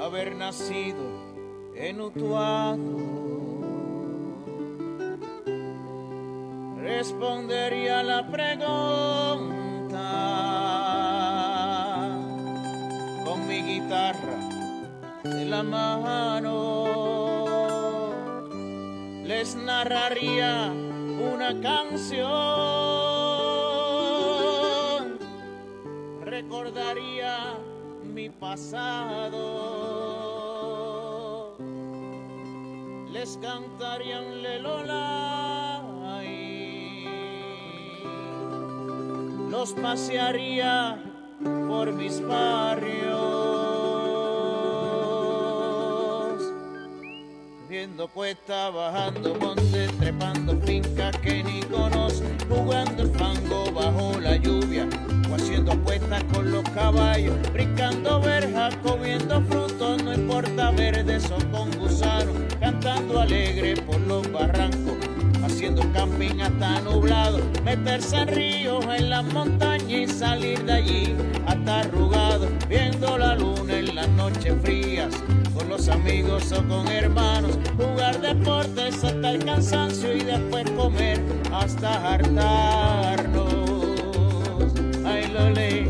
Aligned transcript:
haber 0.00 0.34
nacido 0.34 1.04
en 1.74 2.00
Utuado. 2.00 2.78
Respondería 6.78 8.02
la 8.02 8.26
pregunta 8.30 8.60
con 13.24 13.46
mi 13.46 13.62
guitarra 13.62 14.38
de 15.22 15.44
la 15.44 15.62
mano. 15.62 16.86
Les 19.24 19.54
narraría 19.54 20.72
una 20.72 21.60
canción, 21.60 23.09
pasado, 28.50 29.46
les 33.12 33.38
cantarían 33.40 34.42
Lelola, 34.42 35.92
los 39.50 39.72
pasearía 39.74 40.98
por 41.68 41.92
mis 41.92 42.20
barrios, 42.26 43.12
viendo 47.68 48.08
cuesta, 48.08 48.70
bajando 48.70 49.36
montes, 49.36 49.96
trepando 49.98 50.56
fincas 50.62 51.16
que 51.18 51.44
ni 51.44 51.62
conozco, 51.62 52.26
jugando 52.48 53.04
el 53.04 53.10
fango 53.10 53.70
bajo 53.70 54.18
la 54.18 54.34
lluvia 54.34 54.88
haciendo 55.34 55.72
apuestas 55.72 56.22
con 56.32 56.50
los 56.50 56.64
caballos, 56.70 57.34
brincando 57.52 58.20
verjas, 58.20 58.76
comiendo 58.82 59.40
frutos, 59.42 60.02
no 60.02 60.12
importa 60.12 60.70
verdes 60.70 61.30
o 61.30 61.38
con 61.50 61.70
gusanos, 61.78 62.36
cantando 62.60 63.20
alegre 63.20 63.76
por 63.82 64.00
los 64.00 64.30
barrancos 64.32 65.10
haciendo 65.60 65.82
camping 65.92 66.40
hasta 66.40 66.80
nublado, 66.80 67.38
meterse 67.64 68.16
en 68.16 68.28
ríos, 68.28 68.84
en 68.84 69.10
las 69.10 69.24
montañas 69.24 69.90
y 69.90 70.06
salir 70.06 70.64
de 70.64 70.72
allí 70.72 71.16
hasta 71.46 71.80
arrugado, 71.80 72.48
viendo 72.68 73.18
la 73.18 73.34
luna 73.34 73.78
en 73.78 73.94
las 73.94 74.08
noches 74.10 74.54
frías, 74.62 75.14
con 75.54 75.68
los 75.68 75.88
amigos 75.88 76.50
o 76.52 76.66
con 76.66 76.88
hermanos, 76.88 77.58
jugar 77.76 78.20
deportes 78.20 79.02
hasta 79.04 79.30
el 79.30 79.44
cansancio 79.44 80.16
y 80.16 80.20
después 80.20 80.70
comer 80.70 81.20
hasta 81.52 82.14
hartarnos. 82.14 83.19
Ay, 85.40 85.89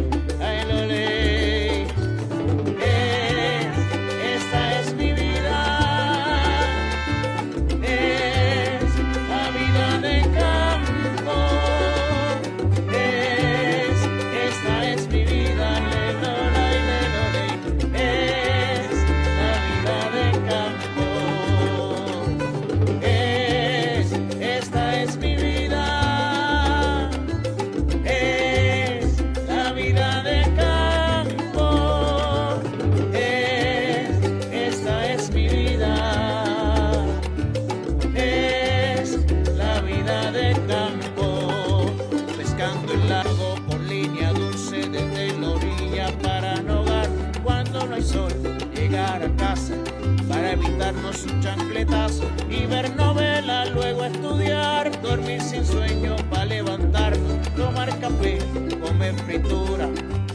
comer 59.40 59.48
fritura, 59.48 59.88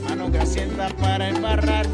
mano 0.03 0.29
grasienta 0.29 0.89
para 0.99 1.29
embarrarnos. 1.29 1.84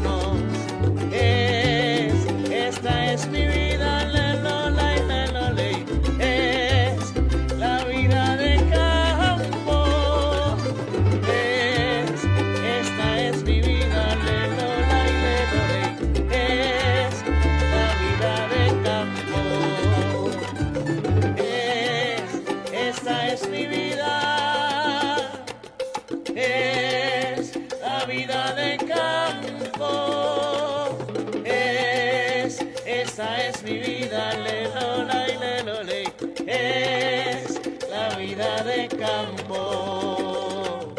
Campo. 39.02 40.94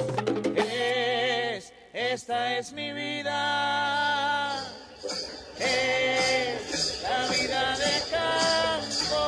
Es, 0.55 1.73
esta 1.93 2.57
es 2.57 2.73
mi 2.73 2.91
vida. 2.91 4.59
Es 5.59 7.01
la 7.03 7.27
vida 7.27 7.77
de 7.83 7.93
campo. 8.11 9.21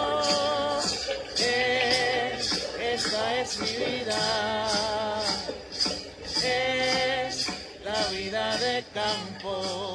Es, 1.38 2.44
esta 2.80 3.42
es 3.42 3.60
mi 3.60 3.74
vida. 3.86 4.24
Es 6.44 7.48
la 7.84 8.08
vida 8.12 8.58
de 8.58 8.84
campo. 8.94 9.95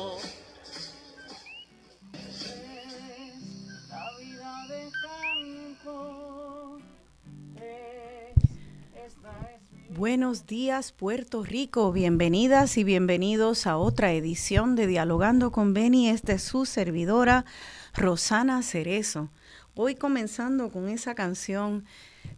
Buenos 10.00 10.46
días 10.46 10.92
Puerto 10.92 11.44
Rico, 11.44 11.92
bienvenidas 11.92 12.78
y 12.78 12.84
bienvenidos 12.84 13.66
a 13.66 13.76
otra 13.76 14.14
edición 14.14 14.74
de 14.74 14.86
Dialogando 14.86 15.52
con 15.52 15.74
Beni. 15.74 16.08
Esta 16.08 16.32
es 16.32 16.42
su 16.42 16.64
servidora 16.64 17.44
Rosana 17.92 18.62
Cerezo. 18.62 19.28
Hoy 19.74 19.96
comenzando 19.96 20.70
con 20.70 20.88
esa 20.88 21.14
canción 21.14 21.84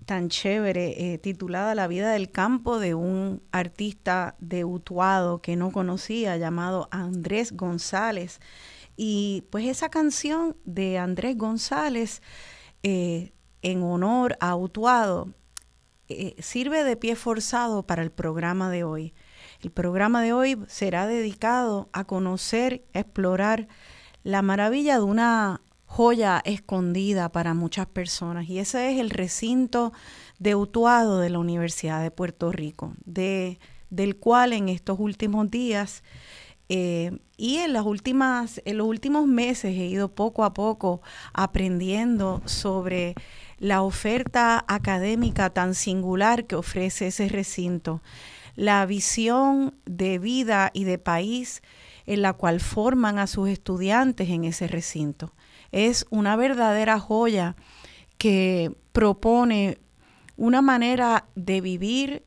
tan 0.06 0.28
chévere 0.28 1.14
eh, 1.14 1.18
titulada 1.18 1.76
La 1.76 1.86
vida 1.86 2.10
del 2.10 2.32
campo 2.32 2.80
de 2.80 2.96
un 2.96 3.40
artista 3.52 4.34
de 4.40 4.64
Utuado 4.64 5.40
que 5.40 5.54
no 5.54 5.70
conocía 5.70 6.36
llamado 6.38 6.88
Andrés 6.90 7.52
González. 7.52 8.40
Y 8.96 9.44
pues 9.50 9.66
esa 9.66 9.88
canción 9.88 10.56
de 10.64 10.98
Andrés 10.98 11.38
González 11.38 12.22
eh, 12.82 13.30
en 13.62 13.84
honor 13.84 14.36
a 14.40 14.56
Utuado 14.56 15.32
eh, 16.08 16.34
sirve 16.40 16.84
de 16.84 16.96
pie 16.96 17.16
forzado 17.16 17.84
para 17.84 18.02
el 18.02 18.10
programa 18.10 18.70
de 18.70 18.84
hoy. 18.84 19.14
El 19.60 19.70
programa 19.70 20.22
de 20.22 20.32
hoy 20.32 20.58
será 20.66 21.06
dedicado 21.06 21.88
a 21.92 22.04
conocer, 22.04 22.84
explorar 22.92 23.68
la 24.24 24.42
maravilla 24.42 24.96
de 24.98 25.04
una 25.04 25.60
joya 25.86 26.40
escondida 26.44 27.30
para 27.30 27.52
muchas 27.52 27.86
personas 27.86 28.48
y 28.48 28.58
ese 28.58 28.90
es 28.90 28.98
el 28.98 29.10
recinto 29.10 29.92
de 30.38 30.54
Utuado 30.54 31.18
de 31.18 31.28
la 31.28 31.38
Universidad 31.38 32.02
de 32.02 32.10
Puerto 32.10 32.50
Rico, 32.50 32.94
de, 33.04 33.58
del 33.90 34.16
cual 34.16 34.54
en 34.54 34.70
estos 34.70 34.98
últimos 34.98 35.50
días 35.50 36.02
eh, 36.68 37.18
y 37.36 37.58
en, 37.58 37.74
las 37.74 37.84
últimas, 37.84 38.62
en 38.64 38.78
los 38.78 38.86
últimos 38.86 39.26
meses 39.26 39.76
he 39.76 39.86
ido 39.86 40.14
poco 40.14 40.44
a 40.44 40.54
poco 40.54 41.02
aprendiendo 41.34 42.40
sobre 42.46 43.14
la 43.62 43.82
oferta 43.82 44.64
académica 44.66 45.48
tan 45.50 45.76
singular 45.76 46.46
que 46.46 46.56
ofrece 46.56 47.06
ese 47.06 47.28
recinto, 47.28 48.02
la 48.56 48.84
visión 48.86 49.76
de 49.84 50.18
vida 50.18 50.72
y 50.74 50.82
de 50.82 50.98
país 50.98 51.62
en 52.04 52.22
la 52.22 52.32
cual 52.32 52.58
forman 52.58 53.20
a 53.20 53.28
sus 53.28 53.48
estudiantes 53.48 54.30
en 54.30 54.42
ese 54.42 54.66
recinto. 54.66 55.32
Es 55.70 56.06
una 56.10 56.34
verdadera 56.34 56.98
joya 56.98 57.54
que 58.18 58.74
propone 58.90 59.78
una 60.36 60.60
manera 60.60 61.26
de 61.36 61.60
vivir 61.60 62.24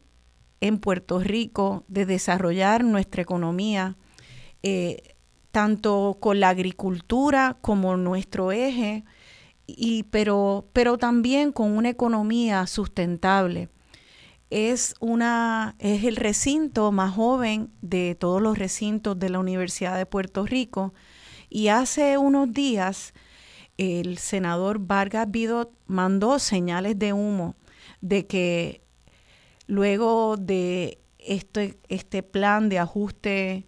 en 0.62 0.80
Puerto 0.80 1.20
Rico, 1.20 1.84
de 1.90 2.06
desarrollar 2.06 2.86
nuestra 2.86 3.22
economía, 3.22 3.98
eh, 4.64 5.16
tanto 5.52 6.16
con 6.22 6.40
la 6.40 6.48
agricultura 6.48 7.58
como 7.60 7.98
nuestro 7.98 8.54
eje, 8.54 9.04
y, 9.68 10.04
pero, 10.04 10.68
pero 10.74 10.98
también 10.98 11.52
con 11.52 11.72
una 11.72 11.90
economía 11.90 12.68
sustentable. 12.68 13.70
Es, 14.50 14.96
una, 15.00 15.76
es 15.80 16.04
el 16.04 16.16
recinto 16.16 16.92
más 16.92 17.16
joven 17.16 17.72
de 17.82 18.16
todos 18.16 18.42
los 18.42 18.58
recintos 18.58 19.18
de 19.18 19.30
la 19.30 19.40
Universidad 19.40 19.98
de 19.98 20.06
Puerto 20.06 20.46
Rico 20.46 20.94
y 21.50 21.70
hace 21.70 22.18
unos 22.18 22.54
días 22.54 23.14
el 23.78 24.18
senador 24.18 24.80
Vargas 24.80 25.30
Vidot 25.30 25.74
mandó 25.88 26.40
señales 26.40 26.98
de 26.98 27.12
humo 27.14 27.56
de 28.02 28.28
que 28.28 28.82
luego 29.68 30.38
de 30.38 31.00
este, 31.18 31.80
este 31.90 32.24
plan 32.24 32.70
de 32.70 32.80
ajuste 32.80 33.66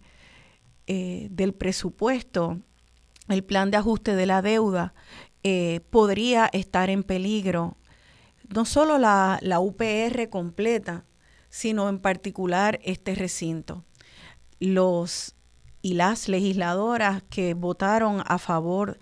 eh, 0.86 1.28
del 1.30 1.52
presupuesto, 1.52 2.60
el 3.28 3.44
plan 3.44 3.70
de 3.70 3.76
ajuste 3.76 4.14
de 4.14 4.26
la 4.26 4.42
deuda, 4.42 4.94
eh, 5.42 5.80
podría 5.90 6.48
estar 6.52 6.90
en 6.90 7.02
peligro 7.02 7.76
no 8.48 8.64
solo 8.64 8.98
la, 8.98 9.38
la 9.42 9.60
UPR 9.60 10.28
completa, 10.30 11.04
sino 11.50 11.88
en 11.88 11.98
particular 11.98 12.80
este 12.82 13.14
recinto. 13.14 13.84
Los 14.58 15.34
y 15.82 15.94
las 15.94 16.28
legisladoras 16.28 17.22
que 17.30 17.54
votaron 17.54 18.22
a 18.26 18.38
favor 18.38 18.98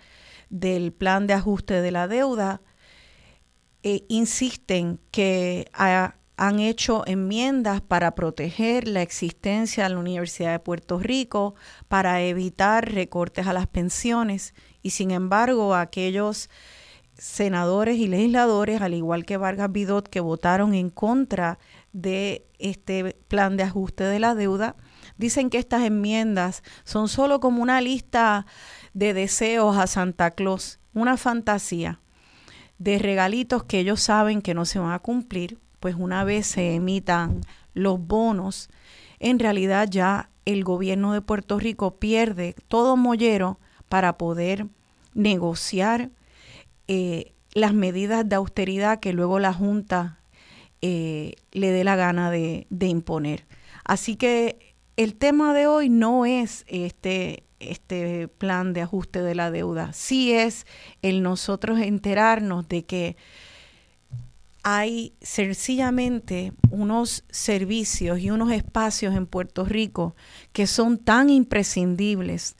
del 0.49 0.93
plan 0.93 1.27
de 1.27 1.33
ajuste 1.33 1.81
de 1.81 1.91
la 1.91 2.07
deuda 2.07 2.61
eh, 3.83 4.05
insisten 4.09 4.99
que 5.11 5.69
han 5.73 6.59
hecho 6.59 7.03
enmiendas 7.07 7.81
para 7.81 8.15
proteger 8.15 8.87
la 8.87 9.01
existencia 9.01 9.83
de 9.83 9.89
la 9.89 9.99
Universidad 9.99 10.51
de 10.51 10.59
Puerto 10.59 10.99
Rico, 10.99 11.55
para 11.87 12.21
evitar 12.21 12.91
recortes 12.91 13.47
a 13.47 13.53
las 13.53 13.67
pensiones 13.67 14.53
y 14.81 14.91
sin 14.91 15.11
embargo 15.11 15.75
aquellos 15.75 16.49
senadores 17.17 17.97
y 17.97 18.07
legisladores, 18.07 18.81
al 18.81 18.93
igual 18.93 19.25
que 19.25 19.37
Vargas 19.37 19.71
Bidot, 19.71 20.07
que 20.07 20.19
votaron 20.19 20.73
en 20.73 20.89
contra 20.89 21.57
de 21.91 22.45
este 22.59 23.15
plan 23.27 23.57
de 23.57 23.63
ajuste 23.63 24.03
de 24.03 24.19
la 24.19 24.35
deuda, 24.35 24.75
dicen 25.17 25.49
que 25.49 25.57
estas 25.57 25.83
enmiendas 25.83 26.63
son 26.83 27.07
solo 27.07 27.39
como 27.39 27.61
una 27.61 27.81
lista 27.81 28.45
de 28.93 29.13
deseos 29.13 29.77
a 29.77 29.87
Santa 29.87 30.31
Claus, 30.31 30.79
una 30.93 31.17
fantasía 31.17 31.99
de 32.77 32.99
regalitos 32.99 33.63
que 33.63 33.79
ellos 33.79 34.01
saben 34.01 34.41
que 34.41 34.53
no 34.53 34.65
se 34.65 34.79
van 34.79 34.91
a 34.91 34.99
cumplir, 34.99 35.59
pues 35.79 35.95
una 35.95 36.23
vez 36.23 36.47
se 36.47 36.75
emitan 36.75 37.41
los 37.73 37.99
bonos, 37.99 38.69
en 39.19 39.39
realidad 39.39 39.87
ya 39.89 40.29
el 40.45 40.63
gobierno 40.63 41.13
de 41.13 41.21
Puerto 41.21 41.59
Rico 41.59 41.97
pierde 41.99 42.55
todo 42.67 42.95
mollero 42.95 43.59
para 43.89 44.17
poder 44.17 44.67
negociar 45.13 46.09
eh, 46.87 47.33
las 47.53 47.73
medidas 47.73 48.27
de 48.27 48.35
austeridad 48.35 48.99
que 48.99 49.13
luego 49.13 49.39
la 49.39 49.53
Junta 49.53 50.19
eh, 50.81 51.35
le 51.51 51.71
dé 51.71 51.83
la 51.83 51.95
gana 51.95 52.29
de, 52.29 52.67
de, 52.69 52.87
imponer. 52.87 53.45
Así 53.83 54.15
que 54.15 54.75
el 54.95 55.15
tema 55.15 55.53
de 55.53 55.67
hoy 55.67 55.89
no 55.89 56.25
es 56.25 56.65
este, 56.67 57.43
este 57.59 58.27
plan 58.27 58.73
de 58.73 58.81
ajuste 58.81 59.21
de 59.21 59.35
la 59.35 59.49
deuda, 59.49 59.91
sí 59.93 60.33
es 60.33 60.67
el 61.01 61.23
nosotros 61.23 61.79
enterarnos 61.79 62.67
de 62.67 62.85
que 62.85 63.17
hay 64.69 65.13
sencillamente 65.21 66.51
unos 66.71 67.23
servicios 67.29 68.19
y 68.19 68.31
unos 68.31 68.51
espacios 68.51 69.15
en 69.15 69.25
Puerto 69.25 69.63
Rico 69.63 70.13
que 70.51 70.67
son 70.67 70.97
tan 70.97 71.29
imprescindibles 71.29 72.57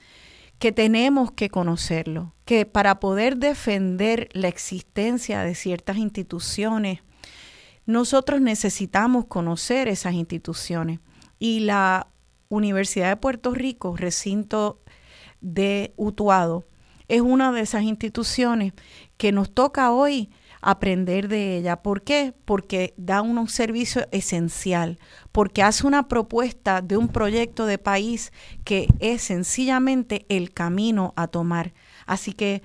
que 0.59 0.71
tenemos 0.71 1.31
que 1.31 1.49
conocerlo, 1.49 2.33
que 2.45 2.65
para 2.65 2.99
poder 2.99 3.37
defender 3.37 4.29
la 4.33 4.47
existencia 4.47 5.41
de 5.41 5.55
ciertas 5.55 5.97
instituciones, 5.97 7.01
nosotros 7.85 8.41
necesitamos 8.41 9.25
conocer 9.25 9.87
esas 9.87 10.13
instituciones. 10.13 10.99
Y 11.39 11.61
la 11.61 12.07
Universidad 12.49 13.09
de 13.09 13.17
Puerto 13.17 13.53
Rico, 13.53 13.95
recinto 13.95 14.81
de 15.41 15.93
Utuado, 15.95 16.65
es 17.07 17.21
una 17.21 17.51
de 17.51 17.61
esas 17.61 17.83
instituciones 17.83 18.73
que 19.17 19.31
nos 19.31 19.53
toca 19.53 19.91
hoy 19.91 20.29
aprender 20.61 21.27
de 21.27 21.57
ella. 21.57 21.81
¿Por 21.81 22.01
qué? 22.01 22.33
Porque 22.45 22.93
da 22.97 23.21
un 23.21 23.47
servicio 23.47 24.07
esencial, 24.11 24.99
porque 25.31 25.63
hace 25.63 25.87
una 25.87 26.07
propuesta 26.07 26.81
de 26.81 26.97
un 26.97 27.07
proyecto 27.09 27.65
de 27.65 27.77
país 27.77 28.31
que 28.63 28.87
es 28.99 29.21
sencillamente 29.21 30.25
el 30.29 30.53
camino 30.53 31.13
a 31.15 31.27
tomar. 31.27 31.73
Así 32.05 32.33
que 32.33 32.61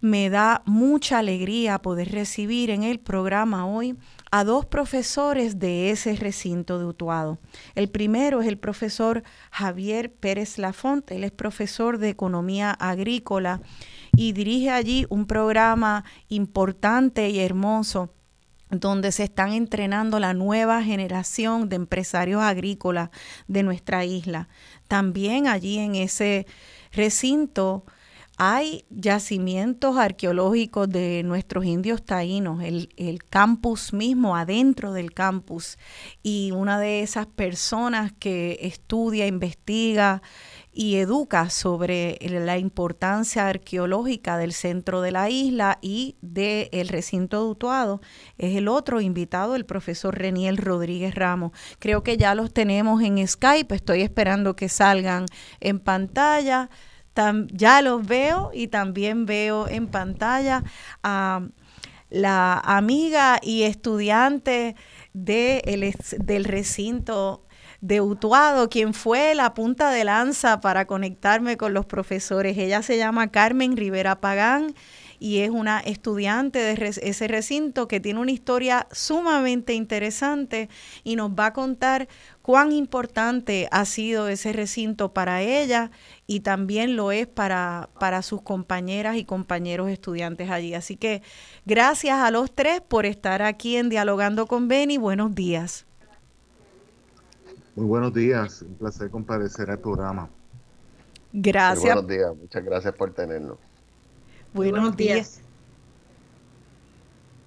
me 0.00 0.30
da 0.30 0.62
mucha 0.64 1.18
alegría 1.18 1.80
poder 1.80 2.12
recibir 2.12 2.70
en 2.70 2.84
el 2.84 3.00
programa 3.00 3.66
hoy 3.66 3.96
a 4.30 4.44
dos 4.44 4.66
profesores 4.66 5.58
de 5.58 5.90
ese 5.90 6.14
recinto 6.14 6.78
de 6.78 6.84
Utuado. 6.84 7.38
El 7.74 7.88
primero 7.90 8.40
es 8.40 8.46
el 8.46 8.58
profesor 8.58 9.24
Javier 9.50 10.12
Pérez 10.12 10.58
Lafonte, 10.58 11.16
él 11.16 11.24
es 11.24 11.32
profesor 11.32 11.98
de 11.98 12.10
Economía 12.10 12.70
Agrícola 12.70 13.60
y 14.18 14.32
dirige 14.32 14.70
allí 14.70 15.06
un 15.10 15.26
programa 15.26 16.04
importante 16.28 17.30
y 17.30 17.38
hermoso 17.38 18.10
donde 18.68 19.12
se 19.12 19.22
están 19.22 19.52
entrenando 19.52 20.18
la 20.18 20.34
nueva 20.34 20.82
generación 20.82 21.68
de 21.68 21.76
empresarios 21.76 22.42
agrícolas 22.42 23.10
de 23.46 23.62
nuestra 23.62 24.04
isla. 24.04 24.48
También 24.88 25.46
allí 25.46 25.78
en 25.78 25.94
ese 25.94 26.48
recinto 26.90 27.84
hay 28.38 28.84
yacimientos 28.90 29.96
arqueológicos 29.96 30.88
de 30.88 31.22
nuestros 31.24 31.64
indios 31.64 32.04
taínos, 32.04 32.62
el, 32.62 32.88
el, 32.96 33.24
campus 33.24 33.92
mismo, 33.92 34.36
adentro 34.36 34.92
del 34.92 35.12
campus, 35.12 35.78
y 36.24 36.52
una 36.52 36.78
de 36.78 37.02
esas 37.02 37.26
personas 37.26 38.12
que 38.18 38.58
estudia, 38.62 39.26
investiga 39.26 40.22
y 40.78 40.94
educa 40.98 41.50
sobre 41.50 42.18
la 42.22 42.56
importancia 42.56 43.48
arqueológica 43.48 44.38
del 44.38 44.52
centro 44.52 45.00
de 45.00 45.10
la 45.10 45.28
isla 45.28 45.78
y 45.82 46.14
del 46.20 46.86
recinto 46.86 47.42
de 47.42 47.50
Utuado. 47.50 48.00
Es 48.38 48.54
el 48.56 48.68
otro 48.68 49.00
invitado, 49.00 49.56
el 49.56 49.66
profesor 49.66 50.16
Reniel 50.16 50.56
Rodríguez 50.56 51.16
Ramos. 51.16 51.50
Creo 51.80 52.04
que 52.04 52.16
ya 52.16 52.36
los 52.36 52.52
tenemos 52.52 53.02
en 53.02 53.26
Skype, 53.26 53.74
estoy 53.74 54.02
esperando 54.02 54.54
que 54.54 54.68
salgan 54.68 55.26
en 55.58 55.80
pantalla. 55.80 56.70
Ya 57.48 57.82
los 57.82 58.06
veo 58.06 58.52
y 58.54 58.68
también 58.68 59.26
veo 59.26 59.66
en 59.66 59.88
pantalla 59.88 60.62
a 61.02 61.42
la 62.08 62.56
amiga 62.60 63.40
y 63.42 63.64
estudiante 63.64 64.76
de 65.12 65.92
del 66.20 66.44
recinto 66.44 67.47
de 67.80 68.00
Utuado, 68.00 68.68
quien 68.68 68.92
fue 68.92 69.34
la 69.34 69.54
punta 69.54 69.90
de 69.90 70.04
lanza 70.04 70.60
para 70.60 70.86
conectarme 70.86 71.56
con 71.56 71.74
los 71.74 71.86
profesores. 71.86 72.58
Ella 72.58 72.82
se 72.82 72.98
llama 72.98 73.30
Carmen 73.30 73.76
Rivera 73.76 74.20
Pagán 74.20 74.74
y 75.20 75.38
es 75.38 75.50
una 75.50 75.80
estudiante 75.80 76.58
de 76.58 76.94
ese 77.02 77.28
recinto 77.28 77.88
que 77.88 78.00
tiene 78.00 78.20
una 78.20 78.30
historia 78.30 78.86
sumamente 78.92 79.74
interesante 79.74 80.68
y 81.04 81.16
nos 81.16 81.30
va 81.32 81.46
a 81.46 81.52
contar 81.52 82.08
cuán 82.42 82.72
importante 82.72 83.68
ha 83.70 83.84
sido 83.84 84.28
ese 84.28 84.52
recinto 84.52 85.12
para 85.12 85.42
ella 85.42 85.90
y 86.26 86.40
también 86.40 86.96
lo 86.96 87.12
es 87.12 87.26
para, 87.26 87.90
para 87.98 88.22
sus 88.22 88.42
compañeras 88.42 89.16
y 89.16 89.24
compañeros 89.24 89.88
estudiantes 89.90 90.50
allí. 90.50 90.74
Así 90.74 90.96
que 90.96 91.22
gracias 91.66 92.18
a 92.18 92.30
los 92.30 92.52
tres 92.52 92.80
por 92.80 93.06
estar 93.06 93.42
aquí 93.42 93.76
en 93.76 93.88
Dialogando 93.88 94.46
con 94.46 94.68
Beni. 94.68 94.98
Buenos 94.98 95.34
días. 95.34 95.87
Muy 97.78 97.86
buenos 97.86 98.12
días, 98.12 98.62
un 98.62 98.74
placer 98.74 99.08
comparecer 99.08 99.70
a 99.70 99.76
tu 99.76 99.82
programa. 99.82 100.28
Gracias. 101.32 101.94
buenos 101.94 102.08
días, 102.08 102.36
muchas 102.36 102.64
gracias 102.64 102.92
por 102.92 103.14
tenernos. 103.14 103.56
Buenos, 104.52 104.96
días. 104.96 105.40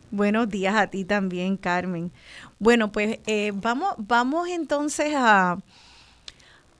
Buenos 0.09 0.47
días 0.47 0.73
a 0.73 0.87
ti 0.87 1.03
también, 1.03 1.57
Carmen. 1.57 2.13
Bueno, 2.59 2.93
pues 2.93 3.19
eh, 3.27 3.51
vamos, 3.55 3.93
vamos 3.97 4.47
entonces 4.47 5.11
a, 5.17 5.57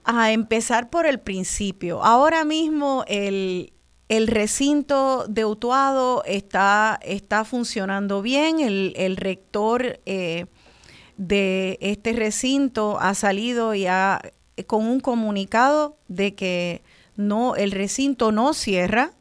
a 0.05 0.31
empezar 0.31 0.89
por 0.89 1.05
el 1.05 1.19
principio. 1.19 2.01
Ahora 2.05 2.45
mismo 2.45 3.03
el, 3.09 3.73
recinto 4.07 5.25
de 5.27 5.43
Utuado 5.43 6.23
está, 6.23 6.97
está 7.03 7.43
funcionando 7.43 8.21
bien. 8.21 8.61
El, 8.61 9.17
rector 9.17 9.99
eh, 10.05 10.45
de 11.21 11.77
este 11.81 12.13
recinto 12.13 12.99
ha 12.99 13.13
salido 13.13 13.75
ya 13.75 14.19
con 14.65 14.87
un 14.87 14.99
comunicado 14.99 15.95
de 16.07 16.33
que 16.33 16.81
no, 17.15 17.55
el 17.55 17.71
recinto 17.71 18.31
no 18.31 18.55
cierra. 18.55 19.11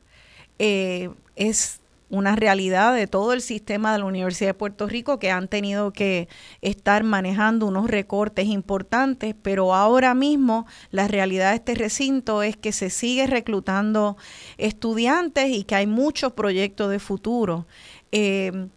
Eh, 0.59 1.11
es 1.37 1.81
una 2.09 2.37
realidad 2.37 2.95
de 2.95 3.07
todo 3.07 3.35
el 3.35 3.43
sistema 3.43 3.93
de 3.93 3.99
la 3.99 4.07
Universidad 4.07 4.49
de 4.49 4.55
Puerto 4.55 4.87
Rico 4.87 5.19
que 5.19 5.31
han 5.31 5.47
tenido 5.47 5.93
que 5.93 6.29
estar 6.63 7.05
manejando 7.05 7.67
unos 7.67 7.91
recortes 7.91 8.47
importantes, 8.47 9.35
pero 9.43 9.75
ahora 9.75 10.15
mismo 10.15 10.67
la 10.91 11.07
realidad 11.07 11.51
de 11.51 11.57
este 11.57 11.75
recinto 11.75 12.43
es 12.43 12.57
que 12.57 12.73
se 12.73 12.89
sigue 12.89 13.27
reclutando 13.27 14.17
estudiantes 14.57 15.51
y 15.51 15.65
que 15.65 15.75
hay 15.75 15.87
muchos 15.87 16.33
proyectos 16.33 16.91
de 16.91 16.99
futuro. 16.99 17.67
Eh, 18.11 18.69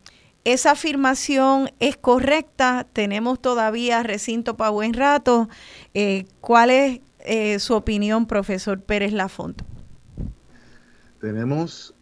esa 0.44 0.72
afirmación 0.72 1.72
es 1.80 1.96
correcta, 1.96 2.86
tenemos 2.92 3.42
todavía 3.42 4.04
recinto 4.04 4.58
para 4.58 4.72
buen 4.72 4.94
rato. 4.94 5.50
Eh, 5.94 6.26
¿Cuál 6.42 6.70
es 6.70 7.02
eh, 7.20 7.60
su 7.60 7.74
opinión, 7.76 8.26
profesor 8.26 8.82
Pérez 8.82 9.14
Lafont? 9.14 9.62
Tenemos 11.22 11.94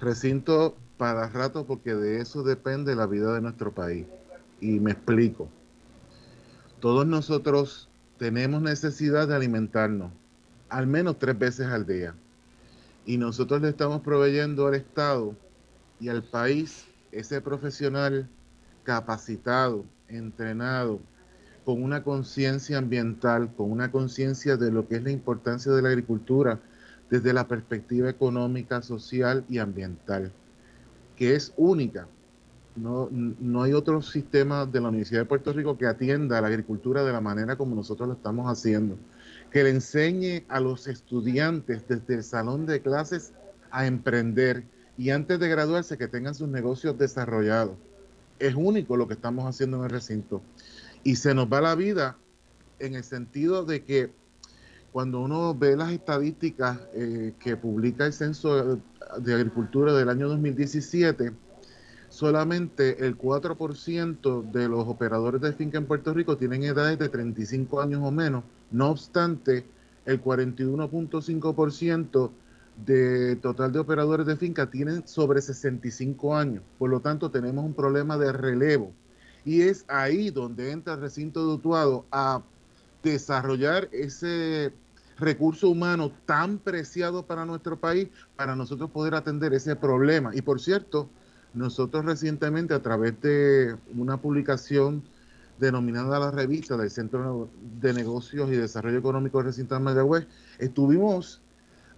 recinto 0.00 0.76
para 0.96 1.28
rato 1.28 1.66
porque 1.66 1.94
de 1.94 2.20
eso 2.20 2.44
depende 2.44 2.94
la 2.94 3.06
vida 3.06 3.34
de 3.34 3.40
nuestro 3.40 3.72
país. 3.72 4.06
Y 4.60 4.78
me 4.78 4.92
explico. 4.92 5.48
Todos 6.78 7.06
nosotros 7.06 7.88
tenemos 8.18 8.62
necesidad 8.62 9.26
de 9.26 9.34
alimentarnos 9.34 10.12
al 10.68 10.86
menos 10.86 11.18
tres 11.18 11.38
veces 11.38 11.66
al 11.66 11.86
día. 11.86 12.14
Y 13.06 13.16
nosotros 13.18 13.60
le 13.60 13.68
estamos 13.68 14.00
proveyendo 14.02 14.66
al 14.66 14.74
Estado 14.74 15.34
y 16.00 16.08
al 16.08 16.22
país 16.22 16.86
ese 17.14 17.40
profesional 17.40 18.28
capacitado, 18.82 19.84
entrenado, 20.08 21.00
con 21.64 21.82
una 21.82 22.02
conciencia 22.02 22.78
ambiental, 22.78 23.50
con 23.56 23.70
una 23.70 23.90
conciencia 23.90 24.56
de 24.56 24.70
lo 24.70 24.86
que 24.86 24.96
es 24.96 25.02
la 25.02 25.10
importancia 25.10 25.72
de 25.72 25.80
la 25.80 25.88
agricultura, 25.88 26.60
desde 27.08 27.32
la 27.32 27.48
perspectiva 27.48 28.10
económica, 28.10 28.82
social 28.82 29.44
y 29.48 29.58
ambiental, 29.58 30.32
que 31.16 31.34
es 31.34 31.52
única. 31.56 32.06
No, 32.76 33.08
no 33.10 33.62
hay 33.62 33.72
otro 33.72 34.02
sistema 34.02 34.66
de 34.66 34.80
la 34.80 34.88
Universidad 34.88 35.20
de 35.20 35.26
Puerto 35.26 35.52
Rico 35.52 35.78
que 35.78 35.86
atienda 35.86 36.38
a 36.38 36.40
la 36.40 36.48
agricultura 36.48 37.04
de 37.04 37.12
la 37.12 37.20
manera 37.20 37.56
como 37.56 37.76
nosotros 37.76 38.08
lo 38.08 38.14
estamos 38.14 38.50
haciendo, 38.50 38.98
que 39.52 39.62
le 39.62 39.70
enseñe 39.70 40.44
a 40.48 40.58
los 40.58 40.88
estudiantes 40.88 41.86
desde 41.86 42.14
el 42.16 42.24
salón 42.24 42.66
de 42.66 42.82
clases 42.82 43.32
a 43.70 43.86
emprender 43.86 44.64
y 44.96 45.10
antes 45.10 45.38
de 45.38 45.48
graduarse 45.48 45.98
que 45.98 46.08
tengan 46.08 46.34
sus 46.34 46.48
negocios 46.48 46.96
desarrollados. 46.98 47.76
Es 48.38 48.54
único 48.54 48.96
lo 48.96 49.08
que 49.08 49.14
estamos 49.14 49.46
haciendo 49.46 49.78
en 49.78 49.84
el 49.84 49.90
recinto. 49.90 50.42
Y 51.02 51.16
se 51.16 51.34
nos 51.34 51.52
va 51.52 51.60
la 51.60 51.74
vida 51.74 52.16
en 52.78 52.94
el 52.94 53.04
sentido 53.04 53.64
de 53.64 53.84
que 53.84 54.10
cuando 54.92 55.20
uno 55.20 55.54
ve 55.54 55.76
las 55.76 55.90
estadísticas 55.90 56.78
eh, 56.94 57.34
que 57.40 57.56
publica 57.56 58.06
el 58.06 58.12
Censo 58.12 58.80
de 59.18 59.34
Agricultura 59.34 59.92
del 59.92 60.08
año 60.08 60.28
2017, 60.28 61.32
solamente 62.08 63.04
el 63.04 63.18
4% 63.18 64.52
de 64.52 64.68
los 64.68 64.86
operadores 64.86 65.40
de 65.40 65.52
finca 65.52 65.78
en 65.78 65.86
Puerto 65.86 66.14
Rico 66.14 66.36
tienen 66.36 66.62
edades 66.62 66.98
de 66.98 67.08
35 67.08 67.80
años 67.80 68.02
o 68.04 68.12
menos. 68.12 68.44
No 68.70 68.90
obstante, 68.90 69.64
el 70.06 70.22
41.5% 70.22 72.30
de 72.76 73.36
total 73.36 73.72
de 73.72 73.78
operadores 73.78 74.26
de 74.26 74.36
finca 74.36 74.70
tienen 74.70 75.06
sobre 75.06 75.40
65 75.40 76.36
años. 76.36 76.62
Por 76.78 76.90
lo 76.90 77.00
tanto, 77.00 77.30
tenemos 77.30 77.64
un 77.64 77.74
problema 77.74 78.18
de 78.18 78.32
relevo. 78.32 78.92
Y 79.44 79.62
es 79.62 79.84
ahí 79.88 80.30
donde 80.30 80.70
entra 80.70 80.94
el 80.94 81.00
recinto 81.00 81.46
de 81.46 81.54
Utuado 81.54 82.06
a 82.10 82.42
desarrollar 83.02 83.88
ese 83.92 84.72
recurso 85.18 85.68
humano 85.68 86.10
tan 86.26 86.58
preciado 86.58 87.24
para 87.24 87.44
nuestro 87.44 87.78
país, 87.78 88.08
para 88.36 88.56
nosotros 88.56 88.90
poder 88.90 89.14
atender 89.14 89.52
ese 89.54 89.76
problema. 89.76 90.34
Y 90.34 90.42
por 90.42 90.60
cierto, 90.60 91.08
nosotros 91.52 92.04
recientemente 92.04 92.74
a 92.74 92.82
través 92.82 93.20
de 93.20 93.76
una 93.96 94.16
publicación 94.16 95.04
denominada 95.60 96.18
la 96.18 96.30
revista 96.32 96.76
del 96.76 96.90
Centro 96.90 97.48
de 97.80 97.92
Negocios 97.92 98.50
y 98.50 98.56
Desarrollo 98.56 98.98
Económico 98.98 99.38
del 99.38 99.46
Recinto 99.46 99.74
de 99.74 99.80
Mayagüez, 99.80 100.26
estuvimos 100.58 101.40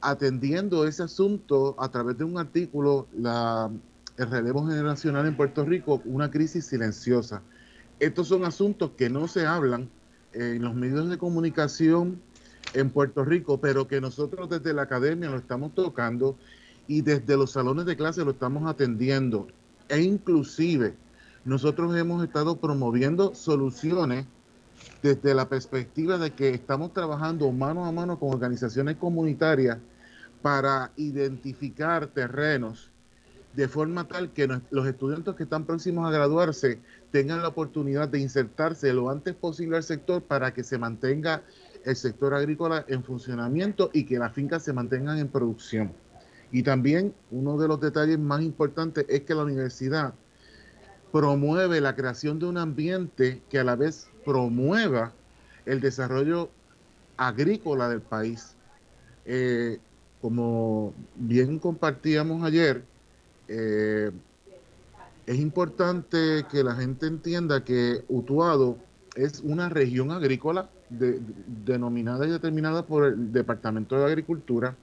atendiendo 0.00 0.86
ese 0.86 1.02
asunto 1.02 1.74
a 1.78 1.90
través 1.90 2.18
de 2.18 2.24
un 2.24 2.38
artículo, 2.38 3.06
la, 3.16 3.70
el 4.16 4.30
relevo 4.30 4.66
generacional 4.66 5.26
en 5.26 5.36
Puerto 5.36 5.64
Rico, 5.64 6.02
una 6.04 6.30
crisis 6.30 6.66
silenciosa. 6.66 7.42
Estos 7.98 8.28
son 8.28 8.44
asuntos 8.44 8.92
que 8.96 9.08
no 9.08 9.28
se 9.28 9.46
hablan 9.46 9.88
en 10.32 10.62
los 10.62 10.74
medios 10.74 11.08
de 11.08 11.18
comunicación 11.18 12.20
en 12.74 12.90
Puerto 12.90 13.24
Rico, 13.24 13.58
pero 13.60 13.88
que 13.88 14.00
nosotros 14.00 14.50
desde 14.50 14.74
la 14.74 14.82
academia 14.82 15.30
lo 15.30 15.38
estamos 15.38 15.74
tocando 15.74 16.36
y 16.86 17.00
desde 17.00 17.36
los 17.36 17.52
salones 17.52 17.86
de 17.86 17.96
clase 17.96 18.24
lo 18.24 18.32
estamos 18.32 18.68
atendiendo. 18.68 19.48
E 19.88 20.00
inclusive 20.00 20.94
nosotros 21.44 21.96
hemos 21.96 22.22
estado 22.24 22.56
promoviendo 22.56 23.34
soluciones 23.34 24.26
desde 25.06 25.34
la 25.34 25.48
perspectiva 25.48 26.18
de 26.18 26.32
que 26.32 26.48
estamos 26.48 26.92
trabajando 26.92 27.52
mano 27.52 27.86
a 27.86 27.92
mano 27.92 28.18
con 28.18 28.30
organizaciones 28.30 28.96
comunitarias 28.96 29.78
para 30.42 30.90
identificar 30.96 32.08
terrenos 32.08 32.90
de 33.54 33.68
forma 33.68 34.08
tal 34.08 34.32
que 34.32 34.48
los 34.70 34.86
estudiantes 34.86 35.36
que 35.36 35.44
están 35.44 35.64
próximos 35.64 36.08
a 36.08 36.10
graduarse 36.10 36.80
tengan 37.12 37.40
la 37.40 37.48
oportunidad 37.48 38.08
de 38.08 38.18
insertarse 38.18 38.92
lo 38.92 39.08
antes 39.08 39.36
posible 39.36 39.76
al 39.76 39.84
sector 39.84 40.22
para 40.22 40.52
que 40.52 40.64
se 40.64 40.76
mantenga 40.76 41.44
el 41.84 41.94
sector 41.94 42.34
agrícola 42.34 42.84
en 42.88 43.04
funcionamiento 43.04 43.90
y 43.92 44.06
que 44.06 44.18
las 44.18 44.32
fincas 44.32 44.64
se 44.64 44.72
mantengan 44.72 45.18
en 45.18 45.28
producción. 45.28 45.92
Y 46.50 46.64
también 46.64 47.14
uno 47.30 47.56
de 47.58 47.68
los 47.68 47.80
detalles 47.80 48.18
más 48.18 48.42
importantes 48.42 49.06
es 49.08 49.20
que 49.20 49.36
la 49.36 49.44
universidad 49.44 50.14
promueve 51.12 51.80
la 51.80 51.94
creación 51.94 52.40
de 52.40 52.46
un 52.46 52.58
ambiente 52.58 53.40
que 53.48 53.60
a 53.60 53.64
la 53.64 53.76
vez 53.76 54.08
promueva 54.26 55.12
el 55.64 55.80
desarrollo 55.80 56.50
agrícola 57.16 57.88
del 57.88 58.02
país. 58.02 58.56
Eh, 59.24 59.78
como 60.20 60.92
bien 61.14 61.58
compartíamos 61.60 62.42
ayer, 62.42 62.82
eh, 63.48 64.10
es 65.26 65.38
importante 65.38 66.44
que 66.50 66.64
la 66.64 66.74
gente 66.74 67.06
entienda 67.06 67.64
que 67.64 68.04
Utuado 68.08 68.76
es 69.14 69.40
una 69.40 69.68
región 69.68 70.10
agrícola 70.10 70.68
denominada 70.90 72.26
y 72.26 72.30
determinada 72.30 72.84
por 72.84 73.06
el 73.06 73.32
Departamento 73.32 73.98
de 73.98 74.04
Agricultura 74.04 74.76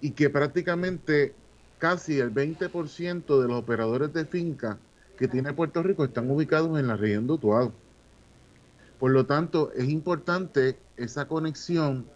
y 0.00 0.12
que 0.12 0.30
prácticamente 0.30 1.34
casi 1.78 2.18
el 2.18 2.32
20% 2.32 3.40
de 3.40 3.48
los 3.48 3.58
operadores 3.58 4.12
de 4.12 4.24
finca 4.24 4.78
que 5.18 5.28
tiene 5.28 5.52
Puerto 5.52 5.82
Rico 5.82 6.04
están 6.04 6.30
ubicados 6.30 6.78
en 6.78 6.86
la 6.86 6.96
región 6.96 7.26
de 7.26 7.32
Utuado. 7.34 7.72
Por 9.02 9.10
lo 9.10 9.26
tanto, 9.26 9.72
es 9.72 9.88
importante 9.88 10.78
esa 10.96 11.26
conexión 11.26 12.06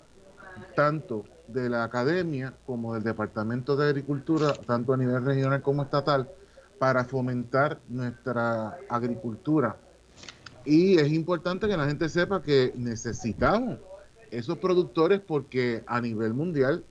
tanto 0.76 1.24
de 1.48 1.68
la 1.68 1.82
academia 1.82 2.54
como 2.64 2.94
del 2.94 3.02
Departamento 3.02 3.74
de 3.74 3.88
Agricultura, 3.88 4.52
tanto 4.52 4.92
a 4.92 4.96
nivel 4.96 5.24
regional 5.24 5.62
como 5.62 5.82
estatal, 5.82 6.30
para 6.78 7.04
fomentar 7.04 7.80
nuestra 7.88 8.78
agricultura. 8.88 9.76
Y 10.64 10.96
es 10.98 11.10
importante 11.10 11.66
que 11.66 11.76
la 11.76 11.88
gente 11.88 12.08
sepa 12.08 12.40
que 12.40 12.72
necesitamos 12.76 13.80
esos 14.30 14.58
productores 14.58 15.18
porque 15.18 15.82
a 15.88 16.00
nivel 16.00 16.34
mundial 16.34 16.84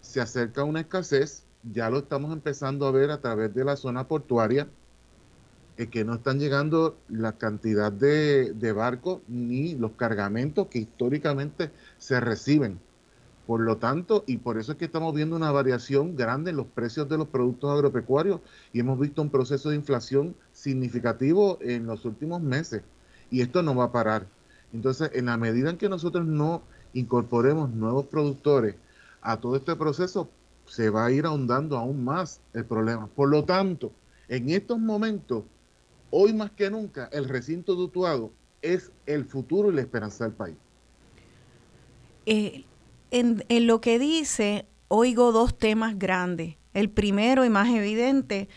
se 0.00 0.20
acerca 0.20 0.62
una 0.62 0.82
escasez, 0.82 1.44
ya 1.64 1.90
lo 1.90 1.98
estamos 1.98 2.32
empezando 2.32 2.86
a 2.86 2.92
ver 2.92 3.10
a 3.10 3.20
través 3.20 3.52
de 3.52 3.64
la 3.64 3.74
zona 3.74 4.06
portuaria, 4.06 4.68
que 5.88 6.04
no 6.04 6.14
están 6.14 6.38
llegando 6.38 6.98
la 7.08 7.32
cantidad 7.38 7.90
de, 7.90 8.72
barcos 8.72 9.20
ni 9.28 9.74
los 9.74 9.92
cargamentos 9.92 10.66
que 10.68 10.80
históricamente 10.80 11.70
se 11.98 12.20
reciben. 12.20 12.78
Por 13.46 13.60
lo 13.60 13.78
tanto, 13.78 14.22
y 14.26 14.36
por 14.36 14.58
eso 14.58 14.72
es 14.72 14.78
que 14.78 14.84
estamos 14.84 15.14
viendo 15.14 15.34
una 15.34 15.50
variación 15.50 16.14
grande 16.14 16.50
en 16.50 16.58
los 16.58 16.66
precios 16.66 17.08
de 17.08 17.18
los 17.18 17.28
productos 17.28 17.72
agropecuarios 17.72 18.40
y 18.72 18.80
hemos 18.80 18.98
visto 18.98 19.22
un 19.22 19.30
proceso 19.30 19.70
de 19.70 19.76
inflación 19.76 20.36
significativo 20.52 21.58
en 21.60 21.86
los 21.86 22.04
últimos 22.04 22.42
meses. 22.42 22.82
Y 23.30 23.40
esto 23.40 23.62
no 23.62 23.74
va 23.74 23.84
a 23.84 23.92
parar. 23.92 24.26
Entonces, 24.72 25.10
en 25.14 25.26
la 25.26 25.36
medida 25.36 25.70
en 25.70 25.78
que 25.78 25.88
nosotros 25.88 26.26
no 26.26 26.62
incorporemos 26.92 27.70
nuevos 27.70 28.06
productores 28.06 28.76
a 29.22 29.38
todo 29.38 29.56
este 29.56 29.74
proceso, 29.76 30.28
se 30.66 30.90
va 30.90 31.06
a 31.06 31.10
ir 31.10 31.26
ahondando 31.26 31.76
aún 31.76 32.04
más 32.04 32.40
el 32.52 32.64
problema. 32.64 33.08
Por 33.08 33.30
lo 33.30 33.44
tanto, 33.44 33.90
en 34.28 34.48
estos 34.50 34.78
momentos, 34.78 35.42
Hoy 36.10 36.32
más 36.32 36.50
que 36.50 36.70
nunca, 36.70 37.08
el 37.12 37.28
recinto 37.28 37.76
de 37.76 37.82
Utuado 37.82 38.32
es 38.62 38.90
el 39.06 39.24
futuro 39.24 39.70
y 39.70 39.74
la 39.74 39.80
esperanza 39.80 40.24
del 40.24 40.32
país. 40.32 40.56
Eh, 42.26 42.64
en, 43.10 43.66
lo 43.66 43.80
que 43.80 43.98
dice, 43.98 44.66
oigo 44.88 45.32
dos 45.32 45.56
temas 45.56 45.98
grandes. 45.98 46.56
El 46.74 46.90
primero 46.90 47.44
y 47.44 47.50
más 47.50 47.68
evidente, 47.68 48.48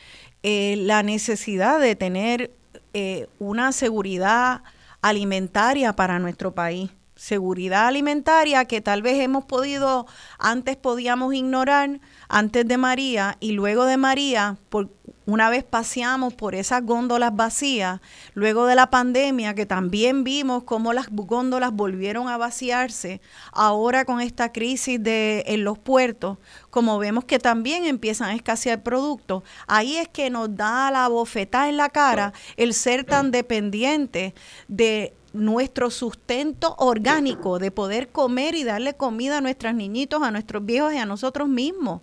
eh, 0.44 0.76
la 0.78 1.04
necesidad 1.04 1.80
de 1.80 1.96
tener 1.96 2.52
eh, 2.94 3.28
una 3.40 3.72
seguridad 3.72 4.64
alimentaria 5.02 5.94
para 5.94 6.20
nuestro 6.20 6.54
país. 6.54 6.92
seguridad 7.16 7.88
alimentaria 7.88 8.66
que 8.66 8.82
tal 8.82 9.02
vez 9.02 9.20
hemos 9.22 9.46
podido, 9.46 10.08
antes 10.40 10.76
podíamos 10.76 11.34
ignorar, 11.34 12.02
antes 12.28 12.68
de 12.68 12.78
María 12.78 13.38
y 13.40 13.52
luego 13.52 13.86
de 13.86 13.98
María, 13.98 14.58
por, 14.70 14.90
una 15.25 15.50
vez 15.50 15.63
paseamos 15.63 16.34
por 16.34 16.56
esas 16.56 16.84
góndolas 16.86 17.36
vacías, 17.36 18.01
luego 18.34 18.65
de 18.65 18.75
la 18.75 18.89
pandemia 18.89 19.53
que 19.53 19.65
también 19.65 20.24
vimos 20.24 20.63
cómo 20.63 20.94
las 20.94 21.08
góndolas 21.10 21.72
volvieron 21.72 22.27
a 22.27 22.38
vaciarse, 22.38 23.22
ahora 23.51 24.06
con 24.06 24.22
esta 24.22 24.51
crisis 24.51 25.01
de, 25.01 25.44
en 25.48 25.63
los 25.63 25.80
puertos, 25.80 26.38
como 26.70 27.00
vemos 27.00 27.25
que 27.25 27.39
también 27.39 27.86
empiezan 27.86 28.30
a 28.30 28.36
escasear 28.36 28.84
productos, 28.84 29.44
ahí 29.68 29.98
es 29.98 30.08
que 30.08 30.30
nos 30.30 30.56
da 30.56 30.92
la 30.92 31.08
bofetada 31.08 31.70
en 31.70 31.77
la 31.77 31.89
cara 31.89 32.34
el 32.58 32.74
ser 32.74 33.06
tan 33.06 33.32
dependiente 33.32 34.34
de 34.68 35.13
nuestro 35.34 35.89
sustento 35.89 36.75
orgánico, 36.77 37.60
de 37.60 37.72
poder 37.72 38.10
comer 38.10 38.56
y 38.56 38.63
darle 38.63 38.94
comida 38.94 39.39
a 39.39 39.42
nuestros 39.42 39.74
niñitos, 39.74 40.22
a 40.22 40.32
nuestros 40.32 40.63
viejos 40.65 40.94
y 40.94 40.98
a 40.98 41.06
nosotros 41.06 41.50
mismos. 41.50 42.01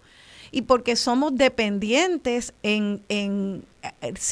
Y 0.50 0.62
porque 0.62 0.96
somos 0.96 1.36
dependientes 1.36 2.52
en, 2.62 3.02
en 3.08 3.64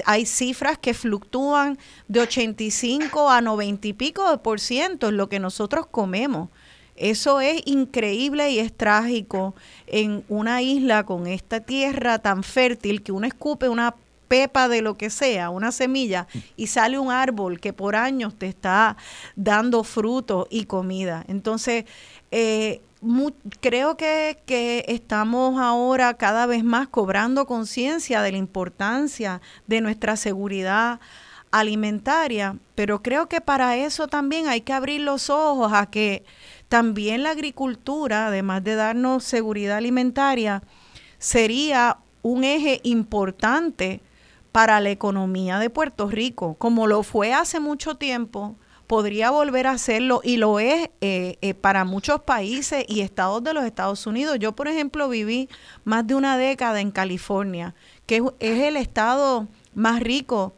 hay 0.05 0.27
cifras 0.27 0.79
que 0.79 0.95
fluctúan 0.95 1.79
de 2.07 2.21
85 2.21 3.31
a 3.31 3.41
90 3.41 3.89
y 3.89 3.93
pico 3.93 4.31
de 4.31 4.39
por 4.39 4.61
ciento 4.61 5.09
en 5.09 5.17
lo 5.17 5.29
que 5.29 5.39
nosotros 5.39 5.87
comemos. 5.87 6.49
Eso 6.97 7.41
es 7.41 7.63
increíble 7.65 8.51
y 8.51 8.59
es 8.59 8.77
trágico 8.77 9.55
en 9.87 10.25
una 10.29 10.63
isla 10.63 11.07
con 11.07 11.27
esta 11.27 11.61
tierra 11.61 12.19
tan 12.19 12.43
fértil 12.43 13.03
que 13.03 13.13
uno 13.13 13.27
escupe 13.27 13.69
una 13.69 13.95
pepa 14.27 14.69
de 14.69 14.83
lo 14.83 14.97
que 14.99 15.09
sea, 15.09 15.49
una 15.49 15.73
semilla, 15.73 16.27
y 16.57 16.67
sale 16.67 16.99
un 16.99 17.11
árbol 17.11 17.61
que 17.61 17.73
por 17.73 17.97
años 17.97 18.35
te 18.37 18.47
está 18.47 18.97
dando 19.37 19.85
fruto 19.85 20.47
y 20.51 20.65
comida. 20.65 21.25
Entonces, 21.29 21.87
eh, 22.31 22.83
creo 23.61 23.97
que, 23.97 24.38
que, 24.47 24.85
estamos 24.88 25.61
ahora 25.61 26.14
cada 26.14 26.47
vez 26.47 26.64
más 26.64 26.88
cobrando 26.88 27.47
conciencia 27.47 28.23
de 28.23 28.33
la 28.33 28.38
importancia 28.38 29.40
de 29.67 29.81
nuestra 29.81 30.17
seguridad 30.17 31.00
alimentaria, 31.50 32.57
pero 32.75 33.02
creo 33.02 33.28
que 33.28 33.40
para 33.40 33.76
eso 33.76 34.09
también 34.09 34.49
hay 34.49 34.61
que 34.61 34.73
abrir 34.73 35.00
los 35.00 35.31
ojos 35.31 35.73
a 35.73 35.87
que 35.87 36.25
también 36.69 37.23
la 37.23 37.31
agricultura, 37.31 38.26
además 38.26 38.62
de 38.64 38.75
darnos 38.75 39.25
seguridad 39.25 39.78
alimentaria, 39.78 40.62
sería 41.19 41.99
un 42.23 42.45
eje 42.45 42.81
importante 42.83 44.00
para 44.52 44.81
la 44.81 44.90
economía 44.90 45.59
de 45.59 45.71
Puerto 45.71 46.09
Rico, 46.09 46.55
como 46.55 46.87
lo 46.87 47.02
fue 47.02 47.33
hace 47.33 47.61
mucho 47.61 47.97
tiempo, 47.97 48.57
podría 48.88 49.30
volver 49.30 49.66
a 49.66 49.73
hacerlo 49.73 50.21
y 50.25 50.38
lo 50.38 50.59
es 50.59 50.88
eh, 51.00 51.37
eh, 51.42 51.54
para 51.54 51.85
muchos 51.85 52.23
países 52.23 52.85
y 52.88 53.02
estados 53.02 53.45
de 53.45 53.52
los 53.52 53.64
Estados 53.64 54.07
Unidos. 54.07 54.38
Yo, 54.40 54.52
por 54.52 54.66
ejemplo, 54.66 55.09
viví 55.09 55.49
más 55.85 56.07
de 56.07 56.14
una 56.14 56.37
década 56.37 56.80
en 56.80 56.90
California, 56.90 57.75
que 58.07 58.23
es, 58.40 58.59
el 58.59 58.76
estado 58.76 59.47
más 59.75 60.00
rico 60.00 60.54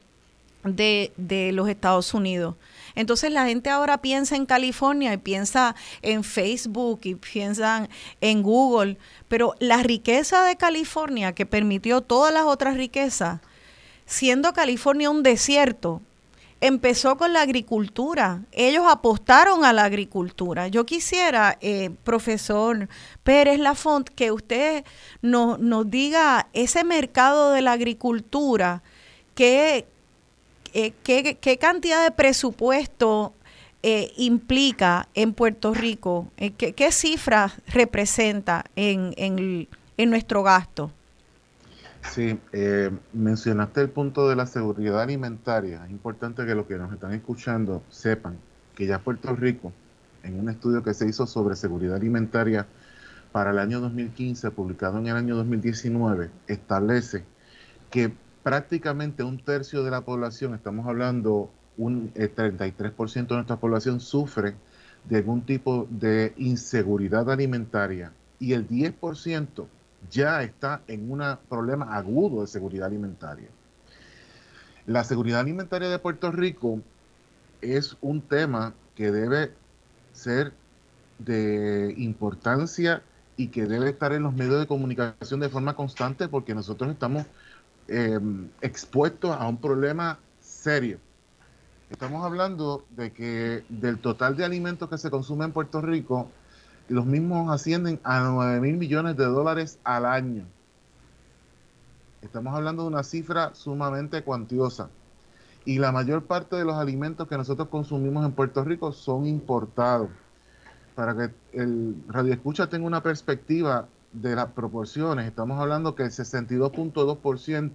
de, 0.63 1.13
de 1.17 1.53
los 1.53 1.69
Estados 1.69 2.15
Unidos. 2.15 2.55
Entonces 2.95 3.33
la 3.33 3.47
gente 3.47 3.69
ahora 3.69 3.99
piensa 3.99 4.37
en 4.37 4.47
California 4.47 5.13
y 5.13 5.19
piensa 5.19 5.75
en 6.01 6.23
Facebook 6.23 7.01
y 7.03 7.17
piensa 7.17 7.89
en 8.21 8.43
Google, 8.43 8.97
pero 9.29 9.55
la 9.59 9.83
riqueza 9.83 10.45
de 10.45 10.57
California 10.57 11.33
que 11.33 11.47
permitió 11.47 12.01
todas 12.01 12.33
las 12.33 12.45
otras 12.45 12.77
riquezas 12.77 13.41
siendo 14.11 14.53
California 14.53 15.09
un 15.09 15.23
desierto, 15.23 16.03
empezó 16.61 17.17
con 17.17 17.33
la 17.33 17.43
agricultura. 17.43 18.43
Ellos 18.53 18.85
apostaron 18.89 19.65
a 19.65 19.73
la 19.73 19.85
agricultura. 19.85 20.69
Yo 20.69 20.85
quisiera, 20.85 21.57
eh, 21.61 21.91
profesor 22.05 22.89
Pérez 23.23 23.59
Lafont, 23.59 24.09
que 24.09 24.31
usted 24.31 24.85
nos, 25.23 25.59
nos 25.59 25.91
diga 25.91 26.49
ese 26.53 26.85
mercado 26.85 27.53
de 27.53 27.63
la 27.63 27.73
agricultura, 27.73 28.83
qué, 29.35 29.87
eh, 30.75 30.93
qué, 31.03 31.59
cantidad 31.59 32.05
de 32.05 32.11
presupuesto 32.11 33.33
eh, 33.83 34.13
implica 34.19 35.09
en 35.15 35.33
Puerto 35.33 35.73
Rico, 35.73 36.29
qué, 36.37 36.75
qué 36.75 36.93
cifras 36.93 37.55
representa 37.67 38.67
en, 38.77 39.15
en, 39.17 39.69
en 39.97 40.11
nuestro 40.11 40.43
gasto. 40.43 40.93
Sí, 42.03 42.41
eh, 42.53 42.91
mencionaste 43.13 43.83
el 43.83 43.91
punto 43.91 44.29
de 44.29 44.37
la 44.37 44.47
seguridad 44.47 45.01
alimentaria. 45.01 45.85
Es 45.85 45.91
importante 45.91 46.45
que 46.45 46.55
los 46.55 46.67
que 46.67 46.77
nos 46.77 46.93
están 46.93 47.13
escuchando 47.13 47.83
sepan 47.89 48.39
que 48.75 48.87
ya 48.87 48.99
Puerto 48.99 49.35
Rico, 49.37 49.73
en 50.23 50.41
un 50.41 50.49
estudio 50.49 50.83
que 50.83 50.95
se 50.95 51.07
hizo 51.09 51.27
sobre 51.27 51.57
seguridad 51.57 51.97
alimentaria 51.97 52.67
para 53.33 53.51
el 53.51 53.59
año 53.59 53.81
2015, 53.81 54.51
publicado 54.51 54.99
en 54.99 55.07
el 55.07 55.17
año 55.17 55.37
2019, 55.37 56.31
establece 56.49 57.25
que 57.91 58.13
prácticamente 58.43 59.23
un 59.23 59.39
tercio 59.39 59.85
de 59.85 59.91
la 59.91 60.01
población, 60.01 60.55
estamos 60.55 60.87
hablando 60.87 61.51
un 61.77 62.13
33% 62.15 63.17
eh, 63.17 63.27
de 63.29 63.35
nuestra 63.35 63.57
población 63.57 64.01
sufre 64.01 64.55
de 65.09 65.19
algún 65.19 65.43
tipo 65.43 65.87
de 65.91 66.35
inseguridad 66.37 67.31
alimentaria 67.31 68.13
y 68.39 68.53
el 68.53 68.67
10% 68.67 69.67
ya 70.11 70.43
está 70.43 70.83
en 70.87 71.11
un 71.11 71.23
problema 71.49 71.97
agudo 71.97 72.41
de 72.41 72.47
seguridad 72.47 72.87
alimentaria. 72.87 73.49
La 74.87 75.05
seguridad 75.05 75.41
alimentaria 75.41 75.89
de 75.89 75.99
Puerto 75.99 76.33
Rico 76.33 76.81
es 77.61 77.97
un 78.01 78.23
tema 78.23 78.75
que 78.95 79.11
debe 79.11 79.53
ser 80.13 80.53
de 81.19 81.95
importancia 81.99 83.03
y 83.37 83.49
que 83.49 83.67
debe 83.67 83.91
estar 83.91 84.13
en 84.13 84.23
los 84.23 84.35
medios 84.35 84.59
de 84.59 84.67
comunicación 84.67 85.41
de 85.41 85.49
forma 85.49 85.75
constante 85.75 86.29
porque 86.29 86.55
nosotros 86.55 86.91
estamos 86.91 87.27
em, 87.89 88.49
expuestos 88.61 89.31
a 89.31 89.47
un 89.47 89.59
problema 89.59 90.19
serio. 90.41 90.99
Estamos 91.91 92.25
hablando 92.25 92.85
de 92.91 93.13
que 93.13 93.65
del 93.69 93.99
total 93.99 94.37
de 94.37 94.45
alimentos 94.45 94.89
que 94.89 94.99
se 94.99 95.11
consume 95.11 95.45
en 95.45 95.53
Puerto 95.53 95.81
Rico, 95.81 96.31
los 96.91 97.07
mismos 97.07 97.53
ascienden 97.53 98.01
a 98.03 98.21
9 98.21 98.61
mil 98.61 98.77
millones 98.77 99.17
de 99.17 99.25
dólares 99.25 99.79
al 99.85 100.05
año. 100.05 100.45
Estamos 102.21 102.55
hablando 102.55 102.83
de 102.83 102.89
una 102.89 103.05
cifra 103.05 103.55
sumamente 103.55 104.23
cuantiosa. 104.23 104.91
Y 105.65 105.79
la 105.79 105.93
mayor 105.93 106.25
parte 106.25 106.57
de 106.57 106.65
los 106.65 106.75
alimentos 106.75 107.29
que 107.29 107.37
nosotros 107.37 107.69
consumimos 107.69 108.27
en 108.27 108.33
Puerto 108.33 108.65
Rico 108.65 108.93
son 108.93 109.27
importados. 109.27 110.09
Para 110.97 111.17
que 111.17 111.31
el 111.53 111.95
radio 112.09 112.33
escucha 112.33 112.69
tenga 112.69 112.87
una 112.87 113.03
perspectiva 113.03 113.87
de 114.13 114.35
las 114.35 114.47
proporciones, 114.47 115.29
estamos 115.29 115.61
hablando 115.61 115.95
que 115.95 116.03
el 116.03 116.11
62.2% 116.11 117.71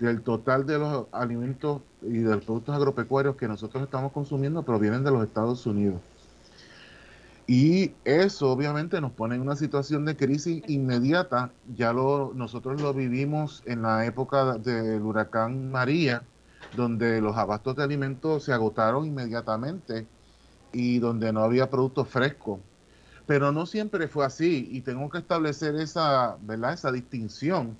del 0.00 0.22
total 0.22 0.66
de 0.66 0.78
los 0.78 1.06
alimentos 1.12 1.82
y 2.02 2.18
de 2.18 2.34
los 2.34 2.44
productos 2.44 2.74
agropecuarios 2.74 3.36
que 3.36 3.46
nosotros 3.46 3.84
estamos 3.84 4.10
consumiendo 4.10 4.64
provienen 4.64 5.04
de 5.04 5.12
los 5.12 5.22
Estados 5.22 5.64
Unidos. 5.66 6.00
Y 7.46 7.92
eso 8.04 8.50
obviamente 8.50 9.00
nos 9.00 9.12
pone 9.12 9.34
en 9.34 9.40
una 9.40 9.56
situación 9.56 10.04
de 10.04 10.16
crisis 10.16 10.62
inmediata. 10.68 11.50
Ya 11.74 11.92
lo, 11.92 12.32
nosotros 12.34 12.80
lo 12.80 12.94
vivimos 12.94 13.62
en 13.66 13.82
la 13.82 14.06
época 14.06 14.58
del 14.58 15.02
huracán 15.02 15.70
María, 15.70 16.22
donde 16.76 17.20
los 17.20 17.36
abastos 17.36 17.76
de 17.76 17.82
alimentos 17.82 18.44
se 18.44 18.52
agotaron 18.52 19.06
inmediatamente 19.06 20.06
y 20.72 20.98
donde 21.00 21.32
no 21.32 21.42
había 21.42 21.68
productos 21.68 22.08
frescos. 22.08 22.60
Pero 23.26 23.52
no 23.52 23.66
siempre 23.66 24.08
fue 24.08 24.24
así 24.24 24.68
y 24.70 24.80
tengo 24.80 25.08
que 25.10 25.18
establecer 25.18 25.74
esa, 25.76 26.36
¿verdad? 26.42 26.72
esa 26.72 26.92
distinción. 26.92 27.76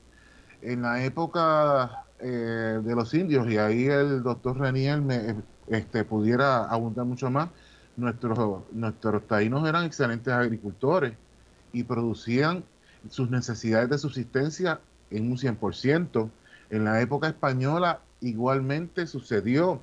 En 0.61 0.83
la 0.83 1.05
época 1.05 2.05
eh, 2.21 2.81
de 2.85 2.95
los 2.95 3.13
indios, 3.15 3.49
y 3.51 3.59
ahí 3.59 3.87
el 3.87 4.23
doctor 4.23 4.59
Renier 4.59 5.01
me 5.01 5.37
este, 5.67 6.05
pudiera 6.05 6.65
abundar 6.65 7.05
mucho 7.05 7.31
más, 7.31 7.49
nuestros, 7.97 8.63
nuestros 8.73 9.27
taínos 9.27 9.69
eran 9.69 9.85
excelentes 9.85 10.33
agricultores 10.33 11.15
y 11.73 11.85
producían 11.85 12.65
sus 13.11 13.31
necesidades 13.31 13.91
de 13.91 13.99
subsistencia 13.99 14.81
en 15.11 15.31
un 15.31 15.39
100%. 15.39 16.31
En 16.71 16.85
la 16.85 17.01
época 17.01 17.29
española 17.29 18.01
igualmente 18.21 19.07
sucedió. 19.07 19.83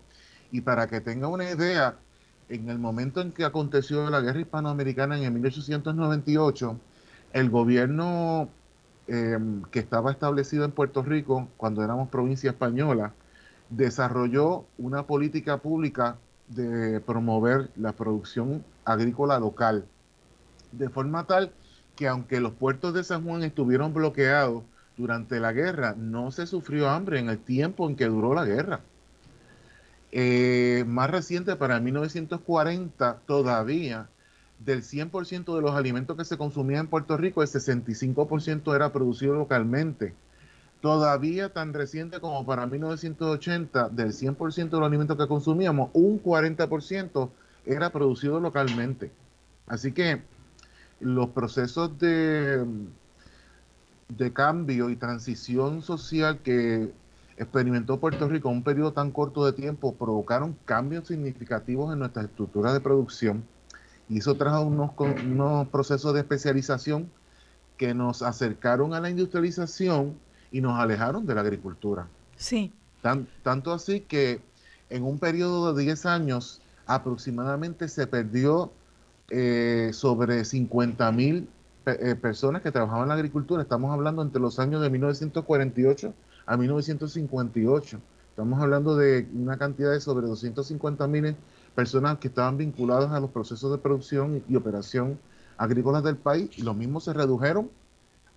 Y 0.52 0.62
para 0.62 0.88
que 0.88 1.02
tenga 1.02 1.28
una 1.28 1.50
idea, 1.50 1.96
en 2.50 2.70
el 2.70 2.80
momento 2.80 3.22
en 3.22 3.32
que 3.32 3.46
aconteció 3.46 4.10
la 4.10 4.22
guerra 4.22 4.40
hispanoamericana 4.40 5.20
en 5.20 5.34
1898, 5.34 6.80
el 7.34 7.50
gobierno 7.50 8.50
em, 9.08 9.62
que 9.72 9.80
estaba 9.80 10.12
establecido 10.12 10.66
en 10.66 10.72
Puerto 10.72 11.04
Rico, 11.04 11.48
cuando 11.58 11.84
éramos 11.84 12.10
provincia 12.10 12.50
española, 12.50 13.14
desarrolló 13.70 14.66
una 14.80 15.04
política 15.06 15.58
pública 15.58 16.18
de 16.50 17.00
promover 17.00 17.70
la 17.76 17.94
producción 17.94 18.64
agrícola 18.86 19.40
local, 19.40 19.86
de 20.72 20.90
forma 20.90 21.26
tal 21.26 21.52
que 21.96 22.08
aunque 22.08 22.40
los 22.40 22.54
puertos 22.54 22.94
de 22.94 23.04
San 23.04 23.24
Juan 23.24 23.44
estuvieron 23.44 23.94
bloqueados 23.94 24.64
durante 24.98 25.40
la 25.40 25.54
guerra, 25.54 25.96
no 25.98 26.32
se 26.32 26.48
sufrió 26.48 26.90
hambre 26.90 27.20
en 27.20 27.30
el 27.30 27.40
tiempo 27.40 27.90
en 27.90 27.96
que 27.96 28.06
duró 28.06 28.34
la 28.34 28.46
guerra. 28.46 28.82
Eh, 30.12 30.86
más 30.88 31.10
reciente, 31.10 31.56
para 31.56 31.80
1940, 31.80 33.20
todavía 33.26 34.10
del 34.60 34.84
100% 34.84 35.56
de 35.56 35.62
los 35.62 35.76
alimentos 35.76 36.18
que 36.18 36.26
se 36.26 36.38
consumían 36.38 36.82
en 36.82 36.88
Puerto 36.88 37.16
Rico, 37.18 37.42
el 37.42 37.48
65% 37.48 38.76
era 38.76 38.92
producido 38.92 39.36
localmente. 39.36 40.14
Todavía 40.82 41.52
tan 41.52 41.74
reciente 41.74 42.20
como 42.20 42.46
para 42.46 42.66
1980, 42.66 43.90
del 43.90 44.14
100% 44.14 44.70
de 44.70 44.80
los 44.80 44.88
alimentos 44.88 45.18
que 45.18 45.28
consumíamos, 45.28 45.90
un 45.94 46.24
40% 46.24 47.30
era 47.66 47.90
producido 47.90 48.40
localmente. 48.40 49.12
Así 49.68 49.92
que 49.92 50.22
los 51.02 51.30
procesos 51.30 52.00
de, 52.00 52.66
de 54.08 54.34
cambio 54.34 54.90
y 54.90 54.96
transición 54.96 55.82
social 55.82 56.40
que 56.40 56.92
experimentó 57.38 58.00
Puerto 58.00 58.28
Rico 58.28 58.50
en 58.50 58.58
un 58.58 58.64
periodo 58.64 58.92
tan 58.92 59.12
corto 59.12 59.46
de 59.46 59.54
tiempo 59.54 59.96
provocaron 59.96 60.58
cambios 60.66 61.08
significativos 61.08 61.94
en 61.94 62.00
nuestra 62.00 62.24
estructura 62.24 62.74
de 62.74 62.82
producción 62.82 63.44
y 64.10 64.18
eso 64.18 64.36
trajo 64.36 64.64
unos, 64.64 64.92
unos 64.98 65.68
procesos 65.70 66.14
de 66.14 66.22
especialización 66.22 67.10
que 67.78 67.94
nos 67.94 68.24
acercaron 68.24 68.94
a 68.94 69.00
la 69.00 69.10
industrialización 69.10 70.18
y 70.52 70.62
nos 70.62 70.80
alejaron 70.80 71.26
de 71.26 71.36
la 71.36 71.42
agricultura. 71.42 72.08
Sí. 72.36 72.74
tanto 73.44 73.74
así 73.74 74.02
que 74.02 74.42
en 74.90 75.04
un 75.04 75.20
periodo 75.20 75.74
de 75.74 75.84
10 75.84 76.06
años 76.06 76.62
aproximadamente 76.86 77.88
se 77.88 78.08
perdió 78.08 78.72
eh, 79.30 79.92
sobre 79.94 80.44
50 80.44 81.12
mil 81.12 81.48
eh, 81.86 82.16
personas 82.16 82.62
que 82.62 82.72
trabajaban 82.72 83.04
en 83.04 83.10
la 83.10 83.16
agricultura. 83.16 83.62
Estamos 83.62 83.92
hablando 83.92 84.22
entre 84.22 84.42
los 84.42 84.60
años 84.60 84.82
de 84.82 84.90
1948 84.90 86.14
a 86.46 86.58
1958. 86.58 88.00
Estamos 88.30 88.62
hablando 88.62 88.96
de 88.96 89.28
una 89.34 89.58
cantidad 89.58 89.92
de 89.92 90.00
sobre 90.00 90.26
250 90.28 91.08
mil 91.08 91.36
personas 91.76 92.18
que 92.18 92.30
estaban 92.30 92.58
vinculadas 92.58 93.12
a 93.12 93.20
los 93.20 93.30
procesos 93.30 93.72
de 93.72 93.78
producción 93.78 94.44
y 94.48 94.56
operación 94.56 95.20
agrícolas 95.58 96.04
del 96.04 96.16
país 96.16 96.50
y 96.58 96.64
los 96.64 96.76
mismos 96.76 97.04
se 97.04 97.14
redujeron 97.14 97.70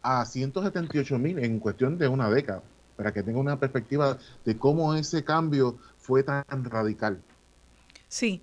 a 0.03 0.25
178 0.25 1.19
mil 1.19 1.39
en 1.39 1.59
cuestión 1.59 1.99
de 1.99 2.09
una 2.09 2.29
década, 2.31 2.63
para 2.97 3.13
que 3.13 3.23
tenga 3.23 3.39
una 3.39 3.59
perspectiva 3.59 4.19
de 4.45 4.57
cómo 4.57 4.95
ese 4.95 5.25
cambio 5.25 5.79
fue 5.99 6.23
tan 6.23 6.45
radical. 6.65 7.23
Sí, 8.09 8.43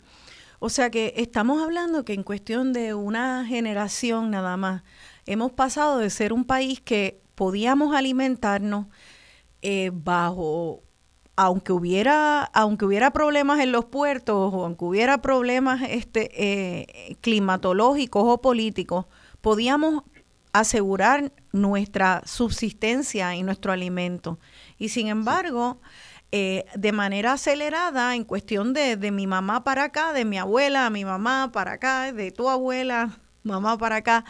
o 0.60 0.70
sea 0.70 0.90
que 0.90 1.14
estamos 1.18 1.62
hablando 1.62 2.04
que 2.04 2.14
en 2.14 2.24
cuestión 2.24 2.74
de 2.74 2.94
una 2.94 3.46
generación 3.46 4.32
nada 4.32 4.58
más, 4.58 4.84
hemos 5.26 5.52
pasado 5.52 6.00
de 6.00 6.10
ser 6.10 6.34
un 6.34 6.46
país 6.46 6.82
que 6.82 7.22
podíamos 7.36 7.96
alimentarnos 7.96 8.88
eh, 9.62 9.92
bajo 9.94 10.84
aunque 11.42 11.72
hubiera, 11.72 12.44
aunque 12.44 12.84
hubiera 12.84 13.12
problemas 13.12 13.62
en 13.62 13.72
los 13.72 13.86
puertos 13.86 14.54
o 14.54 14.66
aunque 14.66 14.84
hubiera 14.84 15.22
problemas 15.22 15.82
este, 15.90 16.30
eh, 16.36 17.16
climatológicos 17.22 18.24
o 18.26 18.42
políticos, 18.42 19.06
podíamos 19.40 20.04
asegurar 20.54 21.32
nuestra 21.52 22.22
subsistencia 22.26 23.36
y 23.36 23.44
nuestro 23.44 23.72
alimento. 23.72 24.40
Y 24.78 24.90
sin 24.90 25.08
embargo, 25.08 25.82
eh, 26.32 26.66
de 26.76 26.92
manera 26.92 27.34
acelerada, 27.34 28.16
en 28.16 28.24
cuestión 28.24 28.74
de, 28.74 28.98
de 28.98 29.12
mi 29.12 29.28
mamá 29.28 29.64
para 29.64 29.86
acá, 29.86 30.14
de 30.14 30.26
mi 30.26 30.38
abuela 30.38 30.86
a 30.86 30.90
mi 30.90 31.06
mamá 31.06 31.52
para 31.52 31.74
acá, 31.74 32.12
de 32.14 32.32
tu 32.32 32.50
abuela, 32.50 33.20
mamá 33.44 33.78
para 33.78 33.98
acá, 33.98 34.26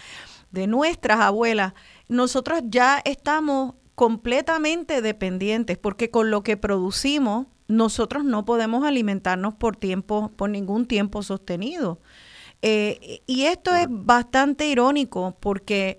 de 0.52 0.68
nuestras 0.68 1.20
abuelas, 1.20 1.74
nosotros 2.08 2.62
ya 2.66 3.02
estamos 3.04 3.76
completamente 3.96 5.02
dependientes, 5.02 5.78
porque 5.78 6.10
con 6.10 6.32
lo 6.32 6.42
que 6.42 6.56
producimos, 6.56 7.48
nosotros 7.68 8.24
no 8.24 8.46
podemos 8.46 8.86
alimentarnos 8.86 9.54
por 9.56 9.76
tiempo, 9.76 10.32
por 10.36 10.50
ningún 10.50 10.86
tiempo 10.86 11.22
sostenido. 11.22 12.00
Eh, 12.62 13.22
y 13.26 13.46
esto 13.46 13.74
es 13.74 13.88
bastante 13.90 14.68
irónico 14.68 15.38
porque 15.40 15.98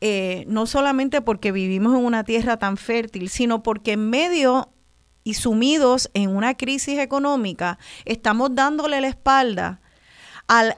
eh, 0.00 0.44
no 0.46 0.66
solamente 0.66 1.22
porque 1.22 1.52
vivimos 1.52 1.96
en 1.96 2.04
una 2.04 2.24
tierra 2.24 2.58
tan 2.58 2.76
fértil, 2.76 3.28
sino 3.28 3.62
porque 3.62 3.92
en 3.92 4.10
medio 4.10 4.68
y 5.24 5.34
sumidos 5.34 6.10
en 6.14 6.30
una 6.30 6.54
crisis 6.54 6.98
económica, 6.98 7.78
estamos 8.04 8.54
dándole 8.54 9.00
la 9.00 9.08
espalda 9.08 9.80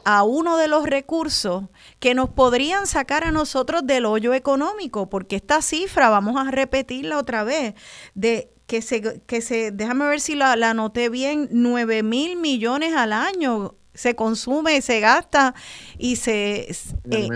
a 0.04 0.22
uno 0.22 0.56
de 0.56 0.68
los 0.68 0.84
recursos 0.86 1.64
que 1.98 2.14
nos 2.14 2.28
podrían 2.28 2.86
sacar 2.86 3.24
a 3.24 3.32
nosotros 3.32 3.84
del 3.84 4.04
hoyo 4.06 4.32
económico, 4.34 5.08
porque 5.08 5.36
esta 5.36 5.62
cifra, 5.62 6.10
vamos 6.10 6.36
a 6.36 6.50
repetirla 6.50 7.18
otra 7.18 7.42
vez, 7.42 7.74
de 8.14 8.52
que 8.66 8.82
se, 8.82 9.22
que 9.22 9.40
se 9.40 9.72
déjame 9.72 10.06
ver 10.06 10.20
si 10.20 10.36
la, 10.36 10.54
la 10.54 10.70
anoté 10.70 11.08
bien, 11.08 11.48
9 11.50 12.02
mil 12.04 12.36
millones 12.36 12.94
al 12.94 13.12
año 13.12 13.74
se 13.94 14.14
consume, 14.14 14.80
se 14.82 15.00
gasta 15.00 15.54
y 15.98 16.16
se... 16.16 16.68
Eh, 17.10 17.28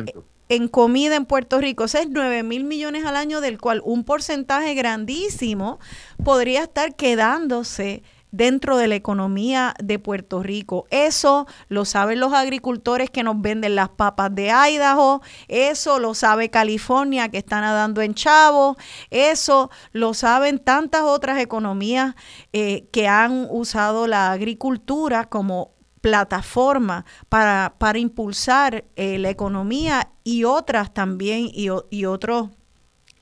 en 0.50 0.68
comida 0.68 1.16
en 1.16 1.26
Puerto 1.26 1.60
Rico. 1.60 1.84
Ese 1.84 2.00
es 2.00 2.08
9 2.08 2.42
mil 2.42 2.64
millones 2.64 3.04
al 3.04 3.16
año, 3.16 3.40
del 3.40 3.58
cual 3.58 3.82
un 3.84 4.04
porcentaje 4.04 4.74
grandísimo 4.74 5.78
podría 6.24 6.62
estar 6.62 6.94
quedándose 6.96 8.02
dentro 8.30 8.76
de 8.76 8.88
la 8.88 8.94
economía 8.94 9.74
de 9.82 9.98
Puerto 9.98 10.42
Rico. 10.42 10.86
Eso 10.90 11.46
lo 11.68 11.84
saben 11.84 12.20
los 12.20 12.32
agricultores 12.32 13.10
que 13.10 13.22
nos 13.22 13.40
venden 13.40 13.74
las 13.74 13.88
papas 13.88 14.34
de 14.34 14.50
Idaho, 14.50 15.22
eso 15.48 15.98
lo 15.98 16.14
sabe 16.14 16.50
California 16.50 17.30
que 17.30 17.38
está 17.38 17.60
nadando 17.60 18.02
en 18.02 18.14
Chavo, 18.14 18.76
eso 19.10 19.70
lo 19.92 20.14
saben 20.14 20.58
tantas 20.58 21.02
otras 21.02 21.40
economías 21.40 22.14
eh, 22.52 22.86
que 22.92 23.08
han 23.08 23.46
usado 23.50 24.06
la 24.06 24.30
agricultura 24.32 25.24
como 25.24 25.77
plataforma 26.00 27.04
para, 27.28 27.74
para 27.78 27.98
impulsar 27.98 28.84
eh, 28.96 29.18
la 29.18 29.30
economía 29.30 30.10
y 30.24 30.44
otras 30.44 30.92
también 30.92 31.50
y, 31.52 31.68
y 31.90 32.04
otros 32.04 32.50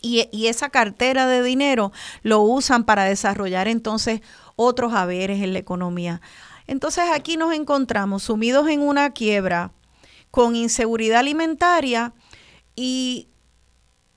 y, 0.03 0.29
y, 0.31 0.47
esa 0.47 0.69
cartera 0.69 1.27
de 1.27 1.43
dinero 1.43 1.91
lo 2.23 2.41
usan 2.41 2.85
para 2.85 3.05
desarrollar 3.05 3.67
entonces 3.67 4.21
otros 4.55 4.93
haberes 4.93 5.43
en 5.43 5.53
la 5.53 5.59
economía. 5.59 6.21
Entonces 6.67 7.05
aquí 7.12 7.37
nos 7.37 7.55
encontramos 7.55 8.25
sumidos 8.25 8.69
en 8.69 8.83
una 8.83 9.11
quiebra 9.11 9.73
con 10.31 10.55
inseguridad 10.55 11.21
alimentaria 11.21 12.12
y 12.77 13.29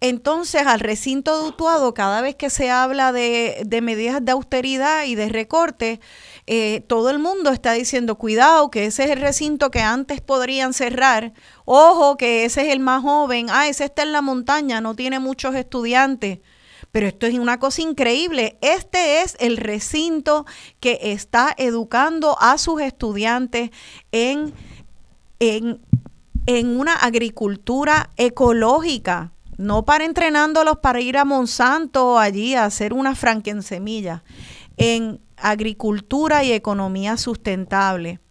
entonces 0.02 0.66
al 0.66 0.80
recinto 0.80 1.44
dutuado, 1.44 1.94
cada 1.94 2.22
vez 2.22 2.36
que 2.36 2.50
se 2.50 2.72
habla 2.72 3.12
de, 3.12 3.68
medidas 3.84 4.24
de 4.24 4.32
austeridad 4.32 5.04
y 5.04 5.16
de 5.16 5.28
recorte, 5.28 6.00
eh, 6.48 6.82
todo 6.88 7.10
el 7.10 7.20
mundo 7.20 7.52
está 7.52 7.74
diciendo, 7.74 8.16
cuidado, 8.16 8.72
que 8.72 8.86
ese 8.86 9.04
es 9.04 9.12
el 9.12 9.20
recinto 9.20 9.72
que 9.72 9.82
antes 9.82 10.22
podrían 10.22 10.74
cerrar, 10.74 11.34
ojo, 11.66 12.16
que 12.16 12.46
ese 12.46 12.62
es 12.62 12.74
el 12.74 12.80
más 12.80 13.04
joven, 13.04 13.48
ah, 13.50 13.68
ese 13.68 13.84
está 13.86 14.04
en 14.04 14.14
la 14.14 14.22
montaña, 14.22 14.80
no 14.80 14.96
tiene 14.96 15.20
muchos 15.20 15.54
estudiantes. 15.56 16.40
Pero 16.92 17.08
esto 17.08 17.28
es 17.28 17.38
una 17.38 17.60
cosa 17.60 17.84
increíble. 17.84 18.58
Este 18.62 19.22
es 19.22 19.38
el 19.40 19.58
recinto 19.58 20.48
que 20.80 20.98
está 21.12 21.54
educando 21.56 22.36
a 22.40 22.58
sus 22.58 22.82
estudiantes 22.82 23.70
en, 24.12 24.54
en, 25.40 25.82
en 26.48 26.80
una 26.80 26.96
agricultura 26.96 28.10
ecológica. 28.18 29.34
No 29.60 29.84
para 29.84 30.06
entrenándolos 30.06 30.78
para 30.78 31.02
ir 31.02 31.18
a 31.18 31.26
Monsanto 31.26 32.18
allí 32.18 32.56
a 32.56 32.64
hacer 32.64 32.94
una 32.94 33.14
franquensemilla. 33.14 34.24
En 34.78 35.20
agricultura 35.36 36.46
y 36.46 36.54
economía 36.54 37.18
sustentable. 37.18 38.22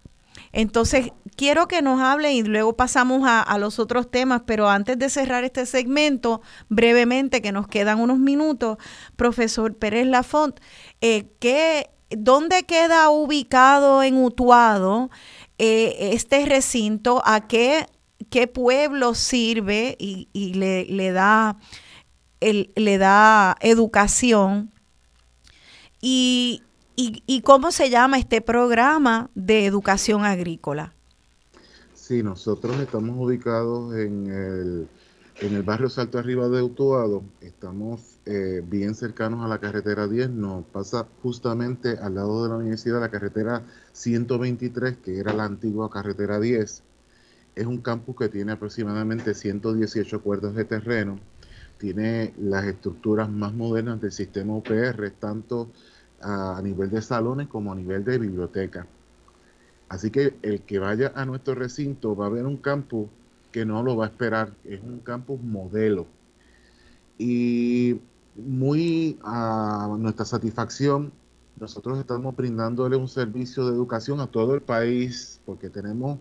Entonces, 0.52 1.12
quiero 1.36 1.68
que 1.68 1.82
nos 1.82 2.00
hable 2.00 2.32
y 2.32 2.42
luego 2.44 2.76
pasamos 2.76 3.24
a, 3.26 3.58
los 3.58 3.78
otros 3.78 4.10
temas, 4.10 4.44
pero 4.46 4.70
antes 4.70 4.98
de 4.98 5.10
cerrar 5.10 5.44
este 5.44 5.66
segmento, 5.66 6.40
brevemente, 6.70 7.42
que 7.42 7.52
nos 7.52 7.68
quedan 7.68 8.00
unos 8.00 8.18
minutos, 8.18 8.78
profesor 9.14 9.76
Pérez 9.76 10.06
Lafont, 10.06 10.58
eh, 11.02 11.28
¿dónde 12.08 12.62
queda 12.62 13.10
ubicado 13.10 14.02
en 14.02 14.16
Utuado 14.16 15.10
eh, 15.58 16.10
este 16.14 16.46
recinto? 16.46 17.20
¿A 17.26 17.46
qué, 17.46 17.86
qué 18.30 18.46
pueblo 18.46 19.14
sirve 19.14 19.96
y, 19.98 20.28
le, 20.54 21.12
da, 21.12 21.58
le 22.40 22.98
da 22.98 23.56
educación? 23.60 24.70
Y, 26.00 26.62
y, 26.96 27.42
cómo 27.42 27.70
se 27.70 27.90
llama 27.90 28.18
este 28.18 28.40
programa 28.40 29.30
de 29.34 29.66
educación 29.66 30.24
agrícola? 30.24 30.94
Sí, 31.94 32.22
nosotros 32.22 32.78
estamos 32.80 33.16
ubicados 33.18 33.94
en 33.94 34.26
el, 34.26 34.88
en 35.40 35.54
el 35.54 35.62
barrio 35.62 35.88
Salto 35.88 36.18
Arriba 36.18 36.48
de 36.48 36.62
Utuado. 36.62 37.22
Estamos 37.40 38.18
eh, 38.26 38.62
bien 38.64 38.94
cercanos 38.94 39.44
a 39.44 39.48
la 39.48 39.58
carretera 39.58 40.08
10. 40.08 40.30
Nos 40.30 40.64
pasa 40.66 41.06
justamente 41.22 41.98
al 41.98 42.14
lado 42.14 42.42
de 42.42 42.48
la 42.48 42.56
universidad 42.56 43.00
la 43.00 43.10
carretera 43.10 43.62
123, 43.92 44.96
que 44.98 45.18
era 45.18 45.32
la 45.32 45.44
antigua 45.44 45.90
carretera 45.90 46.40
10. 46.40 46.82
Es 47.58 47.66
un 47.66 47.78
campus 47.78 48.14
que 48.14 48.28
tiene 48.28 48.52
aproximadamente 48.52 49.34
118 49.34 50.22
cuerdas 50.22 50.54
de 50.54 50.64
terreno. 50.64 51.18
Tiene 51.76 52.32
las 52.38 52.64
estructuras 52.64 53.28
más 53.28 53.52
modernas 53.52 54.00
del 54.00 54.12
sistema 54.12 54.56
UPR, 54.56 55.10
tanto 55.18 55.68
a 56.20 56.60
nivel 56.62 56.88
de 56.88 57.02
salones 57.02 57.48
como 57.48 57.72
a 57.72 57.74
nivel 57.74 58.04
de 58.04 58.16
biblioteca. 58.16 58.86
Así 59.88 60.12
que 60.12 60.38
el 60.42 60.62
que 60.62 60.78
vaya 60.78 61.10
a 61.16 61.24
nuestro 61.24 61.56
recinto 61.56 62.14
va 62.14 62.26
a 62.26 62.28
ver 62.28 62.46
un 62.46 62.58
campus 62.58 63.08
que 63.50 63.66
no 63.66 63.82
lo 63.82 63.96
va 63.96 64.04
a 64.04 64.08
esperar, 64.08 64.52
es 64.64 64.80
un 64.80 65.00
campus 65.00 65.42
modelo. 65.42 66.06
Y 67.18 68.00
muy 68.36 69.18
a 69.24 69.96
nuestra 69.98 70.24
satisfacción, 70.24 71.10
nosotros 71.58 71.98
estamos 71.98 72.36
brindándole 72.36 72.94
un 72.94 73.08
servicio 73.08 73.66
de 73.66 73.74
educación 73.74 74.20
a 74.20 74.28
todo 74.28 74.54
el 74.54 74.60
país, 74.60 75.40
porque 75.44 75.70
tenemos 75.70 76.20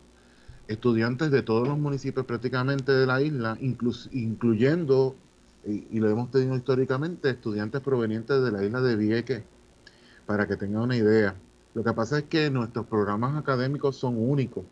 estudiantes 0.68 1.32
de 1.32 1.42
todos 1.42 1.68
los 1.68 1.78
municipios 1.78 2.26
prácticamente 2.26 2.92
de 2.92 3.06
la 3.06 3.22
isla, 3.22 3.58
incluyendo, 3.60 5.16
y, 5.66 6.00
lo 6.00 6.10
hemos 6.10 6.32
tenido 6.32 6.56
históricamente, 6.56 7.30
estudiantes 7.30 7.82
provenientes 7.82 8.44
de 8.44 8.52
la 8.52 8.64
isla 8.64 8.82
de 8.82 8.96
Vieques, 8.96 9.44
para 10.26 10.48
que 10.48 10.58
tengan 10.58 10.84
una 10.84 10.98
idea. 10.98 11.36
Lo 11.74 11.84
que 11.84 11.94
pasa 11.94 12.20
es 12.20 12.24
que 12.26 12.50
nuestros 12.50 12.86
programas 12.88 13.38
académicos 13.38 13.96
son 13.96 14.18
únicos. 14.18 14.66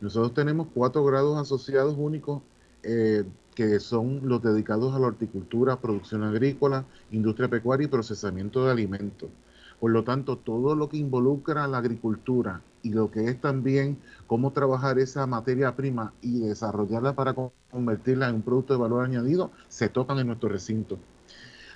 Nosotros 0.00 0.34
tenemos 0.34 0.68
cuatro 0.74 1.04
grados 1.04 1.38
asociados 1.38 1.94
únicos 1.96 2.42
eh, 2.82 3.24
que 3.54 3.80
son 3.80 4.20
los 4.28 4.42
dedicados 4.42 4.94
a 4.94 4.98
la 4.98 5.08
horticultura, 5.08 5.80
producción 5.80 6.22
agrícola, 6.22 6.84
industria 7.10 7.48
pecuaria 7.48 7.86
y 7.86 7.88
procesamiento 7.88 8.64
de 8.64 8.70
alimentos. 8.70 9.30
Por 9.80 9.90
lo 9.90 10.04
tanto, 10.04 10.36
todo 10.36 10.76
lo 10.76 10.88
que 10.88 10.96
involucra 10.96 11.66
la 11.66 11.78
agricultura 11.78 12.60
y 12.82 12.90
lo 12.90 13.10
que 13.10 13.24
es 13.24 13.40
también 13.40 13.98
cómo 14.26 14.52
trabajar 14.52 14.98
esa 14.98 15.26
materia 15.26 15.74
prima 15.74 16.12
y 16.22 16.40
desarrollarla 16.40 17.14
para 17.14 17.34
convertirla 17.70 18.28
en 18.28 18.36
un 18.36 18.42
producto 18.42 18.74
de 18.74 18.80
valor 18.80 19.04
añadido, 19.04 19.50
se 19.68 19.88
tocan 19.88 20.18
en 20.18 20.28
nuestro 20.28 20.48
recinto. 20.48 20.98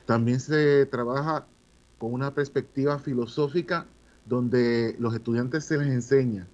También 0.07 0.41
se 0.41 0.87
trabaja 0.87 1.47
con 1.99 2.13
una 2.13 2.35
perspectiva 2.35 2.99
filosófica 2.99 3.87
donde 4.27 4.97
los 4.99 5.15
estudiantes 5.15 5.65
se 5.65 5.79
les 5.79 5.89
enseña 5.89 6.47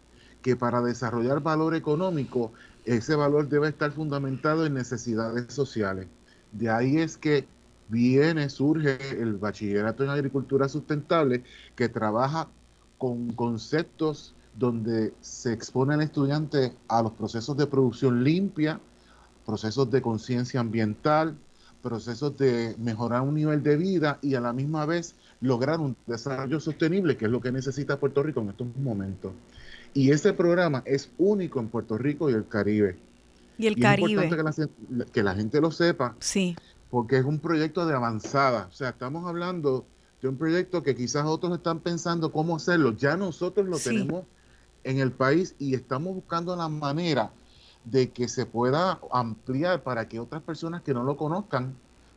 que 0.42 0.56
para 0.56 0.80
desarrollar 0.80 1.42
valor 1.42 1.74
económico, 1.74 2.52
ese 2.84 3.14
valor 3.14 3.48
debe 3.48 3.68
estar 3.68 3.90
fundamentado 3.92 4.64
en 4.66 4.74
necesidades 4.74 5.52
sociales. 5.52 6.06
De 6.52 6.70
ahí 6.70 6.98
es 6.98 7.16
que 7.16 7.46
viene, 7.88 8.48
surge 8.48 8.98
el 9.20 9.34
bachillerato 9.34 10.04
en 10.04 10.10
agricultura 10.10 10.68
sustentable, 10.68 11.42
que 11.74 11.88
trabaja 11.88 12.48
con 12.98 13.32
conceptos 13.32 14.34
donde 14.58 15.12
se 15.20 15.52
expone 15.52 15.94
al 15.94 16.02
estudiante 16.02 16.72
a 16.88 17.00
los 17.02 17.12
procesos 17.12 17.56
de 17.56 17.66
producción 17.66 18.24
limpia, 18.24 18.80
procesos 19.46 19.88
de 19.90 20.02
conciencia 20.02 20.60
ambiental, 20.60 21.36
procesos 21.80 22.36
de 22.36 22.74
mejorar 22.78 23.22
un 23.22 23.34
nivel 23.34 23.62
de 23.62 23.76
vida 23.76 24.18
y 24.20 24.34
a 24.34 24.40
la 24.40 24.52
misma 24.52 24.84
vez 24.84 25.14
lograr 25.40 25.78
un 25.78 25.96
desarrollo 26.06 26.58
sostenible, 26.58 27.16
que 27.16 27.26
es 27.26 27.30
lo 27.30 27.40
que 27.40 27.52
necesita 27.52 28.00
Puerto 28.00 28.22
Rico 28.22 28.40
en 28.40 28.48
estos 28.50 28.66
momentos. 28.76 29.32
Y 29.94 30.10
ese 30.10 30.32
programa 30.32 30.82
es 30.84 31.10
único 31.18 31.60
en 31.60 31.68
Puerto 31.68 31.96
Rico 31.96 32.28
y 32.28 32.34
el 32.34 32.46
Caribe. 32.48 32.96
Y 33.58 33.68
el 33.68 33.78
Caribe. 33.78 34.24
Es 34.24 34.30
importante 34.30 35.06
que 35.12 35.22
la, 35.22 35.34
gente 35.34 35.60
lo 35.60 35.70
sepa. 35.70 36.16
Sí. 36.18 36.56
Porque 36.90 37.18
es 37.18 37.24
un 37.24 37.38
proyecto 37.38 37.86
de 37.86 37.94
avanzada. 37.94 38.68
O 38.70 38.74
sea, 38.74 38.90
estamos 38.90 39.26
hablando 39.26 39.86
de 40.20 40.28
un 40.28 40.36
proyecto 40.36 40.82
que 40.82 40.96
quizás 40.96 41.26
otros 41.26 41.56
están 41.56 41.78
pensando 41.78 42.32
cómo 42.32 42.56
hacerlo. 42.56 42.96
Ya 42.96 43.16
nosotros 43.16 43.66
lo 43.66 43.78
tenemos 43.78 44.24
en 44.88 45.00
el 45.00 45.12
país 45.12 45.54
y 45.58 45.74
estamos 45.74 46.14
buscando 46.14 46.56
la 46.56 46.68
manera 46.68 47.30
de 47.84 48.08
que 48.08 48.26
se 48.26 48.46
pueda 48.46 48.98
ampliar 49.12 49.82
para 49.82 50.08
que 50.08 50.18
otras 50.18 50.42
personas 50.42 50.80
que 50.80 50.94
no 50.94 51.04
lo 51.04 51.18
conozcan, 51.18 51.74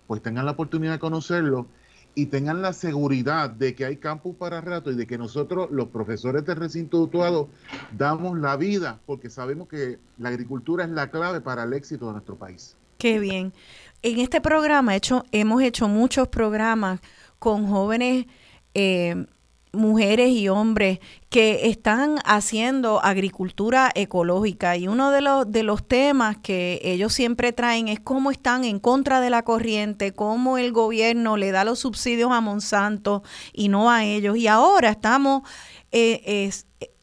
pues 0.07 0.21
tengan 0.21 0.45
la 0.45 0.51
oportunidad 0.51 0.93
de 0.93 0.99
conocerlo 0.99 1.67
y 2.15 2.27
tengan 2.27 2.61
la 2.61 2.71
seguridad 2.71 3.49
de 3.49 3.75
que 3.75 3.83
hay 3.83 3.97
campus 3.97 4.37
para 4.37 4.61
rato 4.61 4.89
y 4.89 4.95
de 4.95 5.05
que 5.05 5.17
nosotros, 5.17 5.69
los 5.69 5.89
profesores 5.89 6.45
de 6.45 6.55
recinto 6.55 7.01
Utuado, 7.01 7.49
damos 7.97 8.39
la 8.39 8.55
vida 8.55 9.01
porque 9.05 9.29
sabemos 9.29 9.67
que 9.67 9.99
la 10.17 10.29
agricultura 10.29 10.85
es 10.85 10.91
la 10.91 11.11
clave 11.11 11.41
para 11.41 11.63
el 11.63 11.73
éxito 11.73 12.07
de 12.07 12.13
nuestro 12.13 12.37
país. 12.37 12.77
Qué 12.97 13.19
bien. 13.19 13.51
En 14.01 14.19
este 14.19 14.39
programa 14.39 14.95
hecho, 14.95 15.25
hemos 15.33 15.61
hecho 15.61 15.89
muchos 15.89 16.29
programas 16.29 17.01
con 17.37 17.67
jóvenes 17.67 18.27
eh, 18.73 19.25
mujeres 19.73 20.31
y 20.31 20.49
hombres 20.49 20.99
que 21.29 21.69
están 21.69 22.17
haciendo 22.25 23.03
agricultura 23.03 23.89
ecológica 23.95 24.75
y 24.75 24.87
uno 24.87 25.11
de 25.11 25.21
los, 25.21 25.49
de 25.49 25.63
los 25.63 25.87
temas 25.87 26.37
que 26.37 26.81
ellos 26.83 27.13
siempre 27.13 27.53
traen 27.53 27.87
es 27.87 27.99
cómo 27.99 28.31
están 28.31 28.65
en 28.65 28.79
contra 28.79 29.21
de 29.21 29.29
la 29.29 29.43
corriente, 29.43 30.11
cómo 30.11 30.57
el 30.57 30.73
gobierno 30.73 31.37
le 31.37 31.51
da 31.51 31.63
los 31.63 31.79
subsidios 31.79 32.31
a 32.31 32.41
Monsanto 32.41 33.23
y 33.53 33.69
no 33.69 33.89
a 33.89 34.03
ellos. 34.03 34.35
Y 34.35 34.47
ahora 34.47 34.89
estamos 34.89 35.43
eh, 35.91 36.51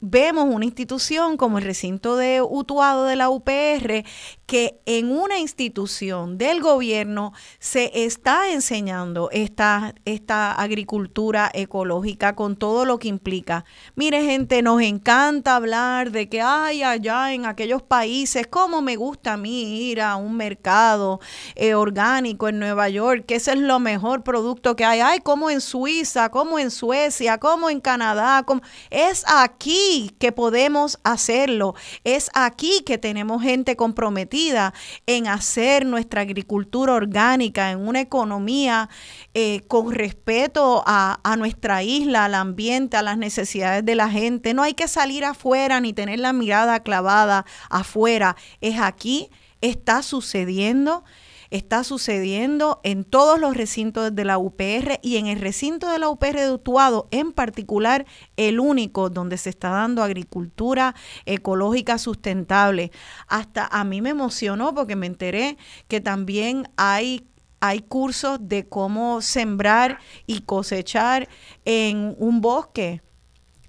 vemos 0.00 0.46
una 0.48 0.64
institución 0.64 1.36
como 1.36 1.58
el 1.58 1.64
recinto 1.64 2.16
de 2.16 2.40
Utuado 2.42 3.04
de 3.04 3.16
la 3.16 3.30
UPR 3.30 4.04
que 4.46 4.80
en 4.86 5.10
una 5.10 5.38
institución 5.38 6.38
del 6.38 6.62
gobierno 6.62 7.32
se 7.58 8.04
está 8.04 8.50
enseñando 8.50 9.28
esta, 9.30 9.94
esta 10.04 10.52
agricultura 10.52 11.50
ecológica 11.52 12.34
con 12.34 12.56
todo 12.56 12.84
lo 12.84 12.98
que 12.98 13.08
implica. 13.08 13.64
Mire 13.94 14.24
gente, 14.24 14.62
nos 14.62 14.80
encanta 14.80 15.56
hablar 15.56 16.12
de 16.12 16.28
que 16.28 16.40
hay 16.40 16.82
allá 16.82 17.34
en 17.34 17.44
aquellos 17.44 17.82
países, 17.82 18.46
como 18.46 18.80
me 18.80 18.96
gusta 18.96 19.34
a 19.34 19.36
mí 19.36 19.90
ir 19.90 20.00
a 20.00 20.16
un 20.16 20.36
mercado 20.36 21.20
eh, 21.54 21.74
orgánico 21.74 22.48
en 22.48 22.58
Nueva 22.58 22.88
York, 22.88 23.26
que 23.26 23.34
ese 23.34 23.52
es 23.52 23.58
lo 23.58 23.80
mejor 23.80 24.22
producto 24.22 24.76
que 24.76 24.84
hay. 24.84 25.00
Ay, 25.00 25.20
como 25.20 25.50
en 25.50 25.60
Suiza, 25.60 26.30
como 26.30 26.58
en 26.58 26.70
Suecia, 26.70 27.38
como 27.38 27.68
en 27.68 27.80
Canadá, 27.80 28.44
como... 28.44 28.62
es 28.90 29.24
aquí 29.26 29.87
que 30.18 30.32
podemos 30.32 30.98
hacerlo, 31.04 31.74
es 32.04 32.30
aquí 32.34 32.82
que 32.84 32.98
tenemos 32.98 33.42
gente 33.42 33.76
comprometida 33.76 34.74
en 35.06 35.26
hacer 35.26 35.86
nuestra 35.86 36.22
agricultura 36.22 36.94
orgánica, 36.94 37.70
en 37.70 37.86
una 37.86 38.00
economía 38.00 38.88
eh, 39.34 39.62
con 39.68 39.92
respeto 39.92 40.82
a, 40.86 41.20
a 41.22 41.36
nuestra 41.36 41.82
isla, 41.82 42.26
al 42.26 42.34
ambiente, 42.34 42.96
a 42.96 43.02
las 43.02 43.18
necesidades 43.18 43.84
de 43.84 43.94
la 43.94 44.08
gente. 44.08 44.54
No 44.54 44.62
hay 44.62 44.74
que 44.74 44.88
salir 44.88 45.24
afuera 45.24 45.80
ni 45.80 45.92
tener 45.92 46.18
la 46.18 46.32
mirada 46.32 46.80
clavada 46.80 47.44
afuera. 47.70 48.36
Es 48.60 48.78
aquí, 48.80 49.30
está 49.60 50.02
sucediendo 50.02 51.04
está 51.50 51.84
sucediendo 51.84 52.80
en 52.82 53.04
todos 53.04 53.38
los 53.38 53.56
recintos 53.56 54.14
de 54.14 54.24
la 54.24 54.38
UPR 54.38 54.98
y 55.02 55.16
en 55.16 55.26
el 55.26 55.40
recinto 55.40 55.90
de 55.90 55.98
la 55.98 56.08
UPR 56.08 56.36
de 56.36 56.52
Utuado, 56.52 57.08
en 57.10 57.32
particular 57.32 58.06
el 58.36 58.60
único 58.60 59.10
donde 59.10 59.38
se 59.38 59.50
está 59.50 59.70
dando 59.70 60.02
agricultura 60.02 60.94
ecológica 61.26 61.98
sustentable. 61.98 62.90
Hasta 63.26 63.66
a 63.66 63.84
mí 63.84 64.02
me 64.02 64.10
emocionó 64.10 64.74
porque 64.74 64.96
me 64.96 65.06
enteré 65.06 65.56
que 65.88 66.00
también 66.00 66.68
hay 66.76 67.24
hay 67.60 67.80
cursos 67.80 68.38
de 68.40 68.68
cómo 68.68 69.20
sembrar 69.20 69.98
y 70.26 70.42
cosechar 70.42 71.28
en 71.64 72.14
un 72.18 72.40
bosque 72.40 73.02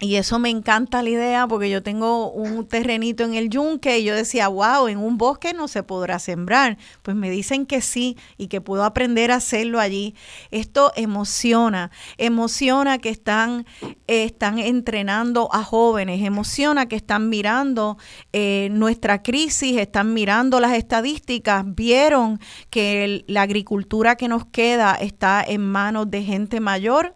y 0.02 0.16
eso 0.16 0.40
me 0.40 0.50
encanta 0.50 1.04
la 1.04 1.10
idea 1.10 1.48
porque 1.48 1.70
yo 1.70 1.84
tengo 1.84 2.32
un 2.32 2.66
terrenito 2.66 3.26
en 3.26 3.34
el 3.34 3.50
yunque 3.50 4.00
y 4.00 4.06
yo 4.06 4.16
decía, 4.16 4.48
wow, 4.48 4.88
en 4.88 4.98
un 4.98 5.18
bosque 5.18 5.54
no 5.54 5.68
se 5.68 5.84
podrá 5.84 6.20
sembrar. 6.20 6.78
Pues 7.02 7.18
me 7.18 7.30
dicen 7.30 7.66
que 7.66 7.82
sí 7.82 8.16
y 8.38 8.48
que 8.48 8.62
puedo 8.62 8.86
aprender 8.86 9.30
a 9.30 9.36
hacerlo 9.36 9.78
allí. 9.78 10.16
Esto 10.52 10.94
emociona, 10.96 11.92
emociona 12.18 13.00
que 13.00 13.10
están, 13.10 13.66
están 14.08 14.60
entrenando 14.60 15.50
a 15.52 15.64
jóvenes, 15.64 16.26
emociona 16.26 16.86
que 16.86 16.96
están 16.96 17.28
mirando 17.28 17.98
eh, 18.32 18.70
nuestra 18.72 19.22
crisis, 19.22 19.78
están 19.78 20.14
mirando 20.14 20.62
las 20.62 20.74
estadísticas, 20.78 21.66
vieron 21.66 22.40
que 22.70 23.26
la 23.28 23.42
agricultura 23.42 24.16
que 24.16 24.30
nos 24.30 24.46
queda 24.46 24.96
está 24.96 25.44
en 25.46 25.70
manos 25.70 26.10
de 26.10 26.24
gente 26.24 26.62
mayor 26.62 27.16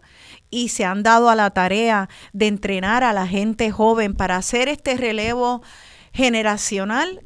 y 0.54 0.68
se 0.68 0.84
han 0.84 1.02
dado 1.02 1.28
a 1.30 1.34
la 1.34 1.50
tarea 1.50 2.08
de 2.32 2.46
entrenar 2.46 3.02
a 3.02 3.12
la 3.12 3.26
gente 3.26 3.72
joven 3.72 4.14
para 4.14 4.36
hacer 4.36 4.68
este 4.68 4.96
relevo 4.96 5.62
generacional 6.12 7.22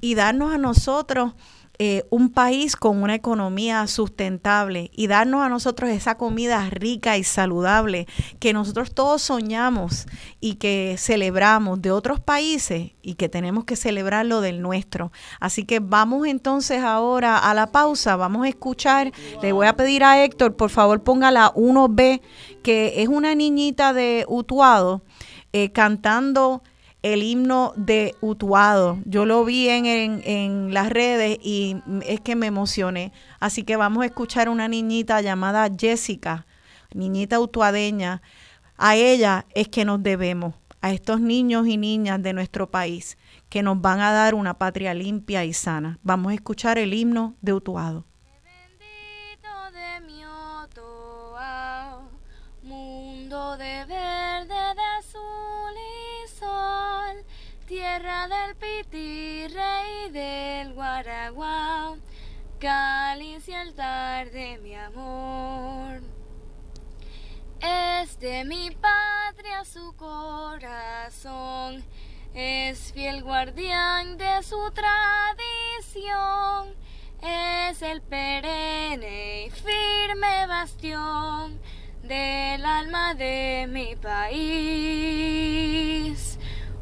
y 0.00 0.16
darnos 0.16 0.52
a 0.52 0.58
nosotros 0.58 1.34
eh, 1.78 2.04
un 2.10 2.30
país 2.30 2.76
con 2.76 3.02
una 3.02 3.14
economía 3.14 3.86
sustentable 3.86 4.90
y 4.94 5.06
darnos 5.06 5.42
a 5.42 5.48
nosotros 5.48 5.90
esa 5.90 6.16
comida 6.16 6.68
rica 6.70 7.16
y 7.16 7.24
saludable 7.24 8.06
que 8.38 8.52
nosotros 8.52 8.92
todos 8.92 9.22
soñamos 9.22 10.06
y 10.38 10.56
que 10.56 10.96
celebramos 10.98 11.80
de 11.80 11.90
otros 11.90 12.20
países 12.20 12.92
y 13.00 13.14
que 13.14 13.30
tenemos 13.30 13.64
que 13.64 13.76
celebrar 13.76 14.26
lo 14.26 14.42
del 14.42 14.60
nuestro. 14.60 15.12
Así 15.40 15.64
que 15.64 15.80
vamos 15.80 16.26
entonces 16.26 16.82
ahora 16.82 17.38
a 17.38 17.54
la 17.54 17.72
pausa, 17.72 18.16
vamos 18.16 18.44
a 18.44 18.48
escuchar, 18.48 19.10
le 19.40 19.52
voy 19.52 19.66
a 19.66 19.76
pedir 19.76 20.04
a 20.04 20.22
Héctor, 20.22 20.56
por 20.56 20.70
favor 20.70 21.02
ponga 21.02 21.30
la 21.30 21.52
1B, 21.54 22.20
que 22.62 23.02
es 23.02 23.08
una 23.08 23.34
niñita 23.34 23.92
de 23.92 24.26
Utuado 24.28 25.02
eh, 25.52 25.72
cantando 25.72 26.62
el 27.02 27.22
himno 27.22 27.72
de 27.76 28.14
Utuado. 28.20 28.98
Yo 29.04 29.26
lo 29.26 29.44
vi 29.44 29.68
en, 29.68 29.86
en, 29.86 30.72
las 30.72 30.90
redes 30.90 31.38
y 31.42 31.76
es 32.06 32.20
que 32.20 32.36
me 32.36 32.46
emocioné. 32.46 33.12
Así 33.40 33.64
que 33.64 33.76
vamos 33.76 34.02
a 34.02 34.06
escuchar 34.06 34.48
una 34.48 34.68
niñita 34.68 35.20
llamada 35.20 35.68
Jessica, 35.76 36.46
niñita 36.94 37.40
utuadeña, 37.40 38.22
a 38.76 38.96
ella 38.96 39.46
es 39.54 39.68
que 39.68 39.84
nos 39.84 40.02
debemos, 40.02 40.54
a 40.80 40.92
estos 40.92 41.20
niños 41.20 41.66
y 41.66 41.76
niñas 41.76 42.22
de 42.22 42.32
nuestro 42.32 42.70
país, 42.70 43.16
que 43.48 43.62
nos 43.62 43.80
van 43.80 44.00
a 44.00 44.12
dar 44.12 44.34
una 44.34 44.54
patria 44.54 44.94
limpia 44.94 45.44
y 45.44 45.52
sana. 45.52 45.98
Vamos 46.02 46.32
a 46.32 46.34
escuchar 46.34 46.78
el 46.78 46.94
himno 46.94 47.36
de 47.40 47.52
Utuado. 47.52 48.06
mundo 52.62 53.56
de 53.56 53.84
verde, 53.86 54.74
de 54.74 54.91
tierra 57.72 58.28
del 58.28 58.54
pitirre 58.56 60.04
y 60.04 60.10
del 60.10 60.74
guaraguao, 60.74 61.96
cáliz 62.60 63.48
y 63.48 63.54
altar 63.54 64.30
de 64.30 64.58
mi 64.58 64.74
amor. 64.74 66.02
Es 67.62 68.20
de 68.20 68.44
mi 68.44 68.72
patria 68.72 69.64
su 69.64 69.96
corazón, 69.96 71.82
es 72.34 72.92
fiel 72.92 73.22
guardián 73.22 74.18
de 74.18 74.42
su 74.42 74.70
tradición, 74.72 76.76
es 77.22 77.80
el 77.80 78.02
perenne 78.02 79.46
y 79.46 79.50
firme 79.50 80.46
bastión 80.46 81.58
del 82.02 82.66
alma 82.66 83.14
de 83.14 83.66
mi 83.66 83.96
país. 83.96 85.32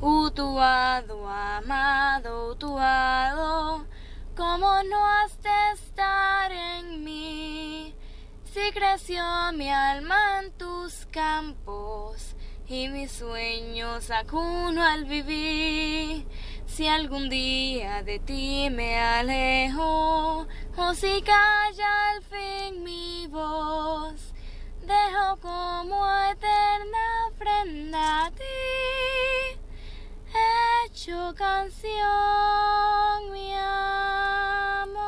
Utuado, 0.01 1.29
amado, 1.29 2.53
utuado, 2.53 3.87
como 4.35 4.83
no 4.85 5.07
has 5.07 5.43
de 5.43 5.73
estar 5.75 6.51
en 6.51 7.05
mí. 7.05 7.95
Si 8.45 8.73
creció 8.73 9.23
mi 9.55 9.69
alma 9.69 10.41
en 10.43 10.53
tus 10.53 11.07
campos 11.07 12.35
y 12.67 12.89
mis 12.89 13.13
sueños 13.13 14.11
acuno 14.11 14.83
al 14.83 15.05
vivir. 15.05 16.27
Si 16.67 16.87
algún 16.87 17.29
día 17.29 18.03
de 18.03 18.21
ti 18.21 18.69
me 18.71 18.99
alejo 18.99 20.47
o 20.77 20.95
si 20.95 21.21
calla 21.21 22.11
al 22.13 22.23
fin 22.23 22.83
mi 22.83 23.27
voz 23.27 24.33
dejo 24.81 25.37
como 25.41 26.07
eterna 26.31 27.27
ofrenda 27.29 28.27
a 28.27 28.31
ti, 28.31 29.60
hecho 30.85 31.35
canción, 31.37 32.01
mi 33.33 33.55
amor. 33.55 35.01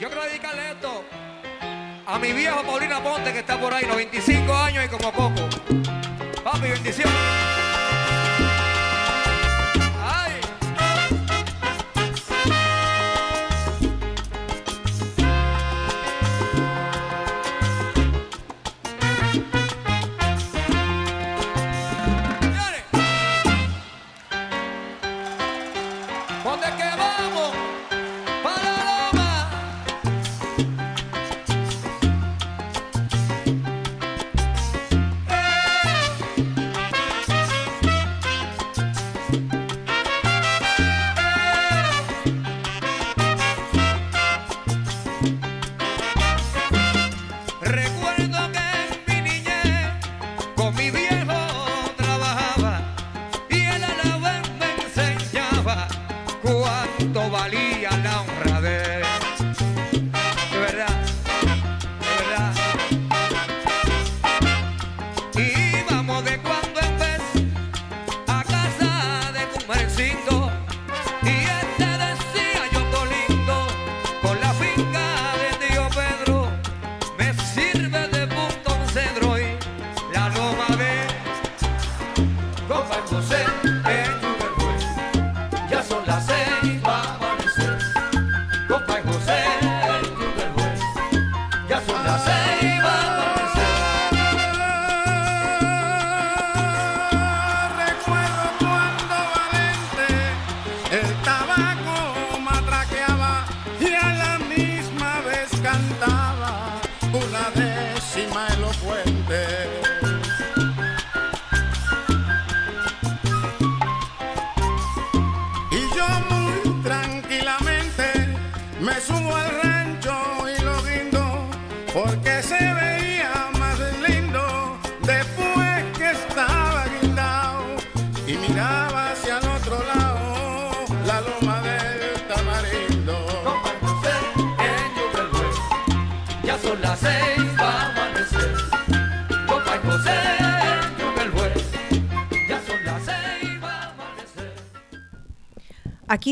Yo 0.00 0.08
quiero 0.08 0.24
dedicarle 0.24 0.70
esto 0.72 1.04
a 2.06 2.18
mi 2.18 2.32
viejo 2.32 2.62
Paulina 2.62 3.02
Ponte 3.02 3.32
que 3.32 3.40
está 3.40 3.58
por 3.60 3.72
ahí, 3.74 3.84
95 3.86 4.54
años 4.54 4.84
y 4.84 4.88
como 4.88 5.12
poco. 5.12 5.48
Papi, 6.44 6.68
bendición. 6.68 7.10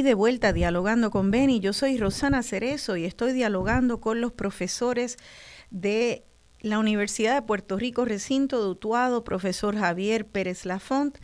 De 0.04 0.14
vuelta 0.14 0.52
dialogando 0.52 1.10
con 1.10 1.30
Beni, 1.30 1.60
yo 1.60 1.72
soy 1.72 1.96
Rosana 1.96 2.42
Cerezo 2.42 2.96
y 2.96 3.06
estoy 3.06 3.32
dialogando 3.32 4.00
con 4.00 4.20
los 4.20 4.32
profesores 4.32 5.16
de 5.70 6.24
la 6.60 6.78
Universidad 6.78 7.34
de 7.34 7.42
Puerto 7.42 7.78
Rico, 7.78 8.04
recinto 8.04 8.62
de 8.62 8.70
Utuado, 8.70 9.24
profesor 9.24 9.76
Javier 9.76 10.26
Pérez 10.26 10.66
Lafont. 10.66 11.18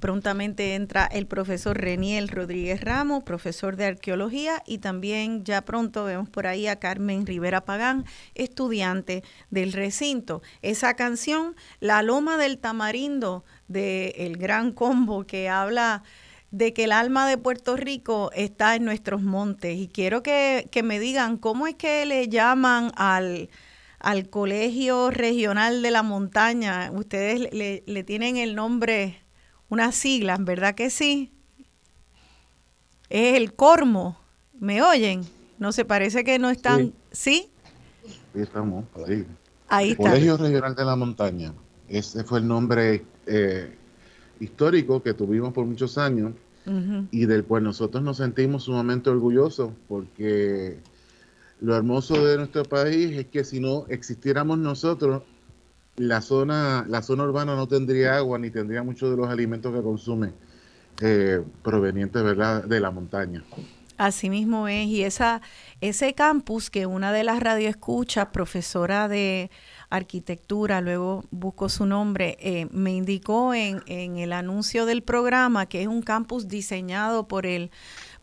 Prontamente 0.00 0.74
entra 0.74 1.06
el 1.06 1.26
profesor 1.26 1.80
Reniel 1.80 2.28
Rodríguez 2.28 2.80
Ramos, 2.80 3.24
profesor 3.24 3.76
de 3.76 3.86
arqueología, 3.86 4.62
y 4.66 4.78
también 4.78 5.44
ya 5.44 5.62
pronto 5.62 6.04
vemos 6.04 6.28
por 6.28 6.46
ahí 6.46 6.66
a 6.66 6.78
Carmen 6.78 7.26
Rivera 7.26 7.64
Pagán, 7.64 8.04
estudiante 8.34 9.22
del 9.50 9.72
recinto. 9.72 10.40
Esa 10.62 10.94
canción, 10.94 11.56
La 11.80 12.02
Loma 12.02 12.36
del 12.36 12.58
Tamarindo, 12.58 13.44
de 13.68 14.14
El 14.18 14.38
Gran 14.38 14.72
Combo, 14.72 15.24
que 15.24 15.48
habla 15.48 16.04
de 16.50 16.72
que 16.72 16.84
el 16.84 16.92
alma 16.92 17.28
de 17.28 17.38
Puerto 17.38 17.76
Rico 17.76 18.30
está 18.34 18.74
en 18.74 18.84
nuestros 18.84 19.22
montes. 19.22 19.76
Y 19.76 19.88
quiero 19.88 20.22
que, 20.22 20.68
me 20.82 20.98
digan 20.98 21.36
cómo 21.36 21.66
es 21.66 21.76
que 21.76 22.04
le 22.06 22.28
llaman 22.28 22.92
al, 22.96 23.50
al 23.98 24.28
Colegio 24.28 25.10
Regional 25.10 25.82
de 25.82 25.90
la 25.90 26.02
Montaña. 26.02 26.90
Ustedes 26.92 27.52
le, 27.52 28.04
tienen 28.04 28.36
el 28.36 28.54
nombre, 28.54 29.20
unas 29.68 29.94
siglas, 29.94 30.42
¿verdad 30.44 30.74
que 30.74 30.90
sí? 30.90 31.32
Es 33.08 33.36
el 33.36 33.54
Cormo. 33.54 34.18
¿Me 34.58 34.82
oyen? 34.82 35.22
No 35.58 35.72
se 35.72 35.84
parece 35.84 36.24
que 36.24 36.38
no 36.38 36.50
están. 36.50 36.92
¿Sí? 37.12 37.48
¿Sí? 38.34 38.40
estamos, 38.40 38.84
ahí. 39.06 39.26
Ahí 39.68 39.90
está. 39.92 40.10
Colegio 40.10 40.36
Regional 40.36 40.74
de 40.74 40.84
la 40.84 40.96
Montaña. 40.96 41.52
Ese 41.88 42.24
fue 42.24 42.40
el 42.40 42.48
nombre 42.48 43.04
eh, 43.26 43.76
histórico 44.40 45.02
que 45.02 45.14
tuvimos 45.14 45.52
por 45.52 45.66
muchos 45.66 45.98
años 45.98 46.32
y 47.10 47.26
del 47.26 47.44
cual 47.44 47.64
nosotros 47.64 48.02
nos 48.02 48.18
sentimos 48.18 48.64
sumamente 48.64 49.10
orgullosos 49.10 49.70
porque 49.88 50.78
Lo 51.60 51.76
hermoso 51.76 52.24
de 52.24 52.38
nuestro 52.38 52.64
país 52.64 53.16
es 53.16 53.26
que 53.26 53.44
si 53.44 53.60
no 53.60 53.86
existiéramos 53.88 54.58
nosotros, 54.58 55.22
la 55.96 56.22
zona, 56.22 56.86
la 56.88 57.02
zona 57.02 57.24
urbana 57.24 57.54
no 57.54 57.68
tendría 57.68 58.16
agua 58.16 58.38
ni 58.38 58.50
tendría 58.50 58.82
muchos 58.82 59.10
de 59.10 59.16
los 59.16 59.28
alimentos 59.28 59.74
que 59.74 59.82
consume 59.82 60.32
eh, 61.02 61.42
provenientes 61.62 62.22
¿verdad? 62.22 62.64
de 62.64 62.80
la 62.80 62.90
montaña. 62.90 63.44
Así 63.98 64.30
mismo 64.30 64.66
es, 64.68 64.86
y 64.86 65.02
esa, 65.02 65.42
ese 65.82 66.14
campus 66.14 66.70
que 66.70 66.86
una 66.86 67.12
de 67.12 67.22
las 67.22 67.40
radioescuchas, 67.40 68.28
profesora 68.28 69.08
de 69.08 69.50
arquitectura, 69.90 70.80
luego 70.80 71.24
busco 71.30 71.68
su 71.68 71.84
nombre, 71.84 72.36
eh, 72.40 72.66
me 72.70 72.94
indicó 72.94 73.52
en, 73.52 73.82
en 73.86 74.18
el 74.18 74.32
anuncio 74.32 74.86
del 74.86 75.02
programa 75.02 75.66
que 75.66 75.82
es 75.82 75.88
un 75.88 76.02
campus 76.02 76.48
diseñado 76.48 77.28
por 77.28 77.44
el 77.44 77.70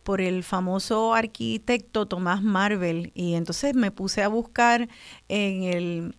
por 0.02 0.22
el 0.22 0.42
famoso 0.42 1.12
arquitecto 1.12 2.06
Tomás 2.06 2.42
Marvel 2.42 3.12
y 3.14 3.34
entonces 3.34 3.74
me 3.74 3.90
puse 3.90 4.22
a 4.22 4.28
buscar 4.28 4.88
en 5.28 5.64
el 5.64 6.16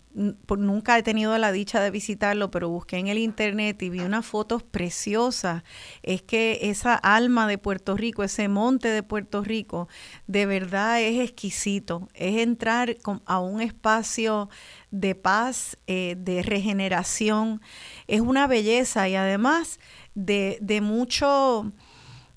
nunca 0.58 0.98
he 0.98 1.04
tenido 1.04 1.38
la 1.38 1.52
dicha 1.52 1.80
de 1.80 1.92
visitarlo, 1.92 2.52
pero 2.52 2.70
busqué 2.70 2.98
en 2.98 3.08
el 3.08 3.18
internet 3.18 3.82
y 3.82 3.90
vi 3.90 4.02
unas 4.02 4.26
fotos 4.26 4.64
preciosas. 4.64 5.64
Es 6.04 6.22
que 6.22 6.60
esa 6.64 6.96
alma 6.96 7.48
de 7.48 7.58
Puerto 7.58 7.96
Rico, 7.96 8.24
ese 8.24 8.50
monte 8.50 8.90
de 8.90 9.02
Puerto 9.02 9.44
Rico, 9.44 9.88
de 10.28 10.46
verdad 10.46 11.02
es 11.02 11.22
exquisito. 11.22 12.10
Es 12.14 12.38
entrar 12.38 12.98
a 13.26 13.40
un 13.40 13.62
espacio 13.62 14.50
de 14.92 15.16
paz, 15.16 15.78
eh, 15.88 16.16
de 16.18 16.44
regeneración. 16.44 17.62
Es 18.08 18.22
una 18.22 18.48
belleza 18.48 19.08
y 19.08 19.16
además 19.16 19.80
de, 20.16 20.58
de 20.62 20.82
mucho 20.82 21.72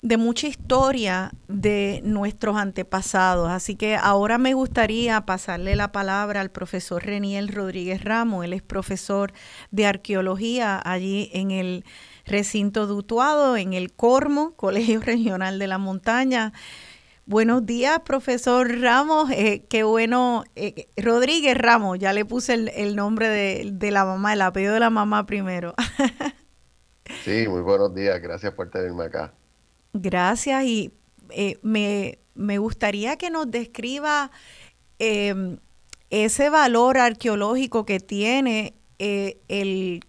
de 0.03 0.17
mucha 0.17 0.47
historia 0.47 1.31
de 1.47 2.01
nuestros 2.03 2.57
antepasados. 2.57 3.49
Así 3.49 3.77
que 3.77 3.95
ahora 3.95 4.37
me 4.37 4.53
gustaría 4.53 5.21
pasarle 5.21 5.77
la 5.77 5.93
palabra 5.93 6.41
al 6.41 6.51
profesor 6.51 7.05
Reniel 7.05 7.47
Rodríguez 7.47 8.03
Ramos. 8.03 8.43
Él 8.43 8.51
es 8.51 8.61
profesor 8.61 9.31
de 9.71 9.85
arqueología 9.85 10.79
allí 10.83 11.31
en 11.33 11.51
el 11.51 11.85
recinto 12.25 12.85
dutuado, 12.85 13.55
en 13.55 13.71
el 13.71 13.93
Cormo, 13.93 14.53
Colegio 14.57 14.99
Regional 14.99 15.57
de 15.57 15.67
la 15.67 15.77
Montaña. 15.77 16.51
Buenos 17.25 17.65
días, 17.65 18.01
profesor 18.01 18.81
Ramos. 18.81 19.31
Eh, 19.31 19.65
qué 19.69 19.83
bueno. 19.83 20.43
Eh, 20.57 20.89
Rodríguez 20.97 21.57
Ramos, 21.57 21.97
ya 21.97 22.11
le 22.11 22.25
puse 22.25 22.55
el, 22.55 22.95
nombre 22.97 23.29
de, 23.29 23.71
de, 23.71 23.91
la 23.91 24.03
mamá, 24.03 24.33
el 24.33 24.41
apellido 24.41 24.73
de 24.73 24.81
la 24.81 24.89
mamá 24.89 25.25
primero. 25.25 25.73
sí, 27.23 27.47
muy 27.47 27.61
buenos 27.61 27.95
días. 27.95 28.21
Gracias 28.21 28.53
por 28.53 28.69
tenerme 28.69 29.05
acá. 29.05 29.33
Gracias 29.93 30.65
y 30.65 30.91
eh, 31.29 31.59
me, 31.61 32.57
gustaría 32.57 33.15
que 33.17 33.29
nos 33.29 33.49
describa 33.49 34.31
em, 34.97 35.59
ese 36.09 36.49
valor 36.49 36.97
arqueológico 36.97 37.85
que 37.85 37.99
tiene 37.99 38.73
eh, 38.97 39.37
el, 39.49 40.03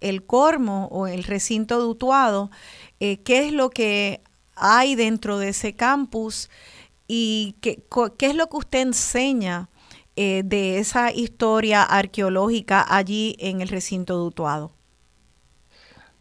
el, 0.00 0.26
Cormo 0.26 0.88
o 0.90 1.06
el 1.06 1.24
recinto 1.24 1.78
de 1.78 1.86
Utuado, 1.86 2.50
eh, 3.00 3.20
qué 3.22 3.46
es 3.46 3.52
lo 3.52 3.70
que 3.70 4.20
hay 4.56 4.94
dentro 4.94 5.38
de 5.38 5.48
ese 5.50 5.74
campus 5.74 6.50
y 7.08 7.56
qué, 7.62 7.82
qué 8.18 8.26
es 8.26 8.34
lo 8.34 8.48
que 8.48 8.56
usted 8.58 8.80
enseña 8.80 9.68
de 10.16 10.78
esa 10.78 11.12
historia 11.12 11.82
arqueológica 11.82 12.84
allí 12.86 13.36
en 13.38 13.62
el 13.62 13.68
recinto 13.68 14.18
de 14.18 14.26
Utuado. 14.26 14.79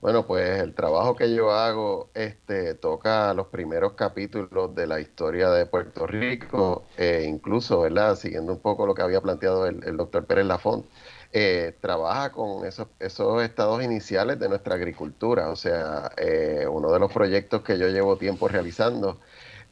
Bueno, 0.01 0.25
pues 0.25 0.61
el 0.61 0.73
trabajo 0.75 1.15
que 1.15 1.33
yo 1.35 1.51
hago 1.51 2.09
este, 2.13 2.73
toca 2.73 3.33
los 3.33 3.47
primeros 3.47 3.93
capítulos 3.93 4.73
de 4.73 4.87
la 4.87 5.01
historia 5.01 5.49
de 5.49 5.65
Puerto 5.65 6.07
Rico, 6.07 6.85
eh, 6.97 7.25
incluso, 7.27 7.81
¿verdad? 7.81 8.15
Siguiendo 8.15 8.53
un 8.53 8.61
poco 8.61 8.85
lo 8.85 8.95
que 8.95 9.01
había 9.01 9.19
planteado 9.19 9.65
el, 9.67 9.97
doctor 9.97 10.25
Pérez 10.25 10.45
Lafont, 10.45 10.85
eh, 11.33 11.75
trabaja 11.81 12.31
con 12.31 12.65
esos, 12.65 12.87
esos 12.99 13.43
estados 13.43 13.83
iniciales 13.83 14.39
de 14.39 14.47
nuestra 14.47 14.75
agricultura. 14.75 15.49
O 15.49 15.57
sea, 15.57 16.11
eh, 16.15 16.65
uno 16.69 16.91
de 16.93 16.99
los 16.99 17.11
proyectos 17.11 17.61
que 17.61 17.77
yo 17.77 17.89
llevo 17.89 18.17
tiempo 18.17 18.47
realizando 18.47 19.19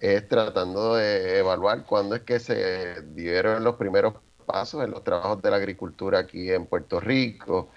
es 0.01 0.27
tratando 0.27 0.95
de 0.95 1.39
evaluar 1.39 1.85
cuándo 1.85 2.15
es 2.15 2.21
que 2.23 2.39
se 2.39 3.01
dieron 3.13 3.63
los 3.63 3.75
primeros 3.77 4.15
pasos 4.47 4.83
en 4.83 4.91
los 4.91 5.03
trabajos 5.03 5.41
de 5.41 5.51
la 5.51 5.57
agricultura 5.57 6.19
aquí 6.19 6.49
en 6.51 6.65
Puerto 6.65 6.99
Rico. 6.99 7.69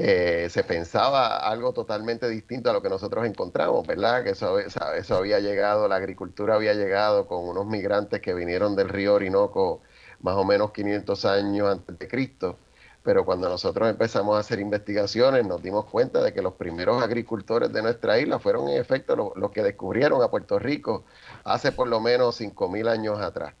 Eh, 0.00 0.48
se 0.48 0.62
pensaba 0.62 1.38
algo 1.38 1.72
totalmente 1.72 2.28
distinto 2.28 2.70
a 2.70 2.72
lo 2.72 2.80
que 2.80 2.88
nosotros 2.88 3.26
encontramos, 3.26 3.84
¿verdad? 3.84 4.22
Que 4.22 4.30
eso, 4.30 4.56
eso 4.60 5.16
había 5.16 5.40
llegado, 5.40 5.88
la 5.88 5.96
agricultura 5.96 6.54
había 6.54 6.72
llegado 6.74 7.26
con 7.26 7.48
unos 7.48 7.66
migrantes 7.66 8.20
que 8.20 8.32
vinieron 8.32 8.76
del 8.76 8.88
río 8.90 9.14
Orinoco 9.14 9.82
más 10.20 10.36
o 10.36 10.44
menos 10.44 10.70
500 10.70 11.24
años 11.24 11.68
antes 11.68 11.98
de 11.98 12.06
Cristo. 12.06 12.56
Pero 13.02 13.24
cuando 13.24 13.48
nosotros 13.48 13.88
empezamos 13.90 14.36
a 14.36 14.40
hacer 14.40 14.60
investigaciones 14.60 15.44
nos 15.44 15.60
dimos 15.62 15.86
cuenta 15.86 16.22
de 16.22 16.32
que 16.32 16.42
los 16.42 16.54
primeros 16.54 17.02
agricultores 17.02 17.72
de 17.72 17.82
nuestra 17.82 18.20
isla 18.20 18.38
fueron 18.38 18.68
en 18.68 18.80
efecto 18.80 19.16
los, 19.16 19.36
los 19.36 19.50
que 19.50 19.64
descubrieron 19.64 20.22
a 20.22 20.30
Puerto 20.30 20.60
Rico 20.60 21.04
hace 21.42 21.72
por 21.72 21.88
lo 21.88 21.98
menos 22.00 22.40
5.000 22.40 22.88
años 22.88 23.18
atrás. 23.20 23.54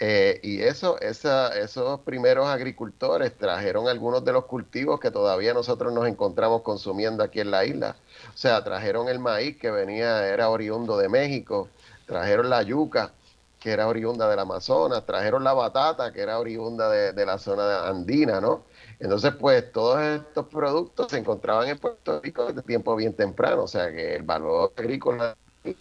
Eh, 0.00 0.40
y 0.42 0.60
eso, 0.60 0.98
esos 1.00 2.00
primeros 2.00 2.48
agricultores 2.48 3.36
trajeron 3.36 3.88
algunos 3.88 4.24
de 4.24 4.32
los 4.32 4.46
cultivos 4.46 4.98
que 4.98 5.10
todavía 5.10 5.54
nosotros 5.54 5.92
nos 5.92 6.08
encontramos 6.08 6.62
consumiendo 6.62 7.22
aquí 7.22 7.40
en 7.40 7.50
la 7.50 7.64
isla. 7.64 7.96
O 8.34 8.36
sea, 8.36 8.64
trajeron 8.64 9.08
el 9.08 9.20
maíz 9.20 9.56
que 9.56 9.70
venía, 9.70 10.26
era 10.26 10.50
oriundo 10.50 10.96
de 10.98 11.08
México, 11.08 11.68
trajeron 12.06 12.50
la 12.50 12.62
yuca, 12.62 13.12
que 13.60 13.70
era 13.70 13.88
oriunda 13.88 14.28
del 14.28 14.38
Amazonas, 14.40 15.06
trajeron 15.06 15.44
la 15.44 15.54
batata, 15.54 16.12
que 16.12 16.20
era 16.20 16.38
oriunda 16.38 16.90
de, 16.90 17.26
la 17.26 17.38
zona 17.38 17.86
andina, 17.88 18.40
¿no? 18.40 18.64
Entonces, 19.00 19.32
pues 19.40 19.72
todos 19.72 20.00
estos 20.02 20.46
productos 20.48 21.10
se 21.10 21.18
encontraban 21.18 21.68
en 21.68 21.78
Puerto 21.78 22.20
Rico 22.20 22.46
desde 22.46 22.62
tiempo 22.62 22.94
bien 22.96 23.14
temprano, 23.14 23.62
o 23.62 23.68
sea 23.68 23.90
que 23.90 24.16
el 24.16 24.22
valor 24.22 24.72
agrícola, 24.76 25.36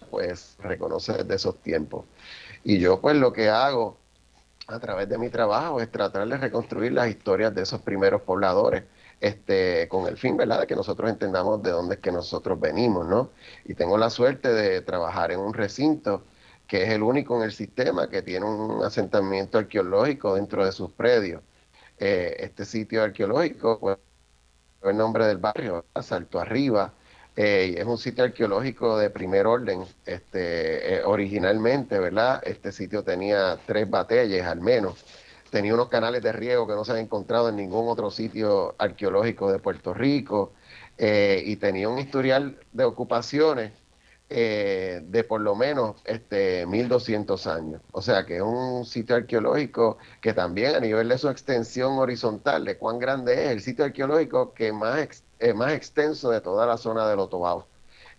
pues, 0.10 0.56
reconoce 0.60 1.14
desde 1.14 1.36
esos 1.36 1.58
tiempos. 1.58 2.06
Y 2.64 2.80
yo, 2.80 3.02
pues, 3.02 3.18
lo 3.18 3.34
que 3.34 3.50
hago 3.50 3.98
a 4.68 4.80
través 4.80 5.10
de 5.10 5.18
mi 5.18 5.30
trabajo 5.30 5.82
es 5.82 5.92
tratar 5.92 6.28
de 6.28 6.38
reconstruir 6.38 6.94
las 6.94 7.10
historias 7.10 7.54
de 7.54 7.64
esos 7.64 7.82
primeros 7.82 8.22
pobladores, 8.22 8.84
este, 9.20 9.88
con 9.90 10.08
el 10.08 10.18
fin, 10.18 10.38
¿verdad?, 10.38 10.62
de 10.62 10.68
que 10.68 10.76
nosotros 10.76 11.10
entendamos 11.10 11.62
de 11.64 11.72
dónde 11.72 11.96
es 11.96 12.02
que 12.02 12.12
nosotros 12.12 12.60
venimos, 12.60 13.08
¿no? 13.08 13.30
Y 13.66 13.74
tengo 13.76 13.98
la 13.98 14.10
suerte 14.10 14.54
de 14.54 14.82
trabajar 14.82 15.32
en 15.32 15.40
un 15.40 15.54
recinto 15.54 16.24
que 16.68 16.84
es 16.84 16.90
el 16.90 17.04
único 17.04 17.38
en 17.38 17.44
el 17.44 17.52
sistema 17.52 18.10
que 18.10 18.22
tiene 18.22 18.46
un 18.46 18.84
asentamiento 18.84 19.58
arqueológico 19.58 20.36
dentro 20.36 20.66
de 20.66 20.72
sus 20.72 20.92
predios. 20.92 21.42
Eh, 22.00 22.36
este 22.40 22.66
sitio 22.66 23.04
arqueológico, 23.04 23.80
pues, 23.80 23.98
el 24.84 24.98
nombre 24.98 25.26
del 25.28 25.38
barrio, 25.38 25.86
Salto 26.02 26.40
Arriba, 26.40 26.94
eh, 27.36 27.76
es 27.78 27.86
un 27.86 27.98
sitio 27.98 28.24
arqueológico 28.24 28.98
de 28.98 29.10
primer 29.10 29.48
orden. 29.48 29.84
Este, 30.06 30.96
eh, 30.96 31.04
originalmente, 31.04 32.00
¿verdad? 32.00 32.42
Este 32.46 32.72
sitio 32.72 33.04
tenía 33.04 33.58
tres 33.66 33.90
batallas 33.90 34.46
al 34.48 34.62
menos. 34.62 35.04
Tenía 35.50 35.74
unos 35.74 35.90
canales 35.90 36.24
de 36.24 36.32
riego 36.32 36.68
que 36.68 36.74
no 36.74 36.86
se 36.86 36.94
han 36.94 36.98
encontrado 37.00 37.50
en 37.50 37.56
ningún 37.56 37.88
otro 37.88 38.12
sitio 38.12 38.76
arqueológico 38.78 39.52
de 39.52 39.60
Puerto 39.60 39.94
Rico. 39.94 40.54
Eh, 40.98 41.42
y 41.46 41.56
tenía 41.56 41.90
un 41.90 41.98
historial 41.98 42.60
de 42.72 42.84
ocupaciones 42.84 43.72
de 44.30 45.26
por 45.28 45.42
lo 45.42 45.56
menos 45.56 46.02
este, 46.06 46.66
1200 46.66 47.48
años. 47.48 47.82
O 47.92 48.02
sea 48.02 48.26
que 48.26 48.38
es 48.38 48.42
un 48.42 48.86
sitio 48.86 49.16
arqueológico 49.16 49.98
que 50.22 50.34
también 50.34 50.76
a 50.76 50.80
nivel 50.80 51.10
de 51.10 51.18
su 51.18 51.30
extensión 51.30 52.00
horizontal, 52.00 52.66
de 52.66 52.78
cuán 52.78 53.00
grande 53.00 53.46
es 53.46 53.52
el 53.52 53.62
sitio 53.62 53.86
arqueológico 53.86 54.54
que 54.54 54.72
más 54.74 55.24
más 55.56 55.74
extenso 55.74 56.30
de 56.32 56.42
toda 56.42 56.66
la 56.66 56.78
zona 56.78 57.08
de 57.08 57.16
Utuado. 57.16 57.68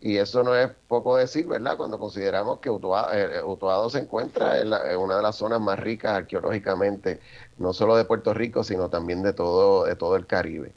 Y 0.01 0.19
eso 0.19 0.43
no 0.43 0.55
es 0.55 0.71
poco 0.89 1.17
decir, 1.17 1.47
¿verdad? 1.47 1.79
Cuando 1.79 1.99
consideramos 1.99 2.59
que 2.61 2.69
Utuado, 2.69 3.09
eh, 3.15 3.91
se 3.91 3.99
encuentra 4.01 4.61
en, 4.61 4.69
una 4.99 5.17
de 5.17 5.23
las 5.23 5.37
zonas 5.37 5.61
más 5.61 5.79
ricas 5.79 6.13
arqueológicamente, 6.13 7.21
no 7.57 7.73
solo 7.73 7.97
de 7.97 8.05
Puerto 8.05 8.35
Rico, 8.35 8.65
sino 8.65 8.91
también 8.91 9.23
de 9.23 9.33
todo, 9.33 9.85
de 9.87 9.97
todo 9.97 10.17
el 10.17 10.27
Caribe. 10.27 10.75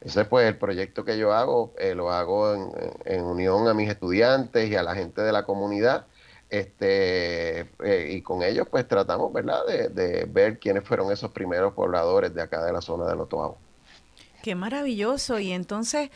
Ese 0.00 0.24
pues 0.24 0.48
el 0.48 0.56
proyecto 0.56 1.04
que 1.04 1.18
yo 1.18 1.32
hago, 1.32 1.74
eh, 1.78 1.94
lo 1.94 2.10
hago 2.10 2.54
en, 3.04 3.22
unión 3.22 3.68
a 3.68 3.74
mis 3.74 3.90
estudiantes 3.90 4.70
y 4.70 4.74
a 4.74 4.82
la 4.82 4.94
gente 4.94 5.20
de 5.20 5.32
la 5.32 5.44
comunidad. 5.44 6.06
Este, 6.48 7.60
eh, 7.84 8.08
y 8.10 8.22
con 8.22 8.42
ellos 8.42 8.66
pues 8.68 8.88
tratamos, 8.88 9.32
¿verdad?, 9.32 9.60
de, 9.66 10.24
ver 10.24 10.58
quiénes 10.58 10.84
fueron 10.84 11.12
esos 11.12 11.30
primeros 11.30 11.74
pobladores 11.74 12.34
de 12.34 12.42
acá 12.42 12.64
de 12.64 12.72
la 12.72 12.80
zona 12.80 13.06
de 13.06 13.12
Otuado. 13.12 13.56
Qué 14.42 14.54
maravilloso. 14.54 15.38
Y 15.38 15.52
entonces, 15.52 16.10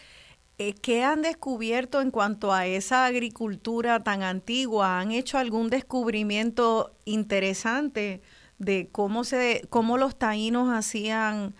eh, 0.59 0.75
¿qué 0.75 1.05
han 1.05 1.23
descubierto 1.23 2.01
en 2.01 2.11
cuanto 2.11 2.53
a 2.53 2.67
esa 2.67 3.05
agricultura 3.05 4.03
tan 4.03 4.23
antigua? 4.23 4.99
¿Han 4.99 5.13
hecho 5.13 5.37
algún 5.37 5.69
descubrimiento 5.69 6.95
interesante 7.05 8.23
de 8.59 8.89
cómo, 8.91 9.25
se, 9.25 9.67
cómo 9.69 9.99
los 9.99 10.17
taínos 10.17 10.73
hacían 10.73 11.55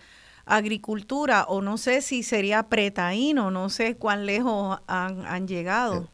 agricultura? 0.45 1.45
O 1.45 1.61
no 1.61 1.77
sé 1.77 2.01
si 2.01 2.23
sería 2.23 2.63
pretaíno, 2.63 3.51
no 3.51 3.69
sé 3.69 3.97
cuán 3.97 4.25
lejos 4.25 4.79
han, 4.87 5.25
han 5.25 5.47
llegado. 5.47 6.09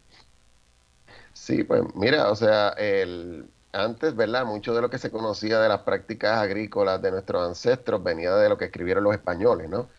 Sí, 1.34 1.64
pues 1.64 1.82
mira, 1.96 2.30
o 2.30 2.36
sea, 2.36 2.70
el, 2.78 3.50
antes, 3.74 4.16
¿verdad? 4.16 4.46
Mucho 4.46 4.74
de 4.74 4.82
lo 4.82 4.90
que 4.90 4.98
se 4.98 5.12
conocía 5.12 5.60
de 5.60 5.70
las 5.70 5.82
prácticas 5.82 6.38
agrícolas 6.38 7.02
de 7.02 7.12
nuestros 7.12 7.48
ancestros 7.48 8.04
venía 8.04 8.34
de 8.36 8.50
lo 8.50 8.58
que 8.58 8.66
escribieron 8.66 9.04
los 9.04 9.14
españoles, 9.14 9.70
¿no? 9.70 9.90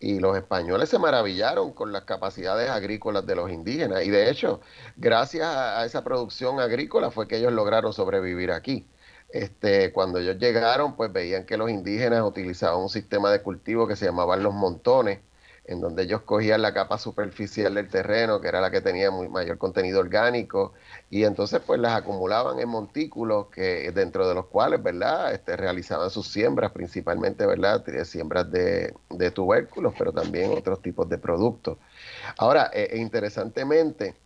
Y 0.00 0.18
los 0.18 0.36
españoles 0.36 0.88
se 0.88 0.98
maravillaron 0.98 1.72
con 1.72 1.92
las 1.92 2.04
capacidades 2.04 2.70
agrícolas 2.70 3.26
de 3.26 3.36
los 3.36 3.50
indígenas. 3.50 4.02
Y 4.04 4.10
de 4.10 4.30
hecho, 4.30 4.60
gracias 4.96 5.46
a, 5.46 5.84
esa 5.84 6.02
producción 6.02 6.58
agrícola 6.58 7.10
fue 7.10 7.28
que 7.28 7.36
ellos 7.36 7.52
lograron 7.52 7.92
sobrevivir 7.92 8.50
aquí. 8.50 8.86
Este, 9.32 9.92
cuando 9.92 10.18
ellos 10.18 10.38
llegaron, 10.38 10.96
pues 10.96 11.12
veían 11.12 11.44
que 11.46 11.56
los 11.56 11.70
indígenas 11.70 12.22
utilizaban 12.22 12.80
un 12.80 12.88
sistema 12.88 13.30
de 13.30 13.42
cultivo 13.42 13.86
que 13.86 13.96
se 13.96 14.06
llamaban 14.06 14.42
los 14.42 14.54
montones, 14.54 15.20
en 15.64 15.80
donde 15.80 16.02
ellos 16.02 16.22
cogían 16.22 16.62
la 16.62 16.74
capa 16.74 16.98
superficial 16.98 17.74
del 17.74 17.88
terreno, 17.88 18.40
que 18.40 18.48
era 18.48 18.60
la 18.60 18.72
que 18.72 18.80
tenía 18.80 19.10
mayor 19.12 19.56
contenido 19.56 20.00
orgánico, 20.00 20.72
y 21.10 21.22
entonces 21.22 21.60
pues 21.64 21.78
las 21.78 21.96
acumulaban 21.96 22.58
en 22.58 22.68
montículos 22.68 23.46
que 23.50 23.92
dentro 23.92 24.28
de 24.28 24.34
los 24.34 24.46
cuales, 24.46 24.82
¿verdad? 24.82 25.32
Este, 25.32 25.56
realizaban 25.56 26.10
sus 26.10 26.26
siembras, 26.26 26.72
principalmente, 26.72 27.46
¿verdad? 27.46 27.84
Siembras 28.04 28.50
de, 28.50 28.92
tubérculos, 29.32 29.94
pero 29.96 30.12
también 30.12 30.50
otros 30.50 30.82
tipos 30.82 31.08
de 31.08 31.18
productos. 31.18 31.78
Ahora, 32.36 32.70
e, 32.72 32.88
e 32.92 32.98
interesantemente, 32.98 34.16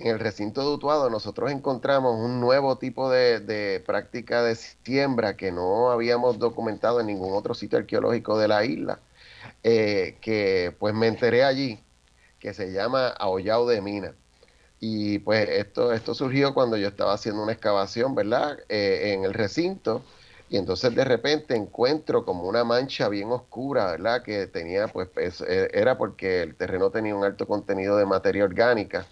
en 0.00 0.06
el 0.06 0.18
recinto 0.18 0.62
de 0.62 0.68
Utuado 0.74 1.10
nosotros 1.10 1.50
encontramos 1.50 2.16
un 2.16 2.40
nuevo 2.40 2.78
tipo 2.78 3.10
de, 3.10 3.82
práctica 3.86 4.42
de 4.42 4.54
siembra 4.54 5.36
que 5.36 5.52
no 5.52 5.90
habíamos 5.90 6.38
documentado 6.38 7.00
en 7.00 7.06
ningún 7.06 7.34
otro 7.34 7.54
sitio 7.54 7.78
arqueológico 7.78 8.38
de 8.38 8.48
la 8.48 8.64
isla 8.64 8.98
eh, 9.62 10.16
que 10.20 10.74
pues 10.78 10.94
me 10.94 11.06
enteré 11.06 11.44
allí, 11.44 11.80
que 12.38 12.54
se 12.54 12.72
llama 12.72 13.08
Ahollado 13.08 13.68
de 13.68 13.80
Mina. 13.82 14.14
Y 14.80 15.18
pues 15.20 15.48
esto, 15.50 15.92
esto 15.92 16.14
surgió 16.14 16.54
cuando 16.54 16.76
yo 16.78 16.88
estaba 16.88 17.12
haciendo 17.12 17.42
una 17.42 17.52
excavación, 17.52 18.14
¿verdad? 18.14 18.58
Eh, 18.68 19.12
en 19.14 19.24
el 19.24 19.34
recinto. 19.34 20.02
Y 20.48 20.56
entonces 20.56 20.94
de 20.94 21.04
repente 21.04 21.54
encuentro 21.54 22.24
como 22.24 22.44
una 22.44 22.64
mancha 22.64 23.08
bien 23.08 23.30
oscura, 23.30 23.92
¿verdad? 23.92 24.22
Que 24.22 24.46
tenía, 24.46 24.88
pues, 24.88 25.08
e, 25.42 25.70
era 25.72 25.98
porque 25.98 26.42
el 26.42 26.54
terreno 26.56 26.90
tenía 26.90 27.14
un 27.14 27.24
alto 27.24 27.46
contenido 27.46 27.96
de 27.98 28.06
materia 28.06 28.44
orgánica. 28.44 29.06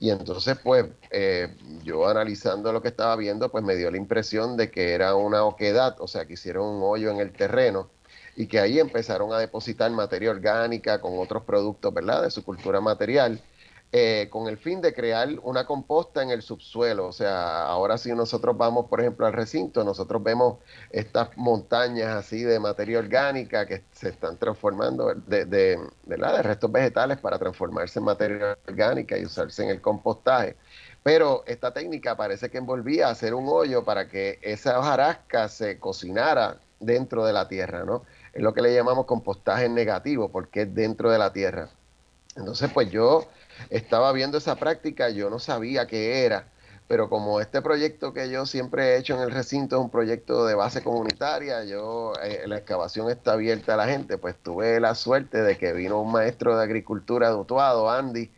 Y 0.00 0.10
entonces, 0.10 0.58
pues, 0.62 0.86
eh, 1.10 1.56
yo 1.82 2.06
analizando 2.08 2.72
lo 2.72 2.80
que 2.82 2.88
estaba 2.88 3.16
viendo, 3.16 3.50
pues 3.50 3.64
me 3.64 3.74
dio 3.74 3.90
la 3.90 3.96
impresión 3.96 4.56
de 4.56 4.70
que 4.70 4.92
era 4.92 5.16
una 5.16 5.44
oquedad, 5.44 5.96
o 6.00 6.06
sea, 6.06 6.26
que 6.26 6.34
hicieron 6.34 6.66
un 6.66 6.82
hoyo 6.84 7.10
en 7.10 7.18
el 7.18 7.34
terreno 7.34 7.90
y 8.36 8.46
que 8.46 8.60
ahí 8.60 8.78
empezaron 8.78 9.32
a 9.32 9.38
depositar 9.38 9.90
materia 9.90 10.30
orgánica 10.30 11.00
con 11.00 11.18
otros 11.18 11.42
productos, 11.44 11.92
¿verdad?, 11.92 12.22
de 12.22 12.30
su 12.30 12.44
cultura 12.44 12.80
material, 12.80 13.44
eh, 13.92 14.28
con 14.30 14.48
el 14.48 14.58
fin 14.58 14.80
de 14.80 14.92
crear 14.92 15.28
una 15.42 15.64
composta 15.64 16.22
en 16.22 16.30
el 16.30 16.42
subsuelo. 16.42 17.06
O 17.06 17.12
sea, 17.12 17.62
ahora 17.64 17.96
si 17.98 18.12
nosotros 18.12 18.56
vamos, 18.56 18.86
por 18.86 19.00
ejemplo, 19.00 19.26
al 19.26 19.32
recinto, 19.32 19.84
nosotros 19.84 20.22
vemos 20.22 20.58
estas 20.90 21.36
montañas 21.36 22.08
así 22.08 22.42
de 22.42 22.60
materia 22.60 22.98
orgánica 22.98 23.66
que 23.66 23.82
se 23.92 24.10
están 24.10 24.36
transformando 24.36 25.14
de, 25.14 25.44
de, 25.46 25.78
de 26.04 26.42
restos 26.42 26.70
vegetales 26.70 27.18
para 27.18 27.38
transformarse 27.38 27.98
en 27.98 28.04
materia 28.04 28.58
orgánica 28.66 29.16
y 29.16 29.24
usarse 29.24 29.64
en 29.64 29.70
el 29.70 29.80
compostaje. 29.80 30.56
Pero 31.02 31.44
esta 31.46 31.72
técnica 31.72 32.16
parece 32.16 32.50
que 32.50 32.58
envolvía 32.58 33.08
hacer 33.08 33.32
un 33.32 33.46
hoyo 33.48 33.84
para 33.84 34.08
que 34.08 34.38
esa 34.42 34.78
hojarasca 34.78 35.48
se 35.48 35.78
cocinara 35.78 36.58
dentro 36.80 37.24
de 37.24 37.32
la 37.32 37.48
tierra, 37.48 37.84
¿no? 37.84 38.04
es 38.32 38.42
lo 38.42 38.54
que 38.54 38.62
le 38.62 38.74
llamamos 38.74 39.06
compostaje 39.06 39.68
negativo, 39.68 40.30
porque 40.30 40.62
es 40.62 40.74
dentro 40.74 41.10
de 41.10 41.18
la 41.18 41.32
tierra. 41.32 41.70
Entonces, 42.36 42.70
pues 42.72 42.90
yo 42.90 43.26
estaba 43.70 44.12
viendo 44.12 44.38
esa 44.38 44.56
práctica, 44.56 45.10
yo 45.10 45.30
no 45.30 45.38
sabía 45.38 45.86
qué 45.86 46.24
era, 46.24 46.48
pero 46.86 47.08
como 47.08 47.40
este 47.40 47.62
proyecto 47.62 48.12
que 48.12 48.30
yo 48.30 48.46
siempre 48.46 48.94
he 48.94 48.98
hecho 48.98 49.14
en 49.14 49.20
el 49.20 49.30
recinto 49.30 49.76
es 49.76 49.82
un 49.82 49.90
proyecto 49.90 50.46
de 50.46 50.54
base 50.54 50.82
comunitaria, 50.82 51.64
yo 51.64 52.12
eh, 52.22 52.44
la 52.46 52.58
excavación 52.58 53.10
está 53.10 53.32
abierta 53.32 53.74
a 53.74 53.76
la 53.76 53.86
gente, 53.86 54.18
pues 54.18 54.36
tuve 54.42 54.80
la 54.80 54.94
suerte 54.94 55.42
de 55.42 55.58
que 55.58 55.72
vino 55.72 56.00
un 56.00 56.12
maestro 56.12 56.56
de 56.56 56.64
agricultura 56.64 57.30
de 57.30 57.88
Andy, 57.90 58.30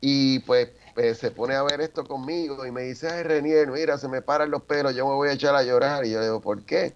y 0.00 0.40
pues 0.40 0.70
pues, 0.94 1.18
se 1.18 1.30
pone 1.30 1.54
a 1.54 1.62
ver 1.62 1.80
esto 1.80 2.04
conmigo 2.04 2.64
y 2.64 2.70
me 2.70 2.82
dice, 2.82 3.08
ay 3.08 3.22
Renier, 3.24 3.70
mira, 3.70 3.98
se 3.98 4.08
me 4.08 4.22
paran 4.22 4.50
los 4.50 4.62
pelos, 4.62 4.94
yo 4.94 5.06
me 5.06 5.14
voy 5.14 5.28
a 5.28 5.32
echar 5.32 5.54
a 5.54 5.62
llorar. 5.62 6.04
Y 6.04 6.12
yo 6.12 6.20
le 6.20 6.26
digo, 6.26 6.40
¿por 6.40 6.62
qué? 6.64 6.94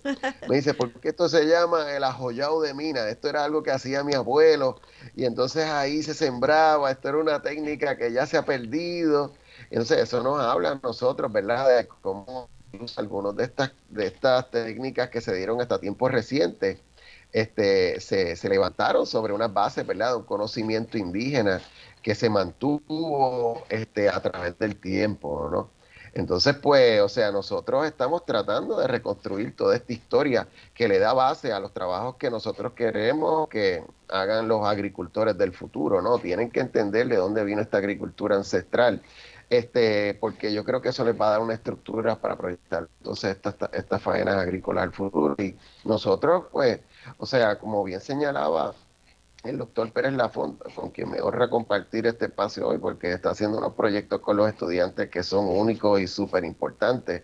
Me 0.48 0.56
dice, 0.56 0.74
porque 0.74 1.08
esto 1.08 1.28
se 1.28 1.46
llama 1.46 1.92
el 1.94 2.04
ajollado 2.04 2.60
de 2.60 2.74
mina, 2.74 3.08
esto 3.08 3.28
era 3.28 3.44
algo 3.44 3.62
que 3.62 3.70
hacía 3.70 4.04
mi 4.04 4.14
abuelo 4.14 4.80
y 5.16 5.24
entonces 5.24 5.66
ahí 5.66 6.02
se 6.02 6.14
sembraba, 6.14 6.90
esto 6.90 7.08
era 7.08 7.18
una 7.18 7.42
técnica 7.42 7.96
que 7.96 8.12
ya 8.12 8.26
se 8.26 8.36
ha 8.36 8.44
perdido. 8.44 9.34
entonces 9.70 9.98
eso 9.98 10.22
nos 10.22 10.40
habla 10.40 10.72
a 10.72 10.80
nosotros, 10.82 11.32
¿verdad? 11.32 11.68
De 11.68 11.88
cómo 12.00 12.48
algunos 12.96 13.34
de 13.36 13.44
estas, 13.44 13.72
de 13.88 14.06
estas 14.06 14.50
técnicas 14.50 15.08
que 15.10 15.20
se 15.20 15.34
dieron 15.34 15.60
hasta 15.60 15.80
tiempos 15.80 16.12
recientes 16.12 16.78
este, 17.32 18.00
se, 18.00 18.36
se, 18.36 18.48
levantaron 18.48 19.06
sobre 19.06 19.32
unas 19.32 19.52
bases, 19.52 19.86
¿verdad? 19.86 20.10
De 20.10 20.16
un 20.16 20.24
conocimiento 20.24 20.96
indígena 20.96 21.60
que 22.02 22.14
se 22.14 22.30
mantuvo 22.30 23.64
este, 23.68 24.08
a 24.08 24.20
través 24.20 24.58
del 24.58 24.76
tiempo, 24.76 25.48
¿no? 25.50 25.78
Entonces, 26.14 26.56
pues, 26.56 27.00
o 27.00 27.08
sea, 27.08 27.30
nosotros 27.30 27.86
estamos 27.86 28.24
tratando 28.24 28.78
de 28.80 28.86
reconstruir 28.86 29.54
toda 29.54 29.76
esta 29.76 29.92
historia 29.92 30.48
que 30.74 30.88
le 30.88 30.98
da 30.98 31.12
base 31.12 31.52
a 31.52 31.60
los 31.60 31.72
trabajos 31.72 32.16
que 32.16 32.30
nosotros 32.30 32.72
queremos 32.72 33.48
que 33.48 33.84
hagan 34.08 34.48
los 34.48 34.66
agricultores 34.66 35.36
del 35.36 35.52
futuro, 35.52 36.02
¿no? 36.02 36.18
Tienen 36.18 36.50
que 36.50 36.60
entender 36.60 37.08
de 37.08 37.16
dónde 37.16 37.44
vino 37.44 37.60
esta 37.60 37.78
agricultura 37.78 38.36
ancestral, 38.36 39.02
este, 39.50 40.14
porque 40.14 40.52
yo 40.52 40.64
creo 40.64 40.82
que 40.82 40.90
eso 40.90 41.04
les 41.04 41.18
va 41.18 41.28
a 41.28 41.30
dar 41.30 41.40
una 41.40 41.54
estructura 41.54 42.16
para 42.16 42.36
proyectar 42.36 42.88
entonces 42.98 43.36
estas 43.36 43.54
esta 43.72 43.98
faenas 43.98 44.36
agrícolas 44.36 44.84
al 44.84 44.92
futuro. 44.92 45.36
Y 45.38 45.56
nosotros, 45.84 46.46
pues, 46.50 46.80
o 47.18 47.26
sea, 47.26 47.58
como 47.58 47.84
bien 47.84 48.00
señalaba 48.00 48.74
el 49.44 49.58
doctor 49.58 49.92
Pérez 49.92 50.12
Lafont, 50.14 50.60
con 50.74 50.90
quien 50.90 51.10
me 51.10 51.20
honra 51.20 51.48
compartir 51.48 52.06
este 52.06 52.26
espacio 52.26 52.66
hoy, 52.68 52.78
porque 52.78 53.12
está 53.12 53.30
haciendo 53.30 53.58
unos 53.58 53.74
proyectos 53.74 54.20
con 54.20 54.36
los 54.36 54.48
estudiantes 54.48 55.08
que 55.10 55.22
son 55.22 55.46
únicos 55.46 56.00
y 56.00 56.06
súper 56.06 56.44
importantes. 56.44 57.22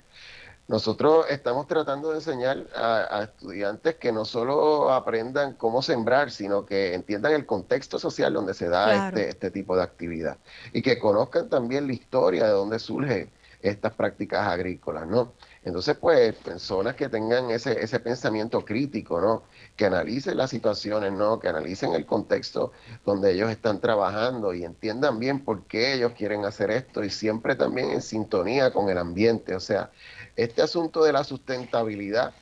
Nosotros 0.66 1.26
estamos 1.28 1.66
tratando 1.66 2.10
de 2.10 2.16
enseñar 2.16 2.66
a, 2.74 3.24
estudiantes 3.24 3.96
que 3.96 4.12
no 4.12 4.24
solo 4.24 4.90
aprendan 4.92 5.52
cómo 5.54 5.82
sembrar, 5.82 6.30
sino 6.30 6.64
que 6.64 6.94
entiendan 6.94 7.32
el 7.32 7.44
contexto 7.44 7.98
social 7.98 8.32
donde 8.32 8.54
se 8.54 8.70
da 8.70 9.08
este, 9.08 9.28
este 9.28 9.50
tipo 9.50 9.76
de 9.76 9.82
actividad 9.82 10.38
y 10.72 10.80
que 10.80 10.98
conozcan 10.98 11.50
también 11.50 11.86
la 11.86 11.92
historia 11.92 12.44
de 12.46 12.52
dónde 12.52 12.78
surgen 12.78 13.30
estas 13.64 13.94
prácticas 13.94 14.46
agrícolas, 14.46 15.06
¿no? 15.06 15.32
Entonces, 15.62 15.96
pues, 15.96 16.34
personas 16.36 16.94
que 16.96 17.08
tengan 17.08 17.50
ese, 17.50 17.82
ese 17.82 17.98
pensamiento 17.98 18.64
crítico, 18.64 19.20
¿no? 19.20 19.42
que 19.76 19.86
analicen 19.86 20.36
las 20.36 20.50
situaciones, 20.50 21.12
¿no? 21.12 21.40
Que 21.40 21.48
analicen 21.48 21.94
el 21.94 22.06
contexto 22.06 22.72
donde 23.04 23.32
ellos 23.32 23.50
están 23.50 23.80
trabajando 23.80 24.54
y 24.54 24.64
entiendan 24.64 25.18
bien 25.18 25.44
por 25.44 25.64
qué 25.64 25.94
ellos 25.94 26.12
quieren 26.12 26.44
hacer 26.44 26.70
esto 26.70 27.02
y 27.02 27.10
siempre 27.10 27.56
también 27.56 27.90
en 27.90 28.02
sintonía 28.02 28.72
con 28.72 28.88
el 28.90 28.98
ambiente. 28.98 29.54
O 29.54 29.60
sea, 29.60 29.90
este 30.36 30.62
asunto 30.62 31.02
de 31.02 31.12
la 31.12 31.24
sustentabilidad 31.24 32.34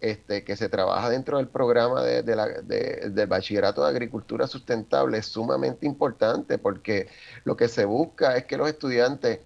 este, 0.00 0.44
que 0.44 0.56
se 0.56 0.68
trabaja 0.68 1.08
dentro 1.08 1.38
del 1.38 1.48
programa 1.48 2.02
de, 2.02 2.36
la, 2.36 2.46
del 2.46 3.26
Bachillerato 3.26 3.82
de 3.82 3.88
Agricultura 3.88 4.46
Sustentable 4.46 5.18
es 5.18 5.26
sumamente 5.26 5.86
importante 5.86 6.58
porque 6.58 7.08
lo 7.44 7.56
que 7.56 7.68
se 7.68 7.86
busca 7.86 8.36
es 8.36 8.44
que 8.44 8.58
los 8.58 8.68
estudiantes 8.68 9.40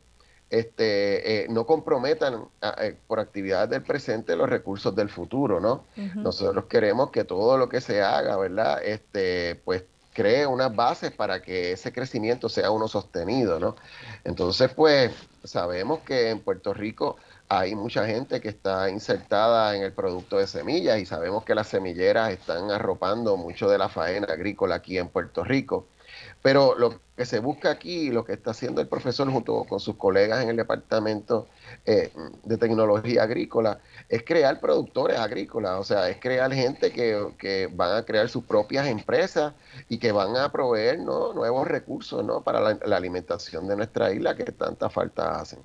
este, 0.50 1.44
eh, 1.44 1.46
no 1.48 1.64
comprometan 1.64 2.44
eh, 2.78 2.96
por 3.06 3.20
actividades 3.20 3.70
del 3.70 3.82
presente 3.82 4.34
los 4.34 4.50
recursos 4.50 4.94
del 4.94 5.08
futuro, 5.08 5.60
¿no? 5.60 5.84
Nosotros 6.16 6.64
queremos 6.64 7.10
que 7.10 7.24
todo 7.24 7.56
lo 7.56 7.68
que 7.68 7.80
se 7.80 8.02
haga, 8.02 8.36
¿verdad? 8.36 8.82
Este, 8.82 9.60
pues 9.64 9.84
cree 10.12 10.46
unas 10.46 10.74
bases 10.74 11.12
para 11.12 11.40
que 11.40 11.72
ese 11.72 11.92
crecimiento 11.92 12.48
sea 12.48 12.70
uno 12.72 12.88
sostenido, 12.88 13.60
¿no? 13.60 13.76
Entonces, 14.24 14.70
pues 14.74 15.12
sabemos 15.44 16.00
que 16.00 16.30
en 16.30 16.40
Puerto 16.40 16.74
Rico 16.74 17.16
hay 17.48 17.74
mucha 17.74 18.06
gente 18.06 18.40
que 18.40 18.48
está 18.48 18.90
insertada 18.90 19.74
en 19.76 19.82
el 19.82 19.92
producto 19.92 20.38
de 20.38 20.46
semillas 20.46 20.98
y 20.98 21.06
sabemos 21.06 21.44
que 21.44 21.54
las 21.54 21.68
semilleras 21.68 22.32
están 22.32 22.70
arropando 22.70 23.36
mucho 23.36 23.68
de 23.68 23.78
la 23.78 23.88
faena 23.88 24.26
agrícola 24.32 24.76
aquí 24.76 24.98
en 24.98 25.08
Puerto 25.08 25.44
Rico. 25.44 25.86
Pero 26.42 26.76
lo 26.76 27.00
que 27.20 27.26
se 27.26 27.38
busca 27.38 27.70
aquí, 27.70 28.10
lo 28.10 28.24
que 28.24 28.32
está 28.32 28.52
haciendo 28.52 28.80
el 28.80 28.88
profesor 28.88 29.30
junto 29.30 29.64
con 29.64 29.78
sus 29.78 29.96
colegas 29.96 30.42
en 30.42 30.48
el 30.48 30.56
Departamento 30.56 31.48
eh, 31.84 32.10
de 32.44 32.56
Tecnología 32.56 33.24
Agrícola, 33.24 33.78
es 34.08 34.22
crear 34.24 34.58
productores 34.58 35.18
agrícolas, 35.18 35.78
o 35.78 35.84
sea, 35.84 36.08
es 36.08 36.16
crear 36.18 36.50
gente 36.50 36.90
que, 36.90 37.68
van 37.74 37.94
a 37.94 38.06
crear 38.06 38.30
sus 38.30 38.42
propias 38.44 38.86
empresas 38.86 39.52
y 39.90 39.98
que 39.98 40.12
van 40.12 40.34
a 40.34 40.50
proveer 40.50 40.98
nuevos 40.98 41.68
recursos 41.68 42.24
¿no? 42.24 42.40
para 42.40 42.58
la, 42.72 42.96
alimentación 42.96 43.68
de 43.68 43.76
nuestra 43.76 44.10
isla 44.14 44.34
que 44.34 44.44
tanta 44.44 44.88
falta 44.88 45.38
hacen. 45.38 45.58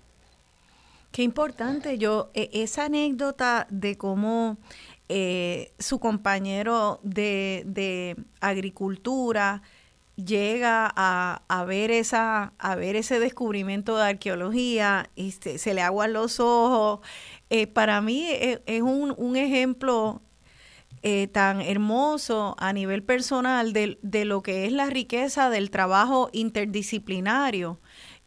Qué 1.13 1.23
importante, 1.23 1.97
yo, 1.97 2.31
e, 2.33 2.49
esa 2.51 2.83
anécdota 2.83 3.65
de 3.69 3.97
cómo 3.97 4.57
eh, 5.07 5.71
su 5.79 5.99
compañero 5.99 6.99
de, 7.01 7.63
de 7.65 8.17
agricultura, 8.41 9.61
llega 10.15 10.91
a, 10.95 11.65
ver 11.65 11.91
esa 11.91 12.53
a 12.57 12.75
ver 12.75 12.95
ese 12.95 13.19
descubrimiento 13.19 13.97
de 13.97 14.03
arqueología 14.03 15.09
y 15.15 15.31
se, 15.31 15.73
le 15.73 15.81
aguan 15.81 16.13
los 16.13 16.39
ojos 16.39 16.99
eh, 17.49 17.67
para 17.67 18.01
mí 18.01 18.27
es, 18.29 18.81
un, 18.81 19.13
un, 19.17 19.35
ejemplo 19.35 20.21
eh, 21.03 21.27
tan 21.27 21.61
hermoso 21.61 22.55
a 22.59 22.73
nivel 22.73 23.03
personal 23.03 23.73
de, 23.73 23.99
de, 24.01 24.25
lo 24.25 24.41
que 24.41 24.65
es 24.65 24.71
la 24.71 24.87
riqueza 24.87 25.49
del 25.49 25.69
trabajo 25.69 26.29
interdisciplinario. 26.33 27.79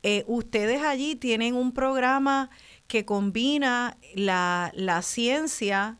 Eh, 0.04 0.24
ustedes 0.28 0.82
allí 0.82 1.16
tienen 1.16 1.56
un 1.56 1.72
programa 1.72 2.50
que 2.86 3.04
combina 3.04 3.96
la, 4.14 4.70
la 4.74 5.02
ciencia 5.02 5.98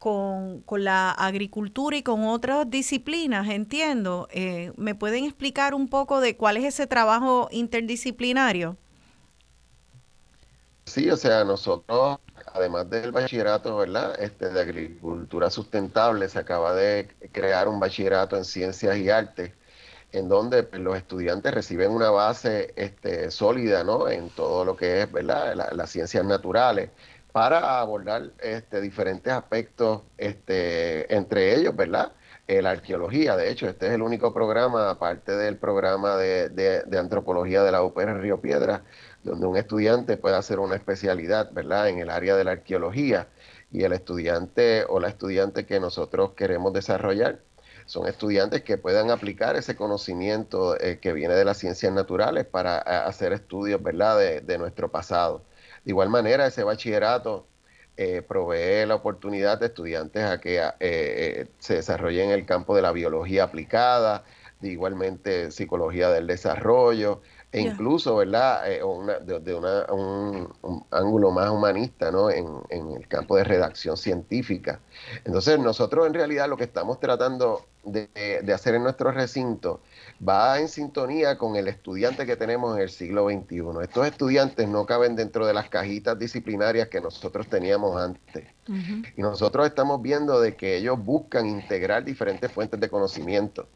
con, 0.00 0.62
con, 0.62 0.82
la 0.82 1.12
agricultura 1.12 1.96
y 1.96 2.02
con 2.02 2.24
otras 2.24 2.68
disciplinas, 2.68 3.48
entiendo. 3.48 4.26
Eh, 4.32 4.72
¿Me 4.76 4.96
pueden 4.96 5.24
explicar 5.24 5.74
un 5.74 5.88
poco 5.88 6.20
de 6.20 6.36
cuál 6.36 6.56
es 6.56 6.64
ese 6.64 6.88
trabajo 6.88 7.48
interdisciplinario? 7.52 8.76
Sí, 10.86 11.08
o 11.08 11.16
sea, 11.16 11.44
nosotros 11.44 12.18
además 12.54 12.88
del 12.90 13.12
bachillerato, 13.12 13.76
¿verdad? 13.76 14.20
Este, 14.20 14.48
de 14.50 14.60
agricultura 14.60 15.50
sustentable, 15.50 16.28
se 16.28 16.38
acaba 16.38 16.74
de 16.74 17.08
crear 17.32 17.68
un 17.68 17.80
bachillerato 17.80 18.36
en 18.36 18.44
ciencias 18.44 18.96
y 18.96 19.10
artes, 19.10 19.52
en 20.12 20.28
donde 20.28 20.62
pues, 20.64 20.82
los 20.82 20.96
estudiantes 20.96 21.54
reciben 21.54 21.90
una 21.90 22.10
base 22.10 22.72
este, 22.76 23.30
sólida, 23.30 23.84
¿no? 23.84 24.08
En 24.08 24.30
todo 24.30 24.64
lo 24.64 24.76
que 24.76 25.02
es, 25.02 25.12
¿verdad? 25.12 25.54
las 25.74 25.90
ciencias 25.90 26.24
naturales, 26.24 26.90
para 27.32 27.80
abordar 27.80 28.30
este, 28.40 28.80
diferentes 28.80 29.32
aspectos, 29.32 30.02
este, 30.18 31.14
entre 31.14 31.54
ellos, 31.54 31.74
¿verdad? 31.76 32.12
Eh, 32.46 32.62
la 32.62 32.70
arqueología, 32.70 33.36
de 33.36 33.50
hecho, 33.50 33.68
este 33.68 33.86
es 33.86 33.92
el 33.92 34.02
único 34.02 34.34
programa, 34.34 34.90
aparte 34.90 35.32
del 35.36 35.56
programa 35.56 36.16
de, 36.16 36.48
de 36.48 36.98
antropología 36.98 37.62
de 37.62 37.72
la 37.72 37.82
UPR 37.82 38.20
Río 38.20 38.40
Piedra, 38.40 38.82
donde 39.22 39.46
un 39.46 39.56
estudiante 39.56 40.16
puede 40.16 40.36
hacer 40.36 40.58
una 40.58 40.76
especialidad, 40.76 41.52
¿verdad?, 41.52 41.88
en 41.88 41.98
el 41.98 42.10
área 42.10 42.36
de 42.36 42.44
la 42.44 42.52
arqueología 42.52 43.28
y 43.70 43.84
el 43.84 43.92
estudiante 43.92 44.84
o 44.88 44.98
la 44.98 45.08
estudiante 45.08 45.66
que 45.66 45.78
nosotros 45.80 46.32
queremos 46.32 46.72
desarrollar 46.72 47.40
son 47.90 48.06
estudiantes 48.06 48.62
que 48.62 48.78
puedan 48.78 49.10
aplicar 49.10 49.56
ese 49.56 49.74
conocimiento 49.74 50.78
eh, 50.80 51.00
que 51.00 51.12
viene 51.12 51.34
de 51.34 51.44
las 51.44 51.58
ciencias 51.58 51.92
naturales 51.92 52.46
para 52.46 52.78
hacer 52.78 53.32
estudios, 53.32 53.82
¿verdad?, 53.82 54.16
de, 54.42 54.58
nuestro 54.58 54.90
pasado. 54.92 55.42
De 55.84 55.90
igual 55.90 56.08
manera, 56.08 56.46
ese 56.46 56.64
bachillerato 56.64 57.46
eh, 57.96 58.22
provee 58.22 58.86
la 58.86 58.94
oportunidad 58.94 59.58
de 59.58 59.66
estudiantes 59.66 60.24
a 60.24 60.40
que 60.40 60.62
eh, 60.80 61.46
se 61.58 61.74
desarrollen 61.74 62.30
en 62.30 62.38
el 62.38 62.46
campo 62.46 62.76
de 62.76 62.82
la 62.82 62.92
biología 62.92 63.44
aplicada, 63.44 64.24
de 64.60 64.68
igualmente 64.68 65.50
psicología 65.50 66.10
del 66.10 66.26
desarrollo, 66.26 67.22
e 67.52 67.60
incluso, 67.60 68.16
¿verdad?, 68.16 68.70
eh, 68.70 68.80
de, 69.40 69.54
un, 69.54 70.84
ángulo 70.90 71.30
más 71.32 71.50
humanista, 71.50 72.12
¿no?, 72.12 72.30
en, 72.30 72.46
el 72.70 73.08
campo 73.08 73.36
de 73.36 73.44
redacción 73.44 73.96
científica. 73.96 74.80
Entonces, 75.24 75.58
nosotros 75.58 76.06
en 76.06 76.14
realidad 76.14 76.48
lo 76.48 76.56
que 76.56 76.64
estamos 76.64 77.00
tratando 77.00 77.66
de, 77.82 78.08
hacer 78.54 78.76
en 78.76 78.84
nuestro 78.84 79.10
recinto 79.10 79.80
va 80.26 80.58
en 80.58 80.68
sintonía 80.68 81.38
con 81.38 81.56
el 81.56 81.68
estudiante 81.68 82.26
que 82.26 82.36
tenemos 82.36 82.76
en 82.76 82.82
el 82.82 82.90
siglo 82.90 83.28
XXI. 83.28 83.62
Estos 83.82 84.06
estudiantes 84.06 84.68
no 84.68 84.84
caben 84.84 85.16
dentro 85.16 85.46
de 85.46 85.54
las 85.54 85.68
cajitas 85.68 86.18
disciplinarias 86.18 86.88
que 86.88 87.00
nosotros 87.00 87.48
teníamos 87.48 88.00
antes. 88.00 88.46
Y 89.16 89.22
nosotros 89.22 89.66
estamos 89.66 90.00
viendo 90.00 90.40
de 90.40 90.54
que 90.54 90.76
ellos 90.76 91.02
buscan 91.02 91.46
integrar 91.46 92.04
diferentes 92.04 92.52
fuentes 92.52 92.78
de 92.78 92.88
conocimiento 92.88 93.66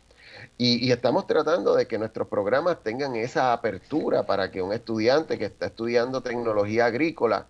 y, 0.56 0.92
estamos 0.92 1.26
tratando 1.26 1.74
de 1.74 1.86
que 1.86 1.98
nuestros 1.98 2.28
programas 2.28 2.82
tengan 2.82 3.16
esa 3.16 3.52
apertura 3.52 4.24
para 4.24 4.50
que 4.50 4.62
un 4.62 4.72
estudiante 4.72 5.38
que 5.38 5.46
está 5.46 5.66
estudiando 5.66 6.22
tecnología 6.22 6.86
agrícola 6.86 7.46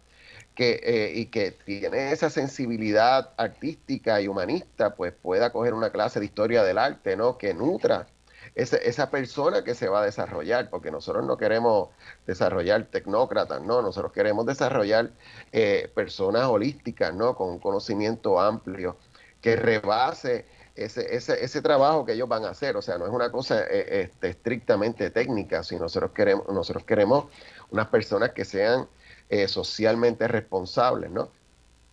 que, 0.55 0.81
eh, 0.83 1.13
y 1.15 1.27
que 1.27 1.51
tiene 1.51 2.13
esa 2.13 2.31
sensibilidad 2.31 3.31
artística 3.37 4.21
y 4.21 4.29
humanista, 4.29 4.95
pues 4.95 5.13
pueda 5.13 5.51
coger 5.51 5.75
una 5.75 5.91
clase 5.91 6.21
de 6.21 6.27
historia 6.27 6.63
del 6.63 6.79
arte, 6.79 7.17
¿no? 7.17 7.37
Que 7.37 7.53
nutra 7.55 8.07
esa 8.55 9.11
persona 9.11 9.65
que 9.65 9.75
se 9.75 9.89
va 9.89 10.03
a 10.03 10.05
desarrollar, 10.05 10.71
porque 10.71 10.91
nosotros 10.91 11.25
no 11.27 11.37
queremos 11.37 11.89
desarrollar 12.27 12.85
tecnócratas, 12.87 13.61
¿no? 13.63 13.83
Nosotros 13.83 14.13
queremos 14.13 14.47
desarrollar 14.47 15.11
eh, 15.53 15.91
personas 15.95 16.47
holísticas, 16.47 17.13
¿no? 17.15 17.35
Con 17.35 17.49
un 17.49 17.59
conocimiento 17.59 18.41
amplio 18.41 18.97
que 19.41 19.57
rebase 19.57 20.47
ese, 20.77 21.15
ese, 21.15 21.45
ese 21.45 21.63
trabajo 21.63 22.05
que 22.05 22.13
ellos 22.13 22.29
van 22.29 22.45
a 22.45 22.51
hacer. 22.51 22.77
O 22.77 22.83
sea, 22.83 22.97
no 22.97 23.07
es 23.07 23.13
una 23.13 23.31
cosa 23.31 23.63
eh, 23.65 24.03
este, 24.03 24.29
estrictamente 24.29 25.11
técnica, 25.11 25.65
sino 25.65 25.83
nosotros 25.83 26.13
queremos, 26.13 26.47
nosotros 26.49 26.85
queremos 26.85 27.27
unas 27.71 27.89
personas 27.89 28.31
que 28.31 28.45
sean 28.45 28.89
eh, 29.29 29.49
socialmente 29.49 30.29
responsables, 30.29 31.11
¿no? 31.11 31.29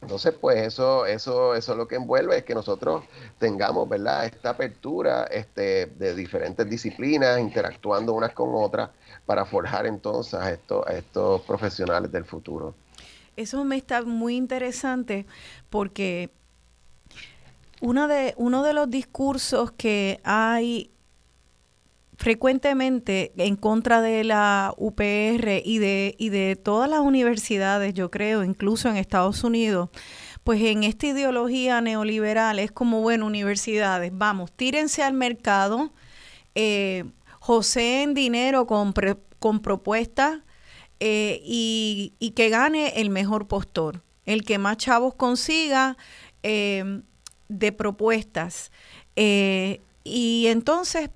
Entonces, 0.01 0.33
pues 0.33 0.57
eso, 0.57 1.05
eso, 1.05 1.53
eso 1.53 1.75
lo 1.75 1.87
que 1.87 1.95
envuelve 1.95 2.37
es 2.37 2.43
que 2.43 2.55
nosotros 2.55 3.03
tengamos, 3.37 3.87
¿verdad? 3.87 4.25
Esta 4.25 4.51
apertura 4.51 5.25
este, 5.25 5.85
de 5.85 6.15
diferentes 6.15 6.67
disciplinas, 6.67 7.39
interactuando 7.39 8.13
unas 8.13 8.33
con 8.33 8.49
otras, 8.53 8.89
para 9.27 9.45
forjar 9.45 9.85
entonces 9.85 10.33
a 10.33 10.51
estos, 10.51 10.85
a 10.87 10.93
estos 10.93 11.41
profesionales 11.41 12.11
del 12.11 12.25
futuro. 12.25 12.73
Eso 13.37 13.63
me 13.63 13.77
está 13.77 14.01
muy 14.01 14.35
interesante 14.35 15.25
porque 15.69 16.31
uno 17.79 18.07
de, 18.07 18.33
uno 18.37 18.63
de 18.63 18.73
los 18.73 18.89
discursos 18.89 19.71
que 19.71 20.19
hay 20.23 20.91
frecuentemente 22.21 23.33
en 23.35 23.55
contra 23.55 23.99
de 23.99 24.23
la 24.23 24.75
UPR 24.77 25.61
y 25.65 25.79
de, 25.79 26.15
y 26.19 26.29
de 26.29 26.55
todas 26.55 26.87
las 26.87 26.99
universidades, 26.99 27.95
yo 27.95 28.11
creo, 28.11 28.43
incluso 28.43 28.87
en 28.87 28.97
Estados 28.97 29.43
Unidos, 29.43 29.89
pues 30.43 30.61
en 30.61 30.83
esta 30.83 31.07
ideología 31.07 31.81
neoliberal 31.81 32.59
es 32.59 32.71
como, 32.71 33.01
bueno, 33.01 33.25
universidades, 33.25 34.11
vamos, 34.13 34.51
tírense 34.51 35.01
al 35.01 35.13
mercado, 35.13 35.91
eh, 36.53 37.05
joseen 37.39 38.13
dinero 38.13 38.67
con, 38.67 38.93
con 39.39 39.59
propuestas 39.59 40.41
eh, 40.99 41.41
y, 41.43 42.13
y, 42.19 42.31
que 42.31 42.49
gane 42.49 43.01
el 43.01 43.09
mejor 43.09 43.47
postor, 43.47 44.03
el 44.27 44.43
que 44.43 44.59
más 44.59 44.77
chavos 44.77 45.15
consiga. 45.15 45.97
Eh, 46.43 47.01
de 47.51 47.71
propuestas. 47.71 48.71
Eh, 49.15 49.81
y 50.03 50.47
entonces, 50.47 51.09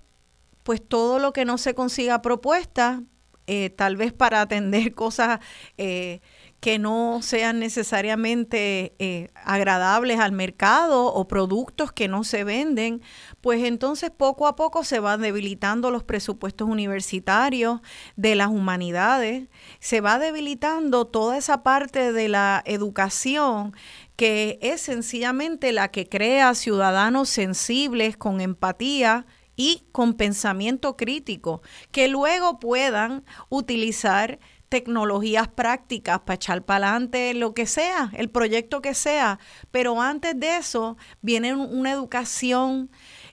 pues 0.65 0.81
todo 0.85 1.19
lo 1.19 1.31
que 1.31 1.45
no 1.45 1.59
se 1.59 1.75
consiga 1.75 2.23
propuesta, 2.23 3.03
eh, 3.45 3.69
tal 3.69 3.97
vez 3.97 4.13
para 4.13 4.41
atender 4.41 4.95
cosas 4.95 5.39
eh, 5.77 6.21
que 6.59 6.79
no 6.79 7.19
sean 7.21 7.59
necesariamente 7.59 9.29
agradables 9.35 10.19
al 10.19 10.31
mercado 10.31 11.13
o 11.13 11.27
productos 11.27 11.91
que 11.91 12.07
no 12.07 12.23
se 12.23 12.43
venden, 12.43 13.03
pues 13.41 13.63
entonces 13.63 14.09
poco 14.09 14.47
a 14.47 14.55
poco 14.55 14.83
se 14.83 14.97
van 14.97 15.21
debilitando 15.21 15.91
los 15.91 16.03
presupuestos 16.03 16.67
universitarios 16.67 17.81
de 18.15 18.33
las 18.33 18.47
humanidades, 18.47 19.49
se 19.79 20.01
va 20.01 20.17
debilitando 20.17 21.05
toda 21.05 21.37
esa 21.37 21.61
parte 21.61 22.11
de 22.11 22.27
la 22.27 22.63
educación 22.65 23.75
que 24.15 24.57
es 24.63 24.81
sencillamente 24.81 25.71
la 25.73 25.89
que 25.89 26.09
crea 26.09 26.55
ciudadanos 26.55 27.29
sensibles 27.29 28.17
con 28.17 28.41
empatía 28.41 29.27
y 29.55 29.83
con 29.91 30.13
pensamiento 30.13 30.97
crítico, 30.97 31.61
que 31.91 32.07
luego 32.07 32.59
puedan 32.59 33.23
utilizar 33.49 34.39
tecnologías 34.69 35.47
prácticas 35.47 36.19
para 36.19 36.35
echar 36.35 36.63
para 36.63 36.89
adelante 36.89 37.33
lo 37.33 37.53
que 37.53 37.65
sea, 37.65 38.11
el 38.13 38.29
proyecto 38.29 38.81
que 38.81 38.93
sea, 38.93 39.39
pero 39.71 40.01
antes 40.01 40.37
de 40.39 40.57
eso 40.57 40.97
viene 41.21 41.55
una 41.55 41.91
educación 41.91 42.89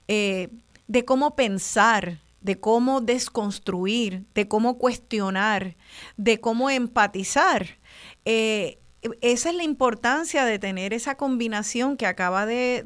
eh, 0.07 0.49
de 0.87 1.05
cómo 1.05 1.35
pensar, 1.35 2.21
de 2.41 2.59
cómo 2.59 3.01
desconstruir, 3.01 4.25
de 4.35 4.47
cómo 4.47 4.77
cuestionar, 4.77 5.75
de 6.17 6.39
cómo 6.39 6.69
empatizar. 6.69 7.79
Eh, 8.25 8.79
esa 9.21 9.49
es 9.49 9.55
la 9.55 9.63
importancia 9.63 10.45
de 10.45 10.59
tener 10.59 10.93
esa 10.93 11.15
combinación 11.15 11.97
que 11.97 12.05
acaba 12.05 12.45
de, 12.45 12.85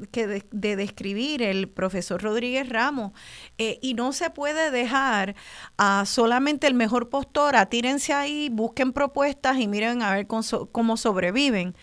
de, 0.50 0.76
describir 0.76 1.42
el 1.42 1.68
profesor 1.68 2.22
Rodríguez 2.22 2.68
Ramos. 2.68 3.12
Eh, 3.58 3.78
y 3.82 3.94
no 3.94 4.12
se 4.12 4.30
puede 4.30 4.70
dejar 4.70 5.36
a 5.76 6.04
solamente 6.06 6.66
el 6.66 6.74
mejor 6.74 7.08
postor, 7.08 7.56
atírense 7.56 8.12
ahí, 8.12 8.48
busquen 8.50 8.92
propuestas 8.92 9.58
y 9.58 9.68
miren 9.68 10.02
a 10.02 10.12
ver 10.12 10.26
cómo 10.26 10.96
sobreviven. 10.96 11.74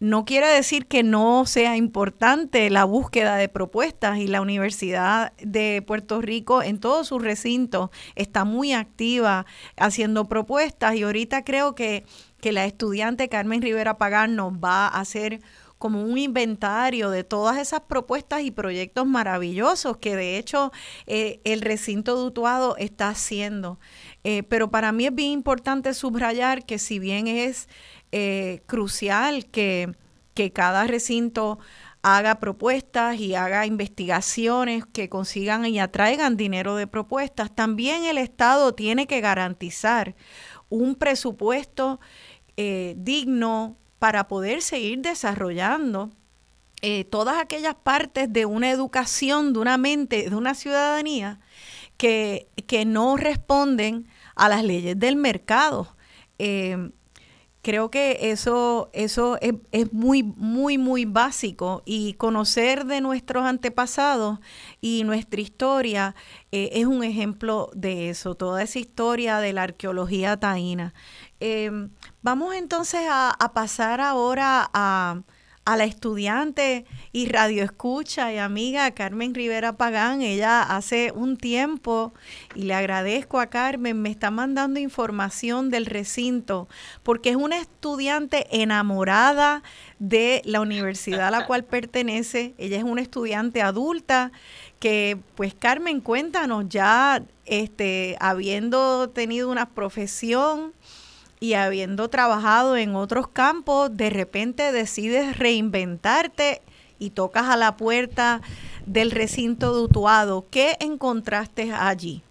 No 0.00 0.24
quiere 0.24 0.46
decir 0.46 0.86
que 0.86 1.02
no 1.02 1.44
sea 1.44 1.76
importante 1.76 2.70
la 2.70 2.84
búsqueda 2.84 3.34
de 3.34 3.48
propuestas 3.48 4.18
y 4.18 4.28
la 4.28 4.40
Universidad 4.40 5.32
de 5.38 5.82
Puerto 5.84 6.20
Rico 6.20 6.62
en 6.62 6.78
todos 6.78 7.08
sus 7.08 7.20
recintos 7.20 7.90
está 8.14 8.44
muy 8.44 8.72
activa 8.72 9.44
haciendo 9.76 10.26
propuestas 10.26 10.94
y 10.94 11.02
ahorita 11.02 11.42
creo 11.42 11.74
que 11.74 12.04
que 12.40 12.52
la 12.52 12.64
estudiante 12.64 13.28
Carmen 13.28 13.62
Rivera 13.62 13.98
Pagán 13.98 14.36
nos 14.36 14.52
va 14.52 14.86
a 14.86 15.00
hacer 15.00 15.40
como 15.78 16.02
un 16.02 16.18
inventario 16.18 17.10
de 17.10 17.24
todas 17.24 17.56
esas 17.56 17.80
propuestas 17.82 18.42
y 18.42 18.50
proyectos 18.50 19.06
maravillosos 19.06 19.96
que 19.98 20.16
de 20.16 20.36
hecho 20.36 20.72
eh, 21.06 21.40
el 21.44 21.60
recinto 21.60 22.16
dutuado 22.16 22.76
está 22.76 23.08
haciendo. 23.08 23.78
Eh, 24.24 24.42
pero 24.42 24.70
para 24.70 24.92
mí 24.92 25.06
es 25.06 25.14
bien 25.14 25.30
importante 25.30 25.94
subrayar 25.94 26.66
que 26.66 26.78
si 26.78 26.98
bien 26.98 27.28
es 27.28 27.68
eh, 28.10 28.62
crucial 28.66 29.46
que, 29.46 29.94
que 30.34 30.52
cada 30.52 30.84
recinto 30.86 31.58
haga 32.02 32.38
propuestas 32.40 33.18
y 33.18 33.34
haga 33.34 33.66
investigaciones 33.66 34.84
que 34.86 35.08
consigan 35.08 35.66
y 35.66 35.78
atraigan 35.80 36.36
dinero 36.36 36.76
de 36.76 36.86
propuestas. 36.86 37.54
También 37.54 38.04
el 38.04 38.18
Estado 38.18 38.72
tiene 38.72 39.06
que 39.06 39.20
garantizar 39.20 40.14
un 40.68 40.94
presupuesto 40.94 41.98
eh, 42.60 42.96
digno 42.98 43.76
para 44.00 44.26
poder 44.26 44.62
seguir 44.62 44.98
desarrollando 44.98 46.10
eh, 46.82 47.04
todas 47.04 47.38
aquellas 47.38 47.76
partes 47.76 48.32
de 48.32 48.46
una 48.46 48.68
educación, 48.68 49.52
de 49.52 49.60
una 49.60 49.78
mente, 49.78 50.28
de 50.28 50.34
una 50.34 50.54
ciudadanía 50.54 51.38
que, 51.96 52.48
que 52.66 52.84
no 52.84 53.16
responden 53.16 54.08
a 54.34 54.48
las 54.48 54.64
leyes 54.64 54.98
del 54.98 55.14
mercado. 55.14 55.96
Eh, 56.40 56.90
creo 57.62 57.90
que 57.90 58.30
eso, 58.30 58.90
eso 58.92 59.38
es, 59.40 59.92
muy, 59.92 60.22
muy, 60.22 60.78
muy 60.78 61.04
básico 61.04 61.82
y 61.84 62.14
conocer 62.14 62.84
de 62.86 63.00
nuestros 63.00 63.44
antepasados 63.44 64.38
y 64.80 65.04
nuestra 65.04 65.40
historia 65.40 66.14
eh, 66.52 66.70
es 66.72 66.86
un 66.86 67.04
ejemplo 67.04 67.70
de 67.74 68.10
eso, 68.10 68.34
toda 68.34 68.62
esa 68.62 68.78
historia 68.78 69.38
de 69.40 69.52
la 69.52 69.64
arqueología 69.64 70.36
taína. 70.38 70.94
Em, 71.40 71.90
vamos 72.22 72.54
entonces 72.54 73.02
a 73.08 73.52
pasar 73.54 74.00
ahora 74.00 74.70
a 74.72 75.22
a 75.68 75.76
la 75.76 75.84
estudiante 75.84 76.86
y 77.12 77.28
radioescucha 77.28 78.32
y 78.32 78.38
amiga 78.38 78.90
Carmen 78.92 79.34
Rivera 79.34 79.74
Pagán. 79.74 80.22
Ella 80.22 80.62
hace 80.62 81.12
un 81.14 81.36
tiempo, 81.36 82.14
y 82.54 82.62
le 82.62 82.72
agradezco 82.72 83.38
a 83.38 83.48
Carmen, 83.48 84.00
me 84.00 84.08
está 84.08 84.30
mandando 84.30 84.80
información 84.80 85.68
del 85.68 85.84
recinto, 85.84 86.68
porque 87.02 87.28
es 87.28 87.36
una 87.36 87.58
estudiante 87.58 88.46
enamorada 88.50 89.62
de 89.98 90.40
la 90.46 90.62
universidad 90.62 91.28
a 91.28 91.30
la 91.30 91.46
cual 91.46 91.64
pertenece. 91.66 92.54
Ella 92.56 92.78
es 92.78 92.84
una 92.84 93.02
estudiante 93.02 93.60
adulta 93.60 94.32
que, 94.78 95.18
pues 95.34 95.52
Carmen, 95.52 96.00
cuéntanos 96.00 96.64
ya, 96.70 97.22
este, 97.44 98.16
habiendo 98.20 99.10
tenido 99.10 99.50
una 99.50 99.68
profesión, 99.68 100.72
y 101.40 101.54
habiendo 101.54 102.08
trabajado 102.08 102.76
en 102.76 102.96
otros 102.96 103.28
campos, 103.28 103.96
de 103.96 104.10
repente 104.10 104.72
decides 104.72 105.38
reinventarte 105.38 106.62
y 106.98 107.10
tocas 107.10 107.46
a 107.46 107.56
la 107.56 107.76
puerta 107.76 108.40
del 108.86 109.10
recinto 109.10 109.74
de 109.74 109.82
Utuado. 109.82 110.46
¿Qué 110.50 110.76
encontraste 110.80 111.72
allí? 111.72 112.22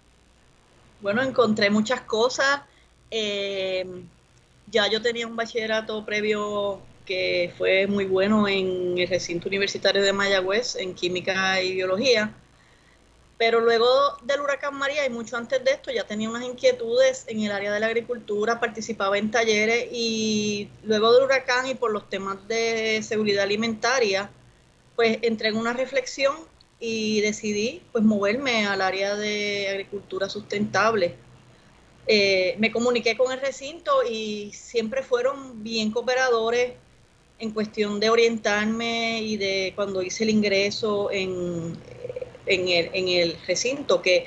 Bueno, 1.00 1.22
encontré 1.22 1.70
muchas 1.70 2.02
cosas. 2.02 2.60
Eh, 3.10 3.86
ya 4.70 4.90
yo 4.90 5.00
tenía 5.00 5.26
un 5.26 5.36
bachillerato 5.36 6.04
previo 6.04 6.80
que 7.06 7.54
fue 7.56 7.86
muy 7.86 8.04
bueno 8.04 8.46
en 8.46 8.98
el 8.98 9.08
recinto 9.08 9.48
universitario 9.48 10.02
de 10.02 10.12
Mayagüez, 10.12 10.76
en 10.76 10.94
química 10.94 11.62
y 11.62 11.74
biología. 11.74 12.34
Pero 13.38 13.60
luego 13.60 13.86
del 14.24 14.40
huracán 14.40 14.74
María 14.74 15.06
y 15.06 15.10
mucho 15.10 15.36
antes 15.36 15.64
de 15.64 15.70
esto 15.70 15.92
ya 15.92 16.04
tenía 16.04 16.28
unas 16.28 16.44
inquietudes 16.44 17.24
en 17.28 17.40
el 17.40 17.52
área 17.52 17.72
de 17.72 17.78
la 17.78 17.86
agricultura, 17.86 18.58
participaba 18.58 19.16
en 19.16 19.30
talleres 19.30 19.88
y 19.92 20.68
luego 20.82 21.12
del 21.12 21.22
huracán 21.22 21.66
y 21.68 21.74
por 21.76 21.92
los 21.92 22.10
temas 22.10 22.46
de 22.48 23.00
seguridad 23.04 23.44
alimentaria, 23.44 24.28
pues 24.96 25.18
entré 25.22 25.50
en 25.50 25.56
una 25.56 25.72
reflexión 25.72 26.34
y 26.80 27.20
decidí 27.20 27.80
pues 27.92 28.02
moverme 28.02 28.66
al 28.66 28.82
área 28.82 29.14
de 29.14 29.68
agricultura 29.68 30.28
sustentable. 30.28 31.14
Eh, 32.08 32.56
me 32.58 32.72
comuniqué 32.72 33.16
con 33.16 33.30
el 33.30 33.40
recinto 33.40 34.02
y 34.02 34.50
siempre 34.52 35.02
fueron 35.04 35.62
bien 35.62 35.92
cooperadores 35.92 36.72
en 37.38 37.50
cuestión 37.52 38.00
de 38.00 38.10
orientarme 38.10 39.22
y 39.22 39.36
de 39.36 39.72
cuando 39.76 40.02
hice 40.02 40.24
el 40.24 40.30
ingreso 40.30 41.10
en 41.12 41.76
en 42.48 42.68
el, 42.68 42.90
en 42.92 43.08
el 43.08 43.36
recinto, 43.46 44.02
que 44.02 44.26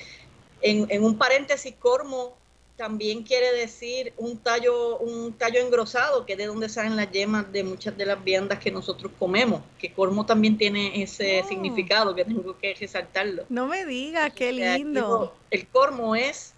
en, 0.61 1.03
un 1.03 1.17
paréntesis 1.17 1.73
cormo 1.79 2.37
también 2.77 3.21
quiere 3.21 3.51
decir 3.53 4.13
un 4.17 4.37
tallo, 4.37 4.97
un 4.97 5.33
tallo 5.33 5.59
engrosado, 5.59 6.25
que 6.25 6.33
es 6.33 6.37
de 6.39 6.47
donde 6.47 6.67
salen 6.67 6.95
las 6.95 7.11
yemas 7.11 7.51
de 7.51 7.63
muchas 7.63 7.95
de 7.95 8.05
las 8.05 8.23
viandas 8.23 8.57
que 8.57 8.71
nosotros 8.71 9.11
comemos, 9.19 9.61
que 9.77 9.93
cormo 9.93 10.25
también 10.25 10.57
tiene 10.57 11.03
ese 11.03 11.41
oh. 11.43 11.47
significado 11.47 12.15
que 12.15 12.25
tengo 12.25 12.57
que 12.57 12.73
resaltarlo. 12.73 13.45
No 13.49 13.67
me 13.67 13.85
digas, 13.85 14.33
qué 14.33 14.51
lindo. 14.51 15.35
El 15.51 15.67
cormo 15.67 16.15
es 16.15 16.55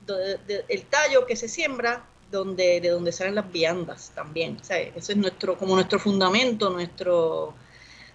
el 0.70 0.84
tallo 0.86 1.26
que 1.26 1.36
se 1.36 1.49
siembra 1.49 2.05
donde, 2.32 2.82
de 2.82 2.89
donde 2.89 3.11
salen 3.11 3.36
las 3.36 3.51
viandas 3.51 4.11
también. 4.16 4.57
O 4.57 4.74
ese 4.74 4.93
es 4.95 5.18
nuestro, 5.18 5.57
como 5.57 5.76
nuestro 5.76 5.99
fundamento, 5.99 6.70
nuestro, 6.70 7.53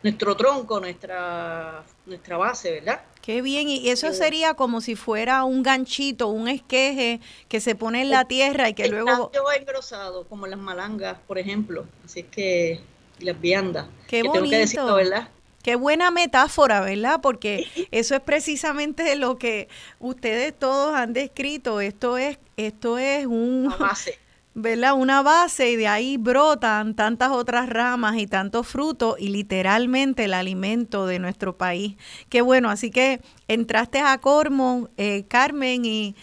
nuestro 0.02 0.36
tronco, 0.36 0.80
nuestra, 0.80 1.84
nuestra 2.06 2.36
base, 2.36 2.72
¿verdad? 2.72 3.02
Qué 3.28 3.42
bien, 3.42 3.68
y 3.68 3.90
eso 3.90 4.14
sería 4.14 4.54
como 4.54 4.80
si 4.80 4.96
fuera 4.96 5.44
un 5.44 5.62
ganchito, 5.62 6.28
un 6.28 6.48
esqueje 6.48 7.20
que 7.48 7.60
se 7.60 7.74
pone 7.74 8.00
en 8.00 8.08
la 8.08 8.24
tierra 8.24 8.70
y 8.70 8.72
que 8.72 8.88
luego... 8.88 9.30
engrosado, 9.54 10.26
como 10.28 10.46
las 10.46 10.58
malangas, 10.58 11.18
por 11.26 11.38
ejemplo, 11.38 11.84
así 12.06 12.22
que 12.22 12.80
las 13.20 13.38
viandas. 13.38 13.86
Qué 14.06 14.22
bonito. 14.22 14.94
¿verdad? 14.94 15.28
Qué 15.62 15.76
buena 15.76 16.10
metáfora, 16.10 16.80
¿verdad? 16.80 17.20
Porque 17.20 17.66
eso 17.90 18.14
es 18.14 18.22
precisamente 18.22 19.14
lo 19.16 19.36
que 19.36 19.68
ustedes 19.98 20.58
todos 20.58 20.94
han 20.94 21.12
descrito. 21.12 21.82
Esto 21.82 22.16
es, 22.16 22.38
esto 22.56 22.96
es 22.96 23.26
un... 23.26 23.70
base 23.78 24.18
¿verdad? 24.58 24.94
Una 24.94 25.22
base 25.22 25.70
y 25.70 25.76
de 25.76 25.86
ahí 25.86 26.16
brotan 26.16 26.94
tantas 26.94 27.30
otras 27.30 27.68
ramas 27.68 28.16
y 28.16 28.26
tantos 28.26 28.66
frutos 28.66 29.14
y 29.18 29.28
literalmente 29.28 30.24
el 30.24 30.34
alimento 30.34 31.06
de 31.06 31.20
nuestro 31.20 31.56
país. 31.56 31.94
Qué 32.28 32.42
bueno, 32.42 32.68
así 32.68 32.90
que 32.90 33.20
entraste 33.46 34.00
a 34.00 34.18
Cormo, 34.18 34.88
eh, 34.96 35.24
Carmen, 35.28 35.84
y, 35.84 36.16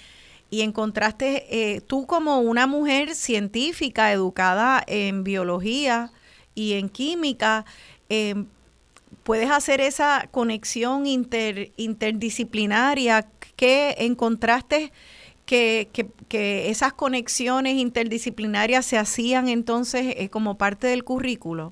encontraste 0.52 1.48
eh, 1.50 1.82
tú 1.82 2.06
como 2.08 2.40
una 2.40 2.66
mujer 2.66 3.14
científica, 3.14 4.14
educada 4.14 4.82
en 4.88 5.26
biología 5.26 6.14
y 6.54 6.74
en 6.74 6.88
química, 6.88 7.66
em, 8.08 8.46
puedes 9.24 9.52
hacer 9.52 9.82
esa 9.82 10.30
conexión 10.32 11.08
inter, 11.08 11.74
interdisciplinaria 11.76 13.28
que 13.58 13.96
encontraste 13.98 14.94
que, 15.46 15.90
que, 16.28 16.70
esas 16.70 16.94
conexiones 16.94 17.76
interdisciplinarias 17.76 18.86
se 18.86 18.98
hacían 18.98 19.48
entonces 19.48 20.16
eh, 20.18 20.30
como 20.30 20.58
parte 20.58 20.88
del 20.88 21.04
currículo? 21.04 21.72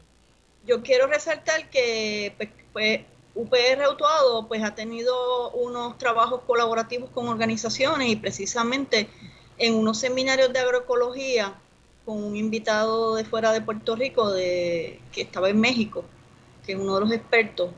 Yo 0.66 0.82
quiero 0.82 1.08
resaltar 1.08 1.70
que 1.70 2.34
pues, 2.38 2.50
pues 2.72 3.02
UPR 3.36 3.84
Autuado 3.84 4.48
pues 4.48 4.64
ha 4.64 4.76
tenido 4.76 5.52
unos 5.52 5.98
trabajos 5.98 6.42
colaborativos 6.46 7.10
con 7.10 7.28
organizaciones 7.28 8.10
y 8.10 8.16
precisamente 8.16 9.10
en 9.58 9.76
unos 9.76 10.00
seminarios 10.00 10.54
de 10.54 10.60
agroecología 10.60 11.60
con 12.06 12.24
un 12.24 12.36
invitado 12.36 13.16
de 13.16 13.26
fuera 13.26 13.52
de 13.52 13.62
Puerto 13.62 13.96
Rico 13.96 14.32
de, 14.32 15.00
que 15.12 15.22
estaba 15.22 15.50
en 15.50 15.60
México, 15.60 16.04
que 16.66 16.74
es 16.74 16.78
uno 16.78 16.96
de 16.96 17.02
los 17.02 17.12
expertos, 17.12 17.72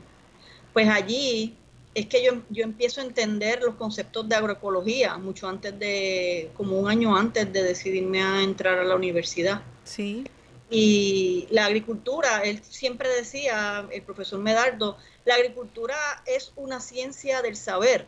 pues 0.72 0.88
allí 0.88 1.56
es 1.96 2.04
que 2.04 2.22
yo, 2.22 2.42
yo 2.50 2.62
empiezo 2.62 3.00
a 3.00 3.04
entender 3.04 3.62
los 3.62 3.76
conceptos 3.76 4.28
de 4.28 4.34
agroecología 4.34 5.16
mucho 5.16 5.48
antes 5.48 5.78
de, 5.78 6.50
como 6.54 6.78
un 6.78 6.90
año 6.90 7.16
antes 7.16 7.50
de 7.50 7.62
decidirme 7.62 8.22
a 8.22 8.42
entrar 8.42 8.78
a 8.78 8.84
la 8.84 8.94
universidad. 8.94 9.62
Sí. 9.84 10.26
Y 10.68 11.46
la 11.48 11.64
agricultura, 11.64 12.42
él 12.42 12.60
siempre 12.62 13.08
decía, 13.08 13.88
el 13.90 14.02
profesor 14.02 14.38
Medardo, 14.40 14.98
la 15.24 15.36
agricultura 15.36 15.96
es 16.26 16.52
una 16.56 16.80
ciencia 16.80 17.40
del 17.40 17.56
saber. 17.56 18.06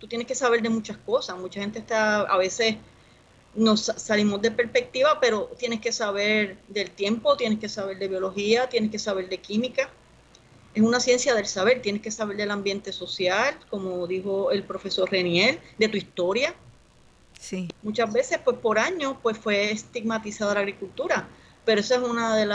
Tú 0.00 0.08
tienes 0.08 0.26
que 0.26 0.34
saber 0.34 0.60
de 0.60 0.70
muchas 0.70 0.96
cosas. 0.96 1.38
Mucha 1.38 1.60
gente 1.60 1.78
está, 1.78 2.22
a 2.22 2.36
veces 2.38 2.74
nos 3.54 3.82
salimos 3.82 4.42
de 4.42 4.50
perspectiva, 4.50 5.20
pero 5.20 5.48
tienes 5.56 5.80
que 5.80 5.92
saber 5.92 6.58
del 6.66 6.90
tiempo, 6.90 7.36
tienes 7.36 7.60
que 7.60 7.68
saber 7.68 8.00
de 8.00 8.08
biología, 8.08 8.68
tienes 8.68 8.90
que 8.90 8.98
saber 8.98 9.28
de 9.28 9.38
química 9.38 9.92
es 10.78 10.84
una 10.84 11.00
ciencia 11.00 11.34
del 11.34 11.46
saber, 11.46 11.82
tienes 11.82 12.02
que 12.02 12.10
saber 12.12 12.36
del 12.36 12.52
ambiente 12.52 12.92
social, 12.92 13.58
como 13.68 14.06
dijo 14.06 14.52
el 14.52 14.62
profesor 14.62 15.10
Reniel, 15.10 15.58
de 15.76 15.88
tu 15.88 15.96
historia. 15.96 16.54
Sí. 17.38 17.68
Muchas 17.82 18.12
veces, 18.12 18.38
pues 18.44 18.58
por 18.58 18.78
años, 18.78 19.16
pues 19.20 19.36
fue 19.38 19.72
estigmatizada 19.72 20.54
la 20.54 20.60
agricultura, 20.60 21.28
pero 21.64 21.80
esa 21.80 21.96
es 21.96 22.02
una 22.02 22.36
de, 22.36 22.46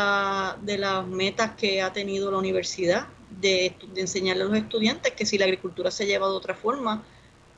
de 0.72 0.78
las 0.78 1.06
metas 1.06 1.52
que 1.58 1.82
ha 1.82 1.92
tenido 1.92 2.32
la 2.32 2.38
universidad, 2.38 3.08
de, 3.42 3.76
enseñarle 3.98 4.44
a 4.44 4.46
los 4.46 4.58
estudiantes 4.58 5.12
que 5.14 5.26
si 5.26 5.38
la 5.38 5.44
agricultura 5.44 5.92
se 5.92 6.06
lleva 6.06 6.28
de 6.28 6.34
otra 6.34 6.56
forma, 6.56 7.04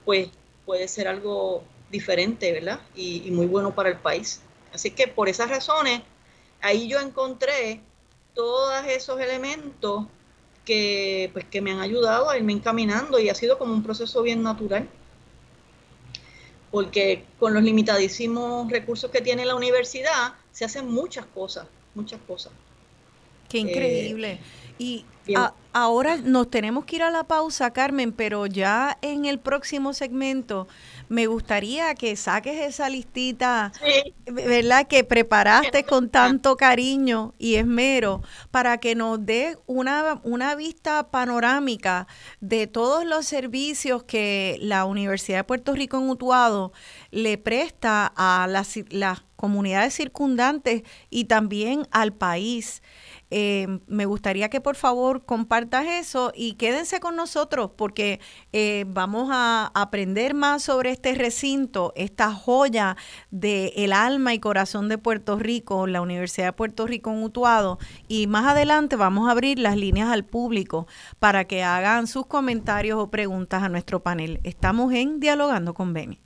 pues 0.03 0.29
puede 0.65 0.87
ser 0.87 1.07
algo 1.07 1.63
diferente, 1.91 2.51
¿verdad? 2.51 2.79
Y, 2.95 3.21
y 3.23 3.29
muy 3.29 3.45
bueno 3.45 3.75
para 3.75 3.89
el 3.89 3.97
país. 3.97 4.41
Así 4.73 4.89
que 4.89 5.07
por 5.07 5.29
esas 5.29 5.49
razones, 5.49 6.01
ahí 6.59 6.87
yo 6.87 6.99
encontré 6.99 7.81
todos 8.33 8.83
esos 8.87 9.19
elementos 9.19 10.07
que, 10.65 11.29
pues, 11.33 11.45
que 11.45 11.61
me 11.61 11.71
han 11.71 11.79
ayudado 11.79 12.29
a 12.29 12.37
irme 12.37 12.53
encaminando 12.53 13.19
y 13.19 13.29
ha 13.29 13.35
sido 13.35 13.57
como 13.57 13.73
un 13.73 13.83
proceso 13.83 14.21
bien 14.23 14.43
natural. 14.43 14.89
Porque 16.71 17.23
con 17.39 17.53
los 17.53 17.63
limitadísimos 17.63 18.69
recursos 18.69 19.09
que 19.11 19.21
tiene 19.21 19.45
la 19.45 19.55
universidad 19.55 20.33
se 20.51 20.65
hacen 20.65 20.91
muchas 20.91 21.25
cosas. 21.27 21.67
muchas 21.93 22.19
cosas. 22.27 22.51
Qué 23.47 23.59
increíble. 23.59 24.39
y 24.77 25.05
ahora 25.71 26.17
nos 26.17 26.49
tenemos 26.49 26.85
que 26.85 26.97
ir 26.97 27.03
a 27.03 27.11
la 27.11 27.23
pausa, 27.23 27.71
Carmen, 27.71 28.11
pero 28.11 28.45
ya 28.45 28.97
en 29.01 29.25
el 29.25 29.39
próximo 29.39 29.93
segmento 29.93 30.67
me 31.09 31.27
gustaría 31.27 31.93
que 31.95 32.15
saques 32.15 32.59
esa 32.59 32.89
listita, 32.89 33.71
¿verdad? 34.25 34.87
Que 34.87 35.03
preparaste 35.03 35.83
con 35.83 36.09
tanto 36.09 36.57
cariño 36.57 37.33
y 37.37 37.55
esmero 37.55 38.23
para 38.51 38.77
que 38.79 38.95
nos 38.95 39.25
dé 39.25 39.57
una, 39.67 40.19
una 40.23 40.55
vista 40.55 41.11
panorámica 41.11 42.07
de 42.41 42.67
todos 42.67 43.05
los 43.05 43.25
servicios 43.25 44.03
que 44.03 44.57
la 44.61 44.85
Universidad 44.85 45.39
de 45.39 45.43
Puerto 45.43 45.73
Rico 45.73 45.97
en 45.97 46.09
Utuado 46.09 46.73
le 47.11 47.37
presta 47.37 48.11
a 48.15 48.47
las, 48.47 48.75
las 48.89 49.23
comunidades 49.35 49.93
circundantes 49.93 50.83
y 51.09 51.25
también 51.25 51.87
al 51.91 52.13
país. 52.13 52.81
Eh, 53.37 53.79
me 53.87 54.05
gustaría 54.05 54.47
que 54.47 54.61
por 54.61 54.77
favor 54.77 55.25
compartas 55.25 55.85
eso 55.87 56.31
y 56.33 56.53
quédense 56.53 57.01
con 57.01 57.17
nosotros 57.17 57.69
porque 57.75 58.21
eh, 58.53 58.85
vamos 58.87 59.27
a 59.29 59.71
aprender 59.75 60.33
más 60.33 60.63
sobre 60.63 60.91
este 60.91 61.13
recinto, 61.15 61.91
esta 61.97 62.31
joya 62.31 62.95
del 63.31 63.73
el 63.75 63.91
alma 63.91 64.33
y 64.33 64.39
corazón 64.39 64.87
de 64.87 64.97
Puerto 64.97 65.37
Rico, 65.37 65.85
la 65.85 65.99
Universidad 65.99 66.45
de 66.45 66.53
Puerto 66.53 66.87
Rico 66.87 67.11
en 67.11 67.23
Utuado. 67.23 67.77
Y 68.07 68.27
más 68.27 68.45
adelante 68.45 68.95
vamos 68.95 69.27
a 69.27 69.31
abrir 69.31 69.59
las 69.59 69.75
líneas 69.75 70.13
al 70.13 70.23
público 70.23 70.87
para 71.19 71.43
que 71.43 71.61
hagan 71.61 72.07
sus 72.07 72.27
comentarios 72.27 72.97
o 72.97 73.11
preguntas 73.11 73.63
a 73.63 73.67
nuestro 73.67 74.01
panel. 74.01 74.39
Estamos 74.43 74.93
en 74.93 75.19
Dialogando 75.19 75.73
con 75.73 75.91
Beni. 75.91 76.21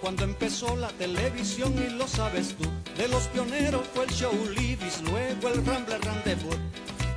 Cuando 0.00 0.22
empezó 0.24 0.76
la 0.76 0.88
televisión 0.90 1.74
y 1.76 1.90
lo 1.90 2.06
sabes 2.06 2.54
tú. 2.56 2.68
De 2.96 3.08
los 3.08 3.24
pioneros 3.28 3.82
fue 3.92 4.04
el 4.04 4.10
show 4.10 4.32
Libis, 4.56 5.02
luego 5.02 5.48
el 5.48 5.66
Rambler 5.66 6.00
Rendezvous. 6.00 6.56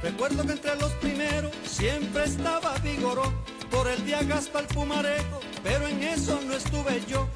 Recuerdo 0.01 0.45
que 0.45 0.53
entre 0.53 0.75
los 0.77 0.91
primeros 0.93 1.51
siempre 1.63 2.23
estaba 2.23 2.75
Vigoró, 2.79 3.31
por 3.69 3.87
el 3.87 4.03
día 4.05 4.23
Gaspa 4.23 4.61
el 4.61 4.67
Pumarejo, 4.67 5.39
pero 5.63 5.87
en 5.87 6.03
eso 6.03 6.39
no 6.47 6.53
estuve 6.55 7.03
yo. 7.07 7.27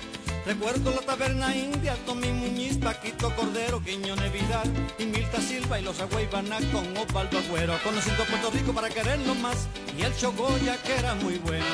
Recuerdo 0.46 0.92
la 0.92 1.02
taberna 1.02 1.56
india, 1.56 1.96
Tommy 2.06 2.32
Muñiz, 2.32 2.78
Paquito 2.78 3.36
Cordero, 3.36 3.84
Quiñones 3.84 4.34
Vidal 4.34 4.72
y 4.98 5.06
Milta 5.06 5.40
Silva 5.42 5.80
y 5.80 5.84
los 5.84 6.00
Agüeybaná 6.00 6.58
con 6.72 6.98
Osvaldo 6.98 7.38
Agüero. 7.38 7.78
Conociendo 7.84 8.24
Puerto 8.24 8.50
Rico 8.52 8.74
para 8.74 8.90
quererlo 8.90 9.36
más 9.36 9.68
y 9.98 10.02
el 10.02 10.16
Chogoya 10.16 10.82
que 10.82 10.96
era 10.96 11.14
muy 11.16 11.38
bueno. 11.40 11.66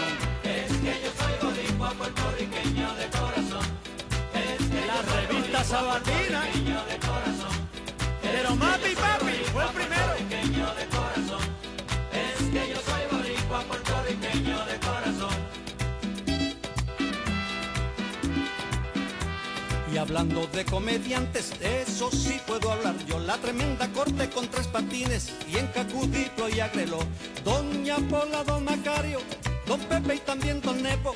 Es 0.43 0.71
que 0.71 0.93
yo 1.03 1.11
soy 1.17 1.33
boricua, 1.41 1.91
puertorriqueño 1.91 2.95
de 2.95 3.14
la 4.95 5.01
revista 5.01 5.63
Sabatina. 5.63 6.43
Pero 8.21 8.55
Mapi 8.55 8.95
Papi 8.95 9.35
fue 9.51 9.63
el 9.63 9.69
primero. 9.69 10.15
Y 19.91 19.97
hablando 19.97 20.45
de 20.47 20.65
comediantes, 20.65 21.53
eso 21.61 22.11
sí 22.11 22.37
puedo 22.45 22.69
hablar 22.69 22.95
yo. 23.05 23.17
La 23.19 23.37
tremenda 23.37 23.87
corte 23.93 24.29
con 24.29 24.47
tres 24.49 24.67
patines 24.67 25.33
y 25.49 25.57
en 25.57 25.67
Cacudito 25.67 26.49
y 26.49 26.59
Agrelo. 26.59 26.99
Doña 27.45 27.95
Pola, 28.09 28.43
Don 28.43 28.65
Macario 28.65 29.19
Don 29.68 29.80
Pepe 29.80 30.16
y 30.16 30.20
también 30.20 30.61
Don 30.61 30.82
Nepo, 30.82 31.13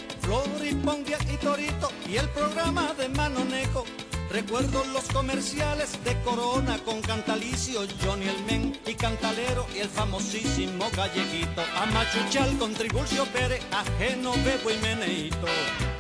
Pondia 0.84 1.18
y 1.32 1.38
Torito 1.38 1.92
y 2.08 2.18
el 2.18 2.28
programa 2.30 2.94
de 2.98 3.10
Manonejo. 3.10 3.86
Recuerdo 4.32 4.84
los 4.94 5.06
comerciales 5.06 6.04
de 6.04 6.20
Corona 6.22 6.78
con 6.86 7.02
Cantalicio, 7.02 7.82
Johnny 8.04 8.28
el 8.28 8.44
Men 8.44 8.80
y 8.86 8.94
Cantalero 8.94 9.66
y 9.76 9.80
el 9.80 9.90
famosísimo 9.90 10.88
Galleguito. 10.96 11.62
A 11.76 11.86
Machuchal 11.88 12.58
con 12.58 12.74
Tribulcio 12.74 13.26
Pérez, 13.26 13.62
a 13.72 13.84
Bebo 14.00 14.70
y 14.70 14.78
Meneito. 14.84 15.48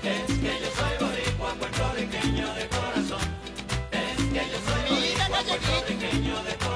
Es 0.03 0.25
que 0.27 0.59
yo 0.61 0.69
soy 0.77 1.07
boricua, 1.07 1.53
puertorriqueño 1.55 2.53
de 2.53 2.67
corazón. 2.67 3.25
Es 3.91 4.23
que 4.25 4.51
yo 4.51 4.59
soy 4.67 4.95
boricua, 4.95 5.39
puertorriqueño 5.39 6.43
de 6.43 6.55
corazón. 6.55 6.68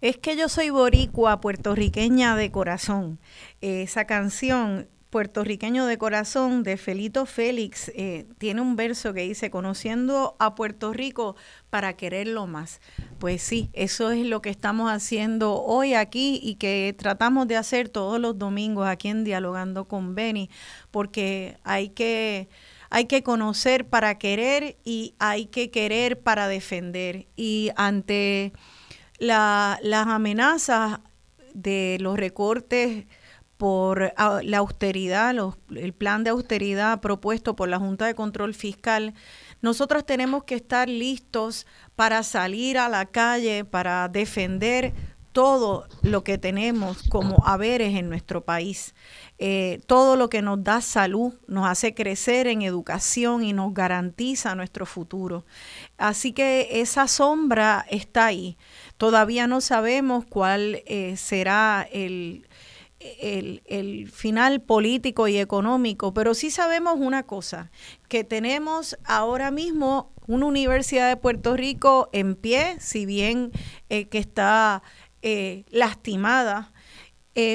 Es 0.00 0.16
que 0.16 0.36
yo 0.36 0.48
soy 0.48 0.70
boricua, 0.70 1.40
puertorriqueña 1.40 2.36
de 2.36 2.50
corazón. 2.50 3.18
esa 3.60 4.06
canción, 4.06 4.88
Puertorriqueño 5.10 5.86
de 5.86 5.98
Corazón, 5.98 6.62
de 6.62 6.76
Felito 6.76 7.26
Félix, 7.26 7.90
eh, 7.96 8.26
tiene 8.38 8.60
un 8.60 8.76
verso 8.76 9.12
que 9.12 9.22
dice, 9.22 9.50
conociendo 9.50 10.36
a 10.38 10.54
Puerto 10.54 10.92
Rico 10.92 11.34
para 11.68 11.94
quererlo 11.94 12.46
más. 12.46 12.80
Pues 13.18 13.42
sí, 13.42 13.70
eso 13.72 14.12
es 14.12 14.24
lo 14.24 14.40
que 14.40 14.50
estamos 14.50 14.88
haciendo 14.88 15.60
hoy 15.64 15.94
aquí 15.94 16.38
y 16.40 16.54
que 16.54 16.94
tratamos 16.96 17.48
de 17.48 17.56
hacer 17.56 17.88
todos 17.88 18.20
los 18.20 18.38
domingos 18.38 18.86
aquí 18.86 19.08
en 19.08 19.24
Dialogando 19.24 19.86
con 19.86 20.14
Beni, 20.14 20.48
porque 20.92 21.58
hay 21.64 21.88
que 21.88 22.48
hay 22.88 23.06
que 23.06 23.22
conocer 23.24 23.88
para 23.88 24.16
querer 24.16 24.76
y 24.84 25.14
hay 25.18 25.46
que 25.46 25.70
querer 25.70 26.20
para 26.20 26.46
defender. 26.46 27.26
Y 27.36 27.70
ante 27.74 28.52
la, 29.20 29.78
las 29.82 30.08
amenazas 30.08 30.98
de 31.54 31.98
los 32.00 32.18
recortes 32.18 33.06
por 33.56 34.14
ah, 34.16 34.40
la 34.42 34.58
austeridad, 34.58 35.34
el 35.76 35.92
plan 35.92 36.24
de 36.24 36.30
austeridad 36.30 37.00
propuesto 37.00 37.54
por 37.54 37.68
la 37.68 37.78
Junta 37.78 38.06
de 38.06 38.14
Control 38.14 38.54
Fiscal, 38.54 39.12
nosotros 39.60 40.06
tenemos 40.06 40.44
que 40.44 40.54
estar 40.54 40.88
listos 40.88 41.66
para 41.94 42.22
salir 42.22 42.78
a 42.78 42.88
la 42.88 43.04
calle, 43.04 43.66
para 43.66 44.08
defender 44.08 44.94
todo 45.32 45.86
lo 46.02 46.24
que 46.24 46.38
tenemos 46.38 47.02
como 47.08 47.46
haberes 47.46 47.94
en 47.94 48.08
nuestro 48.08 48.44
país. 48.44 48.94
Eh, 49.38 49.80
todo 49.86 50.16
lo 50.16 50.28
que 50.28 50.42
nos 50.42 50.62
da 50.64 50.80
salud, 50.80 51.34
nos 51.46 51.68
hace 51.68 51.94
crecer 51.94 52.46
en 52.46 52.62
educación 52.62 53.44
y 53.44 53.52
nos 53.52 53.72
garantiza 53.72 54.54
nuestro 54.54 54.86
futuro. 54.86 55.44
Así 55.98 56.32
que 56.32 56.80
esa 56.80 57.06
sombra 57.06 57.84
está 57.90 58.26
ahí. 58.26 58.56
Todavía 59.00 59.46
no 59.46 59.62
sabemos 59.62 60.26
cuál 60.26 60.82
eh, 60.84 61.16
será 61.16 61.88
el, 61.90 62.46
el, 62.98 64.10
final 64.12 64.60
político 64.60 65.26
y 65.26 65.38
económico, 65.38 66.12
pero 66.12 66.34
sí 66.34 66.50
sabemos 66.50 66.96
una 66.98 67.22
cosa, 67.22 67.70
que 68.08 68.24
tenemos 68.24 68.98
ahora 69.06 69.50
mismo 69.50 70.12
una 70.26 70.44
Universidad 70.44 71.08
de 71.08 71.16
Puerto 71.16 71.56
Rico 71.56 72.10
en 72.12 72.34
pie, 72.34 72.76
si 72.78 73.06
bien 73.06 73.52
eh, 73.88 74.06
que 74.08 74.18
está 74.18 74.82
eh, 75.22 75.64
lastimada, 75.70 76.74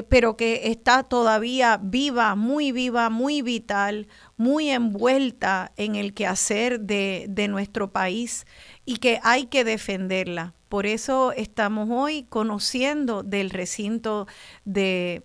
pero 0.10 0.36
que 0.36 0.72
está 0.72 1.04
todavía 1.04 1.78
viva, 1.80 2.34
muy 2.34 2.72
viva, 2.72 3.12
muy 3.12 3.44
vital, 3.44 4.08
muy 4.36 4.72
envuelta 4.72 5.74
en 5.76 5.96
el 5.96 6.16
quehacer 6.16 6.80
de, 6.80 7.28
de 7.30 7.48
nuestro 7.48 7.92
país 7.92 8.48
y 8.86 8.98
que 8.98 9.20
hay 9.24 9.48
que 9.48 9.64
defenderla. 9.64 10.54
Por 10.70 10.86
eso 10.86 11.32
estamos 11.32 11.90
hoy 11.92 12.24
conociendo 12.24 13.24
del 13.24 13.50
recinto 13.50 14.28
de, 14.66 15.24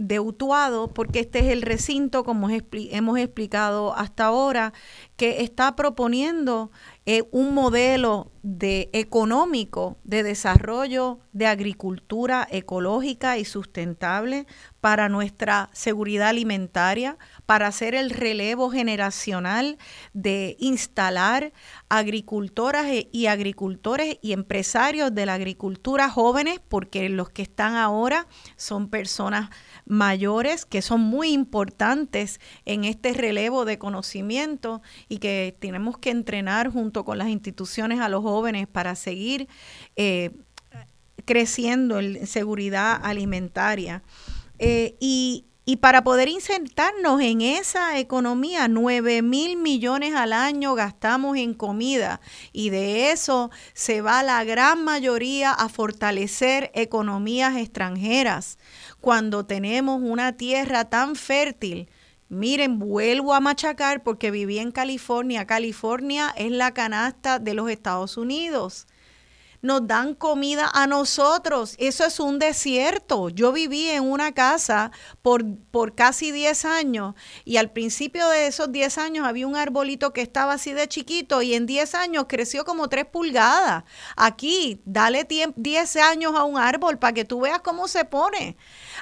de 0.00 0.18
Utuado, 0.18 0.88
porque 0.88 1.20
este 1.20 1.40
es 1.40 1.46
el 1.46 1.62
recinto, 1.62 2.24
como 2.24 2.48
hemos 2.50 3.18
explicado 3.18 3.94
hasta 3.94 4.24
ahora, 4.24 4.72
que 5.16 5.42
está 5.42 5.76
proponiendo 5.76 6.70
eh, 7.04 7.24
un 7.32 7.54
modelo 7.54 8.32
de 8.42 8.88
económico 8.94 9.98
de 10.04 10.22
desarrollo 10.22 11.20
de 11.32 11.46
agricultura 11.46 12.48
ecológica 12.50 13.36
y 13.36 13.44
sustentable 13.44 14.46
para 14.80 15.10
nuestra 15.10 15.68
seguridad 15.72 16.28
alimentaria, 16.28 17.18
para 17.50 17.66
hacer 17.66 17.96
el 17.96 18.10
relevo 18.10 18.70
generacional 18.70 19.76
de 20.12 20.56
instalar 20.60 21.52
agricultoras 21.88 22.86
e, 22.86 23.08
y 23.10 23.26
agricultores 23.26 24.18
y 24.22 24.34
empresarios 24.34 25.12
de 25.12 25.26
la 25.26 25.34
agricultura 25.34 26.08
jóvenes, 26.08 26.60
porque 26.68 27.08
los 27.08 27.28
que 27.30 27.42
están 27.42 27.74
ahora 27.74 28.28
son 28.54 28.88
personas 28.88 29.50
mayores 29.84 30.64
que 30.64 30.80
son 30.80 31.00
muy 31.00 31.32
importantes 31.32 32.38
en 32.66 32.84
este 32.84 33.14
relevo 33.14 33.64
de 33.64 33.78
conocimiento 33.78 34.80
y 35.08 35.18
que 35.18 35.56
tenemos 35.58 35.98
que 35.98 36.10
entrenar 36.10 36.70
junto 36.70 37.04
con 37.04 37.18
las 37.18 37.30
instituciones 37.30 37.98
a 37.98 38.08
los 38.08 38.22
jóvenes 38.22 38.68
para 38.68 38.94
seguir 38.94 39.48
eh, 39.96 40.30
creciendo 41.24 41.98
en 41.98 42.28
seguridad 42.28 43.00
alimentaria. 43.02 44.04
Eh, 44.60 44.94
y, 45.00 45.46
y 45.70 45.76
para 45.76 46.02
poder 46.02 46.26
insertarnos 46.26 47.20
en 47.20 47.42
esa 47.42 47.96
economía, 47.96 48.66
9 48.66 49.22
mil 49.22 49.56
millones 49.56 50.16
al 50.16 50.32
año 50.32 50.74
gastamos 50.74 51.36
en 51.36 51.54
comida 51.54 52.20
y 52.52 52.70
de 52.70 53.12
eso 53.12 53.52
se 53.72 54.00
va 54.00 54.24
la 54.24 54.42
gran 54.42 54.82
mayoría 54.82 55.52
a 55.52 55.68
fortalecer 55.68 56.72
economías 56.74 57.56
extranjeras 57.56 58.58
cuando 59.00 59.46
tenemos 59.46 60.02
una 60.02 60.36
tierra 60.36 60.86
tan 60.86 61.14
fértil. 61.14 61.88
Miren, 62.28 62.80
vuelvo 62.80 63.32
a 63.32 63.38
machacar 63.38 64.02
porque 64.02 64.32
viví 64.32 64.58
en 64.58 64.72
California. 64.72 65.46
California 65.46 66.34
es 66.36 66.50
la 66.50 66.74
canasta 66.74 67.38
de 67.38 67.54
los 67.54 67.70
Estados 67.70 68.16
Unidos 68.16 68.88
nos 69.62 69.86
dan 69.86 70.14
comida 70.14 70.70
a 70.72 70.86
nosotros. 70.86 71.74
Eso 71.78 72.04
es 72.04 72.20
un 72.20 72.38
desierto. 72.38 73.28
Yo 73.28 73.52
viví 73.52 73.88
en 73.88 74.04
una 74.04 74.32
casa 74.32 74.90
por, 75.22 75.44
por 75.70 75.94
casi 75.94 76.32
10 76.32 76.64
años 76.64 77.14
y 77.44 77.56
al 77.56 77.70
principio 77.70 78.28
de 78.28 78.46
esos 78.46 78.72
10 78.72 78.98
años 78.98 79.26
había 79.26 79.46
un 79.46 79.56
arbolito 79.56 80.12
que 80.12 80.22
estaba 80.22 80.54
así 80.54 80.72
de 80.72 80.88
chiquito 80.88 81.42
y 81.42 81.54
en 81.54 81.66
10 81.66 81.94
años 81.94 82.26
creció 82.28 82.64
como 82.64 82.88
3 82.88 83.06
pulgadas. 83.06 83.84
Aquí, 84.16 84.80
dale 84.84 85.26
10 85.56 85.96
años 85.96 86.34
a 86.36 86.44
un 86.44 86.58
árbol 86.58 86.98
para 86.98 87.12
que 87.12 87.24
tú 87.24 87.40
veas 87.40 87.60
cómo 87.60 87.88
se 87.88 88.04
pone. 88.04 88.56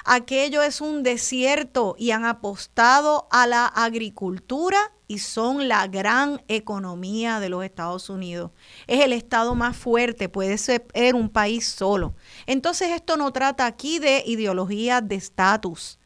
Aquello 0.05 0.61
es 0.61 0.81
un 0.81 1.03
desierto 1.03 1.95
y 1.97 2.11
han 2.11 2.25
apostado 2.25 3.27
a 3.31 3.47
la 3.47 3.65
agricultura 3.65 4.91
y 5.09 5.17
son 5.17 5.67
la 5.67 5.87
gran 5.87 6.39
economía 6.47 7.39
de 7.39 7.49
los 7.49 7.65
Estados 7.65 8.11
Unidos. 8.11 8.51
Es 8.85 9.03
el 9.03 9.11
estado 9.11 9.55
más 9.55 9.75
fuerte, 9.75 10.29
puede 10.29 10.59
ser 10.59 10.85
un 11.15 11.29
país 11.29 11.67
solo. 11.67 12.13
Entonces 12.45 12.89
esto 12.91 13.17
no 13.17 13.33
trata 13.33 13.65
aquí 13.65 13.97
de 13.97 14.23
ideología 14.27 15.01
de 15.01 15.15
estatus. 15.15 15.97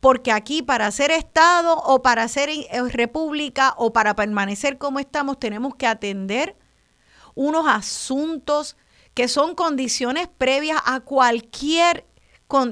Porque 0.00 0.32
aquí 0.32 0.62
para 0.62 0.90
ser 0.90 1.10
Estado 1.10 1.76
o 1.76 2.00
para 2.00 2.26
ser 2.26 2.48
eh, 2.48 2.66
república 2.90 3.74
o 3.76 3.92
para 3.92 4.16
permanecer 4.16 4.78
como 4.78 4.98
estamos 4.98 5.38
tenemos 5.38 5.74
que 5.74 5.86
atender 5.86 6.56
unos 7.34 7.66
asuntos 7.68 8.78
que 9.12 9.28
son 9.28 9.54
condiciones 9.54 10.26
previas 10.26 10.80
a 10.86 11.00
cualquier 11.00 12.06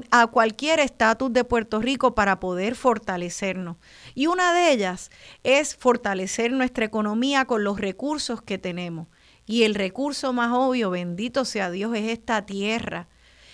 a 0.09 0.27
cualquier 0.27 0.79
estatus 0.79 1.31
de 1.31 1.43
Puerto 1.43 1.79
Rico 1.79 2.15
para 2.15 2.39
poder 2.39 2.75
fortalecernos. 2.75 3.77
Y 4.15 4.27
una 4.27 4.53
de 4.53 4.71
ellas 4.71 5.11
es 5.43 5.75
fortalecer 5.75 6.51
nuestra 6.51 6.85
economía 6.85 7.45
con 7.45 7.63
los 7.63 7.79
recursos 7.79 8.41
que 8.41 8.57
tenemos. 8.57 9.07
Y 9.45 9.63
el 9.63 9.75
recurso 9.75 10.33
más 10.33 10.51
obvio, 10.51 10.89
bendito 10.89 11.45
sea 11.45 11.69
Dios, 11.69 11.95
es 11.95 12.09
esta 12.09 12.45
tierra. 12.45 13.07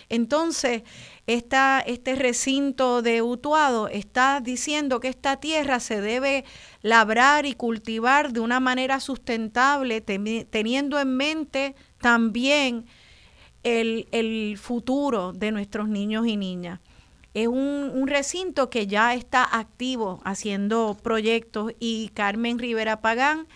Entonces, 0.10 0.84
esta, 1.28 1.82
este 1.86 2.16
recinto 2.16 3.02
de 3.02 3.22
Utuado 3.22 3.88
está 3.88 4.42
diciendo 4.42 5.00
que 5.00 5.08
esta 5.08 5.38
tierra 5.38 5.80
se 5.80 6.02
debe 6.02 6.46
labrar 6.82 7.46
y 7.46 7.54
cultivar 7.54 8.32
de 8.32 8.40
una 8.40 8.60
manera 8.60 9.00
sustentable, 9.00 10.02
teniendo 10.02 11.00
en 11.00 11.18
mente 11.18 11.76
también 12.00 12.86
el, 13.64 14.08
el 14.12 14.58
futuro 14.58 15.34
de 15.34 15.52
nuestros 15.52 15.88
niños 15.88 16.28
y 16.28 16.38
niñas 16.38 16.80
es 17.34 17.48
un, 17.48 18.08
recinto 18.08 18.70
que 18.70 18.86
ya 18.86 19.14
está 19.14 19.44
activo 19.44 20.22
haciendo 20.24 20.98
proyectos 21.02 21.74
y 21.80 22.10
Carmen 22.14 22.60
Rivera 22.60 23.02
Pagán, 23.02 23.48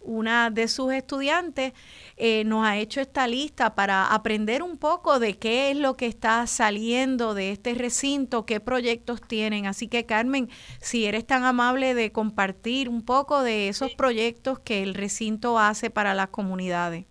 una 0.00 0.50
de 0.50 0.68
sus 0.68 0.92
estudiantes, 0.92 1.72
eh, 2.16 2.44
nos 2.44 2.66
ha 2.66 2.76
hecho 2.76 3.00
esta 3.00 3.26
lista 3.26 3.74
para 3.74 4.12
aprender 4.14 4.62
un 4.62 4.76
poco 4.76 5.18
de 5.18 5.38
qué 5.38 5.70
es 5.70 5.76
lo 5.78 5.96
que 5.96 6.06
está 6.06 6.46
saliendo 6.46 7.32
de 7.34 7.50
este 7.50 7.74
recinto, 7.74 8.44
qué 8.44 8.60
proyectos 8.60 9.22
tienen. 9.22 9.66
Así 9.66 9.88
que 9.88 10.04
Carmen, 10.04 10.50
si 10.80 11.06
eres 11.06 11.26
tan 11.26 11.44
amable 11.44 11.94
de 11.94 12.12
compartir 12.12 12.90
un 12.90 13.02
poco 13.02 13.42
de 13.42 13.68
esos 13.68 13.94
proyectos 13.94 14.58
que 14.58 14.82
el 14.82 14.94
recinto 14.94 15.58
hace 15.58 15.88
para 15.88 16.14
las 16.14 16.28
comunidades. 16.28 17.06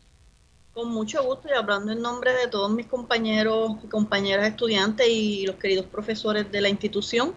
Con 0.73 0.89
mucho 0.89 1.23
gusto 1.23 1.49
y 1.49 1.51
hablando 1.51 1.91
en 1.91 2.01
nombre 2.01 2.33
de 2.33 2.47
todos 2.47 2.71
mis 2.71 2.87
compañeros 2.87 3.73
y 3.83 3.87
compañeras 3.87 4.47
estudiantes 4.47 5.07
y 5.07 5.45
los 5.45 5.57
queridos 5.57 5.85
profesores 5.85 6.51
de 6.51 6.61
la 6.61 6.69
institución, 6.69 7.35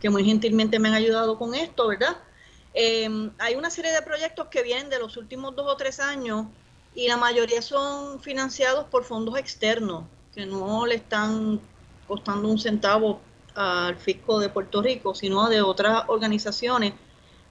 que 0.00 0.10
muy 0.10 0.24
gentilmente 0.24 0.80
me 0.80 0.88
han 0.88 0.94
ayudado 0.94 1.38
con 1.38 1.54
esto, 1.54 1.86
¿verdad? 1.86 2.16
Em, 2.74 3.30
hay 3.38 3.54
una 3.54 3.70
serie 3.70 3.92
de 3.92 4.02
proyectos 4.02 4.48
que 4.48 4.64
vienen 4.64 4.90
de 4.90 4.98
los 4.98 5.16
últimos 5.16 5.54
dos 5.54 5.72
o 5.72 5.76
tres 5.76 6.00
años 6.00 6.46
y 6.94 7.06
la 7.06 7.16
mayoría 7.16 7.62
son 7.62 8.20
financiados 8.20 8.86
por 8.86 9.04
fondos 9.04 9.38
externos, 9.38 10.04
que 10.34 10.44
no 10.44 10.84
le 10.84 10.96
están 10.96 11.60
costando 12.08 12.48
un 12.48 12.58
centavo 12.58 13.20
al 13.54 13.96
fisco 13.96 14.40
de 14.40 14.48
Puerto 14.48 14.82
Rico, 14.82 15.14
sino 15.14 15.48
de 15.48 15.62
otras 15.62 16.04
organizaciones 16.08 16.94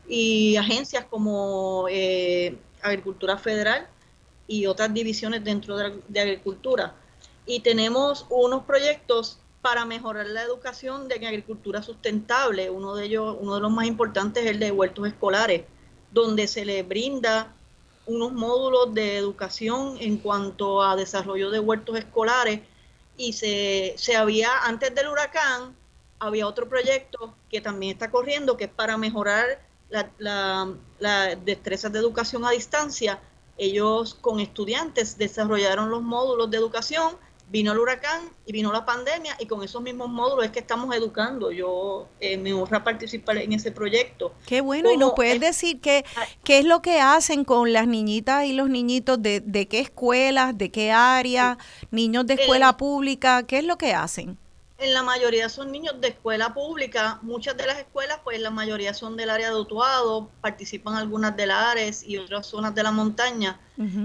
y 0.07 0.57
agencias 0.57 1.05
como 1.05 1.85
eh, 1.89 2.57
Agricultura 2.81 3.37
Federal, 3.37 3.87
y 4.51 4.65
otras 4.65 4.93
divisiones 4.93 5.45
dentro 5.45 5.77
de, 5.77 6.19
agricultura. 6.19 6.93
Y 7.45 7.61
tenemos 7.61 8.25
unos 8.29 8.65
proyectos 8.65 9.39
para 9.61 9.85
mejorar 9.85 10.27
la 10.27 10.43
educación 10.43 11.07
de 11.07 11.25
agricultura 11.25 11.81
sustentable. 11.81 12.69
Uno 12.69 12.93
de 12.95 13.05
ellos, 13.05 13.37
uno 13.39 13.55
de 13.55 13.61
los 13.61 13.71
más 13.71 13.87
importantes 13.87 14.43
es 14.43 14.51
el 14.51 14.59
de 14.59 14.71
huertos 14.71 15.07
escolares, 15.07 15.63
donde 16.11 16.47
se 16.47 16.65
le 16.65 16.83
brinda 16.83 17.55
unos 18.05 18.33
módulos 18.33 18.93
de 18.93 19.15
educación 19.15 19.95
en 20.01 20.17
cuanto 20.17 20.83
a 20.83 20.97
desarrollo 20.97 21.49
de 21.49 21.59
huertos 21.59 21.97
escolares 21.97 22.59
y 23.15 23.31
se, 23.31 23.93
se 23.95 24.17
había, 24.17 24.49
antes 24.63 24.93
del 24.93 25.07
huracán, 25.07 25.73
había 26.19 26.45
otro 26.45 26.67
proyecto 26.67 27.33
que 27.49 27.61
también 27.61 27.93
está 27.93 28.11
corriendo, 28.11 28.57
que 28.57 28.65
es 28.65 28.69
para 28.69 28.97
mejorar 28.97 29.61
las 29.89 30.07
la, 30.19 31.35
destrezas 31.45 31.93
de 31.93 31.99
educación 31.99 32.43
a 32.43 32.51
distancia 32.51 33.21
ellos 33.61 34.15
con 34.15 34.39
estudiantes 34.39 35.19
desarrollaron 35.19 35.91
los 35.91 36.01
módulos 36.01 36.49
de 36.49 36.57
educación, 36.57 37.11
vino 37.51 37.73
el 37.73 37.77
huracán 37.77 38.23
y 38.47 38.53
vino 38.53 38.71
la 38.71 38.85
pandemia 38.85 39.37
y 39.39 39.45
con 39.45 39.61
esos 39.61 39.83
mismos 39.83 40.09
módulos 40.09 40.45
es 40.45 40.51
que 40.51 40.59
estamos 40.59 40.95
educando. 40.95 41.51
Yo 41.51 42.07
eh, 42.19 42.37
me 42.37 42.53
honra 42.53 42.83
participar 42.83 43.37
en 43.37 43.53
ese 43.53 43.71
proyecto. 43.71 44.33
Qué 44.47 44.61
bueno, 44.61 44.91
y 44.91 44.97
nos 44.97 45.13
puedes 45.13 45.39
decir 45.39 45.79
qué, 45.79 46.03
ah. 46.15 46.25
qué 46.43 46.57
es 46.57 46.65
lo 46.65 46.81
que 46.81 47.01
hacen 47.01 47.45
con 47.45 47.71
las 47.71 47.87
niñitas 47.87 48.45
y 48.45 48.53
los 48.53 48.67
niñitos, 48.67 49.21
de, 49.21 49.41
de 49.41 49.67
qué 49.67 49.79
escuelas, 49.79 50.57
de 50.57 50.71
qué 50.71 50.91
área, 50.91 51.59
niños 51.91 52.25
de 52.25 52.33
escuela 52.33 52.77
pública, 52.77 53.43
qué 53.43 53.59
es 53.59 53.63
lo 53.63 53.77
que 53.77 53.93
hacen 53.93 54.39
en 54.81 54.93
la 54.93 55.03
mayoría 55.03 55.47
son 55.47 55.71
niños 55.71 56.01
de 56.01 56.09
escuela 56.09 56.53
pública. 56.53 57.19
Muchas 57.21 57.55
de 57.55 57.67
las 57.67 57.77
escuelas, 57.77 58.19
pues 58.23 58.39
la 58.39 58.49
mayoría 58.49 58.93
son 58.93 59.15
del 59.15 59.29
área 59.29 59.49
de 59.49 59.59
Utuado, 59.59 60.29
participan 60.41 60.95
algunas 60.95 61.37
de 61.37 61.45
la 61.45 61.71
Ares 61.71 62.03
y 62.03 62.17
otras 62.17 62.47
zonas 62.47 62.73
de 62.73 62.83
la 62.83 62.91
montaña. 62.91 63.59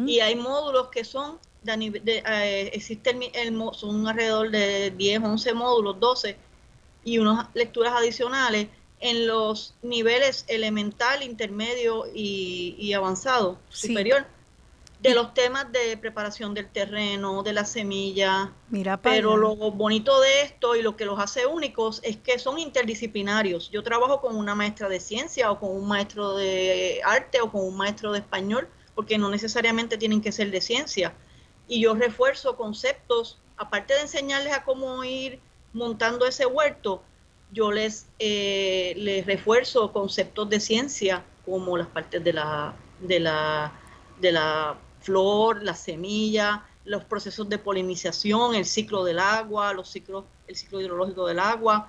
Y 0.07 0.21
hay 0.21 0.37
módulos 0.37 0.89
que 0.89 1.05
son, 1.05 1.39
de, 1.63 2.01
de 2.03 2.23
eh, 2.27 2.71
existe 2.73 3.11
el, 3.35 3.59
son 3.75 4.09
alrededor 4.09 4.51
de 4.51 4.91
10, 4.91 5.23
11 5.23 5.55
módulos, 5.55 6.01
12, 6.01 6.37
y 7.05 7.19
unas 7.19 7.49
lecturas 7.55 7.93
adicionales 7.95 8.69
en 9.01 9.27
los 9.27 9.75
niveles 9.83 10.45
elemental, 10.49 11.23
intermedio 11.23 12.05
y, 12.15 12.93
avanzado, 12.95 13.59
superior 13.69 14.27
de 15.07 15.15
los 15.15 15.35
temas 15.35 15.71
de 15.71 15.97
preparación 15.97 16.53
del 16.53 16.69
terreno, 16.69 17.43
de 17.43 17.53
la 17.53 17.65
semilla. 17.65 18.53
Mira, 18.69 19.01
pero 19.01 19.37
lo 19.37 19.55
bonito 19.55 20.21
de 20.21 20.43
esto 20.43 20.75
y 20.75 20.83
lo 20.83 20.97
que 20.97 21.05
los 21.05 21.19
hace 21.21 21.47
únicos 21.47 22.01
es 22.03 22.17
que 22.17 22.39
son 22.39 22.59
interdisciplinarios. 22.59 23.71
Yo 23.71 23.83
trabajo 23.83 24.21
con 24.21 24.37
una 24.37 24.55
maestra 24.55 24.89
de 24.89 24.99
ciencia 24.99 25.51
o 25.51 25.61
con 25.61 25.71
un 25.71 25.87
maestro 25.87 26.35
de 26.37 27.01
arte 27.05 27.41
o 27.41 27.51
con 27.51 27.65
un 27.65 27.77
maestro 27.77 28.13
de 28.13 28.19
español, 28.19 28.69
porque 28.95 29.17
no 29.17 29.31
necesariamente 29.31 29.97
tienen 29.97 30.21
que 30.21 30.33
ser 30.33 30.51
de 30.51 30.61
ciencia. 30.61 31.15
Y 31.69 31.81
yo 31.81 31.95
refuerzo 31.95 32.57
conceptos, 32.57 33.39
aparte 33.57 33.95
de 33.95 34.01
enseñarles 34.01 34.53
a 34.55 34.65
cómo 34.65 35.05
ir 35.05 35.41
montando 35.73 36.27
ese 36.27 36.47
huerto, 36.47 37.03
yo 37.53 37.71
les, 37.71 38.07
eh, 38.19 38.95
les 38.97 39.25
refuerzo 39.25 39.93
conceptos 39.93 40.49
de 40.49 40.59
ciencia 40.59 41.25
como 41.45 41.77
las 41.77 41.87
partes 41.87 42.25
de 42.25 42.33
la, 42.33 42.75
de 43.01 43.21
la, 43.21 43.73
de 44.21 44.33
la 44.33 44.77
flor, 45.07 45.63
la 45.63 45.75
semilla, 45.75 46.67
los 46.85 47.05
procesos 47.05 47.49
de 47.49 47.59
polinización, 47.59 48.57
el 48.57 48.67
ciclo 48.67 49.05
del 49.05 49.21
agua, 49.21 49.73
los 49.73 49.89
ciclos, 49.89 50.25
el 50.49 50.57
ciclo 50.57 50.81
hidrológico 50.81 51.27
del 51.27 51.39
agua, 51.39 51.89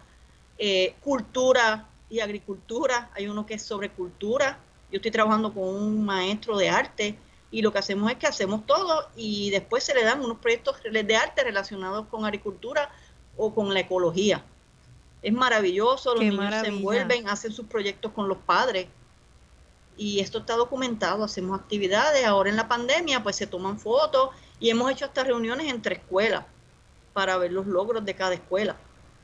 eh, 0.59 0.95
cultura 1.01 1.89
y 2.09 2.20
agricultura. 2.20 3.09
Hay 3.15 3.28
uno 3.28 3.45
que 3.45 3.55
es 3.55 3.63
sobre 3.63 3.89
cultura. 3.89 4.59
Yo 4.91 4.97
estoy 4.97 5.11
trabajando 5.11 5.51
con 5.51 5.63
un 5.63 6.05
maestro 6.05 6.57
de 6.57 6.70
arte 6.70 7.18
y 7.49 7.63
lo 7.63 7.72
que 7.72 7.80
hacemos 7.80 8.11
es 8.11 8.18
que 8.18 8.28
hacemos 8.28 8.65
todo 8.68 9.09
y 9.15 9.49
después 9.49 9.84
se 9.84 9.95
le 9.95 10.03
dan 10.03 10.24
unos 10.24 10.38
proyectos 10.38 10.78
de 10.84 11.15
arte 11.15 11.43
relacionados 11.43 12.05
con 12.07 12.24
agricultura 12.24 12.91
o 13.36 13.53
con 13.53 13.74
la 13.74 13.80
ecología. 13.80 14.43
Es 15.24 15.34
maravilloso, 15.34 16.13
los 16.13 16.24
niños 16.24 16.53
se 16.61 16.68
envuelven, 16.68 17.28
hacen 17.28 17.51
sus 17.51 17.65
proyectos 17.65 18.11
con 18.11 18.28
los 18.28 18.38
padres 18.38 18.88
y 19.98 20.20
esto 20.20 20.39
está 20.39 20.56
documentado, 20.56 21.24
hacemos 21.24 21.60
actividades, 21.60 22.26
ahora 22.26 22.50
en 22.50 22.56
la 22.56 22.68
pandemia 22.68 23.24
pues 23.24 23.36
se 23.36 23.48
toman 23.48 23.80
fotos 23.80 24.30
y 24.60 24.70
hemos 24.70 24.91
hecho 24.91 25.06
hasta 25.06 25.24
reuniones 25.24 25.68
entre 25.68 25.95
escuelas 25.95 26.45
para 27.14 27.38
ver 27.38 27.52
los 27.52 27.66
logros 27.66 28.06
de 28.06 28.16
cada 28.16 28.36
escuela. 28.36 28.78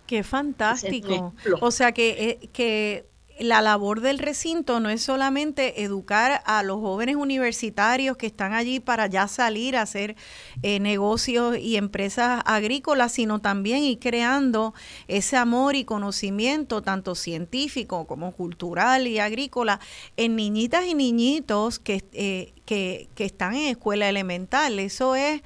Qué 0.07 0.23
fantástico. 0.23 1.33
O 1.61 1.71
sea 1.71 1.91
que, 1.91 2.09
eh, 2.09 2.49
que 2.51 3.07
la 3.39 3.61
labor 3.61 4.01
del 4.01 4.19
recinto 4.19 4.79
no 4.79 4.89
es 4.89 5.01
solamente 5.01 5.83
educar 5.83 6.41
a 6.45 6.63
los 6.63 6.79
jóvenes 6.79 7.15
universitarios 7.15 8.17
que 8.17 8.27
están 8.27 8.53
allí 8.53 8.79
para 8.79 9.07
ya 9.07 9.27
salir 9.27 9.75
a 9.75 9.81
hacer 9.81 10.15
eh, 10.61 10.79
negocios 10.79 11.57
y 11.57 11.77
empresas 11.77 12.41
agrícolas, 12.45 13.13
sino 13.13 13.39
también 13.39 13.83
ir 13.83 13.99
creando 13.99 14.73
ese 15.07 15.37
amor 15.37 15.75
y 15.75 15.83
conocimiento, 15.83 16.81
tanto 16.81 17.15
científico 17.15 18.05
como 18.05 18.31
cultural 18.31 19.07
y 19.07 19.19
agrícola, 19.19 19.79
en 20.17 20.35
niñitas 20.35 20.85
y 20.85 20.93
niñitos 20.93 21.79
que, 21.79 22.03
eh, 22.13 22.53
que, 22.65 23.09
que 23.15 23.25
están 23.25 23.55
en 23.55 23.69
escuela 23.69 24.07
elemental. 24.09 24.79
Eso 24.79 25.15
es 25.15 25.41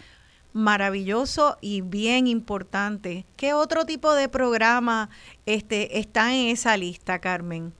maravilloso 0.57 1.57
y 1.61 1.81
bien 1.81 2.25
importante. 2.25 3.25
¿Qué 3.35 3.53
otro 3.53 3.85
tipo 3.85 4.13
de 4.13 4.27
programa 4.27 5.09
este, 5.45 5.99
está 5.99 6.33
en 6.33 6.47
esa 6.47 6.75
lista, 6.77 7.19
Carmen? 7.19 7.76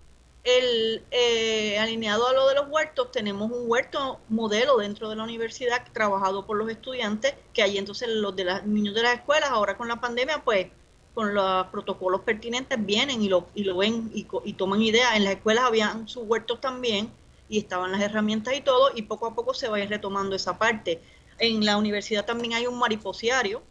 Eh, 0.50 1.78
alineado 1.78 2.26
a 2.26 2.32
lo 2.32 2.48
de 2.48 2.56
los 2.56 2.70
huertos, 2.70 3.12
tenemos 3.12 3.52
un 3.52 3.70
huerto 3.70 4.22
modelo 4.30 4.78
dentro 4.78 5.10
de 5.10 5.18
la 5.18 5.24
universidad 5.24 5.86
trabajado 5.92 6.46
por 6.46 6.56
los 6.56 6.70
estudiantes, 6.70 7.34
que 7.54 7.64
ahí 7.64 7.78
entonces 7.78 8.08
los 8.08 8.34
de 8.34 8.62
niños 8.64 8.96
de 8.96 9.04
las 9.04 9.16
escuelas, 9.16 9.50
ahora 9.50 9.76
con 9.76 9.90
la 9.90 10.00
pandemia, 10.00 10.42
pues 10.46 10.68
con 11.14 11.34
los 11.34 11.68
protocolos 11.68 12.22
pertinentes 12.22 12.78
vienen 12.86 13.22
y 13.22 13.28
lo, 13.28 13.48
y 13.56 13.66
lo 13.66 13.76
ven 13.76 14.10
y, 14.14 14.26
y 14.46 14.54
toman 14.54 14.82
idea. 14.82 15.18
En 15.18 15.26
las 15.26 15.34
escuelas 15.34 15.66
habían 15.66 16.08
sus 16.08 16.24
huertos 16.24 16.62
también 16.62 17.12
y 17.50 17.58
estaban 17.58 17.92
las 17.92 18.00
herramientas 18.00 18.54
y 18.56 18.62
todo, 18.62 18.92
y 18.96 19.02
poco 19.02 19.28
a 19.28 19.36
poco 19.36 19.54
se 19.54 19.68
va 19.68 19.78
a 19.78 19.80
ir 19.82 19.90
retomando 19.90 20.34
esa 20.34 20.58
parte. 20.58 21.02
En 21.40 21.66
la 21.66 21.76
universidad 21.76 22.26
también 22.26 22.54
hay 22.54 22.68
un 22.68 22.80
mariposiario 22.80 23.64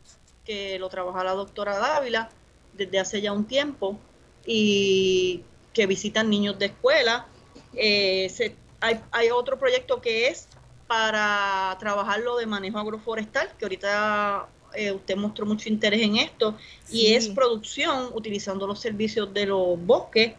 que 0.45 0.79
lo 0.79 0.91
trabaja 0.91 1.25
la 1.25 1.33
doctora 1.33 1.79
Dávila 1.79 2.29
desde 2.75 2.99
hace 2.99 3.23
ya 3.23 3.33
un 3.33 3.47
tiempo 3.47 3.99
y 4.45 5.43
que 5.77 5.87
visitan 5.87 6.31
niños 6.31 6.59
de 6.59 6.67
escuela. 6.67 7.27
Eh, 7.75 8.33
hay, 8.81 9.31
otro 9.31 9.59
proyecto 9.59 10.01
que 10.01 10.29
es 10.29 10.49
para 10.87 11.77
trabajarlo 11.79 12.39
de 12.39 12.47
manejo 12.47 12.79
agroforestal, 12.79 13.51
que 13.59 13.67
ahorita 13.67 14.49
eh, 14.73 14.93
usted 14.93 15.17
mostró 15.17 15.45
mucho 15.45 15.69
interés 15.69 16.01
en 16.01 16.17
esto, 16.17 16.57
y 16.91 17.13
es 17.13 17.29
producción 17.29 18.09
utilizando 18.15 18.67
los 18.67 18.81
servicios 18.81 19.35
de 19.35 19.45
los 19.45 19.79
bosques. 19.85 20.33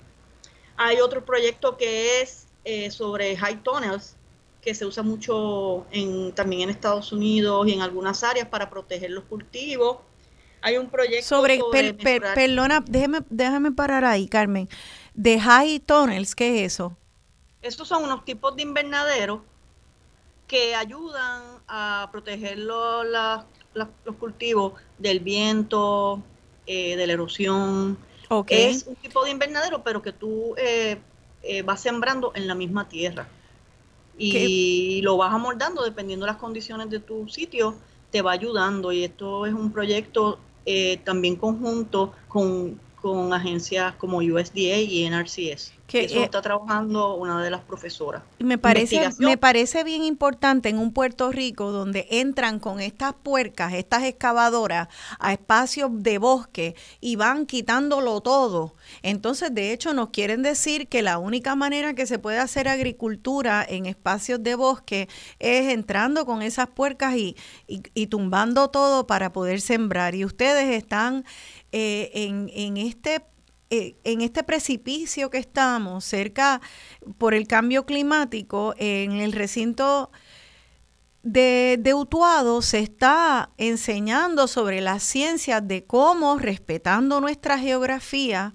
Hay 0.75 1.01
otro 1.01 1.23
proyecto 1.23 1.77
que 1.77 2.21
es 2.21 2.47
eh, 2.65 2.89
sobre 2.89 3.37
high 3.37 3.61
tunnels, 3.61 4.15
que 4.59 4.73
se 4.73 4.87
usa 4.87 5.03
mucho 5.03 5.85
en, 5.91 6.31
también 6.31 6.63
en 6.63 6.69
Estados 6.71 7.11
Unidos 7.11 7.67
y 7.67 7.73
en 7.73 7.81
algunas 7.81 8.23
áreas 8.23 8.47
para 8.47 8.71
proteger 8.71 9.11
los 9.11 9.25
cultivos. 9.25 9.97
Hay 10.61 10.77
un 10.77 10.89
proyecto 10.89 11.27
sobre, 11.27 11.59
perdona, 12.33 12.83
déjeme, 12.87 13.19
déjame 13.29 13.71
parar 13.71 14.03
ahí, 14.03 14.27
Carmen. 14.27 14.67
De 15.17 15.39
high 15.39 15.79
tunnels, 15.79 16.35
¿qué 16.35 16.63
es 16.63 16.73
eso? 16.73 16.95
Estos 17.63 17.87
son 17.87 18.03
unos 18.03 18.23
tipos 18.23 18.55
de 18.55 18.61
invernaderos 18.61 19.41
que 20.47 20.75
ayudan 20.75 21.41
a 21.67 22.07
proteger 22.11 22.59
los, 22.59 23.05
los 23.73 24.15
cultivos 24.19 24.73
del 24.99 25.19
viento, 25.19 26.21
eh, 26.67 26.95
de 26.95 27.07
la 27.07 27.13
erosión. 27.13 27.97
Es 28.47 28.85
un 28.85 28.95
tipo 28.95 29.23
de 29.25 29.31
invernadero, 29.31 29.83
pero 29.83 30.03
que 30.03 30.13
tú 30.13 30.53
eh, 30.55 30.99
eh, 31.41 31.63
vas 31.63 31.81
sembrando 31.81 32.31
en 32.35 32.45
la 32.45 32.53
misma 32.53 32.87
tierra 32.87 33.27
y 34.19 35.01
lo 35.01 35.17
vas 35.17 35.33
amoldando 35.33 35.83
dependiendo 35.83 36.25
de 36.25 36.31
las 36.31 36.39
condiciones 36.39 36.89
de 36.91 36.99
tu 36.99 37.27
sitio, 37.27 37.75
te 38.11 38.21
va 38.21 38.33
ayudando 38.33 38.91
y 38.91 39.03
esto 39.03 39.45
es 39.45 39.53
un 39.53 39.71
proyecto 39.71 40.39
eh, 40.69 40.97
también 41.05 41.37
conjunto 41.37 42.13
con, 42.27 42.79
con 43.13 43.33
agencias 43.33 43.95
como 43.95 44.17
USDA 44.17 44.77
y 44.77 45.09
NRCS 45.09 45.77
que 45.87 46.03
eso 46.03 46.19
eh, 46.19 46.23
está 46.23 46.41
trabajando 46.41 47.15
una 47.15 47.41
de 47.41 47.49
las 47.49 47.61
profesoras. 47.61 48.21
Me 48.39 48.57
parece, 48.57 49.09
me 49.19 49.37
parece 49.37 49.83
bien 49.83 50.03
importante 50.03 50.69
en 50.69 50.77
un 50.77 50.91
Puerto 50.91 51.31
Rico 51.31 51.71
donde 51.71 52.07
entran 52.11 52.59
con 52.59 52.81
estas 52.81 53.13
puercas, 53.13 53.73
estas 53.73 54.03
excavadoras 54.03 54.89
a 55.19 55.31
espacios 55.31 55.89
de 55.93 56.17
bosque 56.17 56.75
y 56.99 57.15
van 57.15 57.45
quitándolo 57.45 58.19
todo. 58.21 58.75
Entonces, 59.01 59.53
de 59.55 59.71
hecho, 59.71 59.93
nos 59.93 60.09
quieren 60.09 60.43
decir 60.43 60.87
que 60.89 61.01
la 61.01 61.17
única 61.17 61.55
manera 61.55 61.93
que 61.93 62.05
se 62.05 62.19
puede 62.19 62.39
hacer 62.39 62.67
agricultura 62.67 63.65
en 63.67 63.85
espacios 63.85 64.43
de 64.43 64.55
bosque 64.55 65.07
es 65.39 65.71
entrando 65.71 66.25
con 66.25 66.41
esas 66.41 66.67
puercas 66.67 67.15
y, 67.15 67.37
y, 67.67 68.07
tumbando 68.07 68.69
todo 68.69 69.07
para 69.07 69.31
poder 69.31 69.61
sembrar. 69.61 70.15
Y 70.15 70.25
ustedes 70.25 70.75
están 70.75 71.23
eh, 71.79 72.73
este 72.77 73.25
eh, 73.69 73.97
en 74.05 74.21
este 74.21 74.43
precipicio 74.43 75.29
que 75.29 75.39
estamos, 75.39 76.05
cerca 76.05 76.61
por 77.17 77.33
el 77.33 77.47
cambio 77.47 77.85
climático, 77.85 78.73
en 78.77 79.11
el 79.11 79.33
recinto 79.33 80.09
de, 81.21 81.77
de, 81.77 81.93
Utuado 81.93 82.61
se 82.61 82.79
está 82.79 83.49
enseñando 83.57 84.47
sobre 84.47 84.79
las 84.79 85.03
ciencias 85.03 85.67
de 85.67 85.83
cómo, 85.83 86.37
respetando 86.37 87.19
nuestra 87.19 87.59
geografía, 87.59 88.53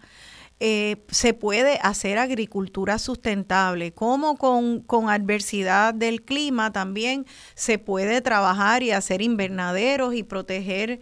eh, 0.64 1.04
se 1.08 1.34
puede 1.34 1.80
hacer 1.82 2.18
agricultura 2.18 3.00
sustentable, 3.00 3.92
cómo 3.92 4.36
con, 4.36 5.10
adversidad 5.10 5.92
del 5.92 6.22
clima 6.22 6.72
también 6.72 7.26
se 7.56 7.78
puede 7.80 8.20
trabajar 8.20 8.84
y 8.84 8.92
hacer 8.92 9.22
invernaderos 9.22 10.14
y 10.14 10.22
proteger 10.22 11.00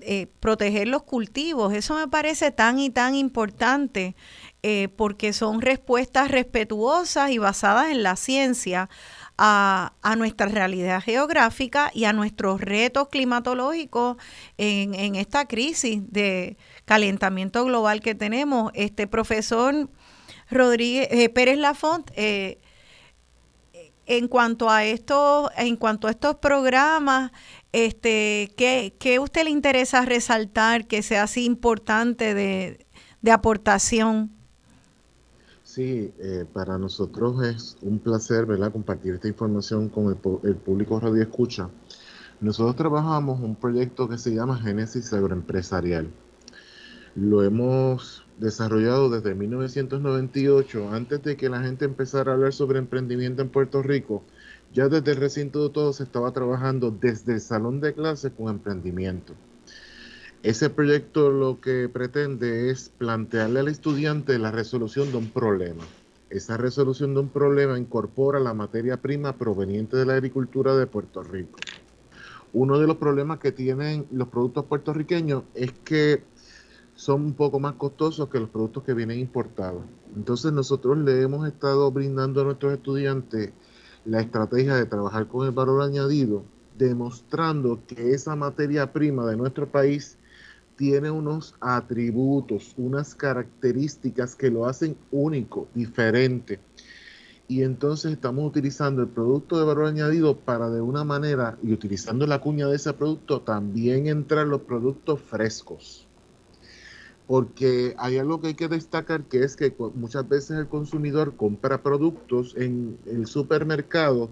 eh, 0.00 0.26
proteger 0.40 0.88
los 0.88 1.04
cultivos. 1.04 1.72
Eso 1.72 1.94
me 1.94 2.08
parece 2.08 2.50
tan 2.50 2.78
y 2.78 2.90
tan 2.90 3.14
importante 3.14 4.16
eh, 4.62 4.88
porque 4.96 5.32
son 5.32 5.60
respuestas 5.60 6.30
respetuosas 6.30 7.30
y 7.30 7.38
basadas 7.38 7.90
en 7.90 8.02
la 8.02 8.16
ciencia 8.16 8.90
a, 9.36 9.92
nuestra 10.16 10.46
realidad 10.46 11.00
geográfica 11.00 11.92
y 11.94 12.04
a 12.04 12.12
nuestros 12.12 12.60
retos 12.60 13.08
climatológicos 13.08 14.16
en, 14.56 15.14
esta 15.14 15.46
crisis 15.46 16.00
de 16.10 16.56
calentamiento 16.84 17.64
global 17.64 18.00
que 18.00 18.16
tenemos. 18.16 18.72
Este 18.74 19.06
profesor 19.06 19.88
Rodríguez 20.50 21.08
eh, 21.12 21.28
Pérez 21.28 21.58
Lafont, 21.58 22.10
en 24.08 24.26
cuanto 24.26 24.70
a 24.70 24.84
estos, 24.84 25.50
en 25.56 25.76
cuanto 25.76 26.08
a 26.08 26.10
estos 26.10 26.36
programas, 26.36 27.30
este, 27.72 28.52
¿qué, 28.56 28.94
¿qué, 28.98 29.18
usted 29.18 29.44
le 29.44 29.50
interesa 29.50 30.04
resaltar 30.04 30.86
que 30.86 31.02
sea 31.02 31.24
así 31.24 31.44
importante 31.44 32.34
de, 32.34 32.86
aportación? 33.30 34.30
Sí, 35.62 36.12
eh, 36.18 36.46
para 36.50 36.78
nosotros 36.78 37.44
es 37.44 37.76
un 37.82 37.98
placer 37.98 38.46
¿verdad? 38.46 38.72
compartir 38.72 39.14
esta 39.14 39.28
información 39.28 39.90
con 39.90 40.08
el, 40.08 40.56
público 40.56 40.98
Radio 40.98 41.22
Escucha. 41.22 41.68
Nosotros 42.40 42.76
trabajamos 42.76 43.40
un 43.40 43.54
proyecto 43.54 44.08
que 44.08 44.16
se 44.16 44.34
llama 44.34 44.58
Génesis 44.58 45.12
Agroempresarial. 45.12 46.08
Lo 47.16 47.42
hemos 47.42 48.24
desarrollado 48.38 49.10
desde 49.10 49.34
1998, 49.34 50.90
antes 50.90 51.22
de 51.22 51.36
que 51.36 51.48
la 51.48 51.60
gente 51.60 51.84
empezara 51.84 52.30
a 52.30 52.34
hablar 52.36 52.52
sobre 52.52 52.78
emprendimiento 52.78 53.42
en 53.42 53.50
Puerto 53.50 53.82
Rico 53.82 54.22
ya 54.72 54.88
desde 54.88 55.12
el 55.12 55.16
recinto 55.16 55.62
de 55.62 55.70
todos 55.70 55.96
se 55.96 56.04
estaba 56.04 56.32
trabajando 56.32 56.90
desde 56.90 57.34
el 57.34 57.40
salón 57.40 57.80
de 57.80 57.94
clases 57.94 58.32
con 58.36 58.48
emprendimiento. 58.48 59.34
Ese 60.42 60.70
proyecto 60.70 61.30
lo 61.30 61.60
que 61.60 61.88
pretende 61.88 62.70
es 62.70 62.90
plantearle 62.90 63.60
al 63.60 63.68
estudiante 63.68 64.38
la 64.38 64.52
resolución 64.52 65.10
de 65.10 65.18
un 65.18 65.30
problema. 65.30 65.84
Esa 66.30 66.56
resolución 66.56 67.14
de 67.14 67.20
un 67.20 67.28
problema 67.28 67.78
incorpora 67.78 68.38
la 68.38 68.54
materia 68.54 68.98
prima 68.98 69.32
proveniente 69.32 69.96
de 69.96 70.06
la 70.06 70.14
agricultura 70.14 70.76
de 70.76 70.86
Puerto 70.86 71.22
Rico. 71.22 71.58
Uno 72.52 72.78
de 72.78 72.86
los 72.86 72.98
problemas 72.98 73.40
que 73.40 73.50
tienen 73.50 74.06
los 74.12 74.28
productos 74.28 74.66
puertorriqueños 74.66 75.44
es 75.54 75.72
que 75.84 76.22
son 76.94 77.22
un 77.22 77.34
poco 77.34 77.60
más 77.60 77.74
costosos 77.74 78.28
que 78.28 78.40
los 78.40 78.50
productos 78.50 78.84
que 78.84 78.94
vienen 78.94 79.18
importados. 79.18 79.82
Entonces 80.14 80.52
nosotros 80.52 80.98
le 80.98 81.22
hemos 81.22 81.46
estado 81.46 81.90
brindando 81.90 82.42
a 82.42 82.44
nuestros 82.44 82.74
estudiantes 82.74 83.52
la 84.08 84.22
estrategia 84.22 84.74
de 84.74 84.86
trabajar 84.86 85.28
con 85.28 85.46
el 85.46 85.52
valor 85.52 85.82
añadido, 85.82 86.42
demostrando 86.78 87.80
que 87.86 88.14
esa 88.14 88.34
materia 88.36 88.90
prima 88.90 89.26
de 89.26 89.36
nuestro 89.36 89.70
país 89.70 90.16
tiene 90.76 91.10
unos 91.10 91.54
atributos, 91.60 92.72
unas 92.78 93.14
características 93.14 94.34
que 94.34 94.50
lo 94.50 94.64
hacen 94.64 94.96
único, 95.10 95.68
diferente. 95.74 96.58
Y 97.48 97.62
entonces 97.62 98.12
estamos 98.12 98.46
utilizando 98.46 99.02
el 99.02 99.08
producto 99.08 99.58
de 99.58 99.66
valor 99.66 99.86
añadido 99.86 100.38
para 100.38 100.70
de 100.70 100.80
una 100.80 101.04
manera, 101.04 101.58
y 101.62 101.74
utilizando 101.74 102.26
la 102.26 102.40
cuña 102.40 102.66
de 102.66 102.76
ese 102.76 102.94
producto, 102.94 103.42
también 103.42 104.06
entrar 104.06 104.46
los 104.46 104.62
productos 104.62 105.20
frescos. 105.20 106.07
Porque 107.28 107.94
hay 107.98 108.18
algo 108.18 108.40
que 108.40 108.48
hay 108.48 108.54
que 108.54 108.66
destacar, 108.66 109.22
que 109.22 109.44
es 109.44 109.54
que 109.54 109.72
muchas 109.94 110.28
veces 110.28 110.58
el 110.58 110.66
consumidor 110.66 111.36
compra 111.36 111.82
productos 111.82 112.54
en 112.56 112.98
el 113.06 113.28
supermercado 113.28 114.30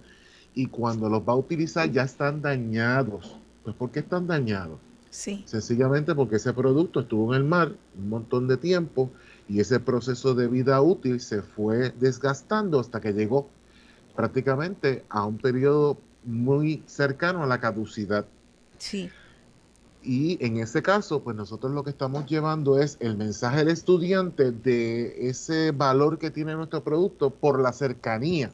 y 0.54 0.66
cuando 0.66 1.08
los 1.08 1.20
va 1.20 1.34
a 1.34 1.36
utilizar 1.36 1.92
ya 1.92 2.02
están 2.02 2.42
dañados. 2.42 3.36
Pues 3.62 3.76
¿por 3.76 3.92
qué 3.92 4.00
están 4.00 4.26
dañados? 4.26 4.78
Sencillamente 5.10 6.14
porque 6.14 6.36
ese 6.36 6.52
producto 6.52 7.00
estuvo 7.00 7.34
en 7.34 7.42
el 7.42 7.48
mar 7.48 7.72
un 7.96 8.08
montón 8.08 8.48
de 8.48 8.56
tiempo 8.56 9.10
y 9.48 9.60
ese 9.60 9.78
proceso 9.78 10.34
de 10.34 10.48
vida 10.48 10.80
útil 10.80 11.20
se 11.20 11.42
fue 11.42 11.90
desgastando 11.90 12.80
hasta 12.80 13.00
que 13.00 13.12
llegó 13.12 13.48
prácticamente 14.14 15.04
a 15.08 15.24
un 15.24 15.38
periodo 15.38 15.98
muy 16.24 16.82
cercano 16.86 17.42
a 17.42 17.46
la 17.46 17.60
caducidad. 17.60 18.26
Sí. 18.78 19.10
Y 20.06 20.38
en 20.40 20.58
ese 20.58 20.82
caso, 20.82 21.20
pues 21.24 21.34
nosotros 21.34 21.72
lo 21.72 21.82
que 21.82 21.90
estamos 21.90 22.26
llevando 22.26 22.78
es 22.78 22.96
el 23.00 23.16
mensaje 23.16 23.58
del 23.58 23.68
estudiante 23.70 24.52
de 24.52 25.28
ese 25.28 25.72
valor 25.72 26.18
que 26.18 26.30
tiene 26.30 26.54
nuestro 26.54 26.84
producto 26.84 27.30
por 27.30 27.60
la 27.60 27.72
cercanía 27.72 28.52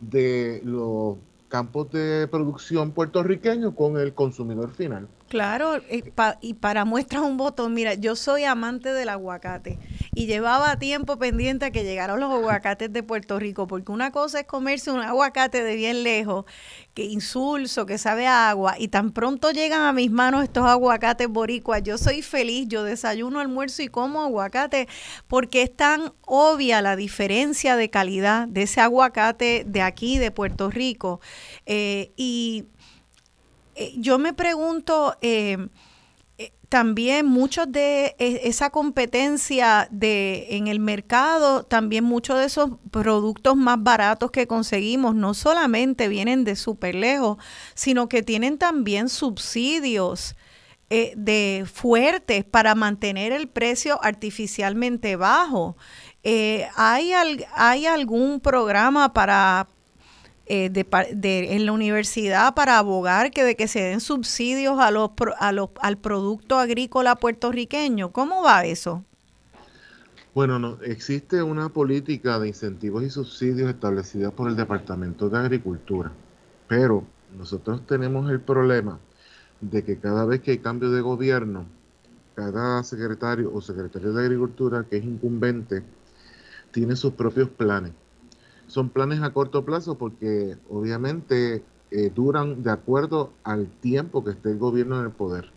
de 0.00 0.62
los 0.64 1.16
campos 1.48 1.90
de 1.90 2.28
producción 2.30 2.92
puertorriqueños 2.92 3.74
con 3.74 3.98
el 3.98 4.14
consumidor 4.14 4.70
final. 4.70 5.08
Claro, 5.28 5.80
y, 6.42 6.54
para 6.54 6.84
muestras 6.84 7.22
un 7.22 7.36
botón, 7.38 7.72
mira, 7.74 7.94
yo 7.94 8.14
soy 8.14 8.44
amante 8.44 8.92
del 8.92 9.08
aguacate 9.08 9.80
y 10.14 10.26
llevaba 10.26 10.78
tiempo 10.78 11.18
pendiente 11.18 11.64
a 11.64 11.70
que 11.70 11.82
llegaran 11.82 12.20
los 12.20 12.30
aguacates 12.30 12.92
de 12.92 13.02
Puerto 13.02 13.38
Rico, 13.40 13.66
porque 13.66 13.90
una 13.90 14.12
cosa 14.12 14.40
es 14.40 14.46
comerse 14.46 14.92
un 14.92 15.00
aguacate 15.00 15.64
de 15.64 15.76
bien 15.76 16.04
lejos, 16.04 16.44
que 16.92 17.04
insulso, 17.04 17.86
que 17.86 17.98
sabe 17.98 18.26
agua, 18.28 18.76
y 18.78 18.88
tan 18.88 19.12
pronto 19.12 19.50
llegan 19.50 19.82
a 19.82 19.92
mis 19.92 20.10
manos 20.10 20.44
estos 20.44 20.66
aguacates 20.66 21.26
boricuas, 21.26 21.82
yo 21.82 21.98
soy 21.98 22.22
feliz, 22.22 22.68
yo 22.68 22.84
desayuno, 22.84 23.40
almuerzo 23.40 23.82
y 23.82 23.88
como 23.88 24.22
aguacate, 24.22 24.88
porque 25.26 25.62
es 25.62 25.74
tan 25.74 26.12
obvia 26.26 26.82
la 26.82 26.96
diferencia 26.96 27.76
de 27.76 27.90
calidad 27.90 28.46
de 28.46 28.62
ese 28.62 28.80
aguacate 28.80 29.64
de 29.66 29.82
aquí, 29.82 30.18
de 30.18 30.30
Puerto 30.30 30.70
Rico. 30.70 31.20
Eh, 31.66 32.12
y 32.16 32.66
yo 33.96 34.18
me 34.18 34.32
pregunto, 34.32 35.16
eh, 35.20 35.68
eh, 36.38 36.52
también 36.68 37.26
muchos 37.26 37.70
de 37.70 38.14
e, 38.18 38.40
esa 38.44 38.70
competencia 38.70 39.88
de 39.90 40.48
en 40.50 40.66
el 40.66 40.80
mercado, 40.80 41.64
también 41.64 42.04
muchos 42.04 42.38
de 42.38 42.46
esos 42.46 42.70
productos 42.90 43.56
más 43.56 43.82
baratos 43.82 44.30
que 44.30 44.46
conseguimos 44.46 45.14
no 45.14 45.34
solamente 45.34 46.08
vienen 46.08 46.44
de 46.44 46.56
súper 46.56 46.94
lejos, 46.94 47.38
sino 47.74 48.08
que 48.08 48.22
tienen 48.22 48.58
también 48.58 49.08
subsidios 49.08 50.36
de 51.16 51.66
fuertes 51.72 52.44
para 52.44 52.76
mantener 52.76 53.32
el 53.32 53.48
precio 53.48 53.98
artificialmente 54.04 55.16
bajo. 55.16 55.76
¿hay, 56.76 57.12
¿Hay 57.56 57.86
algún 57.86 58.38
programa 58.38 59.12
para 59.12 59.66
eh, 60.46 60.68
de, 60.68 61.54
en 61.54 61.64
la 61.64 61.72
universidad 61.72 62.54
para 62.54 62.78
abogar 62.78 63.30
que 63.30 63.44
de 63.44 63.56
que 63.56 63.66
se 63.66 63.80
den 63.80 64.00
subsidios 64.00 64.78
a 64.78 64.90
los, 64.90 65.10
a 65.38 65.52
los, 65.52 65.70
al 65.80 65.96
producto 65.96 66.58
agrícola 66.58 67.16
puertorriqueño. 67.16 68.12
¿Cómo 68.12 68.42
va 68.42 68.66
eso? 68.66 69.02
Bueno, 70.34 70.58
no, 70.58 70.78
existe 70.82 71.42
una 71.42 71.70
política 71.70 72.38
de 72.38 72.48
incentivos 72.48 73.04
y 73.04 73.08
subsidios 73.08 73.70
establecida 73.70 74.32
por 74.32 74.50
el 74.50 74.56
Departamento 74.56 75.30
de 75.30 75.38
Agricultura, 75.38 76.12
pero 76.68 77.04
nosotros 77.38 77.86
tenemos 77.86 78.30
el 78.30 78.40
problema 78.40 78.98
de 79.62 79.82
que 79.82 79.98
cada 79.98 80.26
vez 80.26 80.42
que 80.42 80.50
hay 80.50 80.58
cambio 80.58 80.90
de 80.90 81.00
gobierno, 81.00 81.64
cada 82.34 82.82
secretario 82.82 83.50
o 83.54 83.62
secretario 83.62 84.12
de 84.12 84.24
Agricultura 84.24 84.84
que 84.84 84.98
es 84.98 85.04
incumbente 85.04 85.82
tiene 86.70 86.96
sus 86.96 87.14
propios 87.14 87.48
planes 87.48 87.92
son 88.66 88.88
planes 88.88 89.22
a 89.22 89.30
corto 89.32 89.64
plazo 89.64 89.96
porque 89.96 90.56
obviamente 90.68 91.62
eh, 91.90 92.10
duran 92.14 92.62
de 92.62 92.70
acuerdo 92.70 93.32
al 93.44 93.68
tiempo 93.68 94.24
que 94.24 94.32
esté 94.32 94.50
el 94.50 94.58
gobierno 94.58 94.98
en 94.98 95.06
el 95.06 95.12
poder. 95.12 95.50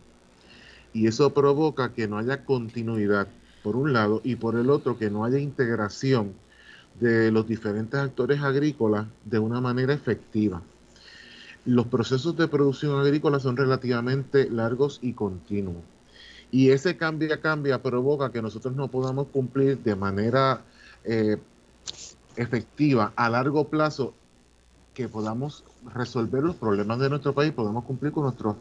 Y 0.94 1.08
eso 1.08 1.34
provoca 1.34 1.94
que 1.94 2.08
no 2.08 2.18
haya 2.18 2.46
continuidad, 2.46 3.28
por 3.64 3.76
un 3.76 3.94
lado, 3.94 4.22
y 4.24 4.36
por 4.36 4.56
el 4.56 4.70
otro, 4.70 4.98
que 4.98 5.10
no 5.10 5.26
haya 5.26 5.40
integración 5.40 6.34
de 7.00 7.32
los 7.32 7.48
diferentes 7.48 8.00
actores 8.00 8.42
agrícolas 8.42 9.08
de 9.26 9.40
una 9.40 9.62
manera 9.62 9.94
efectiva. 9.94 10.62
Los 11.66 11.88
procesos 11.88 12.38
de 12.38 12.48
producción 12.48 13.00
agrícola 13.00 13.40
son 13.40 13.58
relativamente 13.58 14.50
largos 14.50 15.00
y 15.02 15.14
continuos. 15.14 15.84
Y 16.50 16.70
ese 16.70 16.98
cambia 16.98 17.42
cambia 17.42 17.82
provoca 17.82 18.32
que 18.32 18.42
nosotros 18.42 18.76
no 18.76 18.88
podamos 18.88 19.28
cumplir 19.28 19.80
de 19.80 19.96
manera 19.96 20.62
eh, 21.04 21.38
efectiva 22.38 23.12
a 23.16 23.30
largo 23.30 23.68
plazo 23.68 24.14
que 24.94 25.10
podamos 25.10 25.64
resolver 25.94 26.44
los 26.44 26.56
problemas 26.56 27.00
de 27.00 27.10
nuestro 27.10 27.34
país, 27.34 27.52
podamos 27.52 27.84
cumplir 27.84 28.12
con 28.12 28.24
nuestros 28.24 28.56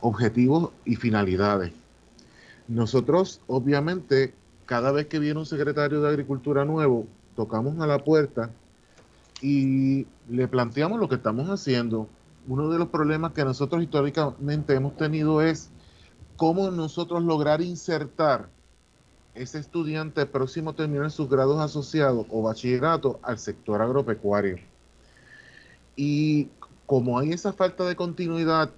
objetivos 0.00 0.70
y 0.84 0.96
finalidades. 0.96 1.72
Nosotros, 2.68 3.40
obviamente, 3.46 4.34
cada 4.64 4.92
vez 4.92 5.06
que 5.06 5.18
viene 5.18 5.38
un 5.38 5.46
secretario 5.46 6.00
de 6.00 6.08
Agricultura 6.08 6.64
nuevo, 6.64 7.06
tocamos 7.34 7.78
a 7.80 7.86
la 7.86 8.02
puerta 8.02 8.50
y 9.40 10.06
le 10.28 10.48
planteamos 10.48 10.98
lo 10.98 11.08
que 11.08 11.16
estamos 11.16 11.48
haciendo. 11.48 12.08
Uno 12.48 12.70
de 12.70 12.78
los 12.78 12.88
problemas 12.88 13.32
que 13.32 13.44
nosotros 13.44 13.82
históricamente 13.82 14.74
hemos 14.74 14.96
tenido 14.96 15.42
es 15.42 15.70
cómo 16.36 16.70
nosotros 16.70 17.22
lograr 17.22 17.60
insertar 17.60 18.48
ese 19.36 19.58
estudiante 19.58 20.26
próximo 20.26 20.74
a 20.74 21.10
sus 21.10 21.28
grados 21.28 21.60
asociados 21.60 22.26
o 22.30 22.42
bachillerato 22.42 23.20
al 23.22 23.38
sector 23.38 23.82
agropecuario. 23.82 24.58
Y 25.94 26.48
como 26.86 27.18
hay 27.18 27.32
esa 27.32 27.52
falta 27.52 27.84
de 27.84 27.96
continuidad, 27.96 28.70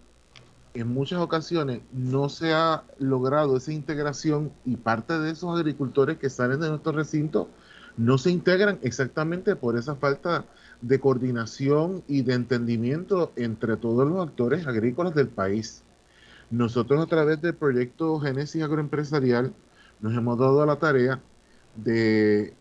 en 0.75 0.89
muchas 0.89 1.21
ocasiones 1.21 1.81
no 1.93 2.29
se 2.29 2.53
ha 2.53 2.85
logrado 2.99 3.57
esa 3.57 3.73
integración 3.73 4.53
y 4.65 4.77
parte 4.77 5.19
de 5.19 5.31
esos 5.31 5.57
agricultores 5.59 6.19
que 6.19 6.31
salen 6.31 6.61
de 6.61 6.69
nuestro 6.69 6.93
recinto 6.93 7.49
no 7.97 8.17
se 8.17 8.31
integran 8.31 8.79
exactamente 8.83 9.57
por 9.57 9.77
esa 9.77 9.97
falta 9.97 10.45
de 10.81 11.01
coordinación 11.01 12.05
y 12.07 12.23
de 12.23 12.35
entendimiento 12.35 13.33
entre 13.35 13.77
todos 13.77 14.09
los 14.09 14.29
actores 14.29 14.67
agrícolas 14.67 15.15
del 15.15 15.29
país. 15.29 15.83
Nosotros 16.51 17.03
a 17.03 17.07
través 17.07 17.43
del 17.43 17.55
proyecto 17.55 18.21
Génesis 18.21 18.63
Agroempresarial 18.63 19.53
nos 20.01 20.17
hemos 20.17 20.39
dado 20.39 20.65
la 20.65 20.77
tarea 20.77 21.21
de 21.77 22.55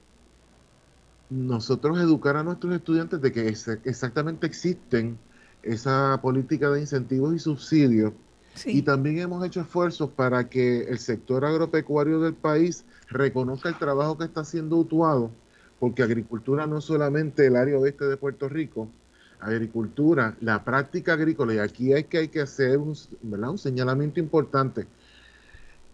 nosotros 1.30 2.00
educar 2.00 2.38
a 2.38 2.44
nuestros 2.44 2.74
estudiantes 2.74 3.22
de 3.22 3.32
que 3.32 3.48
exactamente 3.48 4.48
existen 4.48 5.18
esa 5.64 6.20
política 6.22 6.70
de 6.70 6.82
incentivos 6.82 7.36
y 7.36 7.40
subsidios. 7.40 8.14
Y 8.66 8.82
también 8.82 9.20
hemos 9.20 9.46
hecho 9.46 9.62
esfuerzos 9.62 10.10
para 10.10 10.50
que 10.50 10.84
el 10.84 10.98
sector 10.98 11.46
agropecuario 11.46 12.20
del 12.20 12.34
país 12.34 12.86
reconozca 13.08 13.70
el 13.70 13.78
trabajo 13.78 14.18
que 14.18 14.24
está 14.24 14.42
haciendo 14.42 14.78
Utuado, 14.78 15.30
porque 15.80 16.02
agricultura 16.02 16.66
no 16.66 16.80
es 16.80 16.86
solamente 16.86 17.46
el 17.46 17.56
área 17.56 17.78
oeste 17.78 18.06
de 18.06 18.18
Puerto 18.18 18.50
Rico, 18.50 18.90
agricultura, 19.40 20.36
la 20.42 20.64
práctica 20.64 21.14
agrícola, 21.14 21.54
y 21.54 21.60
aquí 21.60 21.94
hay 21.94 22.06
que, 22.06 22.18
hay 22.18 22.28
que 22.30 22.42
hacer 22.42 22.80
un, 22.80 22.96
un 23.22 23.58
señalamiento 23.60 24.20
importante 24.20 24.88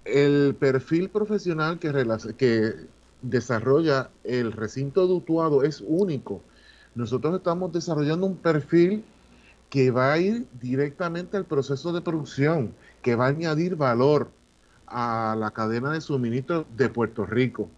el 0.05 0.55
perfil 0.55 1.09
profesional 1.09 1.79
que, 1.79 1.91
que 2.37 2.73
desarrolla 3.21 4.09
el 4.23 4.51
recinto 4.51 5.07
dutuado 5.07 5.63
es 5.63 5.83
único. 5.85 6.41
Nosotros 6.95 7.35
estamos 7.35 7.71
desarrollando 7.71 8.27
un 8.27 8.37
perfil 8.37 9.03
que 9.69 9.91
va 9.91 10.13
a 10.13 10.19
ir 10.19 10.45
directamente 10.61 11.37
al 11.37 11.45
proceso 11.45 11.93
de 11.93 12.01
producción, 12.01 12.73
que 13.01 13.15
va 13.15 13.25
a 13.25 13.29
añadir 13.29 13.75
valor 13.75 14.29
a 14.85 15.35
la 15.39 15.51
cadena 15.51 15.91
de 15.91 16.01
suministro 16.01 16.65
de 16.77 16.89
Puerto 16.89 17.25
Rico. 17.25 17.69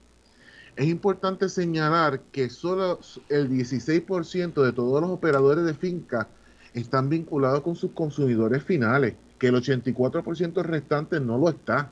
Es 0.75 0.87
importante 0.87 1.47
señalar 1.47 2.19
que 2.33 2.49
solo 2.49 2.99
el 3.29 3.49
16% 3.49 4.61
de 4.61 4.73
todos 4.73 4.99
los 5.01 5.09
operadores 5.09 5.63
de 5.63 5.73
finca 5.73 6.27
están 6.73 7.07
vinculados 7.07 7.61
con 7.61 7.75
sus 7.75 7.91
consumidores 7.91 8.61
finales, 8.63 9.15
que 9.39 9.47
el 9.47 9.55
84% 9.55 10.63
restante 10.63 11.21
no 11.21 11.37
lo 11.37 11.47
está 11.47 11.91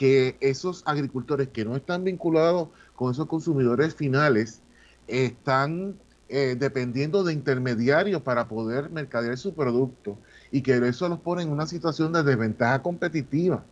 que 0.00 0.38
esos 0.40 0.82
agricultores 0.86 1.48
que 1.48 1.62
no 1.62 1.76
están 1.76 2.04
vinculados 2.04 2.68
con 2.96 3.12
esos 3.12 3.26
consumidores 3.26 3.94
finales 3.94 4.62
están 5.06 5.94
eh, 6.30 6.56
dependiendo 6.58 7.22
de 7.22 7.34
intermediarios 7.34 8.22
para 8.22 8.48
poder 8.48 8.88
mercadear 8.88 9.36
su 9.36 9.52
producto 9.52 10.16
y 10.50 10.62
que 10.62 10.74
eso 10.88 11.06
los 11.10 11.20
pone 11.20 11.42
en 11.42 11.50
una 11.50 11.66
situación 11.66 12.14
de 12.14 12.22
desventaja 12.22 12.80
competitiva. 12.80 13.62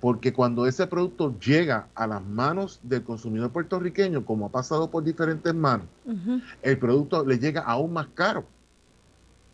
Porque 0.00 0.32
cuando 0.32 0.66
ese 0.66 0.86
producto 0.86 1.38
llega 1.40 1.88
a 1.94 2.06
las 2.06 2.24
manos 2.24 2.80
del 2.82 3.04
consumidor 3.04 3.50
puertorriqueño, 3.50 4.24
como 4.24 4.46
ha 4.46 4.50
pasado 4.50 4.90
por 4.90 5.04
diferentes 5.04 5.54
manos, 5.54 5.88
el 6.62 6.78
producto 6.78 7.22
le 7.22 7.38
llega 7.38 7.60
aún 7.60 7.92
más 7.92 8.06
caro. 8.14 8.46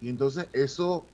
Y 0.01 0.09
entonces 0.09 0.47
eso 0.53 1.05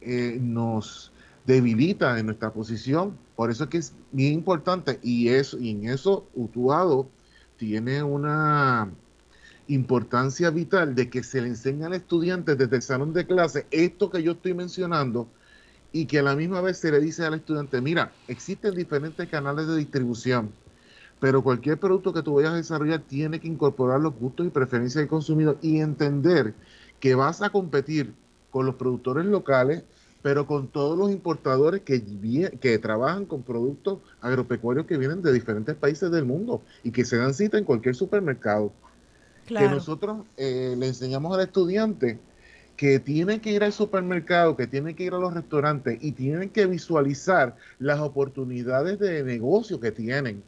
eh, 0.00 0.38
nos 0.40 1.10
debilita 1.46 2.16
en 2.20 2.26
nuestra 2.26 2.52
posición. 2.52 3.18
Por 3.36 3.50
eso 3.50 3.64
es 3.64 3.70
que 3.70 3.78
es 3.78 3.92
bien 4.10 4.34
importante 4.34 4.98
y, 5.02 5.28
eso, 5.28 5.58
y 5.58 5.70
en 5.70 5.88
eso 5.88 6.26
Utuado 6.34 7.08
tiene 7.56 8.02
una 8.02 8.90
importancia 9.68 10.50
vital 10.50 10.94
de 10.94 11.08
que 11.08 11.22
se 11.22 11.40
le 11.40 11.48
enseñe 11.48 11.84
al 11.84 11.94
estudiante 11.94 12.56
desde 12.56 12.76
el 12.76 12.82
salón 12.82 13.12
de 13.12 13.26
clase 13.26 13.66
esto 13.70 14.10
que 14.10 14.22
yo 14.22 14.32
estoy 14.32 14.54
mencionando 14.54 15.28
y 15.92 16.06
que 16.06 16.18
a 16.18 16.22
la 16.22 16.34
misma 16.34 16.60
vez 16.60 16.78
se 16.78 16.90
le 16.90 17.00
dice 17.00 17.24
al 17.24 17.34
estudiante, 17.34 17.80
mira, 17.80 18.12
existen 18.26 18.74
diferentes 18.74 19.28
canales 19.28 19.66
de 19.66 19.76
distribución, 19.76 20.50
pero 21.20 21.42
cualquier 21.42 21.78
producto 21.78 22.12
que 22.12 22.22
tú 22.22 22.34
vayas 22.34 22.52
a 22.52 22.56
desarrollar 22.56 23.00
tiene 23.00 23.40
que 23.40 23.48
incorporar 23.48 24.00
los 24.00 24.14
gustos 24.14 24.46
y 24.46 24.50
preferencias 24.50 25.02
del 25.02 25.08
consumidor 25.08 25.58
y 25.62 25.80
entender 25.80 26.54
que 26.98 27.14
vas 27.14 27.42
a 27.42 27.50
competir 27.50 28.14
con 28.50 28.66
los 28.66 28.74
productores 28.76 29.26
locales, 29.26 29.84
pero 30.22 30.46
con 30.46 30.68
todos 30.68 30.96
los 30.96 31.10
importadores 31.10 31.82
que, 31.82 32.02
que 32.60 32.78
trabajan 32.78 33.26
con 33.26 33.42
productos 33.42 33.98
agropecuarios 34.20 34.86
que 34.86 34.96
vienen 34.96 35.20
de 35.20 35.32
diferentes 35.32 35.74
países 35.74 36.10
del 36.10 36.24
mundo 36.24 36.62
y 36.84 36.92
que 36.92 37.04
se 37.04 37.16
dan 37.16 37.34
cita 37.34 37.58
en 37.58 37.64
cualquier 37.64 37.94
supermercado. 37.94 38.72
Que 39.46 39.68
nosotros 39.68 40.24
eh, 40.36 40.76
le 40.78 40.86
enseñamos 40.86 41.34
al 41.34 41.42
estudiante 41.42 42.18
que 42.76 43.00
tiene 43.00 43.40
que 43.40 43.50
ir 43.50 43.64
al 43.64 43.72
supermercado, 43.72 44.56
que 44.56 44.66
tiene 44.66 44.94
que 44.94 45.04
ir 45.04 45.14
a 45.14 45.18
los 45.18 45.34
restaurantes 45.34 45.98
y 46.00 46.12
tienen 46.12 46.48
que 46.48 46.66
visualizar 46.66 47.56
las 47.78 48.00
oportunidades 48.00 48.98
de 48.98 49.22
negocio 49.24 49.78
que 49.80 49.92
tienen, 49.92 50.42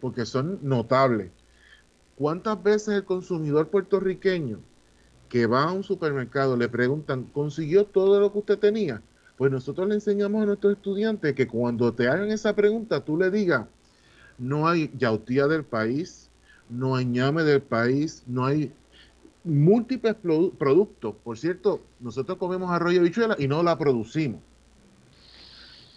porque 0.00 0.26
son 0.26 0.58
notables. 0.62 1.30
¿Cuántas 2.16 2.62
veces 2.62 2.94
el 2.94 3.04
consumidor 3.04 3.68
puertorriqueño 3.68 4.58
que 5.28 5.46
va 5.46 5.64
a 5.64 5.72
un 5.72 5.82
supermercado 5.82 6.56
le 6.56 6.68
preguntan, 6.68 7.24
¿consiguió 7.24 7.84
todo 7.84 8.20
lo 8.20 8.32
que 8.32 8.38
usted 8.38 8.58
tenía? 8.58 9.02
Pues 9.36 9.52
nosotros 9.52 9.88
le 9.88 9.94
enseñamos 9.94 10.42
a 10.42 10.46
nuestros 10.46 10.74
estudiantes 10.74 11.34
que 11.34 11.46
cuando 11.46 11.92
te 11.92 12.08
hagan 12.08 12.30
esa 12.30 12.54
pregunta, 12.54 13.04
tú 13.04 13.18
le 13.18 13.30
digas, 13.30 13.66
no 14.38 14.68
hay 14.68 14.90
yautía 14.96 15.46
del 15.46 15.64
país, 15.64 16.30
no 16.68 16.96
hay 16.96 17.04
ñame 17.04 17.42
del 17.42 17.62
país, 17.62 18.22
no 18.26 18.46
hay 18.46 18.72
múltiples 19.44 20.14
productos. 20.14 21.14
Por 21.22 21.38
cierto, 21.38 21.80
nosotros 22.00 22.38
comemos 22.38 22.70
arroz 22.70 22.94
y 22.94 22.98
bichuela 22.98 23.36
y 23.38 23.46
no 23.46 23.62
la 23.62 23.76
producimos. 23.76 24.40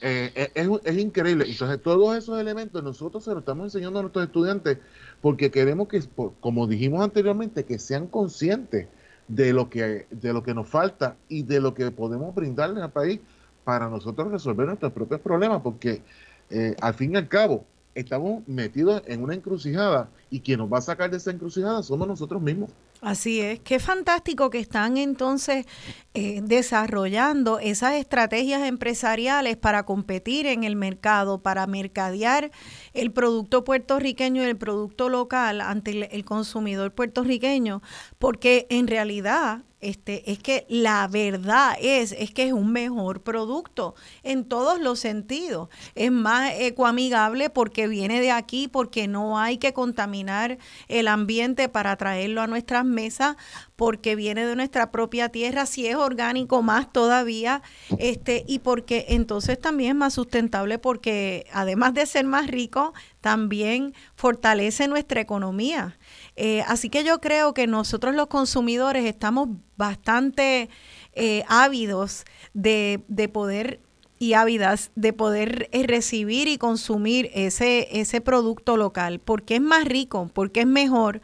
Eh, 0.02 0.32
eh, 0.34 0.52
es, 0.56 0.70
es, 0.86 0.98
increíble. 0.98 1.46
Entonces, 1.50 1.82
todos 1.82 2.16
esos 2.18 2.40
elementos 2.40 2.82
nosotros 2.82 3.24
se 3.24 3.32
los 3.32 3.40
estamos 3.40 3.66
enseñando 3.66 4.00
a 4.00 4.02
nuestros 4.04 4.26
estudiantes 4.26 4.78
porque 5.22 5.52
queremos 5.52 5.90
que, 5.90 6.02
como 6.40 6.68
dijimos 6.68 7.04
anteriormente, 7.04 7.66
que 7.66 7.80
sean 7.80 8.08
conscientes 8.08 8.88
de 9.30 9.54
lo 9.54 9.70
que, 9.70 10.08
de 10.10 10.34
lo 10.34 10.44
que 10.44 10.54
nos 10.54 10.68
falta 10.68 11.16
y 11.30 11.44
de 11.44 11.62
lo 11.62 11.74
que 11.74 11.90
podemos 11.92 12.36
brindarle 12.36 12.82
al 12.82 12.92
país 12.92 13.22
para 13.64 13.88
nosotros 13.88 14.32
resolver 14.32 14.66
nuestros 14.66 14.92
propios 14.92 15.22
problemas, 15.22 15.62
porque 15.62 16.02
eh, 16.50 16.76
al 16.82 16.96
fin 16.96 17.14
y 17.14 17.18
al 17.18 17.28
cabo 17.28 17.64
estamos 17.94 18.46
metidos 18.48 19.04
en 19.06 19.24
una 19.24 19.36
encrucijada 19.36 20.10
y 20.32 20.40
quien 20.40 20.60
nos 20.60 20.74
va 20.74 20.80
a 20.80 20.82
sacar 20.82 21.12
de 21.12 21.18
esa 21.18 21.32
encrucijada 21.32 21.84
somos 21.84 22.08
nosotros 22.08 22.42
mismos. 22.42 22.72
Así 23.02 23.40
es, 23.40 23.62
qué 23.62 23.80
fantástico 23.80 24.50
que 24.50 24.60
están 24.60 24.98
entonces 24.98 25.66
eh, 26.14 26.42
desarrollando 26.44 27.58
esas 27.60 27.94
estrategias 27.94 28.68
empresariales 28.68 29.56
para 29.56 29.84
competir 29.84 30.46
en 30.48 30.66
el 30.66 30.76
mercado, 30.76 31.42
para 31.42 31.66
mercadear 31.66 32.52
el 32.94 33.12
producto 33.14 33.64
puertorriqueño 33.64 34.44
y 34.44 34.48
el 34.48 34.58
producto 34.58 35.08
local 35.08 35.62
ante 35.62 36.14
el 36.14 36.26
consumidor 36.26 36.94
puertorriqueño, 36.94 37.82
porque 38.18 38.68
en 38.70 38.88
realidad 38.88 39.64
este, 39.82 40.32
es 40.32 40.40
que 40.40 40.66
la 40.68 41.08
verdad 41.08 41.78
es, 41.82 42.12
es 42.12 42.32
que 42.32 42.48
es 42.48 42.54
un 42.54 42.72
mejor 42.72 43.22
producto 43.22 43.96
en 44.24 44.44
todos 44.44 44.80
los 44.80 45.00
sentidos. 45.00 45.70
Es 45.96 46.12
más 46.12 46.54
ecoamigable 46.58 47.50
porque 47.50 47.88
viene 47.88 48.20
de 48.20 48.32
aquí, 48.32 48.68
porque 48.68 49.08
no 49.08 49.40
hay 49.40 49.58
que 49.58 49.74
contaminar 49.74 50.58
el 50.88 51.08
ambiente 51.08 51.70
para 51.70 51.96
traerlo 51.96 52.42
a 52.42 52.48
nuestras 52.48 52.84
mesas, 52.84 53.38
porque 53.76 54.16
viene 54.16 54.46
de 54.46 54.56
nuestra 54.56 54.92
propia 54.92 55.30
tierra, 55.30 55.66
si 55.66 55.88
es 55.88 55.96
orgánico 55.96 56.62
más 56.62 56.92
todavía, 56.92 57.62
este, 57.98 58.44
y 58.48 58.60
porque 58.60 59.06
entonces 59.10 59.58
también 59.60 59.92
es 59.92 59.96
más 59.96 60.14
sustentable 60.14 60.78
porque 60.80 61.46
además 61.54 61.94
de 61.94 62.06
ser 62.06 62.26
más 62.26 62.48
rico, 62.48 62.94
también 63.22 63.94
fortalece 64.16 64.88
nuestra 64.88 65.22
economía. 65.22 65.98
Eh, 66.42 66.64
así 66.68 66.90
que 66.90 67.04
yo 67.04 67.20
creo 67.20 67.54
que 67.54 67.68
nosotros 67.68 68.16
los 68.16 68.28
consumidores 68.28 69.04
estamos 69.04 69.50
bastante 69.76 70.70
eh, 71.12 71.44
ávidos 71.50 72.24
de, 72.54 73.04
de 73.10 73.28
poder 73.28 73.82
y 74.20 74.34
ávidas 74.34 74.92
de 74.96 75.12
poder 75.12 75.68
eh, 75.74 75.84
recibir 75.86 76.48
y 76.48 76.58
consumir 76.58 77.30
ese, 77.34 77.90
ese 77.92 78.22
producto 78.22 78.78
local, 78.78 79.20
porque 79.20 79.56
es 79.56 79.62
más 79.62 79.84
rico, 79.84 80.32
porque 80.34 80.62
es 80.62 80.68
mejor, 80.68 81.20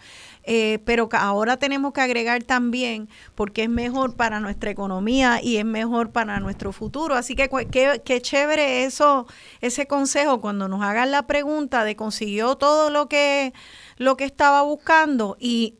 eh, 0.47 0.79
pero 0.85 1.09
ahora 1.13 1.57
tenemos 1.57 1.91
que 1.91 2.01
agregar 2.01 2.43
también 2.43 3.09
porque 3.33 3.63
es 3.63 3.69
mejor 3.69 4.15
para 4.15 4.39
nuestra 4.39 4.69
economía 4.69 5.39
y 5.41 5.57
es 5.57 5.65
mejor 5.65 6.11
para 6.11 6.39
nuestro 6.39 6.71
futuro. 6.71 7.15
Así 7.15 7.35
que 7.35 7.49
qué, 7.49 8.21
chévere 8.21 8.83
eso, 8.83 9.25
ese 9.61 9.87
consejo 9.87 10.41
cuando 10.41 10.67
nos 10.67 10.83
hagan 10.83 11.09
la 11.09 11.25
pregunta 11.25 11.83
de 11.83 11.95
consiguió 11.95 12.55
todo 12.57 12.91
lo 12.91 13.09
que, 13.09 13.53
lo 13.97 14.17
que 14.17 14.25
estaba 14.25 14.61
buscando 14.61 15.35
y 15.39 15.75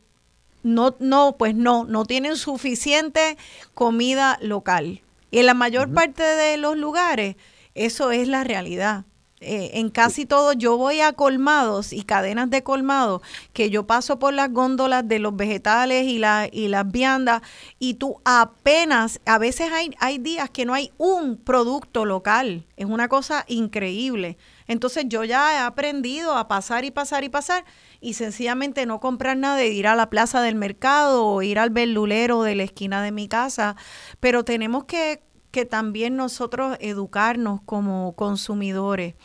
no, 0.63 0.95
no, 0.99 1.35
pues 1.37 1.53
no, 1.53 1.85
no 1.85 2.05
tienen 2.05 2.35
suficiente 2.35 3.37
comida 3.75 4.39
local. 4.41 5.03
Y 5.29 5.39
en 5.39 5.45
la 5.45 5.53
mayor 5.53 5.93
parte 5.93 6.23
de 6.23 6.57
los 6.57 6.75
lugares, 6.75 7.35
eso 7.75 8.11
es 8.11 8.27
la 8.27 8.43
realidad. 8.43 9.05
Eh, 9.41 9.71
en 9.73 9.89
casi 9.89 10.25
todo 10.25 10.53
yo 10.53 10.77
voy 10.77 11.01
a 11.01 11.11
colmados 11.11 11.91
y 11.91 12.03
cadenas 12.03 12.49
de 12.49 12.63
colmados 12.63 13.21
que 13.51 13.69
yo 13.69 13.85
paso 13.85 14.17
por 14.17 14.33
las 14.33 14.49
góndolas 14.49 15.05
de 15.05 15.19
los 15.19 15.35
vegetales 15.35 16.05
y, 16.05 16.19
la, 16.19 16.47
y 16.49 16.69
las 16.69 16.89
viandas 16.89 17.41
y 17.77 17.95
tú 17.95 18.21
apenas, 18.23 19.19
a 19.25 19.37
veces 19.37 19.73
hay, 19.73 19.93
hay 19.99 20.19
días 20.19 20.49
que 20.49 20.63
no 20.63 20.73
hay 20.73 20.93
un 20.97 21.35
producto 21.35 22.05
local, 22.05 22.65
es 22.77 22.85
una 22.85 23.09
cosa 23.09 23.43
increíble. 23.49 24.37
Entonces 24.67 25.03
yo 25.09 25.25
ya 25.25 25.53
he 25.53 25.57
aprendido 25.57 26.37
a 26.37 26.47
pasar 26.47 26.85
y 26.85 26.91
pasar 26.91 27.25
y 27.25 27.29
pasar 27.29 27.65
y 27.99 28.13
sencillamente 28.13 28.85
no 28.85 29.01
comprar 29.01 29.35
nada 29.35 29.57
de 29.57 29.67
ir 29.67 29.87
a 29.87 29.95
la 29.95 30.09
plaza 30.09 30.41
del 30.41 30.55
mercado 30.55 31.25
o 31.25 31.41
ir 31.41 31.59
al 31.59 31.71
verdulero 31.71 32.41
de 32.43 32.55
la 32.55 32.63
esquina 32.63 33.03
de 33.03 33.11
mi 33.11 33.27
casa, 33.27 33.75
pero 34.21 34.45
tenemos 34.45 34.85
que 34.85 35.21
que 35.55 35.65
también 35.65 36.17
nosotros 36.17 36.75
educarnos 36.81 37.61
como 37.61 38.13
consumidores. 38.17 39.15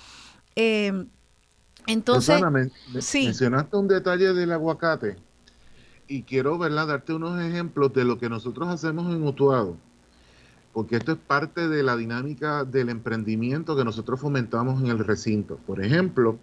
Eh, 0.54 1.06
entonces, 1.88 2.40
mencionaste 2.92 3.76
un 3.76 3.88
detalle 3.88 4.32
del 4.32 4.52
aguacate 4.52 5.16
y 6.06 6.22
quiero 6.22 6.56
¿verdad? 6.56 6.86
darte 6.86 7.14
unos 7.14 7.42
ejemplos 7.42 7.92
de 7.94 8.04
lo 8.04 8.16
que 8.16 8.28
nosotros 8.28 8.68
hacemos 8.68 9.12
en 9.12 9.26
Utuado, 9.26 9.76
porque 10.72 10.98
esto 10.98 11.10
es 11.10 11.18
parte 11.18 11.68
de 11.68 11.82
la 11.82 11.96
dinámica 11.96 12.64
del 12.64 12.90
emprendimiento 12.90 13.74
que 13.74 13.84
nosotros 13.84 14.20
fomentamos 14.20 14.80
en 14.80 14.86
el 14.86 15.00
recinto. 15.00 15.56
Por 15.66 15.84
ejemplo, 15.84 16.38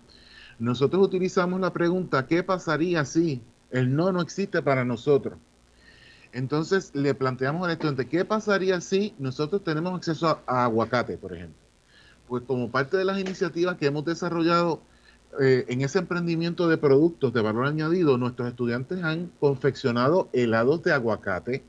nosotros 0.59 1.01
utilizamos 1.01 1.61
la 1.61 1.71
pregunta, 1.71 2.27
¿qué 2.27 2.43
pasaría 2.43 3.05
si 3.05 3.41
el 3.71 3.95
no 3.95 4.11
no 4.11 4.19
existe 4.19 4.61
para 4.61 4.83
nosotros? 4.83 5.39
Entonces 6.31 6.91
le 6.93 7.13
planteamos 7.13 7.65
al 7.65 7.71
estudiante, 7.71 8.07
¿qué 8.07 8.25
pasaría 8.25 8.81
si 8.81 9.15
nosotros 9.17 9.63
tenemos 9.63 9.95
acceso 9.95 10.41
a, 10.45 10.65
aguacate, 10.65 11.17
por 11.17 11.33
ejemplo? 11.33 11.57
Pues 12.27 12.43
como 12.43 12.69
parte 12.69 12.97
de 12.97 13.05
las 13.05 13.19
iniciativas 13.19 13.77
que 13.77 13.87
hemos 13.87 14.05
desarrollado 14.05 14.81
eh, 15.39 15.65
en 15.67 15.81
ese 15.81 15.99
emprendimiento 15.99 16.67
de 16.67 16.77
productos 16.77 17.33
de 17.33 17.41
valor 17.41 17.65
añadido, 17.65 18.17
nuestros 18.17 18.49
estudiantes 18.49 19.03
han 19.03 19.31
confeccionado 19.39 20.29
helados 20.33 20.83
de 20.83 20.93
aguacate, 20.93 21.63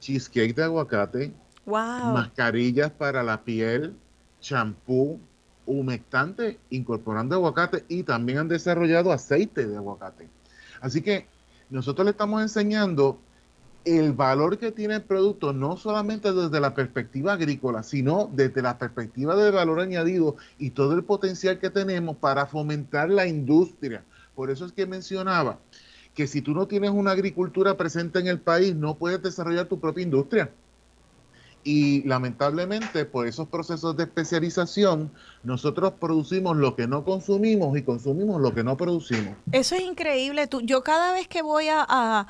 cheesecake 0.00 0.54
de 0.54 0.64
aguacate, 0.64 1.32
mascarillas 1.66 2.90
para 2.90 3.22
la 3.22 3.42
piel, 3.42 3.94
champú, 4.40 5.20
humectante 5.66 6.58
incorporando 6.70 7.36
aguacate 7.36 7.84
y 7.88 8.02
también 8.02 8.38
han 8.38 8.48
desarrollado 8.48 9.12
aceite 9.12 9.66
de 9.66 9.76
aguacate. 9.76 10.28
Así 10.80 11.00
que 11.00 11.26
nosotros 11.74 12.04
le 12.04 12.12
estamos 12.12 12.40
enseñando 12.40 13.18
el 13.84 14.12
valor 14.12 14.58
que 14.58 14.70
tiene 14.70 14.94
el 14.94 15.02
producto, 15.02 15.52
no 15.52 15.76
solamente 15.76 16.32
desde 16.32 16.60
la 16.60 16.72
perspectiva 16.72 17.32
agrícola, 17.32 17.82
sino 17.82 18.30
desde 18.32 18.62
la 18.62 18.78
perspectiva 18.78 19.34
del 19.34 19.52
valor 19.52 19.80
añadido 19.80 20.36
y 20.56 20.70
todo 20.70 20.94
el 20.94 21.02
potencial 21.02 21.58
que 21.58 21.70
tenemos 21.70 22.16
para 22.16 22.46
fomentar 22.46 23.10
la 23.10 23.26
industria. 23.26 24.04
Por 24.36 24.50
eso 24.50 24.64
es 24.64 24.72
que 24.72 24.86
mencionaba 24.86 25.58
que 26.14 26.28
si 26.28 26.42
tú 26.42 26.52
no 26.52 26.68
tienes 26.68 26.92
una 26.92 27.10
agricultura 27.10 27.76
presente 27.76 28.20
en 28.20 28.28
el 28.28 28.38
país, 28.38 28.76
no 28.76 28.96
puedes 28.96 29.20
desarrollar 29.20 29.66
tu 29.66 29.80
propia 29.80 30.04
industria. 30.04 30.50
Y 31.64 32.06
lamentablemente, 32.06 33.04
por 33.06 33.26
esos 33.26 33.48
procesos 33.48 33.96
de 33.96 34.04
especialización, 34.04 35.10
nosotros 35.42 35.94
producimos 35.98 36.56
lo 36.56 36.76
que 36.76 36.86
no 36.86 37.04
consumimos 37.04 37.76
y 37.76 37.82
consumimos 37.82 38.40
lo 38.40 38.54
que 38.54 38.62
no 38.62 38.76
producimos. 38.76 39.34
Eso 39.50 39.74
es 39.74 39.82
increíble. 39.82 40.46
Tú, 40.46 40.60
yo 40.60 40.82
cada 40.82 41.12
vez 41.12 41.26
que 41.26 41.42
voy 41.42 41.66
a 41.70 42.26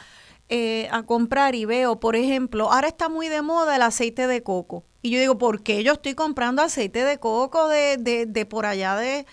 eh, 0.51 0.89
a 0.91 1.03
comprar 1.05 1.55
y 1.55 1.65
veo, 1.65 1.99
por 1.99 2.17
ejemplo, 2.17 2.71
ahora 2.71 2.89
está 2.89 3.09
muy 3.09 3.29
de 3.29 3.41
moda 3.41 3.77
el 3.77 3.83
aceite 3.83 4.27
de 4.27 4.43
coco. 4.43 4.85
Y 5.01 5.11
yo 5.11 5.19
digo, 5.19 5.39
¿por 5.39 5.63
qué 5.63 5.83
yo 5.83 5.95
estoy 5.95 6.15
comprando 6.15 6.61
aceite 6.61 7.03
de 7.03 7.19
coco 7.19 7.69
de, 7.69 7.97
de, 7.99 8.27
de 8.27 8.45
por 8.45 8.67
allá 8.67 8.95
de, 8.97 9.25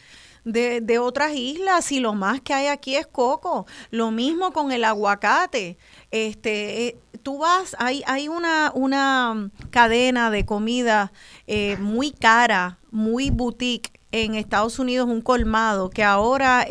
de, 0.46 1.00
otras 1.00 1.34
islas 1.36 1.92
y 1.92 2.00
lo 2.00 2.14
más 2.14 2.40
que 2.42 2.54
hay 2.54 2.68
aquí 2.68 2.96
es 2.96 3.08
coco. 3.08 3.66
Lo 3.90 4.12
mismo 4.12 4.54
con 4.54 4.72
el 4.72 4.86
aguacate. 4.86 5.78
Este, 6.12 6.88
eh, 6.88 6.98
tú 7.22 7.38
vas, 7.40 7.76
hay, 7.80 8.04
hay 8.08 8.28
una, 8.28 8.72
una 8.74 9.50
cadena 9.70 10.32
de 10.32 10.46
comida 10.46 11.12
eh, 11.48 11.78
muy 11.78 12.12
cara, 12.12 12.80
muy 12.92 13.30
boutique 13.30 14.00
en 14.12 14.36
Estados 14.36 14.80
Unidos, 14.80 15.08
un 15.08 15.22
colmado, 15.22 15.90
que 15.90 16.04
ahora 16.04 16.68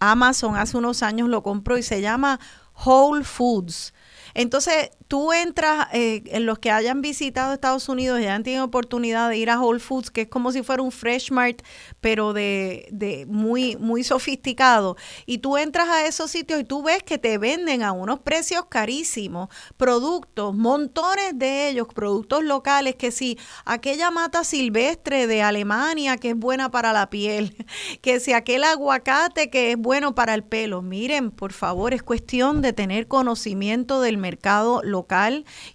Amazon 0.00 0.56
hace 0.56 0.76
unos 0.76 1.02
años 1.02 1.28
lo 1.28 1.42
compró 1.42 1.78
y 1.78 1.82
se 1.82 2.02
llama 2.02 2.38
Whole 2.84 3.24
Foods. 3.24 3.94
Entonces, 4.34 4.90
tú 5.14 5.32
entras, 5.32 5.86
eh, 5.92 6.24
en 6.26 6.44
los 6.44 6.58
que 6.58 6.72
hayan 6.72 7.00
visitado 7.00 7.52
Estados 7.52 7.88
Unidos 7.88 8.18
y 8.18 8.24
hayan 8.24 8.42
tenido 8.42 8.64
oportunidad 8.64 9.28
de 9.28 9.36
ir 9.36 9.48
a 9.48 9.60
Whole 9.60 9.78
Foods, 9.78 10.10
que 10.10 10.22
es 10.22 10.28
como 10.28 10.50
si 10.50 10.64
fuera 10.64 10.82
un 10.82 10.90
Fresh 10.90 11.30
Mart, 11.30 11.62
pero 12.00 12.32
de, 12.32 13.24
muy, 13.28 13.76
muy 13.76 14.02
sofisticado. 14.02 14.96
Y 15.24 15.38
tú 15.38 15.56
entras 15.56 15.88
a 15.88 16.04
esos 16.04 16.32
sitios 16.32 16.58
y 16.58 16.64
tú 16.64 16.82
ves 16.82 17.04
que 17.04 17.18
te 17.18 17.38
venden 17.38 17.84
a 17.84 17.92
unos 17.92 18.18
precios 18.18 18.64
carísimos, 18.68 19.50
productos, 19.76 20.52
montones 20.52 21.38
de 21.38 21.68
ellos, 21.68 21.86
productos 21.94 22.42
locales, 22.42 22.96
que 22.96 23.12
si 23.12 23.38
aquella 23.64 24.10
mata 24.10 24.42
silvestre 24.42 25.28
de 25.28 25.42
Alemania 25.42 26.16
que 26.16 26.30
es 26.30 26.36
buena 26.36 26.72
para 26.72 26.92
la 26.92 27.08
piel, 27.08 27.54
que 28.02 28.18
si 28.18 28.32
aquel 28.32 28.64
aguacate 28.64 29.48
que 29.48 29.70
es 29.70 29.78
bueno 29.78 30.16
para 30.16 30.34
el 30.34 30.42
pelo. 30.42 30.82
Miren, 30.82 31.30
por 31.30 31.52
favor, 31.52 31.94
es 31.94 32.02
cuestión 32.02 32.62
de 32.62 32.72
tener 32.72 33.06
conocimiento 33.06 34.00
del 34.00 34.18
mercado 34.18 34.82
local 34.82 35.03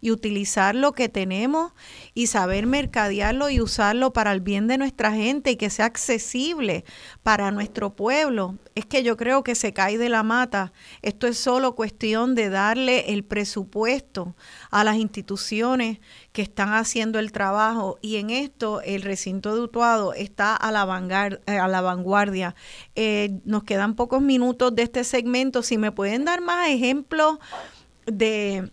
y 0.01 0.11
utilizar 0.11 0.75
lo 0.75 0.93
que 0.93 1.09
tenemos 1.09 1.73
y 2.13 2.27
saber 2.27 2.65
mercadearlo 2.65 3.49
y 3.49 3.61
usarlo 3.61 4.11
para 4.13 4.31
el 4.31 4.41
bien 4.41 4.67
de 4.67 4.77
nuestra 4.77 5.11
gente 5.11 5.51
y 5.51 5.55
que 5.55 5.69
sea 5.69 5.85
accesible 5.85 6.85
para 7.23 7.51
nuestro 7.51 7.95
pueblo. 7.95 8.57
Es 8.75 8.85
que 8.85 9.03
yo 9.03 9.17
creo 9.17 9.43
que 9.43 9.55
se 9.55 9.73
cae 9.73 9.97
de 9.97 10.09
la 10.09 10.23
mata. 10.23 10.71
Esto 11.01 11.27
es 11.27 11.37
solo 11.37 11.75
cuestión 11.75 12.35
de 12.35 12.49
darle 12.49 13.13
el 13.13 13.23
presupuesto 13.23 14.35
a 14.71 14.83
las 14.83 14.95
instituciones 14.95 15.99
que 16.31 16.41
están 16.41 16.73
haciendo 16.73 17.19
el 17.19 17.31
trabajo 17.31 17.97
y 18.01 18.17
en 18.17 18.29
esto 18.29 18.81
el 18.81 19.01
recinto 19.01 19.53
de 19.53 19.61
Utuado 19.61 20.13
está 20.13 20.55
a 20.55 20.71
la, 20.71 21.39
eh, 21.45 21.57
a 21.57 21.67
la 21.67 21.81
vanguardia. 21.81 22.55
Eh, 22.95 23.39
nos 23.45 23.63
quedan 23.63 23.95
pocos 23.95 24.21
minutos 24.21 24.75
de 24.75 24.83
este 24.83 25.03
segmento. 25.03 25.63
Si 25.63 25.77
me 25.77 25.91
pueden 25.91 26.25
dar 26.25 26.41
más 26.41 26.69
ejemplos 26.69 27.39
de 28.05 28.71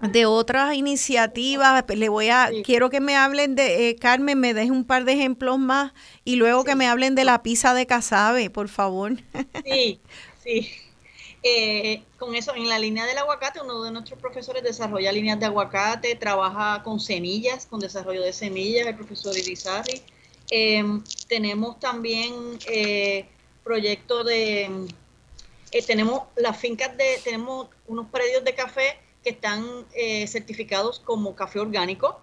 de 0.00 0.26
otras 0.26 0.74
iniciativas. 0.74 1.84
Le 1.88 2.08
voy 2.08 2.28
a, 2.28 2.50
quiero 2.64 2.90
que 2.90 3.00
me 3.00 3.16
hablen 3.16 3.54
de, 3.54 3.88
eh, 3.88 3.96
Carmen, 3.96 4.38
me 4.38 4.54
deje 4.54 4.70
un 4.70 4.84
par 4.84 5.04
de 5.04 5.12
ejemplos 5.12 5.58
más 5.58 5.92
y 6.24 6.36
luego 6.36 6.64
que 6.64 6.74
me 6.74 6.86
hablen 6.86 7.14
de 7.14 7.24
la 7.24 7.42
pizza 7.42 7.74
de 7.74 7.86
Casabe, 7.86 8.50
por 8.50 8.68
favor. 8.68 9.14
Sí, 9.64 10.00
sí. 10.42 10.70
Eh, 11.42 12.02
con 12.18 12.34
eso, 12.34 12.54
en 12.56 12.68
la 12.68 12.78
línea 12.78 13.06
del 13.06 13.18
aguacate, 13.18 13.60
uno 13.60 13.82
de 13.84 13.92
nuestros 13.92 14.18
profesores 14.18 14.64
desarrolla 14.64 15.12
líneas 15.12 15.38
de 15.38 15.46
aguacate, 15.46 16.16
trabaja 16.16 16.82
con 16.82 16.98
semillas, 16.98 17.66
con 17.66 17.78
desarrollo 17.78 18.22
de 18.22 18.32
semillas, 18.32 18.86
el 18.86 18.96
profesor 18.96 19.36
Irizarri. 19.36 20.02
Em, 20.50 21.02
tenemos 21.28 21.78
también 21.78 22.58
eh, 22.66 23.28
proyectos 23.62 24.26
de, 24.26 24.88
tenemos 25.86 26.22
las 26.36 26.56
fincas 26.56 26.96
de, 26.96 27.20
tenemos 27.22 27.68
unos 27.86 28.06
predios 28.08 28.42
de 28.44 28.54
café 28.54 28.98
que 29.26 29.30
están 29.30 29.84
eh, 29.92 30.24
certificados 30.28 31.00
como 31.00 31.34
café 31.34 31.58
orgánico, 31.58 32.20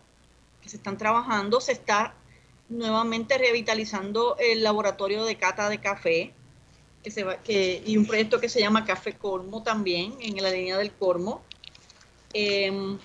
que 0.62 0.70
se 0.70 0.78
están 0.78 0.98
trabajando. 0.98 1.60
Se 1.60 1.74
está 1.74 2.16
nuevamente 2.70 3.38
revitalizando 3.38 4.38
el 4.40 4.64
laboratorio 4.64 5.26
de 5.26 5.36
cata 5.36 5.68
de 5.68 5.82
café, 5.82 6.34
que 7.04 7.12
se 7.12 7.26
va, 7.26 7.44
que, 7.44 7.84
y 7.86 7.98
un 7.98 8.06
proyecto 8.06 8.40
que 8.40 8.48
se 8.48 8.62
llama 8.62 8.86
Café 8.86 9.18
Cormo 9.18 9.64
también, 9.64 10.16
en 10.22 10.42
la 10.42 10.50
línea 10.50 10.78
del 10.78 10.94
Cormo. 10.94 11.42
Em, 12.32 12.98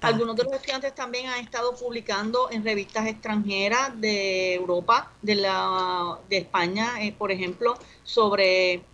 algunos 0.00 0.36
de 0.36 0.44
los 0.44 0.54
estudiantes 0.54 0.94
también 0.94 1.26
han 1.26 1.44
estado 1.44 1.76
publicando 1.76 2.50
en 2.50 2.64
revistas 2.64 3.06
extranjeras 3.06 4.00
de 4.00 4.54
Europa, 4.54 5.12
de, 5.20 5.34
la, 5.34 6.18
de 6.30 6.38
España, 6.38 7.04
eh, 7.04 7.12
por 7.12 7.30
ejemplo, 7.30 7.74
sobre 8.04 8.84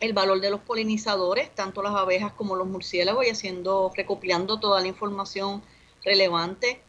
el 0.00 0.12
valor 0.12 0.40
de 0.40 0.50
los 0.50 0.60
polinizadores, 0.60 1.54
tanto 1.54 1.82
las 1.82 1.94
abejas 1.94 2.32
como 2.32 2.56
los 2.56 2.66
murciélagos, 2.66 3.26
y 3.26 3.30
haciendo, 3.30 3.92
recopilando 3.96 4.60
toda 4.60 4.80
la 4.80 4.88
información 4.88 5.62
relevante. 6.04 6.80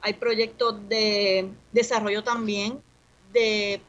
Hay 0.00 0.14
proyectos 0.14 0.88
de 0.88 1.48
desarrollo 1.72 2.22
también 2.24 2.82
de 3.32 3.80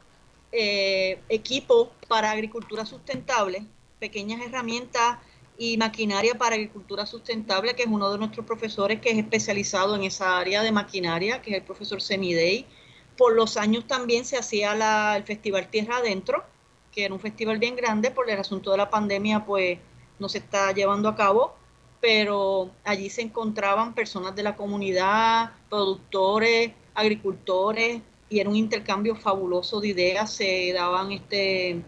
eh, 0.51 1.19
equipos 1.29 1.89
para 2.07 2.31
agricultura 2.31 2.85
sustentable, 2.85 3.65
pequeñas 3.99 4.41
herramientas 4.41 5.17
y 5.57 5.77
maquinaria 5.77 6.35
para 6.35 6.55
agricultura 6.55 7.05
sustentable, 7.05 7.75
que 7.75 7.83
es 7.83 7.89
uno 7.89 8.11
de 8.11 8.17
nuestros 8.17 8.45
profesores 8.45 9.01
que 9.01 9.09
es 9.11 9.17
especializado 9.17 9.95
en 9.95 10.03
esa 10.03 10.37
área 10.37 10.61
de 10.63 10.71
maquinaria, 10.71 11.41
que 11.41 11.51
es 11.51 11.57
el 11.57 11.63
profesor 11.63 12.01
Semidey. 12.01 12.65
Por 13.17 13.33
los 13.33 13.57
años 13.57 13.87
también 13.87 14.25
se 14.25 14.37
hacía 14.37 15.15
el 15.15 15.23
Festival 15.23 15.67
Tierra 15.69 15.97
Adentro, 15.97 16.43
que 16.95 17.05
era 17.05 17.13
un 17.13 17.19
festival 17.19 17.59
bien 17.59 17.75
grande, 17.75 18.09
por 18.09 18.29
el 18.29 18.39
asunto 18.39 18.71
de 18.71 18.77
la 18.77 18.89
pandemia, 18.89 19.45
pues 19.45 19.77
no 20.17 20.29
se 20.29 20.37
está 20.37 20.71
llevando 20.71 21.09
a 21.09 21.15
cabo, 21.15 21.53
pero 21.99 22.71
allí 22.85 23.09
se 23.09 23.21
encontraban 23.21 23.93
personas 23.93 24.33
de 24.35 24.43
la 24.43 24.55
comunidad, 24.55 25.51
productores, 25.69 26.71
agricultores, 26.93 28.01
y 28.29 28.39
era 28.39 28.49
un 28.49 28.55
intercambio 28.55 29.15
fabuloso 29.15 29.81
de 29.81 29.89
ideas, 29.89 30.31
se 30.31 30.71
daban 30.73 31.11
este 31.11 31.81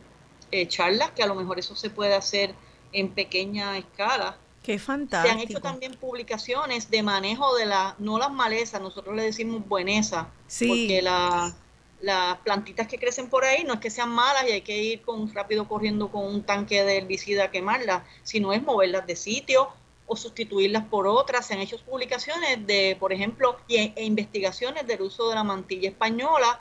eh, 0.52 0.68
charlas, 0.68 1.12
que 1.12 1.24
a 1.24 1.28
lo 1.28 1.36
mejor 1.36 1.58
eso 1.58 1.76
se 1.76 1.90
puede 1.90 2.14
hacer 2.14 2.54
en 2.92 3.10
pequeña 3.10 3.78
escala. 3.78 4.38
Qué 4.62 4.78
fantástico. 4.78 5.34
Se 5.34 5.42
han 5.42 5.50
hecho 5.50 5.62
también 5.62 5.94
publicaciones 5.94 6.92
de 6.92 7.02
manejo 7.02 7.56
de 7.56 7.66
la, 7.66 7.96
no 8.00 8.20
las 8.20 8.32
malezas, 8.32 8.82
nosotros 8.82 9.16
le 9.16 9.24
decimos 9.24 9.66
bueneza, 9.68 10.30
sí. 10.48 10.68
porque 10.68 11.02
la, 11.02 11.56
las 12.02 12.38
plantitas 12.40 12.88
que 12.88 12.98
crecen 12.98 13.30
por 13.30 13.44
ahí 13.44 13.64
no 13.64 13.76
es 13.76 13.80
que 13.80 13.90
sean 13.90 14.10
malas 14.10 14.46
y 14.48 14.52
hay 14.52 14.62
que 14.62 14.78
ir 14.78 15.02
con 15.02 15.34
rápido 15.34 15.68
corriendo 15.68 16.10
con 16.10 16.26
un 16.26 16.44
tanque 16.44 16.84
de 16.84 16.98
herbicida 16.98 17.46
a 17.46 17.52
quemarlas, 17.52 18.04
sino 18.24 18.54
es 18.54 18.62
moverlas 18.62 19.08
de 19.08 19.16
sitio 19.16 19.70
o 20.06 20.16
sustituirlas 20.16 20.86
por 20.86 21.08
otras. 21.08 21.48
Se 21.48 21.54
han 21.54 21.60
hecho 21.60 21.78
publicaciones 21.84 22.66
de, 22.68 22.96
por 23.00 23.14
ejemplo, 23.14 23.58
e, 23.68 23.94
e 23.96 24.04
investigaciones 24.06 24.86
del 24.86 25.02
uso 25.02 25.30
de 25.30 25.36
la 25.36 25.44
mantilla 25.44 25.90
española 25.90 26.60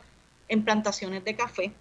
en 0.48 0.64
plantaciones 0.64 1.24
de 1.24 1.36
café, 1.36 1.72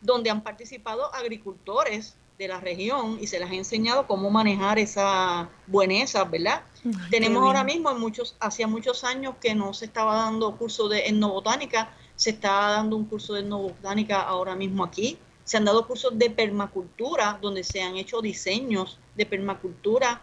donde 0.00 0.30
han 0.30 0.42
participado 0.42 1.14
agricultores 1.14 2.16
de 2.38 2.48
la 2.48 2.58
región 2.60 3.18
y 3.20 3.26
se 3.26 3.38
les 3.38 3.50
ha 3.50 3.54
enseñado 3.54 4.06
cómo 4.06 4.30
manejar 4.30 4.78
esa 4.78 5.48
bueneza, 5.66 6.24
¿verdad? 6.24 6.62
Tenemos 7.10 7.42
ahora 7.44 7.62
mismo, 7.62 7.90
en 7.90 8.00
muchos, 8.00 8.34
hacía 8.40 8.66
muchos 8.66 9.04
años 9.04 9.36
que 9.40 9.54
no 9.54 9.72
se 9.74 9.84
estaba 9.84 10.16
dando 10.16 10.56
curso 10.56 10.88
de 10.88 11.06
etnobotánica, 11.06 11.94
se 12.22 12.30
está 12.30 12.52
dando 12.68 12.94
un 12.94 13.06
curso 13.06 13.34
de 13.34 13.40
etnobotánica 13.40 14.22
ahora 14.22 14.54
mismo 14.54 14.84
aquí. 14.84 15.18
Se 15.42 15.56
han 15.56 15.64
dado 15.64 15.88
cursos 15.88 16.16
de 16.16 16.30
permacultura, 16.30 17.36
donde 17.42 17.64
se 17.64 17.82
han 17.82 17.96
hecho 17.96 18.22
diseños 18.22 19.00
de 19.16 19.26
permacultura 19.26 20.22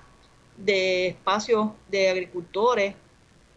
de 0.56 1.08
espacios 1.08 1.72
de 1.92 2.10
agricultores 2.10 2.96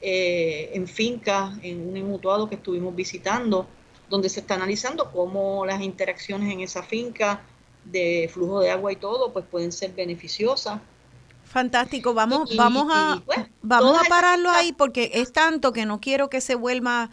eh, 0.00 0.72
en 0.74 0.88
fincas, 0.88 1.56
en 1.62 1.86
un 1.86 2.08
mutuado 2.08 2.48
que 2.48 2.56
estuvimos 2.56 2.96
visitando, 2.96 3.68
donde 4.10 4.28
se 4.28 4.40
está 4.40 4.54
analizando 4.56 5.12
cómo 5.12 5.64
las 5.64 5.80
interacciones 5.80 6.52
en 6.52 6.62
esa 6.62 6.82
finca 6.82 7.42
de 7.84 8.28
flujo 8.32 8.58
de 8.58 8.72
agua 8.72 8.90
y 8.90 8.96
todo, 8.96 9.32
pues 9.32 9.44
pueden 9.48 9.70
ser 9.70 9.92
beneficiosas. 9.92 10.80
Fantástico, 11.44 12.12
vamos, 12.12 12.56
vamos 12.56 12.88
a, 12.92 13.22
vamos 13.62 14.00
a 14.00 14.08
pararlo 14.08 14.50
ahí 14.50 14.72
porque 14.72 15.12
es 15.14 15.32
tanto 15.32 15.72
que 15.72 15.86
no 15.86 16.00
quiero 16.00 16.28
que 16.28 16.40
se 16.40 16.56
vuelva 16.56 17.10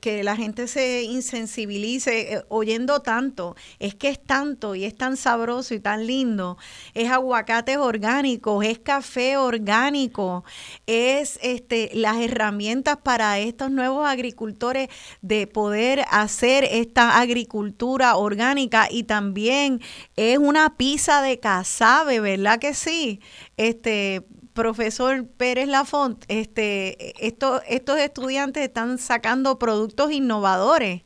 que, 0.00 0.22
la 0.22 0.36
gente 0.36 0.68
se 0.68 1.02
insensibilice 1.02 2.34
eh, 2.34 2.44
oyendo 2.48 3.00
tanto. 3.00 3.56
Es 3.78 3.94
que 3.94 4.08
es 4.08 4.22
tanto 4.22 4.74
y 4.74 4.84
es 4.84 4.94
tan 4.94 5.16
sabroso 5.16 5.74
y 5.74 5.80
tan 5.80 6.06
lindo. 6.06 6.58
Es 6.94 7.10
aguacates 7.10 7.78
orgánicos, 7.78 8.64
es 8.64 8.78
café 8.78 9.36
orgánico, 9.36 10.44
es 10.86 11.38
este, 11.42 11.90
las 11.94 12.18
herramientas 12.18 12.98
para 13.02 13.38
estos 13.38 13.70
nuevos 13.70 14.06
agricultores 14.06 14.88
de 15.22 15.46
poder 15.46 16.04
hacer 16.10 16.64
esta 16.64 17.18
agricultura 17.18 18.16
orgánica 18.16 18.88
y 18.90 19.04
también 19.04 19.80
es 20.16 20.38
una 20.38 20.76
pizza 20.76 21.22
de 21.22 21.38
casabe, 21.40 22.20
¿verdad 22.20 22.58
que 22.58 22.74
sí? 22.74 23.20
Este, 23.56 24.26
profesor 24.52 25.26
Pérez 25.26 25.68
Lafont, 25.68 26.24
este, 26.28 27.14
estos 27.26 27.62
estudiantes 27.98 28.64
están 28.64 28.98
sacando 28.98 29.58
productos 29.58 30.10
innovadores. 30.12 31.02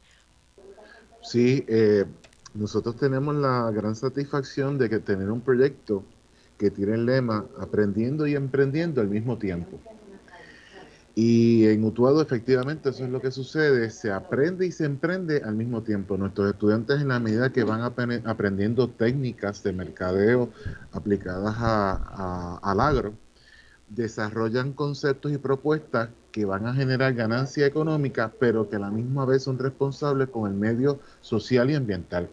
Sí, 1.23 1.65
eh, 1.69 2.05
nosotros 2.55 2.97
tenemos 2.97 3.35
la 3.35 3.71
gran 3.71 3.97
satisfacción 3.97 4.79
de 4.79 4.89
que 4.91 4.99
tener 4.99 5.31
un 5.31 5.41
proyecto 5.41 6.05
que 6.59 6.71
tiene 6.71 6.95
el 6.95 7.07
lema 7.07 7.47
aprendiendo 7.59 8.27
y 8.27 8.35
emprendiendo 8.35 9.01
al 9.01 9.09
mismo 9.09 9.39
tiempo. 9.39 9.81
Y 11.17 11.67
en 11.67 11.85
Utuado 11.85 12.21
efectivamente 12.21 12.91
eso 12.91 13.05
es 13.05 13.11
lo 13.11 13.21
que 13.21 13.31
sucede, 13.31 13.91
se 13.91 14.11
aprende 14.11 14.67
y 14.67 14.73
se 14.73 14.85
emprende 14.85 15.43
al 15.45 15.55
mismo 15.55 15.83
tiempo. 15.83 16.17
Nuestros 16.17 16.51
estudiantes 16.51 17.01
en 17.01 17.09
la 17.09 17.21
medida 17.21 17.53
que 17.53 17.63
van 17.63 17.83
aprendiendo 17.83 18.89
técnicas 18.89 19.63
de 19.63 19.73
mercadeo 19.73 20.51
aplicadas 20.91 21.55
al 21.59 22.81
agro, 22.81 23.15
desarrollan 23.89 24.73
conceptos 24.73 25.33
y 25.33 25.39
propuestas 25.39 26.11
que 26.33 26.45
van 26.45 26.67
a 26.67 26.75
generar 26.75 27.15
ganancia 27.15 27.67
económica, 27.67 28.33
pero 28.41 28.69
que 28.69 28.77
a 28.77 28.81
la 28.81 28.91
misma 28.91 29.25
vez 29.25 29.45
son 29.45 29.59
responsables 29.59 30.29
con 30.29 30.51
el 30.51 30.57
medio 30.57 30.99
social 31.21 31.71
y 31.71 31.75
ambiental. 31.75 32.29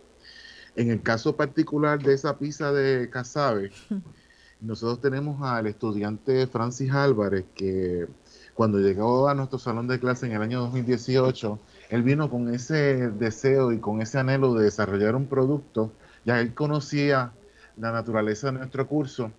En 0.76 0.90
el 0.90 1.02
caso 1.02 1.36
particular 1.36 2.02
de 2.02 2.14
esa 2.14 2.38
pizza 2.38 2.72
de 2.72 3.10
Casabe, 3.10 3.72
nosotros 4.62 5.02
tenemos 5.02 5.42
al 5.42 5.68
estudiante 5.68 6.48
Francis 6.48 6.92
Álvarez, 6.92 7.46
que 7.54 8.08
cuando 8.54 8.80
llegó 8.80 9.28
a 9.28 9.36
nuestro 9.36 9.60
salón 9.60 9.88
de 9.88 10.00
clase 10.00 10.28
en 10.28 10.34
el 10.34 10.42
año 10.42 10.62
2018, 10.62 11.60
él 11.90 12.04
vino 12.04 12.30
con 12.30 12.54
ese 12.54 13.10
deseo 13.10 13.72
y 13.72 13.80
con 13.80 14.02
ese 14.02 14.18
anhelo 14.18 14.54
de 14.54 14.66
desarrollar 14.66 15.16
un 15.16 15.28
producto, 15.28 15.92
ya 16.26 16.40
él 16.40 16.54
conocía 16.54 17.34
la 17.78 17.92
naturaleza 17.92 18.52
de 18.52 18.60
nuestro 18.60 18.88
curso 18.88 19.32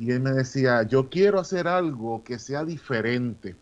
y 0.00 0.12
él 0.12 0.20
me 0.20 0.30
decía, 0.30 0.82
yo 0.84 1.10
quiero 1.10 1.38
hacer 1.38 1.68
algo 1.68 2.24
que 2.24 2.38
sea 2.38 2.64
diferente. 2.64 3.54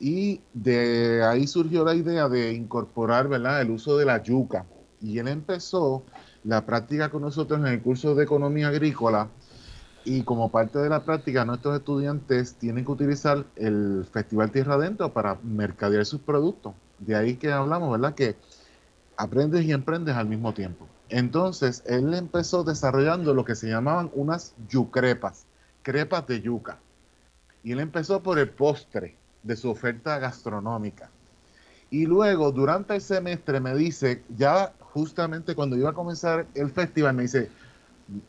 Y 0.00 0.40
de 0.52 1.22
ahí 1.22 1.46
surgió 1.46 1.84
la 1.84 1.94
idea 1.94 2.28
de 2.28 2.52
incorporar 2.52 3.28
¿verdad? 3.28 3.62
el 3.62 3.70
uso 3.70 3.96
de 3.96 4.04
la 4.04 4.20
yuca. 4.20 4.66
Y 5.00 5.20
él 5.20 5.28
empezó 5.28 6.02
la 6.42 6.66
práctica 6.66 7.08
con 7.08 7.22
nosotros 7.22 7.60
en 7.60 7.66
el 7.66 7.80
curso 7.80 8.16
de 8.16 8.24
economía 8.24 8.66
agrícola. 8.66 9.28
Y 10.04 10.22
como 10.24 10.50
parte 10.50 10.80
de 10.80 10.88
la 10.88 11.04
práctica, 11.04 11.44
nuestros 11.44 11.78
estudiantes 11.78 12.56
tienen 12.56 12.84
que 12.84 12.90
utilizar 12.90 13.46
el 13.54 14.04
Festival 14.12 14.50
Tierra 14.50 14.74
Adentro 14.74 15.12
para 15.12 15.38
mercadear 15.44 16.04
sus 16.04 16.20
productos. 16.20 16.74
De 16.98 17.14
ahí 17.14 17.36
que 17.36 17.52
hablamos, 17.52 17.92
¿verdad? 17.92 18.16
Que 18.16 18.34
aprendes 19.16 19.64
y 19.64 19.70
emprendes 19.70 20.16
al 20.16 20.26
mismo 20.26 20.52
tiempo. 20.52 20.88
Entonces, 21.08 21.82
él 21.86 22.14
empezó 22.14 22.64
desarrollando 22.64 23.34
lo 23.34 23.44
que 23.44 23.54
se 23.54 23.68
llamaban 23.68 24.10
unas 24.14 24.54
yucrepas, 24.68 25.46
crepas 25.82 26.26
de 26.26 26.40
yuca. 26.40 26.78
Y 27.62 27.72
él 27.72 27.80
empezó 27.80 28.22
por 28.22 28.38
el 28.38 28.50
postre 28.50 29.16
de 29.42 29.56
su 29.56 29.70
oferta 29.70 30.18
gastronómica. 30.18 31.10
Y 31.90 32.06
luego, 32.06 32.50
durante 32.50 32.94
el 32.94 33.00
semestre, 33.00 33.60
me 33.60 33.74
dice, 33.74 34.22
ya 34.36 34.72
justamente 34.80 35.54
cuando 35.54 35.76
iba 35.76 35.90
a 35.90 35.94
comenzar 35.94 36.46
el 36.54 36.70
festival, 36.70 37.14
me 37.14 37.22
dice, 37.22 37.50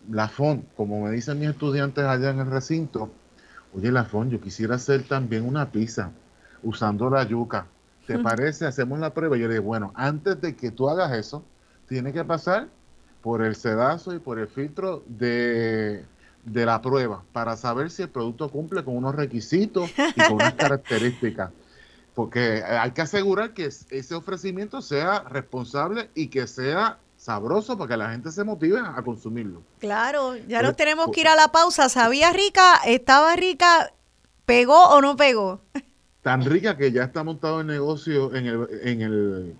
Lafon, 0.10 0.66
como 0.76 1.02
me 1.02 1.12
dicen 1.12 1.40
mis 1.40 1.50
estudiantes 1.50 2.04
allá 2.04 2.30
en 2.30 2.40
el 2.40 2.52
recinto, 2.52 3.10
oye 3.74 3.92
Lafon, 3.92 4.30
yo 4.30 4.40
quisiera 4.40 4.76
hacer 4.76 5.04
también 5.04 5.46
una 5.46 5.72
pizza 5.72 6.12
usando 6.64 7.10
la 7.10 7.24
yuca. 7.24 7.68
¿Te 8.06 8.20
parece? 8.20 8.68
Hacemos 8.68 9.00
la 9.00 9.14
prueba. 9.14 9.36
Y 9.36 9.42
yo 9.42 9.48
le 9.48 9.56
digo, 9.56 9.66
bueno, 9.66 9.92
antes 9.96 10.40
de 10.40 10.56
que 10.56 10.70
tú 10.70 10.90
hagas 10.90 11.12
eso, 11.14 11.44
tiene 11.88 12.14
que 12.14 12.24
pasar 12.24 12.68
por 13.22 13.42
el 13.42 13.56
sedazo 13.56 14.14
y 14.14 14.20
por 14.20 14.38
el 14.40 14.48
filtro 14.48 15.04
de, 15.08 16.06
la 16.46 16.82
prueba 16.82 17.24
para 17.34 17.58
saber 17.58 17.90
si 17.90 18.04
el 18.04 18.10
producto 18.10 18.50
cumple 18.50 18.84
con 18.84 18.96
unos 18.96 19.16
requisitos 19.16 19.90
y 20.16 20.22
con 20.22 20.34
unas 20.34 20.54
características. 20.58 21.52
Porque 22.14 22.64
hay 22.64 22.92
que 22.92 23.02
asegurar 23.02 23.54
que 23.54 23.66
ese 23.66 24.16
ofrecimiento 24.16 24.82
sea 24.82 25.20
responsable 25.24 26.10
y 26.14 26.28
que 26.28 26.48
sea 26.48 27.00
sabroso 27.18 27.78
para 27.78 27.90
que 27.90 27.98
la 27.98 28.12
gente 28.12 28.32
se 28.32 28.44
motive 28.44 28.80
a 28.80 29.02
consumirlo. 29.02 29.64
Claro, 29.80 30.36
ya 30.48 30.62
nos 30.62 30.76
tenemos 30.76 31.10
que 31.12 31.22
ir 31.22 31.28
a 31.28 31.36
la 31.36 31.48
pausa. 31.48 31.90
¿Sabía 31.90 32.32
rica? 32.32 32.76
¿Estaba 32.86 33.36
rica? 33.36 33.92
¿Pegó 34.46 34.90
o 34.90 35.02
no 35.02 35.18
pegó? 35.18 35.62
Tan 36.22 36.46
rica 36.46 36.78
que 36.78 36.92
ya 36.92 37.04
está 37.04 37.24
montado 37.24 37.62
el 37.62 37.68
negocio 37.68 38.34
en 38.36 38.46
el, 38.46 38.68
en 38.84 39.02
el 39.02 39.56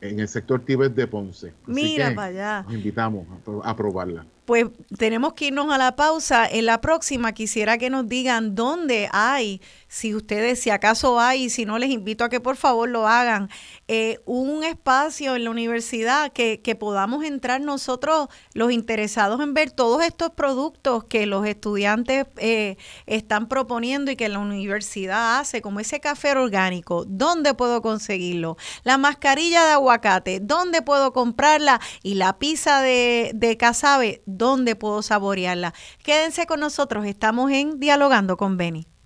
en 0.00 0.20
el 0.20 0.28
sector 0.28 0.64
Tibet 0.64 0.94
de 0.94 1.06
Ponce. 1.06 1.52
Mira 1.66 2.14
para 2.14 2.28
allá. 2.28 2.62
Nos 2.62 2.74
invitamos 2.74 3.26
a, 3.64 3.76
probarla. 3.76 4.26
Pues 4.44 4.66
tenemos 4.96 5.34
que 5.34 5.46
irnos 5.46 5.72
a 5.72 5.78
la 5.78 5.96
pausa. 5.96 6.46
En 6.46 6.66
la 6.66 6.80
próxima 6.80 7.32
quisiera 7.32 7.78
que 7.78 7.90
nos 7.90 8.08
digan 8.08 8.54
dónde 8.54 9.08
hay, 9.12 9.60
si 9.88 10.14
ustedes, 10.14 10.60
si 10.60 10.70
acaso 10.70 11.18
hay, 11.18 11.44
y 11.44 11.50
si 11.50 11.64
no, 11.64 11.78
les 11.78 11.90
invito 11.90 12.24
a 12.24 12.28
que 12.28 12.40
por 12.40 12.56
favor 12.56 12.88
lo 12.88 13.08
hagan, 13.08 13.48
eh, 13.88 14.20
un 14.26 14.62
espacio 14.62 15.34
en 15.34 15.44
la 15.44 15.50
universidad 15.50 16.32
que, 16.32 16.60
que 16.60 16.74
podamos 16.74 17.24
entrar 17.24 17.60
nosotros, 17.60 18.28
los 18.52 18.70
interesados 18.70 19.40
en 19.40 19.54
ver 19.54 19.70
todos 19.70 20.02
estos 20.02 20.30
productos 20.30 21.04
que 21.04 21.26
los 21.26 21.46
estudiantes 21.46 22.26
eh, 22.36 22.76
están 23.06 23.48
proponiendo 23.48 24.10
y 24.10 24.16
que 24.16 24.28
la 24.28 24.38
universidad 24.38 25.38
hace, 25.38 25.62
como 25.62 25.80
ese 25.80 26.00
café 26.00 26.32
orgánico. 26.32 27.04
¿Dónde 27.06 27.54
puedo 27.54 27.80
conseguirlo? 27.80 28.56
La 28.84 28.98
mascarilla 28.98 29.64
de 29.64 29.72
aguacate, 29.72 30.40
¿dónde 30.40 30.82
puedo 30.82 31.12
comprarla? 31.12 31.80
Y 32.02 32.14
la 32.14 32.38
pizza 32.38 32.82
de, 32.82 33.32
de 33.34 33.56
casabe, 33.56 34.22
dónde 34.26 34.76
puedo 34.76 35.02
saborearla. 35.02 35.72
Quédense 36.02 36.46
con 36.46 36.60
nosotros, 36.60 37.06
estamos 37.06 37.50
en 37.50 37.80
Dialogando 37.80 38.36
con 38.36 38.56
Beni. 38.56 38.97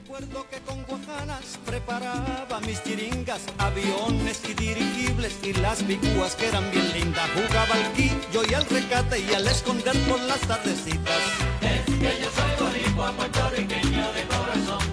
Recuerdo 0.00 0.46
que 0.48 0.60
con 0.60 0.80
guajanas 0.84 1.58
preparaba 1.66 2.60
mis 2.60 2.80
chiringas, 2.84 3.40
aviones 3.58 4.40
y 4.48 4.54
dirigibles 4.54 5.36
y 5.42 5.52
las 5.54 5.84
bicúas 5.84 6.36
que 6.36 6.46
eran 6.46 6.70
bien 6.70 6.92
lindas. 6.92 7.28
Jugaba 7.34 7.74
al 7.74 7.92
quillo 7.94 8.42
y 8.48 8.54
al 8.54 8.64
recate 8.66 9.18
y 9.18 9.34
al 9.34 9.44
esconder 9.48 9.96
por 10.08 10.20
las 10.20 10.38
tardecitas. 10.42 11.20
Es 11.62 11.84
que 11.84 12.22
yo 12.22 12.30
soy 12.30 12.52
boricua, 12.60 13.10
puertorriqueño 13.10 14.12
de 14.12 14.22
corazón. 14.28 14.86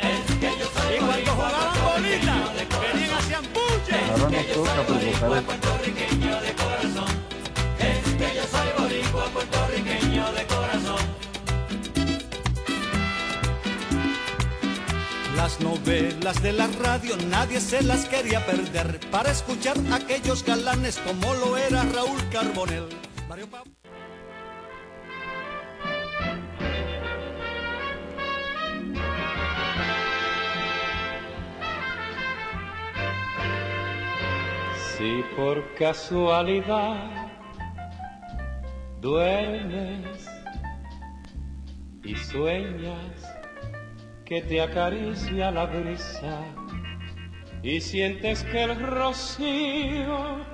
Es 0.00 0.36
que 0.40 0.50
yo 0.58 0.66
soy 0.72 0.94
y 0.94 0.98
cuando 0.98 1.30
jugaban 1.30 1.84
bonita, 1.84 2.52
venían 2.80 3.18
hacían 3.18 3.44
bulla. 3.52 3.98
Ahora 4.08 4.30
nos 4.30 4.46
toca 4.54 4.86
provocar 4.86 5.42
puertorriqueño 5.42 6.40
de 6.40 6.52
corazón. 6.54 7.10
Es 7.78 8.14
que 8.16 8.34
yo 8.34 8.44
soy 8.50 8.68
boricua, 8.78 9.24
puertorriqueño 9.26 10.32
de 10.32 10.46
corazón. 10.46 10.97
Las 15.38 15.60
novelas 15.60 16.42
de 16.42 16.52
la 16.52 16.66
radio 16.66 17.16
nadie 17.28 17.60
se 17.60 17.80
las 17.84 18.06
quería 18.06 18.44
perder 18.44 18.98
para 19.12 19.30
escuchar 19.30 19.76
aquellos 19.92 20.44
galanes 20.44 20.98
como 20.98 21.32
lo 21.32 21.56
era 21.56 21.84
Raúl 21.84 22.20
Carbonel. 22.32 22.88
Mario 23.28 23.46
Si 34.96 35.22
por 35.36 35.72
casualidad 35.76 37.30
duermes 39.00 40.26
y 42.02 42.16
sueñas 42.16 43.17
que 44.28 44.42
te 44.42 44.60
acaricia 44.60 45.50
la 45.50 45.64
brisa 45.64 46.40
y 47.62 47.80
sientes 47.80 48.44
que 48.44 48.64
el 48.64 48.78
rocío 48.78 50.44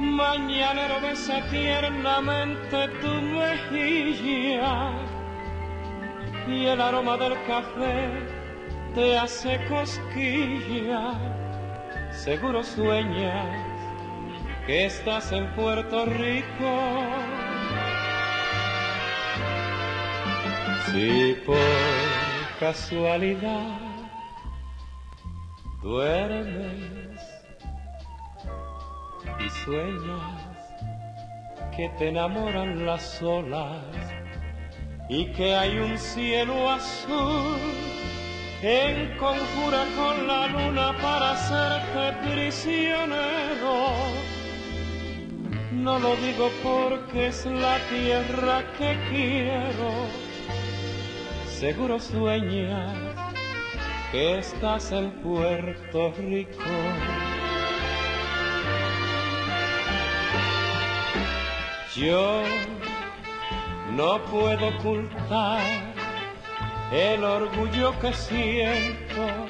mañanero 0.00 1.00
besa 1.00 1.40
tiernamente 1.50 2.88
tu 3.00 3.12
mejilla 3.22 4.90
y 6.48 6.66
el 6.66 6.80
aroma 6.80 7.16
del 7.16 7.34
café 7.46 8.10
te 8.92 9.18
hace 9.18 9.64
cosquilla 9.68 11.12
seguro 12.10 12.64
sueñas 12.64 13.68
que 14.66 14.86
estás 14.86 15.30
en 15.30 15.46
Puerto 15.54 16.06
Rico. 16.06 16.72
Si 20.86 21.36
por 21.46 22.33
casualidad 22.58 23.78
Duermes 25.82 27.20
y 29.38 29.50
sueñas 29.64 30.40
que 31.76 31.90
te 31.98 32.08
enamoran 32.08 32.86
las 32.86 33.22
olas 33.22 33.84
y 35.08 35.26
que 35.32 35.54
hay 35.54 35.76
un 35.76 35.98
cielo 35.98 36.70
azul 36.70 37.58
en 38.62 39.18
conjura 39.18 39.84
con 39.94 40.26
la 40.26 40.46
luna 40.46 40.96
para 41.02 41.32
hacerte 41.32 42.30
prisionero. 42.30 43.92
No 45.72 45.98
lo 45.98 46.16
digo 46.16 46.50
porque 46.62 47.26
es 47.26 47.44
la 47.44 47.76
tierra 47.90 48.64
que 48.78 48.96
quiero. 49.10 50.23
Seguro 51.58 52.00
sueñas 52.00 52.98
que 54.10 54.38
estás 54.38 54.90
en 54.90 55.12
Puerto 55.22 56.12
Rico. 56.18 56.58
Yo 61.94 62.42
no 63.92 64.20
puedo 64.24 64.68
ocultar 64.68 65.62
el 66.92 67.22
orgullo 67.22 67.96
que 68.00 68.12
siento 68.12 69.46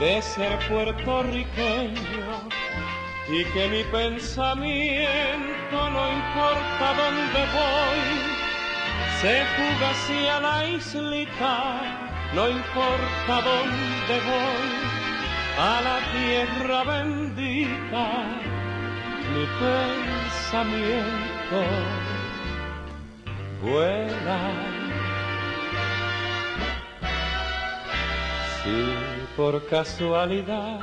de 0.00 0.22
ser 0.22 0.58
puertorriqueño 0.68 2.48
y 3.28 3.44
que 3.44 3.68
mi 3.68 3.84
pensamiento 3.84 5.90
no 5.90 6.12
importa 6.12 6.94
dónde 6.96 7.46
voy, 7.52 8.35
se 9.26 9.44
fuga 9.56 9.90
hacia 9.90 10.40
la 10.40 10.68
islita, 10.68 11.56
no 12.32 12.48
importa 12.48 13.34
dónde 13.50 14.16
voy, 14.30 14.68
a 15.58 15.80
la 15.86 15.98
tierra 16.14 16.84
bendita, 16.84 18.04
mi 19.32 19.44
pensamiento 19.64 21.60
vuela. 23.64 24.40
Si 28.62 28.78
por 29.36 29.66
casualidad 29.66 30.80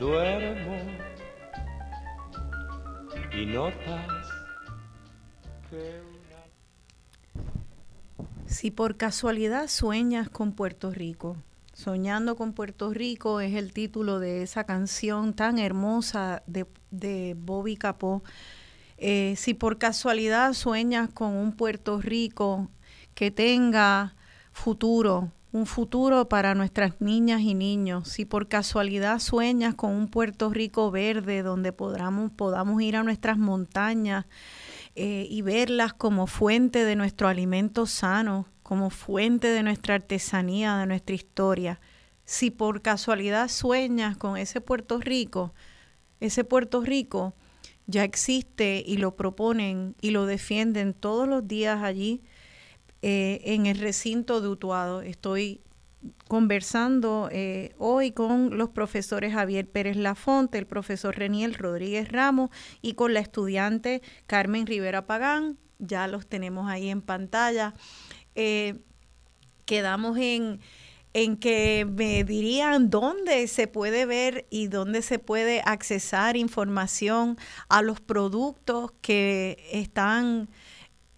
duermo 0.00 0.78
y 3.32 3.46
notas 3.46 4.26
que 5.70 6.05
Si 8.56 8.70
por 8.70 8.96
casualidad 8.96 9.68
sueñas 9.68 10.30
con 10.30 10.52
Puerto 10.52 10.90
Rico, 10.90 11.36
Soñando 11.74 12.36
con 12.36 12.54
Puerto 12.54 12.90
Rico 12.90 13.40
es 13.40 13.54
el 13.54 13.74
título 13.74 14.18
de 14.18 14.42
esa 14.42 14.64
canción 14.64 15.34
tan 15.34 15.58
hermosa 15.58 16.42
de, 16.46 16.64
de 16.90 17.36
Bobby 17.38 17.76
Capó. 17.76 18.22
Eh, 18.96 19.34
si 19.36 19.52
por 19.52 19.76
casualidad 19.76 20.54
sueñas 20.54 21.10
con 21.12 21.34
un 21.34 21.52
Puerto 21.52 22.00
Rico 22.00 22.70
que 23.14 23.30
tenga 23.30 24.14
futuro, 24.52 25.32
un 25.52 25.66
futuro 25.66 26.30
para 26.30 26.54
nuestras 26.54 26.98
niñas 26.98 27.42
y 27.42 27.52
niños. 27.52 28.08
Si 28.08 28.24
por 28.24 28.48
casualidad 28.48 29.18
sueñas 29.18 29.74
con 29.74 29.92
un 29.92 30.08
Puerto 30.08 30.48
Rico 30.48 30.90
verde 30.90 31.42
donde 31.42 31.72
podamos, 31.72 32.30
podamos 32.30 32.80
ir 32.80 32.96
a 32.96 33.02
nuestras 33.02 33.36
montañas 33.36 34.24
eh, 34.96 35.26
y 35.28 35.42
verlas 35.42 35.92
como 35.92 36.26
fuente 36.26 36.84
de 36.84 36.96
nuestro 36.96 37.28
alimento 37.28 37.84
sano, 37.84 38.48
como 38.62 38.88
fuente 38.88 39.48
de 39.48 39.62
nuestra 39.62 39.94
artesanía, 39.94 40.78
de 40.78 40.86
nuestra 40.86 41.14
historia. 41.14 41.80
Si 42.24 42.50
por 42.50 42.80
casualidad 42.80 43.48
sueñas 43.48 44.16
con 44.16 44.38
ese 44.38 44.62
Puerto 44.62 44.98
Rico, 44.98 45.52
ese 46.18 46.44
Puerto 46.44 46.80
Rico 46.80 47.34
ya 47.86 48.04
existe 48.04 48.82
y 48.84 48.96
lo 48.96 49.16
proponen 49.16 49.94
y 50.00 50.10
lo 50.10 50.24
defienden 50.24 50.94
todos 50.94 51.28
los 51.28 51.46
días 51.46 51.82
allí 51.82 52.22
eh, 53.02 53.42
en 53.44 53.66
el 53.66 53.78
recinto 53.78 54.40
de 54.40 54.48
Utuado. 54.48 55.02
Estoy 55.02 55.60
conversando 56.28 57.28
eh, 57.32 57.74
hoy 57.78 58.12
con 58.12 58.56
los 58.56 58.70
profesores 58.70 59.32
Javier 59.32 59.68
Pérez 59.68 59.96
Lafonte, 59.96 60.58
el 60.58 60.66
profesor 60.66 61.16
Reniel 61.16 61.54
Rodríguez 61.54 62.10
Ramos 62.10 62.50
y 62.82 62.94
con 62.94 63.14
la 63.14 63.20
estudiante 63.20 64.02
Carmen 64.26 64.66
Rivera 64.66 65.06
Pagán. 65.06 65.58
Ya 65.78 66.06
los 66.08 66.26
tenemos 66.26 66.68
ahí 66.70 66.88
en 66.88 67.02
pantalla. 67.02 67.74
Eh, 68.34 68.74
quedamos 69.66 70.16
en, 70.18 70.60
en 71.12 71.36
que 71.36 71.86
me 71.90 72.24
dirían 72.24 72.90
dónde 72.90 73.46
se 73.48 73.66
puede 73.66 74.06
ver 74.06 74.46
y 74.50 74.68
dónde 74.68 75.02
se 75.02 75.18
puede 75.18 75.62
accesar 75.64 76.36
información 76.36 77.38
a 77.68 77.82
los 77.82 78.00
productos 78.00 78.92
que 79.00 79.68
están 79.72 80.48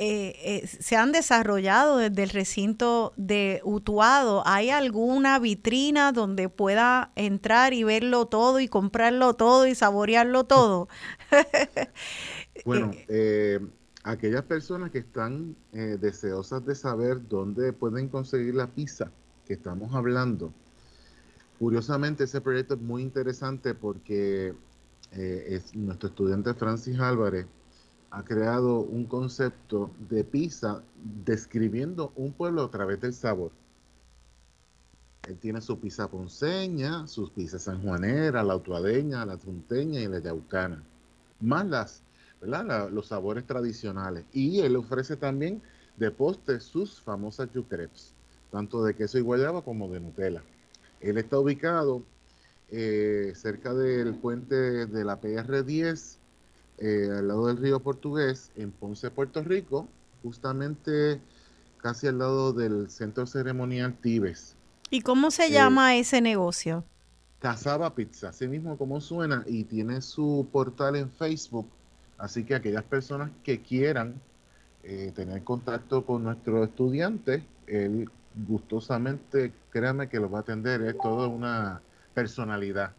eh, 0.01 0.63
eh, 0.63 0.67
se 0.69 0.95
han 0.95 1.11
desarrollado 1.11 1.97
desde 1.97 2.23
el 2.23 2.31
recinto 2.31 3.13
de 3.17 3.61
Utuado. 3.65 4.45
¿Hay 4.47 4.71
alguna 4.71 5.41
vitrina 5.41 6.13
donde 6.13 6.49
pueda 6.49 7.11
entrar 7.17 7.73
y 7.73 7.83
verlo 7.83 8.27
todo 8.27 8.61
y 8.61 8.69
comprarlo 8.69 9.35
todo 9.35 9.67
y 9.67 9.75
saborearlo 9.75 10.45
todo? 10.45 10.89
bueno, 12.65 12.93
eh, 13.09 13.59
aquellas 14.05 14.45
personas 14.45 14.93
que 14.93 14.99
están 14.99 15.57
deseosas 15.73 16.65
de 16.65 16.77
saber 16.77 17.27
dónde 17.29 17.73
pueden 17.73 18.09
conseguir 18.09 18.55
la 18.55 18.69
pizza 18.69 19.11
que 19.49 19.55
estamos 19.55 19.93
hablando, 19.97 20.53
curiosamente 21.59 22.23
ese 22.23 22.41
proyecto 22.41 22.75
es 22.75 22.81
muy 22.81 23.03
interesante 23.03 23.75
porque 23.75 24.55
es 25.11 25.75
nuestro 25.75 26.11
estudiante 26.11 26.55
Francis 26.55 27.01
Álvarez 27.01 27.47
ha 28.11 28.25
creado 28.25 28.81
un 28.81 29.05
concepto 29.05 29.91
de 30.09 30.25
pizza 30.25 30.83
describiendo 31.25 32.13
un 32.17 32.33
pueblo 32.33 32.63
a 32.65 32.71
través 32.71 33.01
del 33.01 33.13
sabor. 33.13 33.53
Él 35.29 35.37
tiene 35.39 35.61
su 35.61 35.79
pizza 35.79 36.09
ponceña, 36.09 37.07
sus 37.07 37.31
pizzas 37.31 37.65
sanjuanera, 37.65 38.43
la 38.43 38.57
utuadeña, 38.57 39.27
la 39.27 39.37
tunteña 39.37 40.01
y 40.01 40.09
la 40.09 40.21
yaucana, 40.21 40.83
más 41.41 41.67
las, 41.67 42.03
los 42.91 43.09
sabores 43.09 43.47
tradicionales. 43.47 44.25
Y 44.33 44.61
él 44.61 44.77
ofrece 44.77 45.17
también 45.17 45.61
de 45.99 46.11
postre 46.11 46.61
sus 46.61 47.01
famosas 47.03 47.53
yucrepes, 47.53 48.15
tanto 48.51 48.83
de 48.83 48.95
queso 48.95 49.19
y 49.19 49.23
guayaba 49.23 49.61
como 49.63 49.89
de 49.89 50.01
Nutella. 50.01 50.43
Él 51.01 51.19
está 51.19 51.39
ubicado 51.39 52.03
eh, 52.71 53.33
cerca 53.35 53.75
del 53.75 54.15
puente 54.15 54.87
de 54.87 55.05
la 55.05 55.21
PR10 55.21 56.18
eh, 56.79 57.09
al 57.19 57.29
lado 57.29 57.47
del 57.47 57.57
río 57.57 57.81
Portugués, 57.81 58.51
en 58.57 58.71
Ponce, 58.71 59.11
Puerto 59.11 59.43
Rico, 59.43 59.89
justamente 60.23 61.21
casi 61.79 62.07
al 62.07 62.19
lado 62.19 62.53
del 62.53 62.91
centro 62.91 63.27
ceremonial 63.27 63.95
Tibes. 64.01 64.57
¿Y 64.91 65.03
cómo 65.03 65.31
se 65.31 65.51
llama 65.51 65.97
eh, 65.97 66.01
ese 66.01 66.21
negocio? 66.21 66.85
Casaba 67.41 67.95
Pizza, 67.95 68.31
así 68.31 68.49
mismo 68.49 68.77
como 68.77 69.01
suena, 69.01 69.45
y 69.47 69.65
tiene 69.65 70.01
su 70.01 70.49
portal 70.51 70.97
en 70.97 71.11
Facebook. 71.11 71.69
Así 72.17 72.45
que 72.45 72.55
aquellas 72.55 72.85
personas 72.85 73.31
que 73.45 73.61
quieran 73.61 74.21
eh, 74.83 75.13
tener 75.15 75.45
contacto 75.45 76.05
con 76.05 76.25
nuestro 76.25 76.65
estudiante, 76.65 77.45
él 77.67 78.11
gustosamente, 78.47 79.53
créame 79.71 80.09
que 80.09 80.19
lo 80.19 80.31
va 80.31 80.39
a 80.39 80.41
atender, 80.43 80.83
es 80.83 80.97
toda 80.99 81.29
una 81.29 81.81
personalidad. 82.15 82.93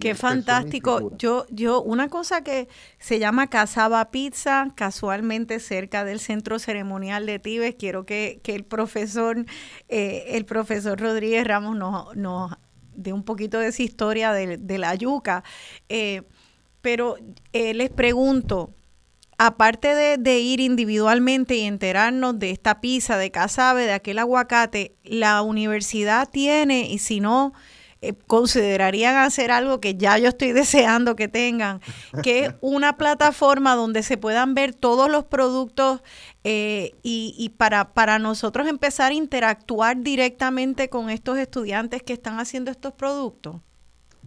Qué 0.00 0.14
fantástico. 0.14 1.16
Yo, 1.16 1.46
yo, 1.50 1.82
una 1.82 2.08
cosa 2.08 2.42
que 2.42 2.68
se 2.98 3.18
llama 3.18 3.48
Casaba 3.48 4.10
Pizza, 4.10 4.68
casualmente 4.74 5.60
cerca 5.60 6.04
del 6.04 6.20
centro 6.20 6.58
ceremonial 6.58 7.26
de 7.26 7.38
Tibes, 7.38 7.74
quiero 7.78 8.04
que, 8.06 8.40
el 8.44 8.64
profesor, 8.64 9.44
eh, 9.88 10.24
el 10.28 10.44
profesor 10.44 11.00
Rodríguez 11.00 11.46
Ramos 11.46 11.76
nos, 11.76 12.14
nos 12.16 12.56
dé 12.94 13.12
un 13.12 13.24
poquito 13.24 13.58
de 13.58 13.68
esa 13.68 13.82
historia 13.82 14.32
de, 14.32 14.78
la 14.78 14.94
yuca. 14.94 15.44
Eh, 15.88 16.22
pero 16.80 17.16
eh, 17.52 17.74
les 17.74 17.90
pregunto, 17.90 18.74
aparte 19.38 19.94
de, 19.94 20.18
de, 20.18 20.38
ir 20.40 20.60
individualmente 20.60 21.56
y 21.56 21.62
enterarnos 21.62 22.38
de 22.38 22.50
esta 22.50 22.80
pizza, 22.80 23.16
de 23.16 23.30
casabe, 23.30 23.84
de 23.84 23.92
aquel 23.92 24.18
aguacate, 24.18 24.94
la 25.02 25.42
universidad 25.42 26.28
tiene, 26.28 26.90
y 26.90 26.98
si 26.98 27.20
no, 27.20 27.52
eh, 28.08 28.14
considerarían 28.26 29.16
hacer 29.16 29.50
algo 29.50 29.80
que 29.80 29.94
ya 29.94 30.18
yo 30.18 30.28
estoy 30.28 30.52
deseando 30.62 31.16
que 31.16 31.28
tengan, 31.28 31.80
que 32.22 32.46
es 32.46 32.54
una 32.60 32.96
plataforma 32.96 33.74
donde 33.74 34.02
se 34.02 34.16
puedan 34.16 34.54
ver 34.54 34.74
todos 34.74 35.10
los 35.10 35.24
productos 35.24 36.02
eh, 36.46 36.94
y, 37.02 37.52
para, 37.56 37.94
para 37.94 38.18
nosotros 38.18 38.68
empezar 38.68 39.12
a 39.12 39.14
interactuar 39.14 40.02
directamente 40.02 40.90
con 40.90 41.08
estos 41.08 41.38
estudiantes 41.38 42.02
que 42.02 42.12
están 42.12 42.38
haciendo 42.38 42.70
estos 42.70 42.92
productos? 42.92 43.56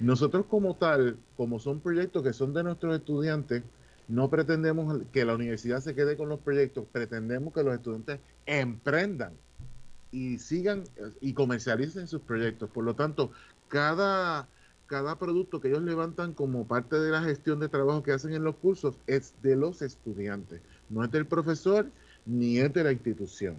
Nosotros 0.00 0.46
como 0.48 0.74
tal, 0.74 1.16
como 1.36 1.60
son 1.60 1.80
proyectos 1.80 2.22
que 2.22 2.32
son 2.32 2.52
de 2.52 2.64
nuestros 2.64 2.96
estudiantes, 2.96 3.62
no 4.08 4.28
pretendemos 4.28 5.02
que 5.12 5.24
la 5.24 5.34
universidad 5.34 5.80
se 5.80 5.94
quede 5.94 6.16
con 6.16 6.28
los 6.28 6.40
proyectos, 6.40 6.86
pretendemos 6.90 7.54
que 7.54 7.62
los 7.62 7.74
estudiantes 7.74 8.20
emprendan 8.46 9.32
y 10.10 10.38
sigan 10.38 10.84
y 11.20 11.32
comercialicen 11.32 12.06
sus 12.06 12.20
proyectos. 12.20 12.70
Por 12.70 12.84
lo 12.84 12.94
tanto, 12.94 13.32
cada, 13.68 14.46
cada 14.86 15.18
producto 15.18 15.60
que 15.60 15.68
ellos 15.68 15.82
levantan 15.82 16.34
como 16.34 16.66
parte 16.66 17.00
de 17.00 17.10
la 17.10 17.22
gestión 17.22 17.60
de 17.60 17.68
trabajo 17.68 18.02
que 18.02 18.12
hacen 18.12 18.34
en 18.34 18.44
los 18.44 18.56
cursos 18.56 18.96
es 19.06 19.34
de 19.42 19.56
los 19.56 19.82
estudiantes, 19.82 20.60
no 20.90 21.02
es 21.04 21.10
del 21.10 21.26
profesor 21.26 21.86
ni 22.26 22.58
es 22.58 22.72
de 22.72 22.84
la 22.84 22.92
institución, 22.92 23.56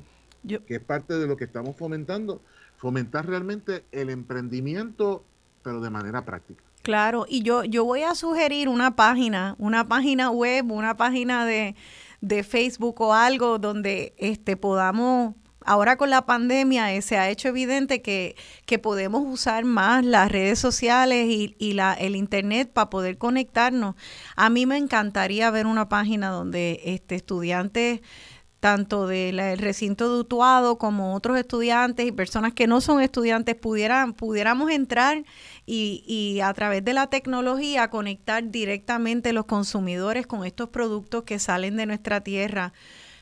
que 0.48 0.76
es 0.76 0.82
parte 0.82 1.16
de 1.16 1.28
lo 1.28 1.38
que 1.38 1.44
estamos 1.44 1.76
fomentando, 1.76 2.42
fomentar 2.78 3.28
realmente 3.28 3.84
el 3.92 4.10
emprendimiento, 4.10 5.24
pero 5.64 5.82
de 5.82 5.90
manera 5.90 6.24
práctica. 6.24 6.64
Claro, 6.86 7.26
y 7.28 7.42
yo, 7.42 7.64
yo 7.64 7.84
voy 7.84 8.04
a 8.04 8.14
sugerir 8.14 8.70
una 8.70 8.96
página, 8.96 9.56
una 9.58 9.88
página 9.88 10.30
web, 10.30 10.72
una 10.72 10.96
página 10.96 11.44
de, 11.44 11.74
Facebook 12.44 13.02
o 13.02 13.12
algo 13.12 13.58
donde 13.58 14.14
este, 14.18 14.56
podamos 14.56 15.34
ahora 15.66 15.98
con 15.98 16.12
la 16.12 16.28
pandemia 16.28 16.94
eh, 16.94 17.02
se 17.02 17.18
ha 17.18 17.28
hecho 17.32 17.48
evidente 17.48 18.04
que, 18.04 18.36
que, 18.68 18.78
podemos 18.78 19.24
usar 19.26 19.66
más 19.66 20.06
las 20.06 20.32
redes 20.32 20.60
sociales 20.60 21.26
y, 21.28 21.56
y 21.58 21.74
la, 21.74 21.96
el 21.96 22.16
internet 22.16 22.70
para 22.72 22.92
poder 22.92 23.18
conectarnos. 23.18 23.96
A 24.36 24.52
mí 24.52 24.68
me 24.68 24.78
encantaría 24.78 25.50
ver 25.50 25.66
una 25.66 25.90
página 25.90 26.30
donde 26.30 26.82
este, 26.86 27.16
estudiantes 27.16 28.02
tanto 28.66 29.06
del 29.06 29.60
recinto 29.60 30.12
de 30.12 30.22
Utuado 30.22 30.80
como 30.80 31.14
otros 31.14 31.38
estudiantes 31.38 32.08
y 32.08 32.12
personas 32.12 32.52
que 32.52 32.66
no 32.66 32.82
son 32.82 33.00
estudiantes 33.00 33.54
pudieran, 33.54 34.14
pudiéramos 34.14 34.72
entrar 34.72 35.24
y, 35.66 36.04
y 36.06 36.42
a 36.42 36.54
través 36.54 36.84
de 36.84 36.94
la 36.94 37.08
tecnología 37.08 37.90
conectar 37.90 38.50
directamente 38.50 39.34
los 39.34 39.46
consumidores 39.46 40.28
con 40.28 40.46
estos 40.46 40.70
productos 40.70 41.24
que 41.24 41.40
salen 41.40 41.78
de 41.78 41.86
nuestra 41.86 42.22
tierra. 42.22 42.74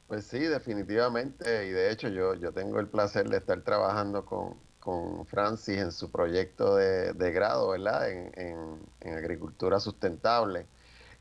Pues 0.08 0.26
sí, 0.26 0.40
definitivamente, 0.40 1.68
y 1.68 1.70
de 1.70 1.92
hecho 1.92 2.10
yo, 2.10 2.34
yo 2.34 2.52
tengo 2.52 2.80
el 2.80 2.88
placer 2.88 3.30
de 3.30 3.38
estar 3.38 3.62
trabajando 3.62 4.26
con, 4.26 4.56
con 4.80 5.26
Francis 5.28 5.78
en 5.78 5.92
su 5.92 6.12
proyecto 6.12 6.76
de, 6.76 7.32
grado, 7.32 7.70
¿verdad? 7.70 8.10
En, 8.10 8.80
en 9.00 9.14
agricultura 9.14 9.80
sustentable 9.80 10.66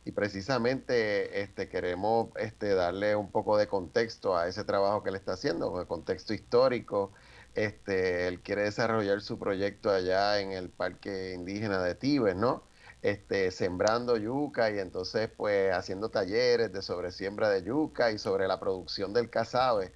y 0.09 0.12
precisamente 0.12 1.43
este, 1.43 1.68
queremos 1.68 2.30
este, 2.36 2.74
darle 2.74 3.14
un 3.14 3.30
poco 3.30 3.59
de 3.59 3.68
contexto 3.68 4.39
a 4.39 4.48
ese 4.48 4.64
trabajo 4.64 5.02
que 5.02 5.10
él 5.10 5.16
está 5.16 5.35
haciendo, 5.35 5.78
el 5.78 5.86
contexto 5.86 6.32
histórico. 6.32 7.12
Este, 7.55 8.26
él 8.26 8.40
quiere 8.40 8.62
desarrollar 8.62 9.20
su 9.20 9.39
proyecto 9.39 9.90
allá 9.90 10.40
en 10.40 10.52
el 10.52 10.70
Parque 10.70 11.35
Indígena 11.35 11.82
de 11.82 11.94
Tibes, 11.94 12.36
¿no? 12.36 12.62
Este, 13.02 13.51
sembrando 13.51 14.16
yuca 14.16 14.70
y 14.70 14.78
entonces 14.78 15.28
pues 15.36 15.74
haciendo 15.74 16.09
talleres 16.09 16.72
de 16.72 16.80
sobre 16.80 17.12
siembra 17.12 17.51
de 17.51 17.62
yuca 17.62 18.10
y 18.10 18.18
sobre 18.18 18.48
la 18.48 18.59
producción 18.59 19.12
del 19.12 19.28
casabe, 19.28 19.93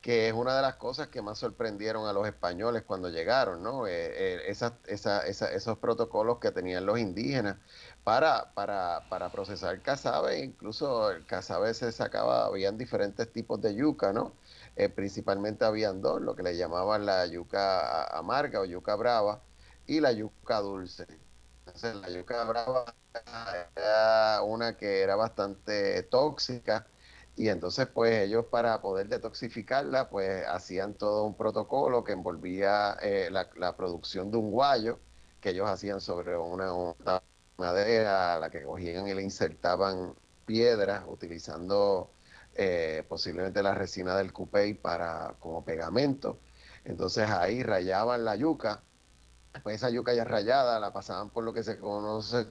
que 0.00 0.28
es 0.28 0.32
una 0.32 0.54
de 0.54 0.62
las 0.62 0.76
cosas 0.76 1.08
que 1.08 1.22
más 1.22 1.38
sorprendieron 1.38 2.06
a 2.06 2.12
los 2.12 2.28
españoles 2.28 2.84
cuando 2.86 3.08
llegaron, 3.08 3.64
¿no? 3.64 3.88
Eh, 3.88 4.46
eh, 4.48 4.56
esos 4.86 5.78
protocolos 5.78 6.38
que 6.38 6.52
tenían 6.52 6.86
los 6.86 7.00
indígenas 7.00 7.56
para, 8.06 8.54
para, 8.54 9.02
para 9.08 9.32
procesar 9.32 9.82
casabe, 9.82 10.38
incluso 10.38 11.10
el 11.10 11.26
casabe 11.26 11.74
se 11.74 11.90
sacaba, 11.90 12.46
habían 12.46 12.78
diferentes 12.78 13.32
tipos 13.32 13.60
de 13.60 13.74
yuca, 13.74 14.12
¿no? 14.12 14.32
Eh, 14.76 14.88
principalmente 14.88 15.64
habían 15.64 16.00
dos, 16.02 16.20
lo 16.22 16.36
que 16.36 16.44
le 16.44 16.56
llamaban 16.56 17.04
la 17.04 17.26
yuca 17.26 18.04
amarga 18.16 18.60
o 18.60 18.64
yuca 18.64 18.94
brava 18.94 19.42
y 19.88 19.98
la 19.98 20.12
yuca 20.12 20.60
dulce. 20.60 21.04
Entonces 21.66 21.96
la 21.96 22.08
yuca 22.10 22.44
brava 22.44 22.94
era 23.74 24.40
una 24.42 24.76
que 24.76 25.00
era 25.02 25.16
bastante 25.16 26.04
tóxica 26.04 26.86
y 27.34 27.48
entonces 27.48 27.88
pues 27.88 28.22
ellos 28.22 28.46
para 28.46 28.80
poder 28.82 29.08
detoxificarla 29.08 30.10
pues 30.10 30.46
hacían 30.46 30.94
todo 30.94 31.24
un 31.24 31.34
protocolo 31.36 32.04
que 32.04 32.12
envolvía 32.12 32.96
eh, 33.02 33.30
la, 33.32 33.76
producción 33.76 34.30
de 34.30 34.36
un 34.36 34.52
guayo 34.52 35.00
que 35.40 35.50
ellos 35.50 35.68
hacían 35.68 36.00
sobre 36.00 36.36
una 36.36 36.72
madera 37.56 38.34
a 38.34 38.38
la 38.40 38.50
que 38.50 38.62
cogían 38.62 39.08
y 39.08 39.14
le 39.14 39.22
insertaban 39.22 40.14
piedras 40.44 41.04
utilizando 41.08 42.10
eh, 42.54 43.04
posiblemente 43.08 43.62
la 43.62 43.74
resina 43.74 44.16
del 44.16 44.32
cupey 44.32 44.74
para 44.74 45.34
como 45.40 45.64
pegamento. 45.64 46.38
Entonces 46.84 47.28
ahí 47.30 47.62
rayaban 47.62 48.24
la 48.24 48.36
yuca, 48.36 48.82
pues 49.62 49.76
esa 49.76 49.90
yuca 49.90 50.14
ya 50.14 50.24
rayada 50.24 50.80
la 50.80 50.92
pasaban 50.92 51.30
por 51.30 51.44
lo 51.44 51.52
que 51.52 51.62
se 51.62 51.78
conoce 51.78 52.46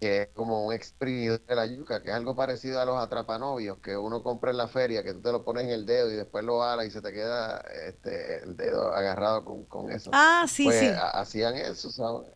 que 0.00 0.22
es 0.22 0.28
como 0.28 0.64
un 0.64 0.72
exprimidor 0.72 1.44
de 1.44 1.54
la 1.56 1.66
yuca, 1.66 2.02
que 2.02 2.10
es 2.10 2.14
algo 2.14 2.36
parecido 2.36 2.80
a 2.80 2.84
los 2.84 2.96
atrapanovios 2.98 3.78
que 3.78 3.96
uno 3.96 4.22
compra 4.22 4.52
en 4.52 4.56
la 4.56 4.68
feria, 4.68 5.02
que 5.02 5.12
tú 5.12 5.20
te 5.22 5.32
lo 5.32 5.44
pones 5.44 5.64
en 5.64 5.70
el 5.70 5.86
dedo 5.86 6.10
y 6.10 6.14
después 6.14 6.44
lo 6.44 6.62
ala 6.62 6.84
y 6.84 6.90
se 6.90 7.02
te 7.02 7.12
queda 7.12 7.58
este, 7.84 8.44
el 8.44 8.56
dedo 8.56 8.92
agarrado 8.94 9.44
con, 9.44 9.90
eso. 9.90 10.10
Ah, 10.14 10.46
sí, 10.48 10.64
pues, 10.64 10.78
sí. 10.78 10.92
Hacían 11.14 11.56
eso, 11.56 11.90
¿sabes? 11.90 12.30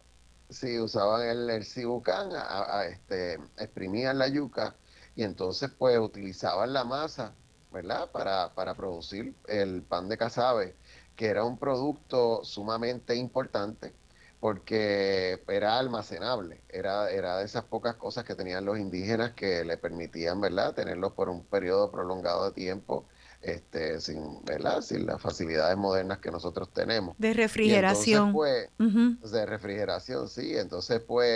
Sí, 0.53 0.79
usaban 0.79 1.23
el, 1.29 1.49
el 1.51 1.65
cibucán, 1.65 2.31
a, 2.35 2.85
este, 2.87 3.35
exprimían 3.57 4.19
la 4.19 4.29
yuca 4.29 4.79
y 5.15 5.23
entonces 5.23 5.71
pues 5.79 5.99
utilizaban 5.99 6.73
la 6.75 6.85
masa, 6.85 7.39
¿verdad? 7.71 8.11
Para, 8.13 8.55
para 8.55 8.77
producir 8.77 9.41
el 9.49 9.83
pan 9.87 10.09
de 10.09 10.19
casabe, 10.19 10.79
que 11.17 11.27
era 11.29 11.45
un 11.45 11.59
producto 11.59 12.45
sumamente 12.45 13.15
importante 13.17 13.97
porque 14.41 15.43
era 15.49 15.79
almacenable, 15.79 16.65
era, 16.69 17.11
era 17.11 17.39
de 17.39 17.45
esas 17.45 17.65
pocas 17.65 17.97
cosas 17.97 18.25
que 18.25 18.35
tenían 18.35 18.65
los 18.65 18.79
indígenas 18.79 19.33
que 19.35 19.65
le 19.65 19.79
permitían, 19.79 20.41
¿verdad?, 20.41 20.75
tenerlos 20.75 21.13
por 21.13 21.29
un 21.31 21.47
periodo 21.47 21.91
prolongado 21.91 22.45
de 22.47 22.53
tiempo, 22.53 23.09
este, 23.43 24.01
sin, 24.01 24.45
¿verdad?, 24.45 24.81
sin 24.81 25.05
las 25.05 25.21
facilidades 25.21 25.77
modernas 25.77 26.19
que 26.19 26.31
nosotros 26.31 26.73
tenemos. 26.73 27.17
De 27.19 27.35
refrigeración. 27.35 28.33
pues, 28.33 28.69
De 28.79 29.47
refrigeración, 29.47 30.29
sí. 30.29 30.57
Entonces, 30.57 31.01
pues, 31.01 31.29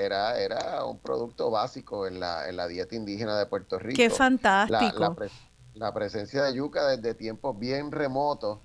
era, 0.00 0.38
era 0.38 0.84
un 0.84 0.98
producto 0.98 1.50
básico 1.50 2.06
en 2.06 2.20
la, 2.20 2.48
en 2.48 2.56
la 2.56 2.66
dieta 2.66 2.94
indígena 2.94 3.38
de 3.38 3.46
Puerto 3.46 3.78
Rico. 3.78 3.96
Qué 3.96 4.10
fantástico. 4.10 5.16
La, 5.18 5.30
la 5.74 5.94
presencia 5.94 6.42
de 6.42 6.54
yuca 6.54 6.86
desde 6.86 7.14
tiempos 7.14 7.58
bien 7.58 7.92
remotos 7.92 8.58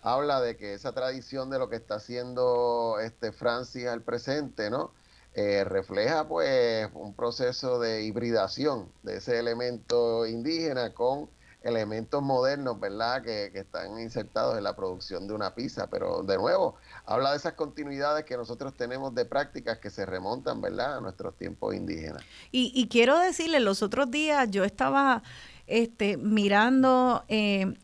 habla 0.00 0.40
de 0.40 0.56
que 0.56 0.74
esa 0.74 0.92
tradición 0.92 1.50
de 1.50 1.58
lo 1.58 1.68
que 1.68 1.76
está 1.76 1.96
haciendo 1.96 2.98
este 3.02 3.32
Francis 3.32 3.86
al 3.86 4.02
presente, 4.02 4.70
¿no? 4.70 4.92
Eh, 5.36 5.64
refleja 5.64 6.28
pues 6.28 6.88
un 6.94 7.12
proceso 7.14 7.80
de 7.80 8.04
hibridación 8.04 8.92
de 9.02 9.16
ese 9.16 9.38
elemento 9.38 10.26
indígena 10.26 10.94
con 10.94 11.28
elementos 11.64 12.22
modernos, 12.22 12.78
¿verdad? 12.78 13.22
Que, 13.22 13.50
que, 13.52 13.60
están 13.60 13.98
insertados 13.98 14.56
en 14.56 14.64
la 14.64 14.76
producción 14.76 15.26
de 15.26 15.34
una 15.34 15.54
pizza. 15.54 15.88
Pero 15.88 16.22
de 16.22 16.36
nuevo, 16.36 16.76
habla 17.06 17.30
de 17.30 17.38
esas 17.38 17.54
continuidades 17.54 18.24
que 18.24 18.36
nosotros 18.36 18.74
tenemos 18.74 19.14
de 19.14 19.24
prácticas 19.24 19.78
que 19.78 19.90
se 19.90 20.06
remontan, 20.06 20.60
¿verdad? 20.60 20.98
A 20.98 21.00
nuestros 21.00 21.34
tiempos 21.36 21.74
indígenas. 21.74 22.22
Y, 22.52 22.70
y 22.74 22.88
quiero 22.88 23.18
decirle, 23.18 23.60
los 23.60 23.82
otros 23.82 24.10
días 24.10 24.50
yo 24.50 24.64
estaba 24.64 25.22
este, 25.66 26.16
mirando 26.18 27.24
eh, 27.28 27.74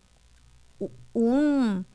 un 1.12 1.86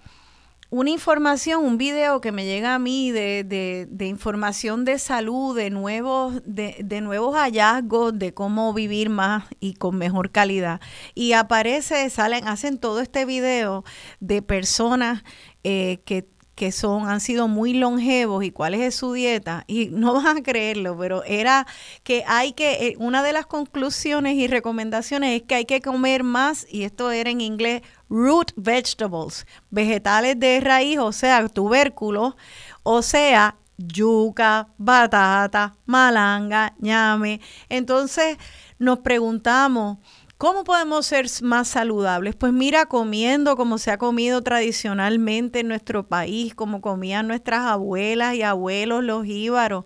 una 0.75 0.89
información, 0.89 1.63
un 1.63 1.77
video 1.77 2.19
que 2.19 2.33
me 2.33 2.43
llega 2.43 2.75
a 2.75 2.79
mí 2.79 3.09
de, 3.09 3.45
de, 3.45 4.05
información 4.07 4.83
de 4.83 4.99
salud, 4.99 5.55
de 5.55 5.69
nuevos, 5.69 6.41
de, 6.45 6.75
de, 6.83 6.99
nuevos 6.99 7.33
hallazgos, 7.33 8.19
de 8.19 8.33
cómo 8.33 8.73
vivir 8.73 9.09
más 9.09 9.45
y 9.61 9.75
con 9.75 9.95
mejor 9.95 10.31
calidad. 10.31 10.81
Y 11.13 11.31
aparece, 11.31 12.09
salen, 12.09 12.45
hacen 12.45 12.77
todo 12.77 12.99
este 12.99 13.23
video 13.23 13.85
de 14.19 14.41
personas 14.41 15.23
eh, 15.63 16.01
que 16.03 16.27
que 16.55 16.71
son, 16.71 17.07
han 17.07 17.19
sido 17.19 17.47
muy 17.47 17.73
longevos 17.73 18.43
y 18.43 18.51
cuál 18.51 18.73
es 18.73 18.95
su 18.95 19.13
dieta, 19.13 19.65
y 19.67 19.89
no 19.91 20.13
van 20.13 20.37
a 20.37 20.43
creerlo, 20.43 20.97
pero 20.97 21.23
era 21.25 21.67
que 22.03 22.23
hay 22.27 22.53
que, 22.53 22.87
eh, 22.87 22.95
una 22.97 23.21
de 23.21 23.33
las 23.33 23.45
conclusiones 23.45 24.35
y 24.35 24.47
recomendaciones 24.47 25.41
es 25.41 25.47
que 25.47 25.55
hay 25.55 25.65
que 25.65 25.81
comer 25.81 26.23
más, 26.23 26.65
y 26.69 26.83
esto 26.83 27.11
era 27.11 27.29
en 27.29 27.41
inglés, 27.41 27.81
root 28.09 28.51
vegetables, 28.55 29.45
vegetales 29.69 30.39
de 30.39 30.59
raíz, 30.61 30.99
o 30.99 31.11
sea, 31.11 31.47
tubérculos, 31.49 32.35
o 32.83 33.01
sea, 33.01 33.55
yuca, 33.77 34.69
batata, 34.77 35.75
malanga, 35.85 36.73
ñame. 36.79 37.41
Entonces 37.69 38.37
nos 38.79 38.99
preguntamos, 38.99 39.97
¿Cómo 40.37 40.65
podemos 40.65 41.05
ser 41.05 41.27
más 41.43 41.69
saludables? 41.69 42.35
Pues 42.35 42.51
mira, 42.51 42.87
comiendo 42.87 43.55
como 43.55 43.77
se 43.77 43.91
ha 43.91 43.97
comido 43.97 44.41
tradicionalmente 44.41 45.61
en 45.61 45.69
nuestro 45.69 46.09
país, 46.09 46.53
como 46.53 46.81
comían 46.81 47.27
nuestras 47.29 47.61
abuelas 47.61 48.35
y 48.35 48.41
abuelos 48.41 49.01
los 49.01 49.25
íbaros, 49.25 49.85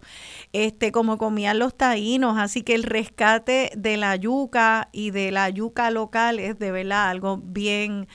este, 0.52 0.92
como 0.92 1.20
comían 1.20 1.60
los 1.60 1.78
taínos. 1.78 2.40
Así 2.40 2.64
que 2.64 2.74
el 2.74 2.82
rescate 2.82 3.70
de 3.78 3.98
la 3.98 4.16
yuca 4.16 4.90
y 4.92 5.12
de 5.12 5.32
la 5.32 5.50
yuca 5.50 5.92
local 5.92 6.40
es 6.40 6.58
de 6.58 6.72
verdad 6.72 7.10
algo 7.10 7.38
bien, 7.38 8.08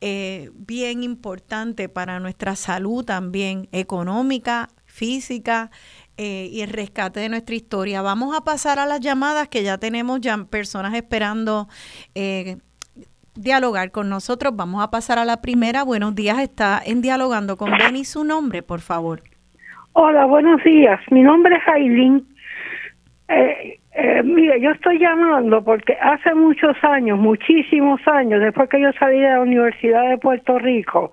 eh, 0.00 0.50
bien 0.54 1.02
importante 1.02 1.90
para 1.90 2.20
nuestra 2.20 2.56
salud 2.56 3.04
también 3.04 3.68
económica, 3.70 4.70
física 4.86 5.70
eh, 6.16 6.48
y 6.50 6.60
el 6.60 6.70
rescate 6.70 7.20
de 7.20 7.28
nuestra 7.28 7.54
historia. 7.54 8.02
Vamos 8.02 8.36
a 8.36 8.44
pasar 8.44 8.78
a 8.78 8.86
las 8.86 9.00
llamadas 9.00 9.48
que 9.48 9.62
ya 9.62 9.78
tenemos 9.78 10.20
ya 10.20 10.36
personas 10.44 10.94
esperando 10.94 11.68
eh, 12.14 12.56
dialogar 13.34 13.90
con 13.90 14.08
nosotros. 14.08 14.54
Vamos 14.54 14.82
a 14.82 14.90
pasar 14.90 15.18
a 15.18 15.24
la 15.24 15.40
primera. 15.40 15.84
Buenos 15.84 16.14
días, 16.14 16.38
está 16.38 16.80
en 16.84 17.02
dialogando 17.02 17.56
con 17.56 17.70
Benny. 17.70 18.04
Su 18.04 18.24
nombre, 18.24 18.62
por 18.62 18.80
favor. 18.80 19.22
Hola, 19.94 20.24
buenos 20.26 20.62
días. 20.64 21.00
Mi 21.10 21.22
nombre 21.22 21.56
es 21.56 21.68
Aileen. 21.68 22.26
Eh, 23.28 23.78
eh, 23.94 24.22
mire, 24.22 24.58
yo 24.60 24.70
estoy 24.70 24.98
llamando 24.98 25.62
porque 25.62 25.96
hace 26.00 26.34
muchos 26.34 26.76
años, 26.82 27.18
muchísimos 27.18 28.00
años, 28.06 28.40
después 28.40 28.68
que 28.70 28.80
yo 28.80 28.90
salí 28.98 29.20
de 29.20 29.28
la 29.28 29.40
Universidad 29.40 30.08
de 30.08 30.16
Puerto 30.16 30.58
Rico, 30.58 31.12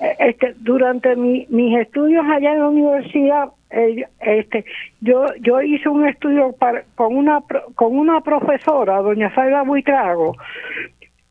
este, 0.00 0.54
durante 0.58 1.16
mi, 1.16 1.46
mis 1.50 1.76
estudios 1.78 2.24
allá 2.26 2.52
en 2.52 2.58
la 2.60 2.68
universidad, 2.68 3.48
eh, 3.70 4.06
este, 4.20 4.64
yo 5.00 5.26
yo 5.40 5.60
hice 5.60 5.88
un 5.88 6.06
estudio 6.06 6.52
para, 6.52 6.84
con 6.94 7.16
una 7.16 7.42
con 7.74 7.98
una 7.98 8.20
profesora, 8.20 8.98
doña 8.98 9.34
Saida 9.34 9.62
Buitrago, 9.62 10.36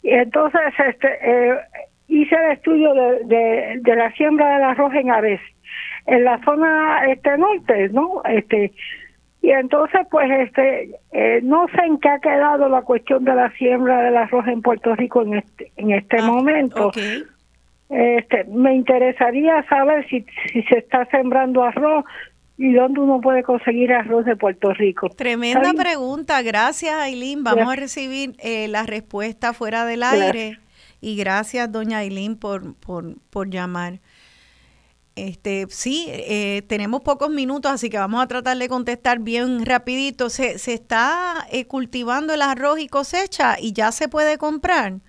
y 0.04 0.10
entonces 0.10 0.62
este 0.86 1.08
eh, 1.22 1.58
hice 2.08 2.36
el 2.36 2.52
estudio 2.52 2.94
de, 2.94 3.80
de, 3.82 3.96
la 3.96 4.12
siembra 4.14 4.54
del 4.54 4.64
arroz 4.64 4.94
en 4.94 5.12
Ares, 5.12 5.42
en 6.06 6.26
la 6.26 6.40
zona 6.44 7.06
este 7.08 7.38
norte, 7.38 7.90
¿no? 7.90 8.22
Este 8.26 8.74
y 9.42 9.52
entonces 9.52 10.02
pues 10.12 10.30
este 10.30 10.92
eh, 11.14 11.40
no 11.42 11.68
sé 11.70 11.82
en 11.86 11.98
qué 12.00 12.10
ha 12.10 12.20
quedado 12.20 12.68
la 12.68 12.82
cuestión 12.82 13.24
de 13.24 13.34
la 13.34 13.50
siembra 13.52 14.02
del 14.02 14.18
arroz 14.18 14.46
en 14.48 14.62
Puerto 14.62 14.94
Rico 14.96 15.22
en 15.22 15.36
este 15.36 15.72
en 15.78 15.92
este 15.92 16.18
ah, 16.20 16.26
momento. 16.26 16.92
Este, 17.90 18.44
me 18.46 18.76
interesaría 18.76 19.66
saber 19.70 20.08
si, 20.10 20.26
si 20.52 20.62
se 20.64 20.80
está 20.80 21.06
sembrando 21.06 21.64
arroz 21.64 22.04
y 22.58 22.74
dónde 22.74 23.00
uno 23.00 23.22
puede 23.22 23.44
conseguir 23.44 23.94
arroz 23.94 24.26
de 24.26 24.36
Puerto 24.36 24.74
Rico. 24.74 25.10
Tremenda 25.10 25.74
pregunta, 25.74 26.42
gracias 26.42 26.96
Aileen. 26.96 27.44
Vamos 27.44 27.72
a 27.72 27.76
recibir 27.76 28.36
eh, 28.40 28.68
la 28.68 28.84
respuesta 28.84 29.54
fuera 29.54 29.86
del 29.86 30.04
aire 30.04 30.60
y 31.00 31.16
gracias 31.16 31.72
doña 31.72 32.00
Aileen 32.00 32.36
por, 32.36 32.76
por, 32.76 33.16
por 33.30 33.50
llamar. 33.50 34.00
Este, 35.16 35.66
sí, 35.70 36.08
eh, 36.10 36.62
tenemos 36.68 37.02
pocos 37.02 37.30
minutos, 37.30 37.72
así 37.72 37.90
que 37.90 37.98
vamos 37.98 38.24
a 38.24 38.28
tratar 38.28 38.58
de 38.58 38.68
contestar 38.68 39.20
bien 39.20 39.66
rapidito. 39.66 40.30
¿Se, 40.30 40.60
se 40.60 40.74
está 40.74 41.48
eh, 41.52 41.66
cultivando 41.66 42.34
el 42.34 42.42
arroz 42.42 42.80
y 42.80 42.88
cosecha 42.88 43.56
y 43.60 43.74
ya 43.74 43.92
se 43.92 44.10
puede 44.10 44.38
comprar? 44.38 45.00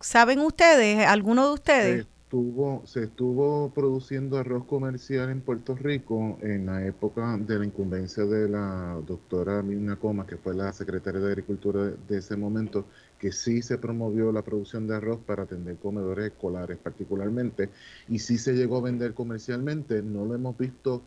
¿Saben 0.00 0.38
ustedes, 0.40 1.06
alguno 1.06 1.46
de 1.46 1.52
ustedes? 1.52 1.94
Se 1.94 2.00
estuvo, 2.22 2.82
se 2.86 3.04
estuvo 3.04 3.70
produciendo 3.74 4.38
arroz 4.38 4.64
comercial 4.64 5.28
en 5.28 5.42
Puerto 5.42 5.74
Rico 5.74 6.38
en 6.40 6.64
la 6.64 6.86
época 6.86 7.36
de 7.36 7.58
la 7.58 7.66
incumbencia 7.66 8.24
de 8.24 8.48
la 8.48 8.98
doctora 9.06 9.62
Mirna 9.62 9.96
Coma, 9.96 10.26
que 10.26 10.38
fue 10.38 10.54
la 10.54 10.72
secretaria 10.72 11.20
de 11.20 11.26
Agricultura 11.26 11.92
de, 12.08 12.16
ese 12.16 12.34
momento, 12.34 12.86
que 13.18 13.30
sí 13.30 13.60
se 13.60 13.76
promovió 13.76 14.32
la 14.32 14.40
producción 14.40 14.86
de 14.86 14.96
arroz 14.96 15.20
para 15.20 15.42
atender 15.42 15.76
comedores 15.76 16.32
escolares 16.32 16.78
particularmente, 16.78 17.68
y 18.08 18.20
sí 18.20 18.38
se 18.38 18.54
llegó 18.54 18.78
a 18.78 18.82
vender 18.82 19.12
comercialmente. 19.12 20.00
No 20.00 20.24
lo 20.24 20.34
hemos 20.34 20.56
visto 20.56 21.02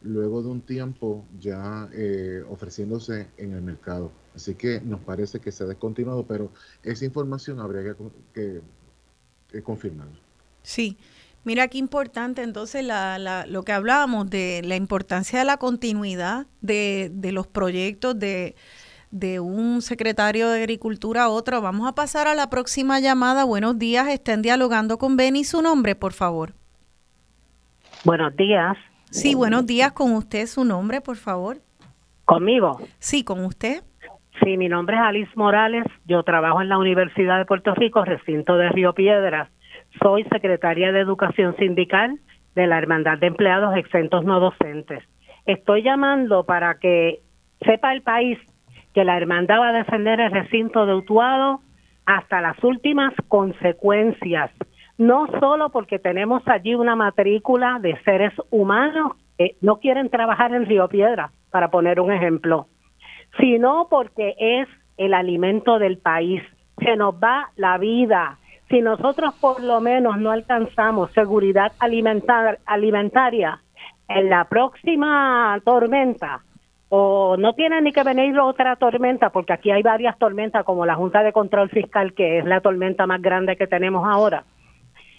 luego 0.00 0.40
de 0.42 0.48
un 0.48 0.62
tiempo 0.62 1.26
ya 1.38 1.90
eh, 1.92 2.42
ofreciéndose 2.48 3.26
en 3.36 3.52
el 3.52 3.60
mercado. 3.60 4.12
Así 4.34 4.54
que 4.54 4.80
nos 4.80 5.00
parece 5.00 5.40
que 5.40 5.50
se 5.52 5.64
ha 5.64 5.66
descontinuado, 5.66 6.24
pero 6.24 6.50
esa 6.82 7.04
información 7.04 7.58
habría 7.60 7.94
que, 8.32 8.60
que, 9.50 9.62
confirmarla. 9.62 10.18
Sí. 10.62 10.96
Mira 11.42 11.68
qué 11.68 11.78
importante 11.78 12.42
entonces 12.42 12.84
la, 12.84 13.18
la, 13.18 13.46
lo 13.46 13.62
que 13.62 13.72
hablábamos 13.72 14.28
de 14.28 14.60
la 14.62 14.76
importancia 14.76 15.38
de 15.38 15.46
la 15.46 15.56
continuidad 15.56 16.46
de, 16.60 17.10
de 17.14 17.32
los 17.32 17.46
proyectos 17.46 18.18
de, 18.18 18.54
de 19.10 19.40
un 19.40 19.82
secretario 19.82 20.48
de 20.50 20.60
Agricultura 20.60 21.24
a 21.24 21.28
otro. 21.28 21.60
Vamos 21.60 21.88
a 21.88 21.94
pasar 21.94 22.28
a 22.28 22.34
la 22.34 22.50
próxima 22.50 23.00
llamada. 23.00 23.44
Buenos 23.44 23.78
días, 23.78 24.08
estén 24.08 24.42
dialogando 24.42 24.98
con 24.98 25.16
Benny. 25.16 25.44
Su 25.44 25.62
nombre, 25.62 25.96
por 25.96 26.12
favor. 26.12 26.54
Buenos 28.04 28.36
días. 28.36 28.76
Sí, 29.10 29.34
buenos 29.34 29.66
días. 29.66 29.92
Con 29.92 30.12
usted, 30.12 30.46
su 30.46 30.64
nombre, 30.64 31.00
por 31.00 31.16
favor. 31.16 31.60
¿Conmigo? 32.24 32.80
Sí, 32.98 33.24
con 33.24 33.44
usted. 33.44 33.82
Sí, 34.38 34.56
mi 34.56 34.68
nombre 34.68 34.96
es 34.96 35.02
Alice 35.02 35.32
Morales, 35.34 35.84
yo 36.06 36.22
trabajo 36.22 36.62
en 36.62 36.68
la 36.68 36.78
Universidad 36.78 37.38
de 37.38 37.44
Puerto 37.44 37.74
Rico, 37.74 38.04
recinto 38.04 38.56
de 38.56 38.68
Río 38.70 38.94
Piedras. 38.94 39.50
Soy 40.00 40.24
secretaria 40.24 40.92
de 40.92 41.00
Educación 41.00 41.56
Sindical 41.56 42.18
de 42.54 42.66
la 42.66 42.78
Hermandad 42.78 43.18
de 43.18 43.26
Empleados 43.26 43.76
Exentos 43.76 44.24
No 44.24 44.40
Docentes. 44.40 45.02
Estoy 45.46 45.82
llamando 45.82 46.44
para 46.44 46.78
que 46.78 47.20
sepa 47.60 47.92
el 47.92 48.02
país 48.02 48.38
que 48.94 49.04
la 49.04 49.16
hermandad 49.16 49.60
va 49.60 49.68
a 49.68 49.72
defender 49.72 50.20
el 50.20 50.30
recinto 50.30 50.86
de 50.86 50.94
Utuado 50.94 51.60
hasta 52.06 52.40
las 52.40 52.62
últimas 52.64 53.12
consecuencias, 53.28 54.50
no 54.96 55.26
solo 55.38 55.70
porque 55.70 55.98
tenemos 55.98 56.42
allí 56.46 56.74
una 56.74 56.96
matrícula 56.96 57.78
de 57.80 58.00
seres 58.04 58.32
humanos 58.50 59.12
porque 59.40 59.56
no 59.62 59.78
quieren 59.78 60.10
trabajar 60.10 60.52
en 60.54 60.66
Río 60.66 60.88
Piedra, 60.88 61.30
para 61.50 61.70
poner 61.70 61.98
un 61.98 62.12
ejemplo, 62.12 62.66
sino 63.38 63.88
porque 63.88 64.34
es 64.38 64.68
el 64.96 65.14
alimento 65.14 65.78
del 65.78 65.98
país. 65.98 66.42
Se 66.78 66.96
nos 66.96 67.14
va 67.14 67.50
la 67.56 67.78
vida. 67.78 68.38
Si 68.68 68.80
nosotros 68.80 69.34
por 69.40 69.62
lo 69.62 69.80
menos 69.80 70.18
no 70.18 70.30
alcanzamos 70.30 71.12
seguridad 71.12 71.72
alimentar, 71.78 72.58
alimentaria 72.66 73.60
en 74.08 74.30
la 74.30 74.44
próxima 74.44 75.60
tormenta, 75.64 76.42
o 76.88 77.36
no 77.38 77.54
tiene 77.54 77.80
ni 77.80 77.92
que 77.92 78.02
venir 78.02 78.38
otra 78.38 78.74
tormenta, 78.76 79.30
porque 79.30 79.52
aquí 79.52 79.70
hay 79.70 79.82
varias 79.82 80.18
tormentas, 80.18 80.64
como 80.64 80.84
la 80.84 80.96
Junta 80.96 81.22
de 81.22 81.32
Control 81.32 81.70
Fiscal, 81.70 82.14
que 82.14 82.38
es 82.38 82.44
la 82.44 82.60
tormenta 82.60 83.06
más 83.06 83.22
grande 83.22 83.56
que 83.56 83.68
tenemos 83.68 84.04
ahora. 84.06 84.44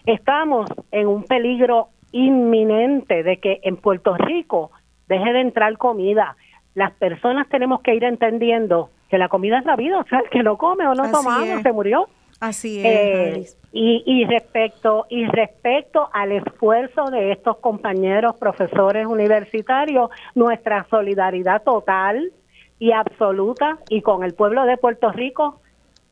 Estamos 0.05 0.69
en 0.91 1.07
un 1.07 1.23
peligro 1.23 1.88
inminente 2.11 3.23
de 3.23 3.38
que 3.38 3.61
en 3.63 3.77
Puerto 3.77 4.15
Rico 4.17 4.71
deje 5.07 5.31
de 5.31 5.41
entrar 5.41 5.77
comida. 5.77 6.35
Las 6.76 6.91
personas 6.93 7.48
tenemos 7.49 7.81
que 7.81 7.93
ir 7.95 8.03
entendiendo 8.03 8.89
que 9.10 9.18
la 9.18 9.27
comida 9.27 9.60
es 9.60 9.65
la 9.65 9.76
vida, 9.76 9.99
o 9.99 10.03
sea, 10.06 10.19
el 10.19 10.30
que 10.30 10.41
no 10.43 10.57
come 10.57 10.88
o 10.88 10.93
no 10.93 11.11
toma 11.11 11.41
agua 11.41 11.61
se 11.61 11.72
murió. 11.73 12.07
Así 12.39 12.81
Eh, 12.84 13.39
es. 13.41 13.57
y, 13.72 14.02
y 14.06 14.26
respecto 14.26 15.06
y 15.10 15.26
respecto 15.26 16.10
al 16.11 16.31
esfuerzo 16.31 17.11
de 17.11 17.31
estos 17.34 17.57
compañeros 17.57 18.35
profesores 18.38 19.06
universitarios, 19.06 20.10
nuestra 20.34 20.88
solidaridad 20.89 21.61
total 21.64 22.31
y 22.80 22.93
absoluta 22.93 23.77
y 23.89 24.02
con 24.02 24.23
el 24.23 24.34
pueblo 24.34 24.65
de 24.65 24.77
Puerto 24.77 25.11
Rico 25.11 25.60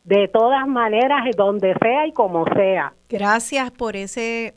de 0.03 0.27
todas 0.27 0.67
maneras 0.67 1.21
donde 1.35 1.73
sea 1.81 2.05
y 2.05 2.11
como 2.13 2.45
sea. 2.53 2.93
Gracias 3.09 3.71
por 3.71 3.95
ese 3.95 4.53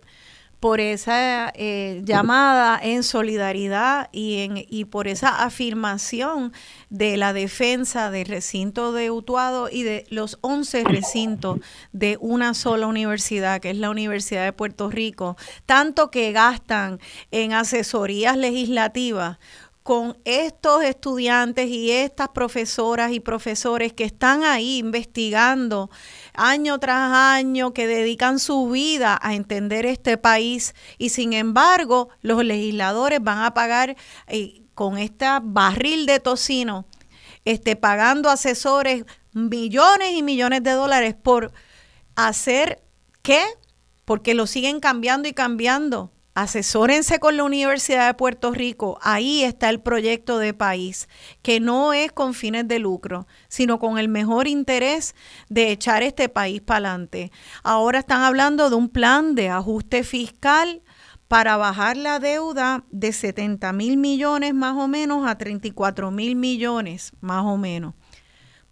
por 0.63 0.79
esa 0.79 1.51
eh, 1.57 2.03
llamada 2.05 2.79
en 2.81 3.03
solidaridad 3.03 4.09
y, 4.13 4.65
y 4.71 4.85
por 4.85 5.09
esa 5.09 5.43
afirmación 5.43 6.53
de 6.89 7.17
la 7.17 7.33
defensa 7.33 8.13
del 8.13 8.27
recinto 8.27 8.93
de 8.93 9.11
Utuado 9.11 9.69
y 9.69 9.83
de 9.83 10.07
los 10.09 10.39
11 10.41 10.85
recintos 10.85 11.59
de 11.91 12.17
una 12.21 12.55
sola 12.55 12.87
universidad, 12.87 13.61
que 13.61 13.71
es 13.71 13.77
la 13.77 13.91
Universidad 13.91 14.45
de 14.45 14.53
Puerto 14.53 14.89
Rico, 14.89 15.37
tanto 15.67 16.13
que 16.13 16.31
gastan 16.31 17.01
en 17.33 17.55
asesorías 17.55 18.37
legislativas 18.37 19.39
con 19.83 20.17
estos 20.25 20.85
estudiantes 20.85 21.69
y 21.69 21.91
estas 21.91 22.29
profesoras 22.29 23.13
y 23.13 23.21
profesores 23.21 23.93
que 23.93 24.05
están 24.05 24.45
ahí 24.45 24.79
investigando 24.79 25.91
año 26.35 26.79
tras 26.79 27.13
año, 27.13 27.73
que 27.73 27.87
dedican 27.87 28.39
su 28.39 28.69
vida 28.71 29.19
a 29.23 29.35
entender 29.35 29.87
este 29.87 30.17
país. 30.19 30.75
Y 30.99 31.11
sin 31.11 31.33
embargo 31.33 32.09
los 32.21 32.45
legisladores 32.45 33.23
van 33.23 33.41
a 33.41 33.55
pagar 33.55 33.97
eh, 34.27 34.63
con 34.75 34.99
este 34.99 35.27
barril 35.43 36.07
de 36.07 36.21
tocino, 36.21 36.87
este, 37.45 37.77
pagando 37.77 38.31
asesores 38.31 39.05
millones 39.33 40.13
y 40.13 40.23
millones 40.23 40.63
de 40.63 40.73
dólares 40.73 41.15
por 41.15 41.53
hacer 42.17 42.83
qué, 43.23 43.43
porque 44.05 44.35
lo 44.35 44.47
siguen 44.47 44.81
cambiando 44.81 45.29
y 45.29 45.33
cambiando 45.33 46.11
asesórense 46.35 47.19
con 47.19 47.37
la 47.37 47.45
Universidad 47.45 48.07
de 48.07 48.15
Puerto 48.15 48.53
Rico. 48.53 48.99
Ahí 49.03 49.43
está 49.43 49.69
el 49.71 49.81
proyecto 49.81 50.39
de 50.39 50.55
país, 50.55 51.09
que 51.43 51.61
no 51.61 51.93
es 51.93 52.13
con 52.13 52.35
fines 52.35 52.67
de 52.69 52.79
lucro, 52.79 53.27
sino 53.49 53.79
con 53.79 53.99
el 53.99 54.09
mejor 54.09 54.49
interés 54.49 55.15
de 55.49 55.71
echar 55.71 56.03
este 56.03 56.29
país 56.29 56.61
para 56.61 56.91
adelante. 56.91 57.31
Ahora 57.63 58.01
están 58.01 58.23
hablando 58.23 58.71
de 58.71 58.77
un 58.77 58.89
plan 58.89 59.35
de 59.35 59.51
ajuste 59.51 60.05
fiscal 60.05 60.83
para 61.29 61.57
bajar 61.57 61.97
la 61.97 62.19
deuda 62.19 62.85
de 62.91 63.13
70 63.13 63.73
mil 63.73 63.97
millones 63.97 64.53
más 64.53 64.77
o 64.77 64.87
menos 64.87 65.27
a 65.27 65.39
34 65.39 66.11
mil 66.11 66.37
millones 66.37 67.13
más 67.21 67.45
o 67.45 67.57
menos. 67.57 67.95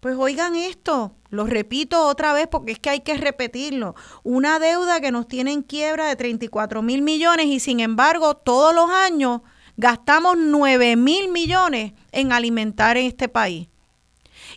Pues 0.01 0.16
oigan 0.18 0.56
esto, 0.56 1.14
lo 1.28 1.47
repito 1.47 2.06
otra 2.06 2.32
vez 2.32 2.48
porque 2.48 2.72
es 2.72 2.78
que 2.78 2.89
hay 2.89 3.01
que 3.01 3.18
repetirlo. 3.18 3.94
Una 4.22 4.59
deuda 4.59 5.01
que 5.02 5.12
nos 5.12 5.28
tiene 5.28 5.52
en 5.52 5.62
quiebra 5.62 6.09
de 6.09 6.16
34 6.16 6.81
mil 6.81 7.02
millones 7.02 7.47
y 7.47 7.60
sin 7.60 7.81
embargo 7.81 8.35
todos 8.35 8.74
los 8.74 8.89
años 8.89 9.43
gastamos 9.77 10.36
9 10.39 10.97
mil 10.97 11.28
millones 11.28 11.93
en 12.12 12.32
alimentar 12.32 12.97
en 12.97 13.06
este 13.06 13.28
país. 13.28 13.69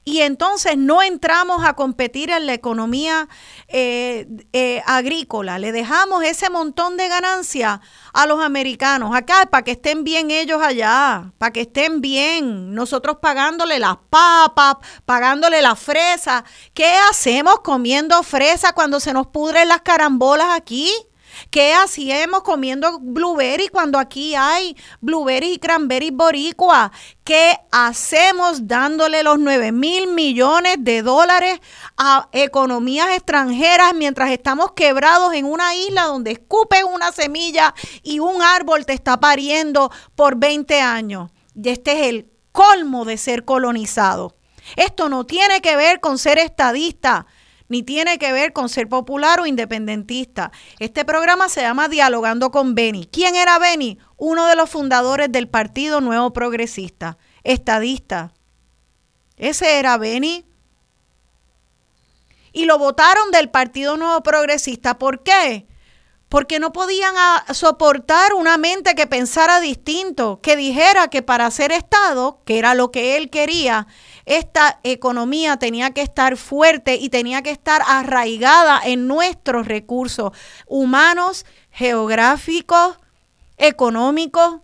Y 0.06 0.22
entonces 0.22 0.78
no 0.78 1.02
entramos 1.02 1.64
a 1.64 1.74
competir 1.74 2.30
en 2.30 2.46
la 2.46 2.54
economía 2.54 3.30
eh, 3.70 4.28
eh, 4.52 4.82
agrícola, 4.86 5.60
le 5.60 5.72
dejamos 5.72 6.24
ese 6.24 6.50
montón 6.50 6.98
de 6.98 7.08
ganancias 7.08 7.80
a 8.14 8.26
los 8.26 8.42
americanos 8.42 9.16
acá 9.16 9.48
para 9.50 9.64
que 9.64 9.72
estén 9.72 10.04
bien 10.04 10.30
ellos 10.30 10.62
allá, 10.62 11.32
para 11.38 11.54
que 11.54 11.62
estén 11.62 12.02
bien, 12.02 12.74
nosotros 12.74 13.18
pagándole 13.22 13.80
las 13.80 13.96
papas, 14.10 14.76
pagándole 15.06 15.62
las 15.62 15.80
fresas. 15.80 16.44
¿Qué 16.74 16.94
hacemos 17.10 17.62
comiendo 17.62 18.22
fresa 18.24 18.74
cuando 18.74 19.00
se 19.00 19.14
nos 19.14 19.28
pudren 19.28 19.70
las 19.70 19.82
carambolas 19.82 20.48
aquí? 20.52 20.92
¿Qué 21.50 21.74
hacemos 21.74 22.44
comiendo 22.44 23.00
blueberry 23.00 23.68
cuando 23.68 24.00
aquí 24.00 24.36
hay 24.36 24.76
blueberry 25.02 25.54
y 25.54 25.60
cranberry 25.60 26.12
boricua? 26.12 26.92
¿Qué 27.24 27.58
hacemos 27.72 28.68
dándole 28.68 29.24
los 29.24 29.40
9 29.40 29.72
mil 29.72 30.08
millones 30.08 30.78
de 30.80 31.02
dólares 31.02 31.60
a 31.98 32.28
economías 32.32 33.10
extranjeras 33.10 33.94
mientras 33.94 34.32
estamos 34.32 34.74
quebrados 34.74 35.34
en 35.34 35.46
una 35.46 35.76
isla 35.76 36.04
donde 36.04 36.32
escupes 36.32 36.84
una 36.84 37.12
semilla 37.12 37.74
y 38.02 38.20
un 38.20 38.42
árbol 38.42 38.86
te 38.86 38.94
está 38.94 39.20
pariendo 39.20 39.92
por 40.16 40.36
20 40.36 40.82
años? 40.82 41.32
Y 41.56 41.70
este 41.70 41.94
es 41.94 42.08
el 42.08 42.32
colmo 42.52 43.06
de 43.06 43.18
ser 43.18 43.46
colonizado. 43.46 44.36
Esto 44.76 45.10
no 45.10 45.26
tiene 45.26 45.62
que 45.62 45.76
ver 45.76 46.00
con 46.00 46.18
ser 46.18 46.38
estadista 46.40 47.26
ni 47.74 47.82
tiene 47.82 48.20
que 48.20 48.32
ver 48.32 48.54
con 48.54 48.70
ser 48.70 48.88
popular 48.88 49.40
o 49.40 49.48
independentista. 49.48 50.52
Este 50.78 51.06
programa 51.06 51.50
se 51.50 51.62
llama 51.62 51.88
Dialogando 51.88 52.52
con 52.52 52.76
Beni. 52.76 53.08
¿Quién 53.08 53.36
era 53.36 53.58
Beni? 53.58 53.98
Uno 54.16 54.46
de 54.46 54.56
los 54.56 54.70
fundadores 54.70 55.32
del 55.32 55.48
Partido 55.48 56.00
Nuevo 56.00 56.34
Progresista, 56.34 57.18
estadista. 57.44 58.32
Ese 59.38 59.80
era 59.80 59.98
Beni. 59.98 60.46
Y 62.52 62.66
lo 62.66 62.78
votaron 62.78 63.32
del 63.32 63.50
Partido 63.50 63.98
Nuevo 63.98 64.22
Progresista. 64.22 65.00
¿Por 65.00 65.24
qué? 65.24 65.66
Porque 66.34 66.58
no 66.58 66.74
podían 66.74 67.14
soportar 67.54 68.34
una 68.34 68.58
mente 68.58 68.96
que 68.96 69.06
pensara 69.06 69.60
distinto, 69.60 70.40
que 70.42 70.56
dijera 70.56 71.08
que 71.10 71.22
para 71.22 71.52
ser 71.52 71.72
Estado, 71.72 72.42
que 72.44 72.58
era 72.58 72.74
lo 72.74 72.90
que 72.90 73.18
él 73.18 73.30
quería, 73.30 73.86
esta 74.26 74.80
economía 74.82 75.58
tenía 75.58 75.92
que 75.92 76.02
estar 76.02 76.36
fuerte 76.36 76.96
y 76.96 77.10
tenía 77.10 77.44
que 77.44 77.52
estar 77.52 77.84
arraigada 77.86 78.82
en 78.84 79.06
nuestros 79.06 79.68
recursos 79.68 80.32
humanos, 80.66 81.46
geográficos, 81.70 82.98
económicos. 83.58 84.62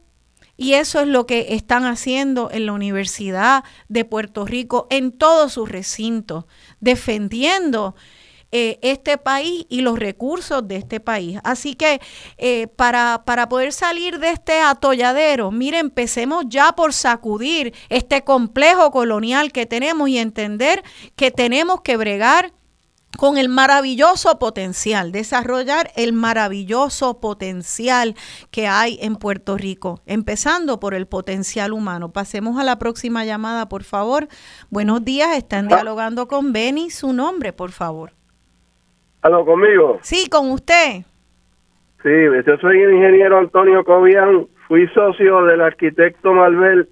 Y 0.57 0.73
eso 0.73 1.01
es 1.01 1.07
lo 1.07 1.27
que 1.27 1.53
están 1.53 1.85
haciendo 1.85 2.49
en 2.51 2.65
la 2.65 2.73
Universidad 2.73 3.63
de 3.89 4.05
Puerto 4.05 4.43
Rico, 4.43 4.87
en 4.89 5.11
todos 5.11 5.53
sus 5.53 5.69
recintos, 5.69 6.45
defendiendo 6.79 7.93
eh, 8.51 8.79
este 8.81 9.17
país 9.17 9.65
y 9.69 9.81
los 9.81 9.99
recursos 9.99 10.67
de 10.67 10.77
este 10.77 10.99
país. 10.99 11.39
Así 11.43 11.75
que 11.75 12.01
eh, 12.37 12.67
para, 12.67 13.23
para 13.25 13.47
poder 13.47 13.73
salir 13.73 14.19
de 14.19 14.31
este 14.31 14.59
atolladero, 14.59 15.51
mire, 15.51 15.79
empecemos 15.79 16.45
ya 16.47 16.71
por 16.73 16.93
sacudir 16.93 17.73
este 17.89 18.23
complejo 18.23 18.91
colonial 18.91 19.51
que 19.51 19.65
tenemos 19.65 20.09
y 20.09 20.17
entender 20.17 20.83
que 21.15 21.31
tenemos 21.31 21.81
que 21.81 21.97
bregar 21.97 22.53
con 23.17 23.37
el 23.37 23.49
maravilloso 23.49 24.39
potencial, 24.39 25.11
desarrollar 25.11 25.91
el 25.95 26.13
maravilloso 26.13 27.19
potencial 27.19 28.15
que 28.51 28.67
hay 28.67 28.97
en 29.01 29.15
Puerto 29.15 29.57
Rico, 29.57 30.01
empezando 30.05 30.79
por 30.79 30.93
el 30.93 31.07
potencial 31.07 31.73
humano. 31.73 32.11
Pasemos 32.13 32.59
a 32.59 32.63
la 32.63 32.79
próxima 32.79 33.25
llamada, 33.25 33.67
por 33.67 33.83
favor. 33.83 34.27
Buenos 34.69 35.03
días, 35.03 35.35
están 35.37 35.67
dialogando 35.67 36.27
con 36.27 36.53
Beni. 36.53 36.89
Su 36.89 37.13
nombre, 37.13 37.51
por 37.51 37.71
favor. 37.71 38.18
¿Aló 39.21 39.45
conmigo? 39.45 39.99
Sí, 40.01 40.29
con 40.29 40.51
usted. 40.51 41.03
Sí, 42.03 42.09
yo 42.45 42.57
soy 42.59 42.79
el 42.79 42.93
ingeniero 42.93 43.37
Antonio 43.37 43.83
Cobian, 43.83 44.47
fui 44.67 44.87
socio 44.89 45.43
del 45.43 45.59
arquitecto 45.59 46.33
Malvel, 46.33 46.87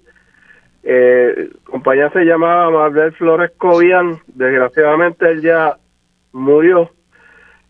eh, 0.82 1.48
compañía 1.64 2.10
se 2.10 2.24
llamaba 2.24 2.70
Malvel 2.70 3.12
Flores 3.12 3.52
Cobian, 3.56 4.18
desgraciadamente 4.26 5.30
él 5.30 5.40
ya 5.40 5.78
murió, 6.32 6.90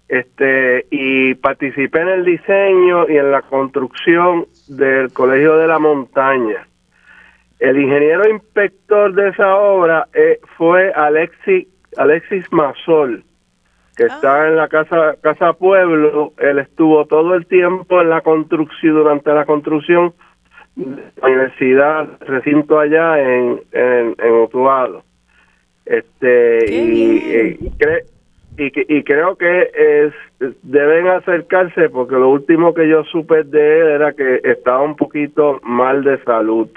este 0.09 0.87
y 0.91 1.35
participé 1.35 2.01
en 2.01 2.09
el 2.09 2.25
diseño 2.25 3.09
y 3.09 3.19
en 3.19 3.31
la 3.31 3.43
construcción 3.43 4.47
del 4.67 5.13
Colegio 5.13 5.57
de 5.59 5.69
la 5.69 5.79
Montaña. 5.79 6.67
El 7.61 7.79
ingeniero 7.79 8.29
inspector 8.29 9.15
de 9.15 9.29
esa 9.29 9.55
obra 9.57 10.09
eh, 10.13 10.41
fue 10.57 10.91
Alexis, 10.93 11.69
Alexis 11.97 12.53
Mazol 12.53 13.23
que 13.99 14.05
está 14.05 14.47
en 14.49 14.57
la 14.57 14.69
casa 14.69 15.17
casa 15.21 15.53
pueblo 15.53 16.33
él 16.39 16.61
estuvo 16.61 17.05
todo 17.07 17.35
el 17.35 17.47
tiempo 17.47 18.01
en 18.01 18.09
la 18.09 18.21
construcción 18.23 18.95
durante 18.95 19.31
la 19.35 19.45
construcción 19.45 20.15
la 20.77 21.27
universidad, 21.29 22.09
recinto 22.21 22.79
allá 22.79 23.21
en, 23.21 23.61
en, 23.73 24.15
en 24.17 24.33
Utuado. 24.33 25.03
Este, 25.85 26.73
y, 26.73 27.17
y, 27.61 27.71
cre- 27.77 28.05
y, 28.57 28.97
y 28.99 29.03
creo 29.03 29.35
que 29.37 29.71
es, 29.75 30.15
deben 30.63 31.09
acercarse 31.09 31.89
porque 31.89 32.15
lo 32.15 32.29
último 32.29 32.75
que 32.75 32.89
yo 32.89 33.03
supe 33.05 33.43
de 33.43 33.81
él 33.81 33.87
era 33.89 34.13
que 34.13 34.41
estaba 34.45 34.83
un 34.83 34.95
poquito 34.95 35.59
mal 35.65 36.05
de 36.05 36.23
salud. 36.23 36.69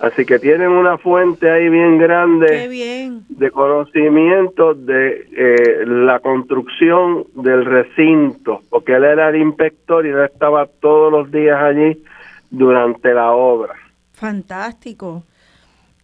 Así 0.00 0.24
que 0.24 0.38
tienen 0.38 0.70
una 0.70 0.98
fuente 0.98 1.50
ahí 1.50 1.68
bien 1.68 1.98
grande 1.98 2.68
bien. 2.68 3.24
de 3.28 3.50
conocimiento 3.50 4.74
de 4.74 5.28
eh, 5.32 5.86
la 5.86 6.18
construcción 6.18 7.24
del 7.34 7.64
recinto, 7.64 8.62
porque 8.70 8.94
él 8.94 9.04
era 9.04 9.30
el 9.30 9.36
inspector 9.36 10.04
y 10.04 10.10
él 10.10 10.24
estaba 10.24 10.66
todos 10.66 11.12
los 11.12 11.30
días 11.30 11.60
allí 11.62 12.02
durante 12.50 13.14
la 13.14 13.32
obra. 13.32 13.74
Fantástico. 14.12 15.22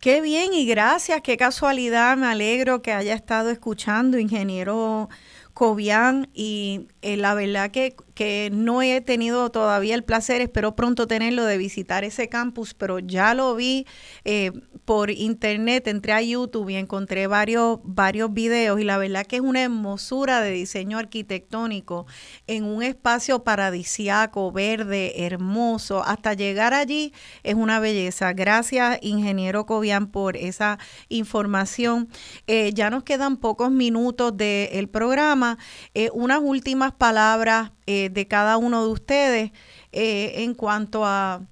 Qué 0.00 0.22
bien 0.22 0.54
y 0.54 0.64
gracias, 0.66 1.20
qué 1.20 1.36
casualidad, 1.36 2.16
me 2.16 2.26
alegro 2.26 2.80
que 2.80 2.92
haya 2.92 3.12
estado 3.12 3.50
escuchando, 3.50 4.18
ingeniero 4.18 5.10
Cobian, 5.52 6.26
y 6.32 6.86
eh, 7.02 7.18
la 7.18 7.34
verdad 7.34 7.70
que, 7.70 7.94
que 8.20 8.51
no 8.52 8.82
he 8.82 9.01
tenido 9.01 9.48
todavía 9.48 9.94
el 9.94 10.05
placer, 10.05 10.42
espero 10.42 10.76
pronto 10.76 11.06
tenerlo 11.06 11.47
de 11.47 11.56
visitar 11.56 12.05
ese 12.05 12.28
campus, 12.28 12.74
pero 12.74 12.98
ya 12.98 13.32
lo 13.32 13.55
vi 13.55 13.86
eh, 14.26 14.52
por 14.84 15.10
internet, 15.10 15.86
entré 15.86 16.12
a 16.12 16.20
YouTube 16.20 16.68
y 16.68 16.74
encontré 16.74 17.28
varios, 17.28 17.78
varios 17.82 18.30
videos 18.34 18.78
y 18.78 18.84
la 18.84 18.98
verdad 18.98 19.24
que 19.24 19.36
es 19.36 19.40
una 19.40 19.62
hermosura 19.62 20.42
de 20.42 20.51
diseño 20.51 20.98
arquitectónico 20.98 22.05
en 22.47 22.64
un 22.64 22.82
espacio 22.82 23.42
paradisiaco, 23.42 24.52
verde, 24.52 25.24
hermoso. 25.24 26.05
Hasta 26.05 26.34
llegar 26.34 26.74
allí 26.74 27.14
es 27.42 27.55
una 27.55 27.80
belleza. 27.80 28.34
Gracias, 28.34 28.98
ingeniero 29.01 29.64
Cobian, 29.64 30.09
por 30.09 30.36
esa 30.36 30.78
información. 31.09 32.10
Eh, 32.47 32.72
ya 32.74 32.90
nos 32.90 33.02
quedan 33.02 33.38
pocos 33.38 33.70
minutos 33.70 34.36
del 34.36 34.90
programa. 34.90 35.56
Eh, 35.94 36.10
unas 36.12 36.40
últimas 36.42 36.92
palabras 36.92 37.70
eh, 37.92 38.08
de 38.08 38.28
cada 38.28 38.56
uno 38.56 38.84
de 38.84 38.92
ustedes 38.92 39.50
eh, 39.90 40.44
en 40.44 40.54
cuanto 40.54 41.04
a 41.04 41.42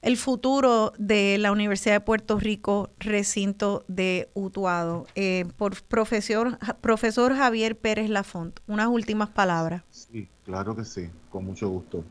el 0.00 0.16
futuro 0.16 0.94
de 0.96 1.36
la 1.36 1.52
Universidad 1.52 1.96
de 1.96 2.00
Puerto 2.00 2.38
Rico, 2.38 2.88
recinto 2.98 3.84
de 3.86 4.30
Utuado. 4.32 5.06
Eh, 5.16 5.44
por 5.58 5.82
profesor, 5.82 6.58
profesor 6.80 7.36
Javier 7.36 7.76
Pérez 7.76 8.08
Lafont, 8.08 8.58
unas 8.66 8.88
últimas 8.88 9.28
palabras. 9.28 9.82
Sí, 9.90 10.30
claro 10.46 10.74
que 10.74 10.86
sí, 10.86 11.10
con 11.28 11.44
mucho 11.44 11.68
gusto. 11.68 12.04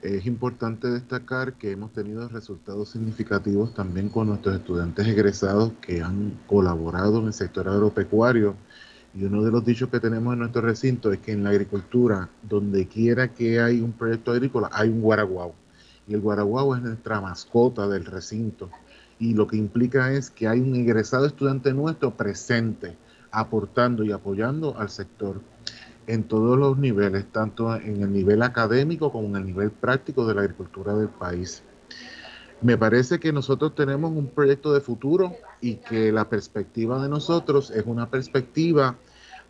Es 0.00 0.24
importante 0.24 0.88
destacar 0.88 1.58
que 1.58 1.72
hemos 1.72 1.92
tenido 1.92 2.26
resultados 2.28 2.88
significativos 2.88 3.74
también 3.74 4.08
con 4.08 4.28
nuestros 4.28 4.56
estudiantes 4.56 5.06
egresados 5.06 5.72
que 5.82 6.00
han 6.00 6.40
colaborado 6.46 7.18
en 7.18 7.26
el 7.26 7.32
sector 7.34 7.68
agropecuario. 7.68 8.56
Y 9.18 9.24
uno 9.24 9.42
de 9.42 9.50
los 9.50 9.64
dichos 9.64 9.88
que 9.88 9.98
tenemos 9.98 10.32
en 10.32 10.38
nuestro 10.38 10.62
recinto 10.62 11.12
es 11.12 11.18
que 11.18 11.32
en 11.32 11.42
la 11.42 11.50
agricultura, 11.50 12.28
donde 12.40 12.86
quiera 12.86 13.34
que 13.34 13.58
hay 13.58 13.80
un 13.80 13.90
proyecto 13.90 14.30
agrícola, 14.30 14.70
hay 14.72 14.90
un 14.90 15.00
guaraguao. 15.00 15.56
Y 16.06 16.14
el 16.14 16.20
guaraguao 16.20 16.76
es 16.76 16.82
nuestra 16.82 17.20
mascota 17.20 17.88
del 17.88 18.04
recinto. 18.04 18.70
Y 19.18 19.34
lo 19.34 19.48
que 19.48 19.56
implica 19.56 20.12
es 20.12 20.30
que 20.30 20.46
hay 20.46 20.60
un 20.60 20.72
egresado 20.76 21.26
estudiante 21.26 21.72
nuestro 21.72 22.12
presente, 22.12 22.96
aportando 23.32 24.04
y 24.04 24.12
apoyando 24.12 24.78
al 24.78 24.88
sector 24.88 25.40
en 26.06 26.22
todos 26.22 26.56
los 26.56 26.78
niveles, 26.78 27.26
tanto 27.32 27.74
en 27.74 28.00
el 28.00 28.12
nivel 28.12 28.40
académico 28.40 29.10
como 29.10 29.26
en 29.30 29.36
el 29.36 29.46
nivel 29.46 29.72
práctico 29.72 30.28
de 30.28 30.34
la 30.34 30.42
agricultura 30.42 30.94
del 30.94 31.08
país. 31.08 31.64
Me 32.60 32.78
parece 32.78 33.18
que 33.18 33.32
nosotros 33.32 33.74
tenemos 33.74 34.12
un 34.12 34.28
proyecto 34.28 34.72
de 34.72 34.80
futuro 34.80 35.32
y 35.60 35.74
que 35.74 36.12
la 36.12 36.28
perspectiva 36.28 37.02
de 37.02 37.08
nosotros 37.08 37.72
es 37.72 37.82
una 37.84 38.08
perspectiva 38.10 38.96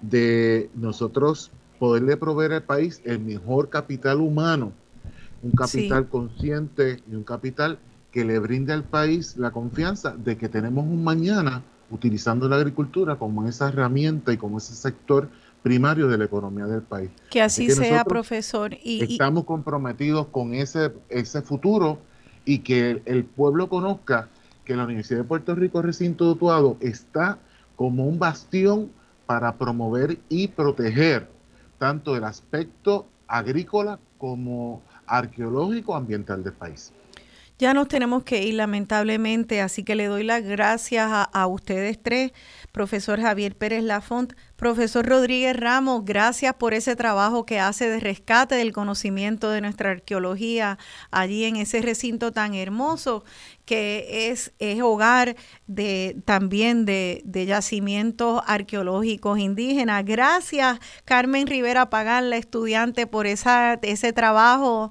de 0.01 0.71
nosotros 0.75 1.51
poderle 1.79 2.17
proveer 2.17 2.53
al 2.53 2.63
país 2.63 3.01
el 3.05 3.21
mejor 3.21 3.69
capital 3.69 4.21
humano, 4.21 4.73
un 5.43 5.53
capital 5.53 6.05
Sí. 6.05 6.11
consciente 6.11 7.03
y 7.11 7.15
un 7.15 7.25
capital 7.25 7.79
que 8.11 8.25
le 8.25 8.39
brinde 8.39 8.73
al 8.73 8.85
país 8.85 9.37
la 9.37 9.51
confianza 9.51 10.15
de 10.17 10.37
que 10.37 10.49
tenemos 10.49 10.85
un 10.85 11.05
mañana 11.05 11.63
utilizando 11.91 12.49
la 12.49 12.57
agricultura 12.57 13.17
como 13.17 13.47
esa 13.47 13.69
herramienta 13.69 14.33
y 14.33 14.37
como 14.37 14.59
ese 14.59 14.75
sector 14.75 15.29
primario 15.63 16.09
de 16.09 16.19
la 16.19 16.25
economía 16.25 16.67
del 16.67 16.83
país. 16.83 17.11
Que 17.31 17.43
así 17.43 17.67
que 17.67 17.75
sea, 17.75 18.05
profesor. 18.05 18.75
Y, 18.83 19.13
Estamos 19.13 19.45
comprometidos 19.45 20.27
con 20.29 20.55
ese, 20.55 20.93
ese 21.09 21.43
futuro 21.43 21.99
y 22.45 22.61
que 22.61 22.91
el, 22.91 23.03
el 23.05 23.25
pueblo 23.25 23.69
conozca 23.69 24.29
que 24.65 24.77
la 24.77 24.85
Universidad 24.85 25.21
de 25.21 25.25
Puerto 25.25 25.55
Rico 25.55 25.81
Recinto 25.83 26.25
de 26.25 26.31
Utuado 26.33 26.77
está 26.81 27.39
como 27.77 28.07
un 28.07 28.19
bastión 28.19 28.91
para 29.29 29.59
promover 29.59 30.19
y 30.31 30.49
proteger 30.49 31.29
tanto 31.77 32.17
el 32.17 32.25
aspecto 32.25 33.07
agrícola 33.27 33.99
como 34.17 34.81
arqueológico 35.07 35.95
ambiental 35.95 36.43
del 36.43 36.55
país. 36.55 36.95
Ya 37.59 37.75
nos 37.75 37.89
tenemos 37.89 38.25
que 38.25 38.43
ir 38.43 38.55
lamentablemente, 38.55 39.61
así 39.61 39.85
que 39.85 39.97
le 39.97 40.07
doy 40.07 40.23
las 40.23 40.43
gracias 40.45 41.11
a, 41.11 41.47
ustedes 41.47 42.03
tres, 42.03 42.33
profesor 42.73 43.21
Javier 43.21 43.57
Pérez 43.57 43.83
Lafont, 43.83 44.35
profesor 44.57 45.07
Rodríguez 45.07 45.57
Ramos, 45.57 46.05
gracias 46.05 46.55
por 46.55 46.75
ese 46.75 46.97
trabajo 46.97 47.47
que 47.47 47.61
hace 47.61 47.89
de 47.89 48.01
rescate 48.01 48.55
del 48.57 48.73
conocimiento 48.73 49.51
de 49.51 49.61
nuestra 49.61 49.91
arqueología 49.91 50.79
allí 51.11 51.45
en 51.45 51.57
ese 51.57 51.81
recinto 51.81 52.33
tan 52.33 52.55
hermoso 52.55 53.25
que 53.65 54.31
es, 54.31 54.53
es 54.59 54.81
hogar 54.81 55.37
de 55.67 56.17
también 56.25 56.87
de, 56.87 57.21
de 57.25 57.47
yacimientos 57.47 58.43
arqueológicos 58.47 59.39
indígenas. 59.39 60.05
Gracias, 60.07 60.79
Carmen 61.05 61.47
Rivera 61.47 61.91
Pagán, 61.91 62.31
la 62.31 62.37
estudiante, 62.39 63.07
por 63.07 63.27
esa, 63.27 63.75
ese 63.83 64.13
trabajo 64.13 64.91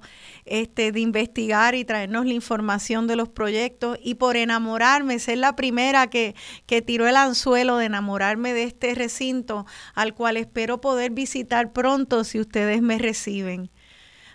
este, 0.49 0.91
de 0.91 0.99
investigar 0.99 1.75
y 1.75 1.85
traernos 1.85 2.25
la 2.25 2.33
información 2.33 3.07
de 3.07 3.15
los 3.15 3.29
proyectos 3.29 3.97
y 4.01 4.15
por 4.15 4.37
enamorarme, 4.37 5.19
ser 5.19 5.37
la 5.39 5.55
primera 5.55 6.07
que, 6.07 6.35
que 6.65 6.81
tiró 6.81 7.07
el 7.07 7.15
anzuelo 7.15 7.77
de 7.77 7.85
enamorarme 7.85 8.53
de 8.53 8.63
este 8.63 8.95
recinto 8.95 9.65
al 9.93 10.13
cual 10.13 10.37
espero 10.37 10.81
poder 10.81 11.11
visitar 11.11 11.73
pronto 11.73 12.23
si 12.23 12.39
ustedes 12.39 12.81
me 12.81 12.97
reciben. 12.97 13.71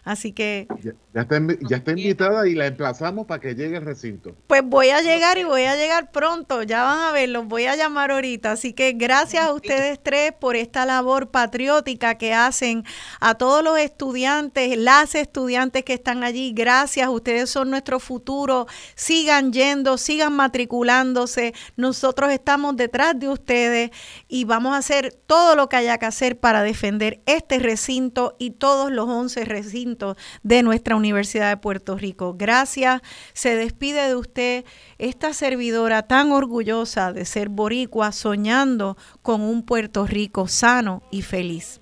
Así 0.04 0.32
que 0.32 0.66
Ya, 1.14 1.22
está, 1.22 1.38
ya 1.68 1.76
está 1.76 1.90
invitada 1.90 2.48
y 2.48 2.54
la 2.54 2.66
emplazamos 2.66 3.26
para 3.26 3.38
que 3.38 3.54
llegue 3.54 3.76
al 3.76 3.84
recinto. 3.84 4.34
pues 4.46 4.62
voy 4.64 4.88
a 4.88 5.02
llegar 5.02 5.36
y 5.36 5.44
voy 5.44 5.64
a 5.64 5.76
llegar 5.76 6.10
pronto, 6.10 6.62
ya 6.62 6.84
van 6.84 7.00
a 7.00 7.12
ver, 7.12 7.28
los 7.28 7.46
voy 7.46 7.66
a 7.66 7.76
llamar 7.76 8.10
ahorita. 8.10 8.52
Así 8.52 8.72
que 8.72 8.92
gracias 8.92 9.44
a 9.44 9.52
ustedes 9.52 10.02
tres 10.02 10.32
por 10.32 10.56
esta 10.56 10.86
labor 10.86 11.30
patriótica 11.30 12.16
que 12.16 12.32
hacen 12.32 12.84
a 13.20 13.34
todos 13.34 13.62
los 13.62 13.78
estudiantes, 13.78 14.78
las 14.78 15.14
estudiantes 15.14 15.84
que 15.84 15.92
están 15.92 16.24
allí. 16.24 16.54
Gracias, 16.54 17.06
ustedes 17.10 17.50
son 17.50 17.68
nuestro 17.68 18.00
futuro. 18.00 18.66
Sigan 18.94 19.52
yendo, 19.52 19.98
sigan 19.98 20.32
matriculándose. 20.32 21.52
Nosotros 21.76 22.32
estamos 22.32 22.74
detrás 22.76 23.18
de 23.18 23.28
ustedes 23.28 23.90
y 24.28 24.44
vamos 24.44 24.74
a 24.74 24.78
hacer 24.78 25.12
todo 25.26 25.56
lo 25.56 25.68
que 25.68 25.76
haya 25.76 25.98
que 25.98 26.06
hacer 26.06 26.40
para 26.40 26.62
defender 26.62 27.20
este 27.26 27.58
recinto 27.58 28.34
y 28.38 28.52
todos 28.52 28.90
los 28.90 29.10
11 29.10 29.44
recintos 29.44 30.16
de 30.42 30.62
nuestra 30.62 30.96
Universidad 30.96 31.01
de 31.02 31.56
Puerto 31.56 31.96
Rico. 31.96 32.34
Gracias. 32.34 33.02
Se 33.32 33.56
despide 33.56 34.08
de 34.08 34.16
usted 34.16 34.64
esta 34.98 35.32
servidora 35.32 36.02
tan 36.02 36.32
orgullosa 36.32 37.12
de 37.12 37.24
ser 37.24 37.48
boricua, 37.48 38.12
soñando 38.12 38.96
con 39.22 39.40
un 39.40 39.64
Puerto 39.64 40.06
Rico 40.06 40.46
sano 40.48 41.02
y 41.10 41.22
feliz. 41.22 41.80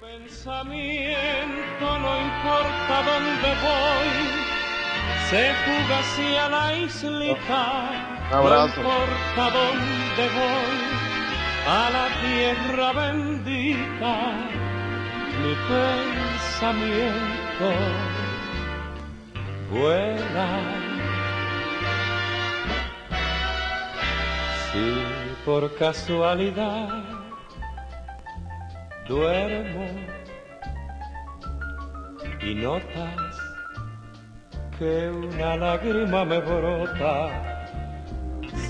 pensamiento, 0.00 1.86
no 2.00 2.12
importa 2.20 2.94
dónde 3.04 3.50
voy, 3.66 4.10
se 5.28 5.52
fuga 5.64 5.98
hacia 5.98 6.48
la 6.48 6.76
islita. 6.76 7.62
Un 8.30 8.34
abrazo. 8.34 8.82
No 8.82 8.88
importa 8.88 9.44
dónde 9.58 10.24
voy, 10.38 10.98
a 11.66 11.90
la 11.90 12.06
tierra 12.22 12.92
bendita, 12.92 14.14
mi 15.48 15.54
pensamiento 15.72 17.68
vuela. 19.70 20.48
Si 24.66 24.86
por 25.46 25.74
casualidad 25.76 26.88
duermo 29.08 29.86
y 32.42 32.54
notas 32.54 33.32
que 34.78 35.08
una 35.08 35.56
lágrima 35.56 36.26
me 36.26 36.40
brota, 36.40 37.14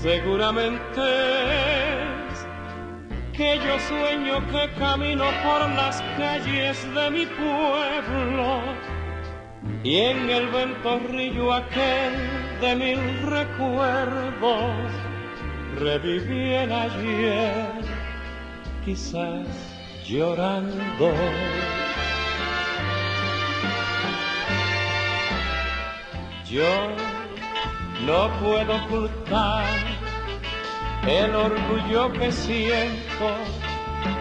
seguramente 0.01 1.01
es 2.31 2.48
que 3.39 3.57
yo 3.65 3.79
sueño 3.79 4.45
que 4.51 4.69
camino 4.77 5.23
por 5.41 5.61
las 5.69 6.01
calles 6.17 6.77
de 6.93 7.09
mi 7.09 7.25
pueblo 7.25 8.59
y 9.81 9.95
en 9.95 10.29
el 10.29 10.47
ventorrillo 10.49 11.53
aquel 11.53 12.13
de 12.59 12.75
mil 12.75 12.99
recuerdos 13.37 14.91
reviví 15.77 16.53
el 16.53 16.69
ayer, 16.69 17.81
quizás 18.83 19.47
llorando. 20.05 21.13
Yo 26.45 26.89
no 28.05 28.29
puedo 28.41 28.75
ocultar 28.83 30.08
el 31.09 31.35
orgullo 31.35 32.13
que 32.13 32.31
siento 32.31 33.35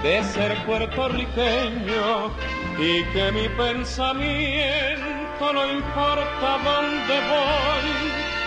de 0.03 0.25
ser 0.25 0.57
puertorriqueño 0.65 2.31
y 2.79 3.05
que 3.13 3.31
mi 3.33 3.49
pensamiento 3.51 5.53
no 5.53 5.71
importa 5.71 6.59
dónde 6.65 7.21
voy 7.29 8.38